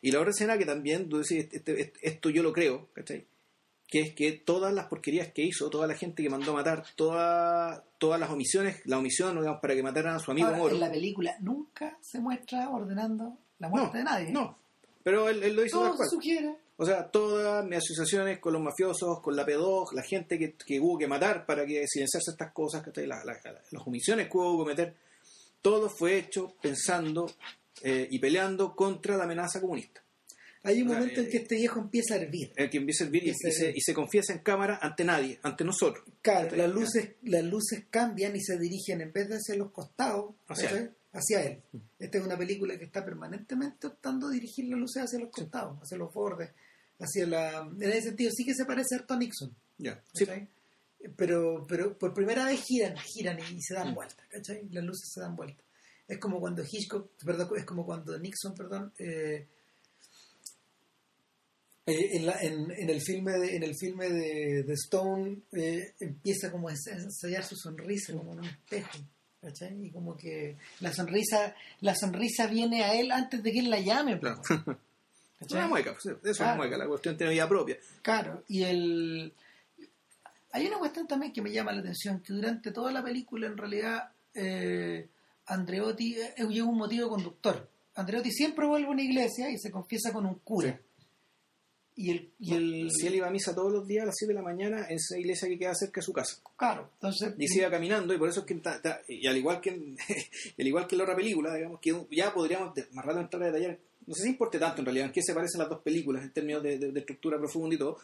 Y 0.02 0.10
la 0.12 0.18
otra 0.20 0.30
escena 0.30 0.56
que 0.58 0.64
también, 0.66 1.08
tú 1.08 1.18
decís, 1.18 1.46
este- 1.52 1.80
este- 1.80 1.98
esto 2.02 2.30
yo 2.30 2.42
lo 2.42 2.52
creo, 2.52 2.88
¿cachai? 2.92 3.26
que 3.88 4.00
es 4.00 4.14
que 4.16 4.32
todas 4.32 4.74
las 4.74 4.86
porquerías 4.86 5.32
que 5.32 5.42
hizo, 5.42 5.70
toda 5.70 5.86
la 5.86 5.94
gente 5.94 6.20
que 6.20 6.28
mandó 6.28 6.50
a 6.50 6.54
matar, 6.54 6.84
toda, 6.96 7.84
todas 7.98 8.18
las 8.18 8.30
omisiones, 8.30 8.80
la 8.84 8.98
omisión 8.98 9.36
digamos, 9.38 9.60
para 9.60 9.76
que 9.76 9.82
mataran 9.84 10.16
a 10.16 10.18
su 10.18 10.32
amigo 10.32 10.48
Ahora, 10.48 10.58
Moro. 10.58 10.74
en 10.74 10.80
la 10.80 10.90
película 10.90 11.36
nunca 11.38 11.96
se 12.00 12.18
muestra 12.18 12.68
ordenando 12.68 13.38
la 13.60 13.68
muerte 13.68 13.90
no, 13.92 13.98
de 13.98 14.04
nadie. 14.04 14.30
No, 14.32 14.58
pero 15.04 15.28
él, 15.28 15.40
él 15.44 15.54
lo 15.54 15.64
hizo 15.64 15.78
Todo 15.78 16.04
sugiere. 16.10 16.56
O 16.78 16.84
sea, 16.84 17.08
todas 17.08 17.64
mis 17.64 17.78
asociaciones 17.78 18.40
con 18.40 18.54
los 18.54 18.60
mafiosos, 18.60 19.20
con 19.22 19.36
la 19.36 19.46
P2, 19.46 19.92
la 19.92 20.02
gente 20.02 20.36
que, 20.36 20.54
que 20.54 20.80
hubo 20.80 20.98
que 20.98 21.06
matar 21.06 21.46
para 21.46 21.64
que 21.64 21.86
silenciarse 21.86 22.32
estas 22.32 22.52
cosas, 22.52 22.82
¿cachai? 22.82 23.06
La- 23.06 23.24
la- 23.24 23.38
la- 23.44 23.62
las 23.70 23.86
omisiones 23.86 24.26
que 24.28 24.36
hubo 24.36 24.58
que 24.58 24.62
cometer, 24.64 24.96
todo 25.62 25.88
fue 25.88 26.18
hecho 26.18 26.52
pensando 26.60 27.30
eh, 27.82 28.08
y 28.10 28.18
peleando 28.18 28.74
contra 28.74 29.16
la 29.16 29.24
amenaza 29.24 29.60
comunista. 29.60 30.02
Hay 30.62 30.82
un 30.82 30.88
momento 30.88 31.20
en 31.20 31.26
eh, 31.26 31.30
que 31.30 31.36
este 31.36 31.54
viejo 31.54 31.78
empieza 31.78 32.14
a 32.14 32.16
hervir. 32.16 32.52
El 32.56 32.68
que 32.68 32.78
empieza 32.78 33.04
a 33.04 33.06
servir 33.06 33.24
y, 33.28 33.32
se, 33.34 33.70
y 33.72 33.80
se 33.80 33.94
confiesa 33.94 34.32
en 34.32 34.40
cámara 34.40 34.80
ante 34.82 35.04
nadie, 35.04 35.38
ante 35.42 35.62
nosotros. 35.62 36.04
Claro, 36.22 36.56
las 36.56 36.68
luces, 36.68 37.10
las 37.22 37.44
luces 37.44 37.84
cambian 37.88 38.34
y 38.34 38.40
se 38.40 38.58
dirigen 38.58 39.00
en 39.00 39.12
vez 39.12 39.28
de 39.28 39.36
hacia 39.36 39.54
los 39.56 39.70
costados, 39.70 40.34
Hacia 41.12 41.42
él. 41.44 41.62
Esta 41.98 42.18
es 42.18 42.24
una 42.24 42.36
película 42.36 42.76
que 42.78 42.84
está 42.84 43.02
permanentemente 43.04 43.86
optando 43.86 44.26
a 44.26 44.30
dirigir 44.32 44.66
las 44.68 44.78
luces 44.78 45.04
hacia 45.04 45.18
los 45.18 45.30
costados, 45.30 45.78
hacia 45.82 45.96
los 45.96 46.12
bordes, 46.12 46.50
hacia 46.98 47.26
la. 47.26 47.60
En 47.80 47.90
ese 47.90 48.08
sentido 48.08 48.30
sí 48.34 48.44
que 48.44 48.52
se 48.54 48.66
parece 48.66 48.96
harto 48.96 49.14
a 49.14 49.16
Nixon. 49.18 49.54
Ya. 49.78 50.02
Sí. 50.12 50.26
Pero, 51.16 51.64
pero 51.68 51.96
por 51.96 52.12
primera 52.12 52.44
vez 52.46 52.60
giran, 52.66 52.96
giran 52.98 53.38
y 53.38 53.62
se 53.62 53.74
dan 53.74 53.92
Mm. 53.92 53.94
vuelta, 53.94 54.22
¿cachai? 54.28 54.68
Las 54.70 54.84
luces 54.84 55.10
se 55.12 55.20
dan 55.20 55.36
vuelta. 55.36 55.62
Es 56.08 56.18
como 56.18 56.38
cuando 56.40 56.62
Hitchcock, 56.62 57.10
perdón, 57.24 57.48
es 57.56 57.64
como 57.64 57.84
cuando 57.84 58.16
Nixon, 58.18 58.54
perdón, 58.54 58.92
eh, 58.98 59.46
eh, 61.86 62.08
en, 62.16 62.26
la- 62.26 62.40
en- 62.42 62.70
en 62.70 62.90
el 62.90 63.00
filme 63.00 63.32
de, 63.32 63.56
en 63.56 63.62
el 63.62 63.74
filme 63.76 64.08
de, 64.08 64.62
de 64.64 64.72
Stone 64.74 65.38
eh, 65.52 65.94
empieza 66.00 66.50
como 66.50 66.68
a 66.68 66.72
ensayar 66.72 67.44
su 67.44 67.56
sonrisa 67.56 68.12
como 68.12 68.32
en 68.32 68.38
un 68.40 68.44
espejo 68.46 68.98
¿cachai? 69.40 69.86
y 69.86 69.90
como 69.90 70.16
que 70.16 70.56
la 70.80 70.92
sonrisa 70.92 71.54
la 71.80 71.94
sonrisa 71.94 72.48
viene 72.48 72.82
a 72.82 72.94
él 72.98 73.12
antes 73.12 73.40
de 73.42 73.52
que 73.52 73.60
él 73.60 73.70
la 73.70 73.78
llame 73.80 74.18
Claro. 74.18 74.42
una 75.50 75.68
mueca, 75.68 75.92
pues, 75.92 76.06
eso 76.06 76.18
es 76.30 76.40
una 76.40 76.54
mueca, 76.56 76.76
la 76.76 76.86
cuestión 76.88 77.16
tiene 77.16 77.32
vida 77.34 77.48
propia. 77.48 77.76
Claro, 78.02 78.42
y 78.48 78.62
el... 78.64 79.32
Hay 80.52 80.66
una 80.66 80.78
cuestión 80.78 81.06
también 81.06 81.32
que 81.32 81.42
me 81.42 81.52
llama 81.52 81.72
la 81.72 81.80
atención, 81.80 82.20
que 82.20 82.32
durante 82.32 82.72
toda 82.72 82.90
la 82.90 83.04
película 83.04 83.46
en 83.46 83.56
realidad 83.58 84.10
eh, 84.34 85.06
Andreotti 85.46 86.14
eh, 86.16 86.34
es 86.36 86.44
un 86.44 86.76
motivo 86.76 87.08
conductor. 87.08 87.68
Andreotti 87.94 88.30
siempre 88.30 88.66
vuelve 88.66 88.88
a 88.88 88.90
una 88.90 89.02
iglesia 89.02 89.50
y 89.50 89.58
se 89.58 89.70
confiesa 89.70 90.12
con 90.12 90.26
un 90.26 90.36
cura. 90.40 90.72
Sí. 90.76 90.82
Y 91.98 92.10
el... 92.10 92.32
Y 92.38 92.52
el 92.54 92.90
Si 92.90 93.06
él 93.06 93.14
iba 93.14 93.26
a 93.26 93.30
misa 93.30 93.54
todos 93.54 93.72
los 93.72 93.86
días 93.86 94.02
a 94.02 94.06
las 94.06 94.16
7 94.18 94.32
de 94.32 94.38
la 94.38 94.42
mañana 94.42 94.86
en 94.88 94.96
esa 94.96 95.18
iglesia 95.18 95.48
que 95.48 95.58
queda 95.58 95.74
cerca 95.74 96.00
de 96.00 96.04
su 96.04 96.12
casa. 96.12 96.36
Claro, 96.56 96.90
entonces... 96.94 97.34
Y 97.38 97.48
se 97.48 97.60
iba 97.60 97.70
caminando 97.70 98.12
y 98.12 98.18
por 98.18 98.28
eso 98.28 98.40
es 98.40 98.46
que 98.46 98.54
ta- 98.56 98.82
ta- 98.82 99.00
y 99.08 99.26
al 99.26 99.36
igual 99.38 99.60
que 99.62 99.70
en, 99.70 99.96
al 100.58 100.66
igual 100.66 100.86
que 100.86 100.94
en 100.94 100.98
la 100.98 101.04
otra 101.04 101.16
película 101.16 101.54
digamos 101.54 101.80
que 101.80 101.94
ya 102.10 102.34
podríamos 102.34 102.74
más 102.92 103.04
rato 103.04 103.20
entrar 103.20 103.42
a 103.44 103.46
detallar 103.46 103.78
no 104.06 104.14
sé 104.14 104.24
si 104.24 104.28
importe 104.28 104.58
tanto 104.58 104.82
en 104.82 104.84
realidad 104.86 105.06
en 105.06 105.12
qué 105.12 105.22
se 105.22 105.32
parecen 105.34 105.58
las 105.58 105.68
dos 105.70 105.80
películas 105.80 106.22
en 106.22 106.32
términos 106.32 106.62
de, 106.62 106.78
de- 106.78 106.92
de 106.92 107.00
estructura 107.00 107.38
profunda 107.38 107.74
y 107.74 107.78
todo 107.78 107.96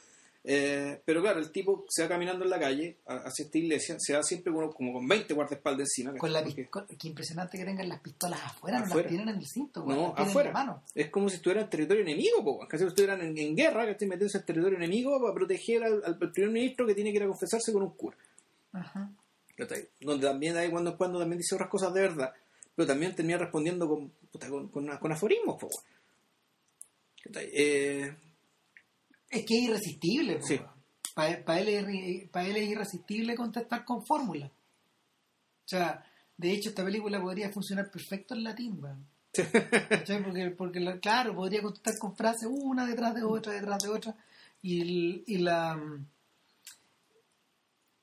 Eh, 0.44 1.00
pero 1.04 1.22
claro, 1.22 1.38
el 1.38 1.52
tipo 1.52 1.84
se 1.88 2.02
va 2.02 2.08
caminando 2.08 2.44
en 2.44 2.50
la 2.50 2.58
calle 2.58 2.98
hacia 3.06 3.44
esta 3.44 3.58
iglesia, 3.58 3.96
se 3.98 4.14
va 4.14 4.24
siempre 4.24 4.52
como, 4.52 4.72
como 4.72 4.92
con 4.94 5.06
20 5.06 5.34
guardaespaldas 5.34 5.88
encima. 5.88 6.18
Con 6.18 6.32
la 6.32 6.42
qué 6.42 7.08
impresionante 7.08 7.56
que 7.56 7.64
tengan 7.64 7.88
las 7.88 8.00
pistolas 8.00 8.40
afuera, 8.42 8.80
no 8.80 8.94
las 8.94 9.06
tienen 9.06 9.28
en 9.28 9.36
el 9.36 9.46
cinto, 9.46 9.84
no, 9.86 10.14
afuera. 10.16 10.82
Es 10.94 11.10
como 11.10 11.28
si 11.28 11.36
estuvieran 11.36 11.64
en 11.64 11.70
territorio 11.70 12.02
enemigo, 12.02 12.42
po, 12.42 12.66
casi 12.66 12.82
si 12.82 12.88
estuvieran 12.88 13.20
en, 13.20 13.56
guerra, 13.56 13.84
que 13.84 13.92
estén 13.92 14.08
metiéndose 14.08 14.38
en 14.38 14.44
territorio 14.44 14.78
enemigo 14.78 15.20
para 15.20 15.32
proteger 15.32 15.84
al, 15.84 16.18
primer 16.18 16.50
ministro 16.50 16.86
que 16.86 16.94
tiene 16.94 17.10
que 17.10 17.18
ir 17.18 17.22
a 17.22 17.28
confesarse 17.28 17.72
con 17.72 17.82
un 17.82 17.90
cura. 17.90 18.16
Ajá. 18.72 19.10
Donde 20.00 20.26
también 20.26 20.56
hay 20.56 20.70
cuando 20.70 20.96
cuando 20.96 21.20
también 21.20 21.38
dice 21.38 21.54
otras 21.54 21.70
cosas 21.70 21.94
de 21.94 22.00
verdad, 22.00 22.32
pero 22.74 22.88
también 22.88 23.14
termina 23.14 23.38
respondiendo 23.38 23.88
con, 23.88 24.12
con, 24.48 24.68
con, 24.68 24.88
con 24.98 25.12
aforismos, 25.12 25.60
po, 25.60 25.68
eh, 27.34 28.12
es 29.32 29.46
que 29.46 29.58
es 29.58 29.62
irresistible. 29.62 30.40
Para, 31.14 31.58
él 31.58 31.68
es, 31.68 31.86
él 32.34 32.56
es 32.56 32.68
irresistible 32.68 33.34
contestar 33.34 33.84
con 33.84 34.04
fórmula. 34.06 34.46
O 34.46 35.68
sea, 35.68 36.04
de 36.36 36.52
hecho, 36.52 36.68
esta 36.68 36.84
película 36.84 37.20
podría 37.20 37.50
funcionar 37.50 37.90
perfecto 37.90 38.34
en 38.34 38.44
latín. 38.44 38.80
porque, 40.24 40.50
porque 40.50 41.00
claro, 41.00 41.34
podría 41.34 41.62
contestar 41.62 41.94
con 41.98 42.14
frases 42.14 42.48
una 42.50 42.86
detrás 42.86 43.14
de 43.14 43.22
otra, 43.22 43.54
detrás 43.54 43.82
de 43.82 43.88
otra. 43.88 44.14
Y, 44.60 45.24
y 45.26 45.38
la. 45.38 45.80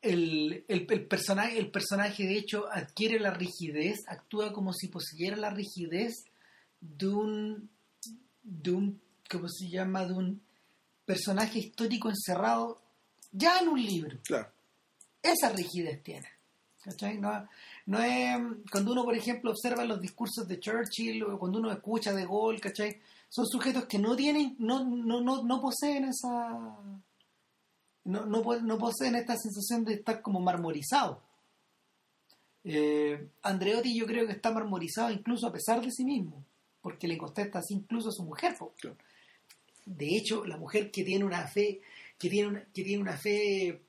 El, 0.02 0.64
el, 0.68 1.08
personaje, 1.08 1.60
el 1.60 1.70
personaje, 1.72 2.24
de 2.24 2.38
hecho, 2.38 2.72
adquiere 2.72 3.20
la 3.20 3.32
rigidez, 3.32 4.00
actúa 4.08 4.54
como 4.54 4.72
si 4.72 4.88
poseyera 4.88 5.36
la 5.36 5.52
rigidez 5.52 6.24
de 6.82 7.08
un. 7.08 7.70
de 8.42 8.72
un. 8.72 9.02
¿Cómo 9.30 9.48
se 9.48 9.70
llama? 9.70 10.06
De 10.06 10.14
un 10.14 10.42
personaje 11.10 11.58
histórico 11.58 12.08
encerrado 12.08 12.80
ya 13.32 13.58
en 13.58 13.70
un 13.70 13.84
libro. 13.84 14.20
Claro. 14.24 14.48
Esa 15.24 15.50
rigidez 15.50 16.04
tiene. 16.04 16.28
¿Cachai? 16.84 17.18
No, 17.18 18.00
es. 18.04 18.38
Cuando 18.72 18.92
uno, 18.92 19.04
por 19.04 19.16
ejemplo, 19.16 19.50
observa 19.50 19.84
los 19.86 20.00
discursos 20.00 20.48
de 20.48 20.60
Churchill 20.60 21.24
o 21.24 21.40
cuando 21.40 21.58
uno 21.58 21.72
escucha 21.72 22.14
de 22.14 22.28
Gaulle, 22.28 22.60
¿cachai? 22.60 23.02
Son 23.28 23.48
sujetos 23.48 23.86
que 23.86 23.98
no 23.98 24.16
tienen, 24.16 24.56
no, 24.60 24.86
no, 24.86 25.20
no, 25.20 25.42
no 25.42 25.60
poseen 25.60 26.04
esa. 26.10 26.78
No, 28.04 28.26
no, 28.28 28.78
poseen 28.78 29.16
esta 29.16 29.36
sensación 29.36 29.86
de 29.86 29.96
estar 29.96 30.22
como 30.22 30.40
marmorizado. 30.40 31.24
Eh, 32.64 33.30
Andreotti 33.42 33.98
yo 33.98 34.06
creo 34.06 34.28
que 34.28 34.34
está 34.34 34.52
marmorizado 34.52 35.10
incluso 35.10 35.48
a 35.48 35.52
pesar 35.52 35.82
de 35.82 35.90
sí 35.90 36.06
mismo, 36.06 36.46
porque 36.82 37.08
le 37.08 37.18
contesta 37.18 37.60
así 37.60 37.74
incluso 37.74 38.10
a 38.10 38.14
su 38.14 38.22
mujer. 38.22 38.56
Claro 38.80 38.96
de 39.90 40.16
hecho, 40.16 40.46
la 40.46 40.58
mujer 40.58 40.92
que 40.92 41.04
tiene 41.04 41.26
una 41.26 41.48
fe, 41.48 41.82
que 42.18 42.30
tiene 42.30 42.48
una, 42.48 42.64
que 42.74 42.84
tiene 42.84 43.02
una 43.02 43.18
fe 43.18 43.82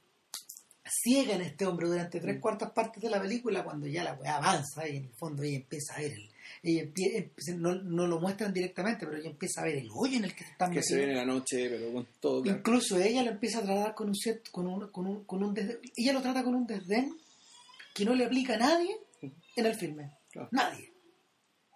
ciega 0.90 1.34
en 1.34 1.42
este 1.42 1.66
hombre 1.66 1.88
durante 1.88 2.20
tres 2.20 2.38
mm. 2.38 2.40
cuartas 2.40 2.72
partes 2.72 3.02
de 3.02 3.10
la 3.10 3.20
película, 3.20 3.62
cuando 3.62 3.86
ya 3.86 4.02
la 4.02 4.14
weá 4.14 4.36
avanza 4.36 4.88
y 4.88 4.96
en 4.96 5.04
el 5.04 5.12
fondo 5.12 5.42
ella 5.42 5.58
empieza 5.58 5.94
a 5.94 6.00
ver 6.00 6.12
el, 6.12 6.30
ella 6.62 6.82
empieza, 6.82 7.54
no, 7.54 7.74
no, 7.74 8.06
lo 8.06 8.18
muestran 8.18 8.52
directamente, 8.52 9.06
pero 9.06 9.18
ella 9.18 9.30
empieza 9.30 9.60
a 9.60 9.64
ver 9.64 9.76
el 9.76 9.88
hoyo 9.94 10.16
en 10.16 10.24
el 10.24 10.34
que 10.34 10.44
se 10.44 10.50
están 10.50 10.72
Que 10.72 10.82
se 10.82 10.96
ve 10.96 11.04
en 11.04 11.16
la 11.16 11.24
noche, 11.24 11.68
pero 11.68 11.92
con 11.92 12.06
todo. 12.18 12.44
Incluso 12.46 12.98
ella 12.98 13.22
lo 13.22 13.30
empieza 13.30 13.58
a 13.58 13.62
tratar 13.62 13.94
con 13.94 14.08
un 14.08 14.14
cierto, 14.14 14.50
con 14.50 14.66
un, 14.66 14.88
con 14.88 15.06
un, 15.06 15.24
con 15.24 15.42
un 15.42 15.54
desdén, 15.54 15.78
ella 15.96 16.12
lo 16.12 16.22
trata 16.22 16.42
con 16.42 16.54
un 16.54 16.66
desdén 16.66 17.16
que 17.94 18.04
no 18.04 18.14
le 18.14 18.24
aplica 18.24 18.54
a 18.54 18.58
nadie 18.58 18.96
en 19.56 19.66
el 19.66 19.74
filme. 19.74 20.10
Nadie. 20.50 20.92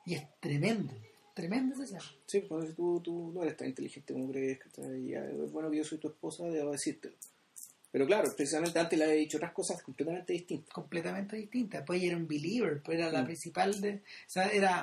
Y 0.06 0.14
es 0.14 0.24
tremendo. 0.40 0.94
Tremenda 1.34 1.82
esa 1.82 1.98
Sí, 2.26 2.40
pues 2.48 2.74
tú, 2.76 3.00
tú 3.00 3.32
no 3.34 3.42
eres 3.42 3.56
tan 3.56 3.68
inteligente 3.68 4.12
como 4.12 4.30
crees. 4.30 4.60
Que 4.60 4.68
es 5.44 5.52
bueno 5.52 5.70
que 5.70 5.78
yo 5.78 5.84
soy 5.84 5.98
tu 5.98 6.08
esposa, 6.08 6.44
debo 6.44 6.70
decírtelo. 6.70 7.16
Pero 7.90 8.06
claro, 8.06 8.32
precisamente 8.36 8.78
antes 8.78 8.98
le 8.98 9.04
había 9.04 9.16
dicho 9.16 9.36
otras 9.36 9.52
cosas 9.52 9.82
completamente 9.82 10.32
distintas. 10.32 10.72
Completamente 10.72 11.36
distintas. 11.36 11.84
Pues 11.84 12.00
ella 12.00 12.12
era 12.12 12.16
un 12.16 12.28
believer, 12.28 12.80
pues 12.82 12.98
era 12.98 13.10
la 13.10 13.22
mm. 13.22 13.26
principal 13.26 13.80
de. 13.80 13.94
O 13.94 14.30
sea, 14.30 14.46
era, 14.46 14.82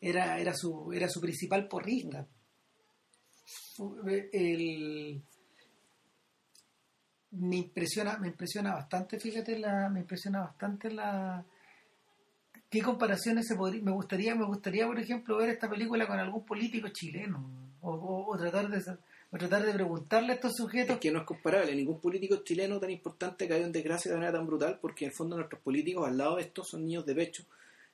era, 0.00 0.38
era, 0.38 0.54
su, 0.54 0.92
era 0.92 1.08
su 1.08 1.20
principal 1.20 1.68
porrista. 1.68 2.26
El, 4.32 5.22
me 7.32 7.56
impresiona, 7.56 8.18
me 8.18 8.28
impresiona 8.28 8.74
bastante, 8.74 9.18
fíjate, 9.18 9.58
la, 9.58 9.88
me 9.88 10.00
impresiona 10.00 10.40
bastante 10.40 10.90
la, 10.90 11.44
¿Qué 12.70 12.82
comparaciones 12.82 13.48
se 13.48 13.56
podría, 13.56 13.82
me 13.82 13.90
gustaría, 13.90 14.34
me 14.36 14.46
gustaría, 14.46 14.86
por 14.86 14.98
ejemplo, 14.98 15.36
ver 15.38 15.48
esta 15.48 15.68
película 15.68 16.06
con 16.06 16.20
algún 16.20 16.44
político 16.44 16.88
chileno 16.88 17.44
o, 17.82 18.36
tratar 18.38 18.68
de 18.68 18.80
tratar 19.30 19.64
de 19.64 19.72
preguntarle 19.72 20.32
a 20.32 20.34
estos 20.36 20.54
sujetos. 20.56 20.98
que 20.98 21.10
no 21.10 21.20
es 21.20 21.26
comparable, 21.26 21.74
ningún 21.74 22.00
político 22.00 22.36
chileno 22.44 22.78
tan 22.78 22.90
importante 22.90 23.48
caído 23.48 23.66
en 23.66 23.72
desgracia 23.72 24.10
de 24.10 24.18
manera 24.18 24.38
tan 24.38 24.46
brutal, 24.46 24.78
porque 24.80 25.04
en 25.04 25.10
el 25.10 25.16
fondo 25.16 25.36
nuestros 25.36 25.60
políticos 25.62 26.06
al 26.06 26.16
lado 26.16 26.36
de 26.36 26.42
estos 26.42 26.68
son 26.68 26.84
niños 26.84 27.04
de 27.06 27.14
pecho 27.14 27.44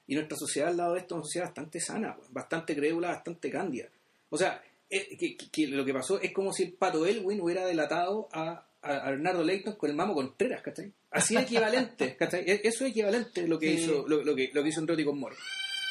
y 0.07 0.15
nuestra 0.15 0.37
sociedad 0.37 0.69
al 0.69 0.77
lado 0.77 0.95
de 0.95 1.01
esto 1.01 1.15
es 1.15 1.17
una 1.17 1.25
sociedad 1.25 1.47
bastante 1.47 1.81
sana, 1.81 2.17
bastante 2.31 2.77
crédula, 2.77 3.09
bastante 3.09 3.51
cándida. 3.51 3.89
O 4.31 4.37
sea, 4.37 4.63
eh, 4.89 5.17
que, 5.17 5.67
lo 5.69 5.85
que 5.85 5.93
pasó 5.93 6.21
es 6.21 6.33
como 6.33 6.53
si 6.53 6.65
el 6.65 6.73
pato 6.75 7.07
Elwin 7.07 7.41
hubiera 7.41 7.67
delatado 7.67 8.29
a, 8.33 8.66
a, 8.83 9.11
Bernardo 9.11 9.43
Leighton 9.43 9.77
con 9.77 9.91
el 9.91 9.97
Mamo 9.97 10.15
Contreras, 10.15 10.63
¿cachai? 10.63 10.93
Así 11.11 11.37
equivalente, 11.37 12.17
¿cachai? 12.19 12.45
E, 12.47 12.61
eso 12.65 12.85
es 12.85 12.91
equivalente 12.91 13.47
lo 13.47 13.59
que 13.59 13.73
hizo 13.73 14.07
lo, 14.07 14.35
que, 14.35 14.51
lo 14.53 14.63
que 14.63 14.69
hizo 14.69 14.81
Andretti 14.81 15.05
con 15.05 15.19
Moro. 15.19 15.37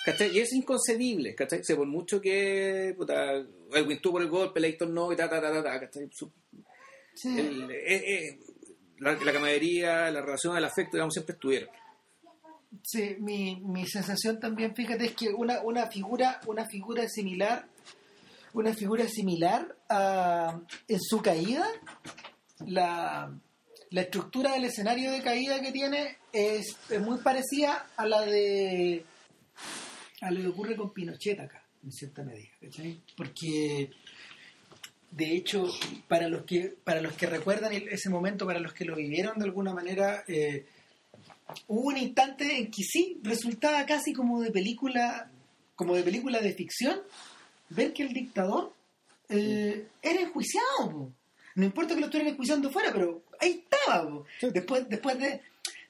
¿Cachai? 0.05 0.35
Y 0.35 0.39
es 0.39 0.53
inconcebible, 0.53 1.33
¿cachai? 1.33 1.61
O 1.61 1.75
por 1.75 1.87
mucho 1.87 2.21
que 2.21 2.93
puta, 2.95 3.43
Elwin 3.73 3.99
tuvo 4.01 4.19
el 4.19 4.29
golpe, 4.29 4.59
Leighton 4.59 4.93
no, 4.93 5.11
y 5.11 5.15
ta, 5.15 5.29
ta, 5.29 5.41
ta, 5.41 5.63
ta, 5.63 5.79
¿cachai? 5.79 6.09
Eh, 7.23 7.69
eh, 7.85 8.39
la, 8.99 9.13
la, 9.13 9.33
camaradería, 9.33 10.11
la 10.11 10.21
relación, 10.21 10.57
el 10.57 10.65
afecto, 10.65 10.97
digamos, 10.97 11.13
siempre 11.13 11.33
estuvieron. 11.33 11.69
Sí, 12.83 13.15
mi, 13.19 13.61
mi 13.61 13.87
sensación 13.87 14.39
también, 14.39 14.75
fíjate, 14.75 15.05
es 15.05 15.15
que 15.15 15.29
una, 15.29 15.61
una 15.61 15.87
figura, 15.87 16.39
una 16.45 16.65
figura 16.65 17.07
similar, 17.07 17.67
una 18.53 18.73
figura 18.73 19.07
similar 19.07 19.75
a, 19.89 20.59
en 20.87 20.99
su 21.01 21.21
caída 21.21 21.65
la, 22.65 23.31
estructura 23.91 24.53
del 24.53 24.65
escenario 24.65 25.11
de 25.11 25.21
caída 25.21 25.61
que 25.61 25.71
tiene 25.71 26.17
es, 26.33 26.75
muy 26.99 27.19
parecida 27.19 27.87
a 27.95 28.05
la 28.05 28.21
de 28.21 29.05
a 30.21 30.31
lo 30.31 30.41
que 30.41 30.47
ocurre 30.47 30.75
con 30.75 30.93
Pinochet 30.93 31.39
acá, 31.39 31.63
en 31.83 31.91
cierta 31.91 32.23
medida, 32.23 32.49
Porque 33.15 33.91
de 35.11 35.33
hecho, 35.33 35.65
para 36.07 36.27
los 36.27 36.43
que 36.43 36.75
para 36.83 37.01
los 37.01 37.13
que 37.13 37.27
recuerdan 37.27 37.71
ese 37.71 38.09
momento, 38.09 38.45
para 38.45 38.59
los 38.59 38.73
que 38.73 38.85
lo 38.85 38.95
vivieron 38.95 39.39
de 39.39 39.45
alguna 39.45 39.73
manera, 39.73 40.23
eh, 40.27 40.65
hubo 41.67 41.87
un 41.87 41.97
instante 41.97 42.57
en 42.57 42.71
que 42.71 42.83
sí 42.83 43.19
resultaba 43.23 43.85
casi 43.85 44.13
como 44.13 44.41
de 44.41 44.51
película, 44.51 45.29
como 45.75 45.95
de 45.95 46.03
película 46.03 46.41
de 46.41 46.53
ficción, 46.53 46.99
ver 47.69 47.93
que 47.93 48.03
el 48.03 48.13
dictador 48.13 48.73
eh, 49.29 49.87
era 50.01 50.21
enjuiciado. 50.21 51.11
No 51.55 51.65
importa 51.65 51.93
que 51.93 52.01
lo 52.01 52.05
estuvieran 52.07 52.33
escuchando 52.33 52.69
fuera, 52.69 52.91
pero 52.93 53.23
ahí 53.39 53.63
estaba. 53.63 54.23
Después, 54.53 54.87
después 54.89 55.17
de 55.17 55.41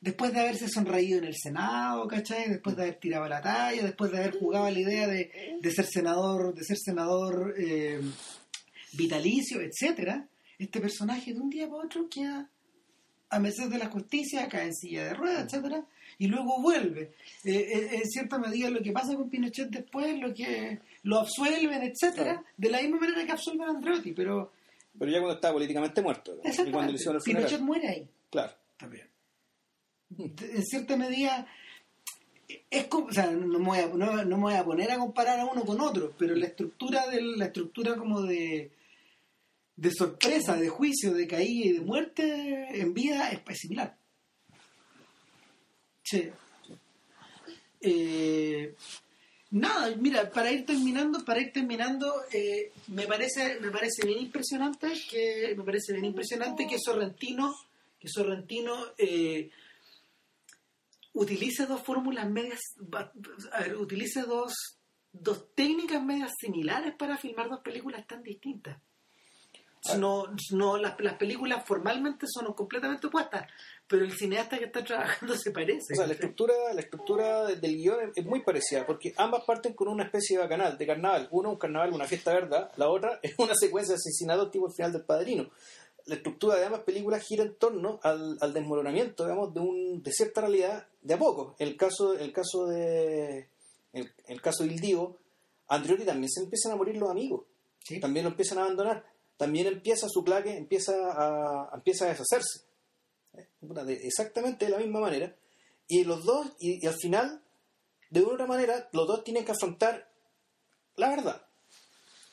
después 0.05 0.31
de 0.31 0.39
haberse 0.39 0.69
sonreído 0.69 1.17
en 1.17 1.25
el 1.25 1.35
Senado, 1.35 2.07
¿cachai? 2.07 2.47
Después 2.47 2.75
de 2.75 2.83
haber 2.83 2.95
tirado 2.99 3.27
la 3.27 3.41
talla, 3.41 3.83
después 3.83 4.11
de 4.11 4.19
haber 4.19 4.37
jugado 4.37 4.69
la 4.69 4.79
idea 4.79 5.07
de, 5.07 5.31
ser 5.71 5.85
senador, 5.85 6.53
de 6.53 6.63
ser 6.63 6.77
senador 6.77 7.55
eh, 7.57 7.99
vitalicio, 8.93 9.61
etcétera, 9.61 10.27
este 10.59 10.79
personaje 10.79 11.33
de 11.33 11.39
un 11.39 11.49
día 11.49 11.67
para 11.67 11.83
otro 11.83 12.07
queda 12.07 12.47
a 13.29 13.39
merced 13.39 13.67
de 13.67 13.79
la 13.79 13.87
justicia, 13.87 14.47
cae 14.47 14.65
en 14.65 14.75
silla 14.75 15.05
de 15.05 15.13
ruedas, 15.15 15.45
etcétera, 15.45 15.83
y 16.19 16.27
luego 16.27 16.61
vuelve. 16.61 17.13
Eh, 17.43 17.55
eh, 17.55 17.89
en 17.93 18.05
cierta 18.05 18.37
medida 18.37 18.69
lo 18.69 18.83
que 18.83 18.91
pasa 18.91 19.15
con 19.15 19.29
Pinochet 19.29 19.69
después, 19.69 20.19
lo 20.19 20.33
que 20.35 20.79
lo 21.01 21.19
absuelven, 21.19 21.81
etcétera, 21.81 22.43
de 22.55 22.69
la 22.69 22.81
misma 22.81 22.99
manera 22.99 23.25
que 23.25 23.31
absuelven 23.31 23.67
a 23.67 23.71
Andreotti, 23.71 24.11
pero 24.13 24.51
pero 24.97 25.11
ya 25.11 25.19
cuando 25.19 25.35
estaba 25.35 25.53
políticamente 25.53 26.01
muerto. 26.01 26.39
Y 26.43 26.71
cuando 26.71 26.91
le 26.91 26.95
hicieron 26.97 27.17
el 27.17 27.21
Pinochet 27.21 27.61
muere 27.61 27.87
ahí. 27.87 28.09
Claro. 28.29 28.53
También. 28.77 29.09
En 30.17 30.63
cierta 30.63 30.95
medida, 30.97 31.47
es 32.69 32.85
como, 32.87 33.07
o 33.07 33.11
sea, 33.11 33.31
no 33.31 33.59
me, 33.59 33.65
voy 33.65 33.79
a, 33.79 33.87
no, 33.87 34.23
me 34.23 34.43
voy 34.43 34.53
a 34.53 34.63
poner 34.63 34.91
a 34.91 34.97
comparar 34.97 35.39
a 35.39 35.45
uno 35.45 35.65
con 35.65 35.81
otro, 35.81 36.13
pero 36.17 36.35
la 36.35 36.45
estructura 36.45 37.07
de 37.07 37.21
la 37.21 37.45
estructura 37.45 37.95
como 37.95 38.21
de 38.21 38.71
de 39.75 39.91
sorpresa, 39.91 40.55
de 40.55 40.69
juicio, 40.69 41.13
de 41.13 41.27
caída 41.27 41.65
y 41.65 41.73
de 41.73 41.81
muerte 41.81 42.79
en 42.79 42.93
vida 42.93 43.29
es, 43.29 43.59
similar. 43.59 43.97
Sí. 46.03 46.29
Eh, 47.81 48.75
Nada, 49.55 49.95
mira, 49.95 50.29
para 50.31 50.51
ir 50.51 50.65
terminando, 50.65 51.23
para 51.23 51.39
ir 51.39 51.53
terminando, 51.53 52.13
eh, 52.33 52.73
me 52.89 53.07
parece, 53.07 53.57
me 53.61 53.71
parece 53.71 54.05
bien 54.05 54.19
impresionante 54.19 54.91
que, 55.09 55.55
me 55.55 55.63
parece 55.63 55.93
bien 55.93 56.03
impresionante 56.03 56.67
que 56.67 56.77
Sorrentino, 56.77 57.55
que 57.97 58.09
Sorrentino 58.09 58.75
eh, 58.97 59.49
utilice 61.13 61.67
dos 61.67 61.81
fórmulas 61.83 62.29
medias, 62.29 62.59
utilice 63.79 64.23
dos, 64.23 64.53
dos 65.13 65.55
técnicas 65.55 66.03
medias 66.03 66.33
similares 66.37 66.93
para 66.93 67.15
filmar 67.17 67.47
dos 67.47 67.61
películas 67.61 68.05
tan 68.05 68.23
distintas. 68.23 68.77
No, 69.97 70.25
no 70.51 70.77
las, 70.77 70.99
las 70.99 71.15
películas 71.15 71.65
formalmente 71.65 72.25
son 72.27 72.53
completamente 72.53 73.07
opuestas, 73.07 73.47
pero 73.87 74.03
el 74.03 74.11
cineasta 74.11 74.57
que 74.57 74.65
está 74.65 74.83
trabajando 74.83 75.35
se 75.35 75.51
parece. 75.51 75.93
O 75.93 75.95
sea, 75.95 76.07
la 76.07 76.13
estructura, 76.13 76.53
la 76.73 76.81
estructura 76.81 77.45
del 77.45 77.75
guion 77.77 78.11
es, 78.15 78.25
muy 78.25 78.41
parecida, 78.41 78.85
porque 78.85 79.13
ambas 79.17 79.43
parten 79.45 79.73
con 79.73 79.87
una 79.87 80.05
especie 80.05 80.37
de 80.37 80.43
bacanal, 80.43 80.77
de 80.77 80.87
carnaval. 80.87 81.27
Uno, 81.31 81.51
un 81.51 81.57
carnaval, 81.57 81.93
una 81.93 82.05
fiesta 82.05 82.33
verdad, 82.33 82.71
la 82.77 82.89
otra 82.89 83.19
es 83.21 83.35
una 83.37 83.53
secuencia 83.55 83.93
de 83.93 83.97
asesinatos 83.97 84.51
tipo 84.51 84.67
el 84.67 84.73
final 84.73 84.91
del 84.91 85.03
padrino. 85.03 85.49
La 86.05 86.15
estructura 86.15 86.55
de 86.55 86.65
ambas 86.65 86.81
películas 86.81 87.23
gira 87.23 87.43
en 87.43 87.55
torno 87.55 87.99
al, 88.03 88.37
al 88.39 88.53
desmoronamiento, 88.53 89.23
digamos, 89.23 89.53
de, 89.53 89.59
un, 89.59 90.03
de 90.03 90.11
cierta 90.11 90.41
realidad 90.41 90.87
de 91.01 91.13
a 91.15 91.17
poco. 91.17 91.55
El 91.57 91.75
caso, 91.77 92.13
el 92.13 92.31
caso 92.31 92.67
de 92.67 93.49
el, 93.93 94.11
el 94.27 94.41
caso 94.41 94.63
de 94.63 94.73
Il 94.73 94.79
Divo, 94.79 95.17
Andreotti 95.67 96.03
también 96.03 96.29
se 96.29 96.41
empiezan 96.41 96.73
a 96.73 96.75
morir 96.75 96.97
los 96.97 97.09
amigos. 97.09 97.45
Sí. 97.83 97.99
También 97.99 98.25
lo 98.25 98.31
empiezan 98.31 98.57
a 98.57 98.61
abandonar. 98.61 99.05
También 99.37 99.67
empieza 99.67 100.07
su 100.09 100.23
claque, 100.23 100.55
empieza 100.57 100.93
a, 101.11 101.71
empieza 101.75 102.05
a 102.05 102.09
deshacerse. 102.09 102.61
Eh, 103.33 103.47
de- 103.61 104.07
exactamente 104.07 104.65
de 104.65 104.71
la 104.71 104.77
misma 104.77 104.99
manera. 105.01 105.35
Y 105.87 106.03
los 106.03 106.23
dos, 106.23 106.47
y, 106.59 106.83
y 106.83 106.87
al 106.87 106.95
final, 106.95 107.43
de 108.09 108.21
una 108.21 108.31
u 108.31 108.33
otra 108.35 108.47
manera, 108.47 108.89
los 108.93 109.07
dos 109.07 109.23
tienen 109.23 109.43
que 109.45 109.51
afrontar 109.51 110.09
la 110.95 111.09
verdad. 111.09 111.45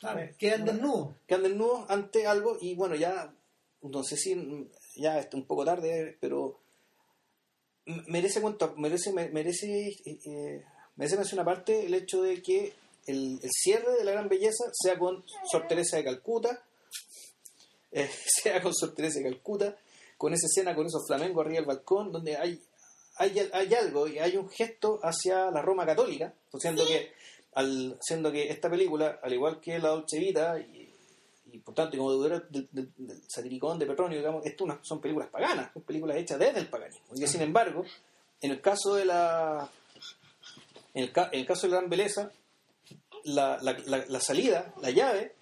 Claro, 0.00 0.20
quedan 0.38 0.64
desnudos. 0.64 1.16
Quedan 1.26 1.42
desnudos 1.42 1.90
ante 1.90 2.26
algo 2.26 2.56
y 2.60 2.74
bueno, 2.74 2.94
ya, 2.94 3.34
no 3.82 4.02
sé 4.04 4.16
si 4.16 4.68
ya 4.96 5.18
está 5.18 5.36
un 5.36 5.46
poco 5.46 5.64
tarde, 5.64 6.16
pero 6.20 6.60
merece 8.06 8.40
cuenta, 8.40 8.72
merece, 8.76 9.12
me- 9.12 9.28
merece, 9.30 9.88
eh, 10.04 10.18
eh, 10.24 10.64
merece 10.96 11.16
mención 11.16 11.40
aparte 11.40 11.86
el 11.86 11.94
hecho 11.94 12.22
de 12.22 12.42
que 12.42 12.72
el, 13.06 13.40
el 13.42 13.50
cierre 13.50 13.92
de 13.96 14.04
la 14.04 14.12
gran 14.12 14.28
belleza 14.28 14.64
sea 14.72 14.98
con 14.98 15.24
Sor 15.50 15.66
Teresa 15.66 15.96
de 15.96 16.04
Calcuta, 16.04 16.64
eh, 17.92 18.10
sea 18.42 18.60
con 18.62 18.74
Sor 18.74 18.94
Teresa 18.94 19.18
de 19.20 19.24
Calcuta, 19.30 19.76
con 20.18 20.32
esa 20.34 20.46
escena 20.46 20.74
con 20.74 20.86
esos 20.86 21.06
flamencos 21.06 21.44
arriba 21.44 21.58
del 21.60 21.66
balcón, 21.66 22.12
donde 22.12 22.36
hay, 22.36 22.60
hay, 23.16 23.50
hay 23.52 23.74
algo 23.74 24.06
y 24.08 24.18
hay 24.18 24.36
un 24.36 24.48
gesto 24.48 25.00
hacia 25.02 25.50
la 25.50 25.62
Roma 25.62 25.84
católica, 25.86 26.32
siendo 26.58 26.86
que 26.86 27.12
al, 27.54 27.98
siendo 28.00 28.30
que 28.32 28.48
esta 28.50 28.70
película, 28.70 29.18
al 29.22 29.32
igual 29.32 29.60
que 29.60 29.78
la 29.78 29.88
Dolce 29.90 30.18
Vita 30.18 30.58
y, 30.58 30.88
y 31.52 31.58
por 31.58 31.74
tanto 31.74 31.98
como 31.98 32.14
del- 32.22 32.46
del 32.50 33.22
satiricón 33.28 33.78
de 33.78 33.86
Petronio, 33.86 34.16
digamos, 34.18 34.46
esto 34.46 34.64
una- 34.64 34.78
son 34.82 35.00
películas 35.00 35.28
paganas, 35.28 35.70
son 35.74 35.82
películas 35.82 36.16
hechas 36.16 36.38
desde 36.38 36.60
el 36.60 36.68
paganismo. 36.68 37.04
Y 37.14 37.20
que 37.20 37.26
sin 37.26 37.42
embargo, 37.42 37.84
en 38.40 38.52
el 38.52 38.60
caso 38.60 38.94
de 38.94 39.04
la 39.04 39.68
en 40.94 41.04
el, 41.04 41.12
en 41.32 41.40
el 41.40 41.46
caso 41.46 41.66
de 41.66 41.70
la 41.72 41.76
gran 41.78 41.90
belleza, 41.90 42.30
la, 43.24 43.58
la, 43.62 43.72
la- 43.86 44.04
la 44.06 44.20
salida, 44.20 44.72
la 44.80 44.90
llave, 44.90 45.34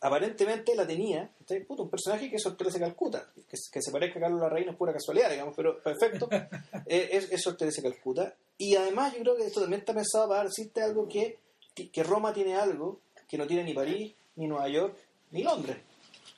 aparentemente 0.00 0.74
la 0.74 0.86
tenía 0.86 1.30
un 1.68 1.90
personaje 1.90 2.30
que 2.30 2.36
es 2.36 2.44
de 2.44 2.80
Calcuta, 2.80 3.30
que, 3.34 3.56
que 3.72 3.82
se 3.82 3.90
parezca 3.90 4.18
a 4.18 4.22
Carlos 4.22 4.40
Larraín 4.40 4.68
es 4.68 4.76
pura 4.76 4.92
casualidad, 4.92 5.30
digamos, 5.30 5.54
pero 5.56 5.82
perfecto, 5.82 6.28
eh, 6.86 7.08
es, 7.12 7.30
es 7.32 7.42
Sor 7.42 7.56
Teresa 7.56 7.82
de 7.82 7.90
Calcuta. 7.90 8.34
Y 8.58 8.74
además 8.76 9.14
yo 9.14 9.20
creo 9.20 9.36
que 9.36 9.46
esto 9.46 9.60
también 9.60 9.80
está 9.80 9.94
pensado 9.94 10.28
para 10.28 10.44
decirte 10.44 10.82
algo 10.82 11.08
que, 11.08 11.38
que 11.74 12.02
Roma 12.02 12.32
tiene 12.32 12.56
algo 12.56 13.00
que 13.28 13.38
no 13.38 13.46
tiene 13.46 13.64
ni 13.64 13.74
París, 13.74 14.14
ni 14.36 14.46
Nueva 14.46 14.68
York, 14.68 14.96
ni 15.32 15.42
Londres, 15.42 15.78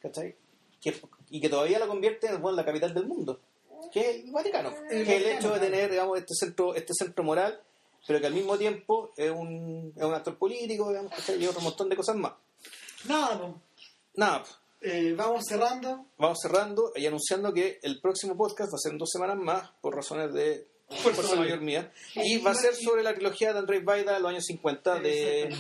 ¿cachai? 0.01 0.35
Que, 0.81 0.95
y 1.31 1.41
que 1.41 1.49
todavía 1.49 1.79
la 1.79 1.87
convierte 1.87 2.29
en 2.29 2.41
bueno, 2.41 2.57
la 2.57 2.65
capital 2.65 2.95
del 2.95 3.07
mundo, 3.07 3.41
que 3.93 4.01
es 4.01 4.25
el 4.25 4.31
Vaticano, 4.31 4.73
que 4.89 5.03
es 5.03 5.09
el 5.09 5.27
hecho 5.27 5.53
de 5.53 5.61
tener 5.61 5.91
digamos, 5.91 6.19
este 6.19 6.35
centro 6.35 6.75
este 6.75 6.95
centro 6.95 7.25
moral, 7.25 7.61
pero 8.07 8.21
que 8.21 8.27
al 8.27 8.35
mismo 8.35 8.57
tiempo 8.57 9.13
es 9.17 9.31
un, 9.31 9.93
es 9.97 10.03
un 10.03 10.15
actor 10.15 10.39
político, 10.39 10.89
digamos, 10.89 11.13
¿cachai? 11.13 11.43
y 11.43 11.47
otro 11.47 11.61
montón 11.61 11.89
de 11.89 11.97
cosas 11.97 12.17
más. 12.17 12.33
Nada, 13.05 13.55
Nada, 14.15 14.43
pues, 14.43 14.59
eh, 14.81 15.15
vamos 15.17 15.45
cerrando. 15.49 16.07
vamos 16.19 16.39
cerrando 16.43 16.93
y 16.97 17.07
anunciando 17.07 17.53
que 17.53 17.79
el 17.83 18.01
próximo 18.01 18.37
podcast 18.37 18.73
va 18.73 18.77
a 18.77 18.79
ser 18.83 18.93
en 18.93 18.99
dos 18.99 19.11
semanas 19.13 19.37
más, 19.37 19.71
por 19.81 19.95
razones 19.95 20.33
de 20.33 20.67
fuerza 21.03 21.37
mayor 21.37 21.61
mía, 21.61 21.93
y 22.15 22.39
va 22.39 22.51
a 22.53 22.55
ser 22.55 22.75
sobre 22.75 23.03
la 23.03 23.15
trilogía 23.15 23.53
de 23.53 23.59
Andrés 23.61 23.85
Vaida 23.85 24.15
de 24.15 24.21
los 24.21 24.31
años 24.31 24.45
50 24.47 24.99
de 25.01 25.55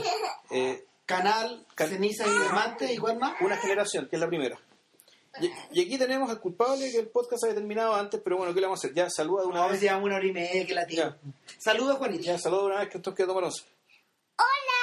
eh, 0.50 0.84
Canal, 1.06 1.64
Can- 1.74 1.88
Cenizas 1.90 2.26
y 2.26 2.30
Diamantes, 2.30 2.90
¿y 2.90 2.98
cuál 2.98 3.18
más? 3.18 3.40
Una 3.40 3.56
Generación, 3.56 4.08
que 4.08 4.16
es 4.16 4.20
la 4.20 4.28
primera. 4.28 4.58
Y, 5.40 5.46
y 5.78 5.84
aquí 5.84 5.98
tenemos 5.98 6.28
al 6.30 6.40
culpable 6.40 6.90
que 6.90 6.98
el 6.98 7.08
podcast 7.08 7.44
había 7.44 7.54
terminado 7.54 7.94
antes, 7.94 8.20
pero 8.24 8.38
bueno, 8.38 8.52
¿qué 8.52 8.60
le 8.60 8.66
vamos 8.66 8.82
a 8.82 8.86
hacer? 8.88 8.94
Ya 8.96 9.08
saluda 9.10 9.42
de 9.42 9.48
una 9.48 9.60
Una 9.60 9.72
vez 9.72 9.80
llevamos 9.80 10.04
una 10.06 10.16
hora 10.16 10.26
y 10.26 10.32
media 10.32 10.66
que 10.66 10.74
la 10.74 10.86
tía. 10.86 11.16
Saludos, 11.58 11.98
Juanito. 11.98 12.24
Ya 12.24 12.38
saluda 12.38 12.60
de 12.62 12.66
una 12.66 12.78
vez 12.80 12.88
que 12.88 12.96
esto 12.98 13.14
queda 13.14 13.28
tomar 13.28 13.44
once. 13.44 13.62
Hola, 14.36 14.82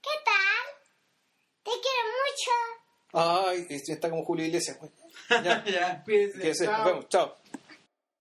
¿qué 0.00 0.10
tal? 0.24 0.64
Te 1.64 1.70
quiero 1.70 2.08
mucho. 2.08 2.50
Ay, 3.12 3.66
está 3.92 4.10
como 4.10 4.24
Julio 4.24 4.46
Iglesias. 4.46 4.78
güey. 4.78 4.90
Ya, 5.44 5.64
ya, 5.64 6.02
cuídense. 6.04 6.38
que 6.40 6.54
se, 6.54 6.64
Chao. 6.64 7.02
chao. 7.08 7.36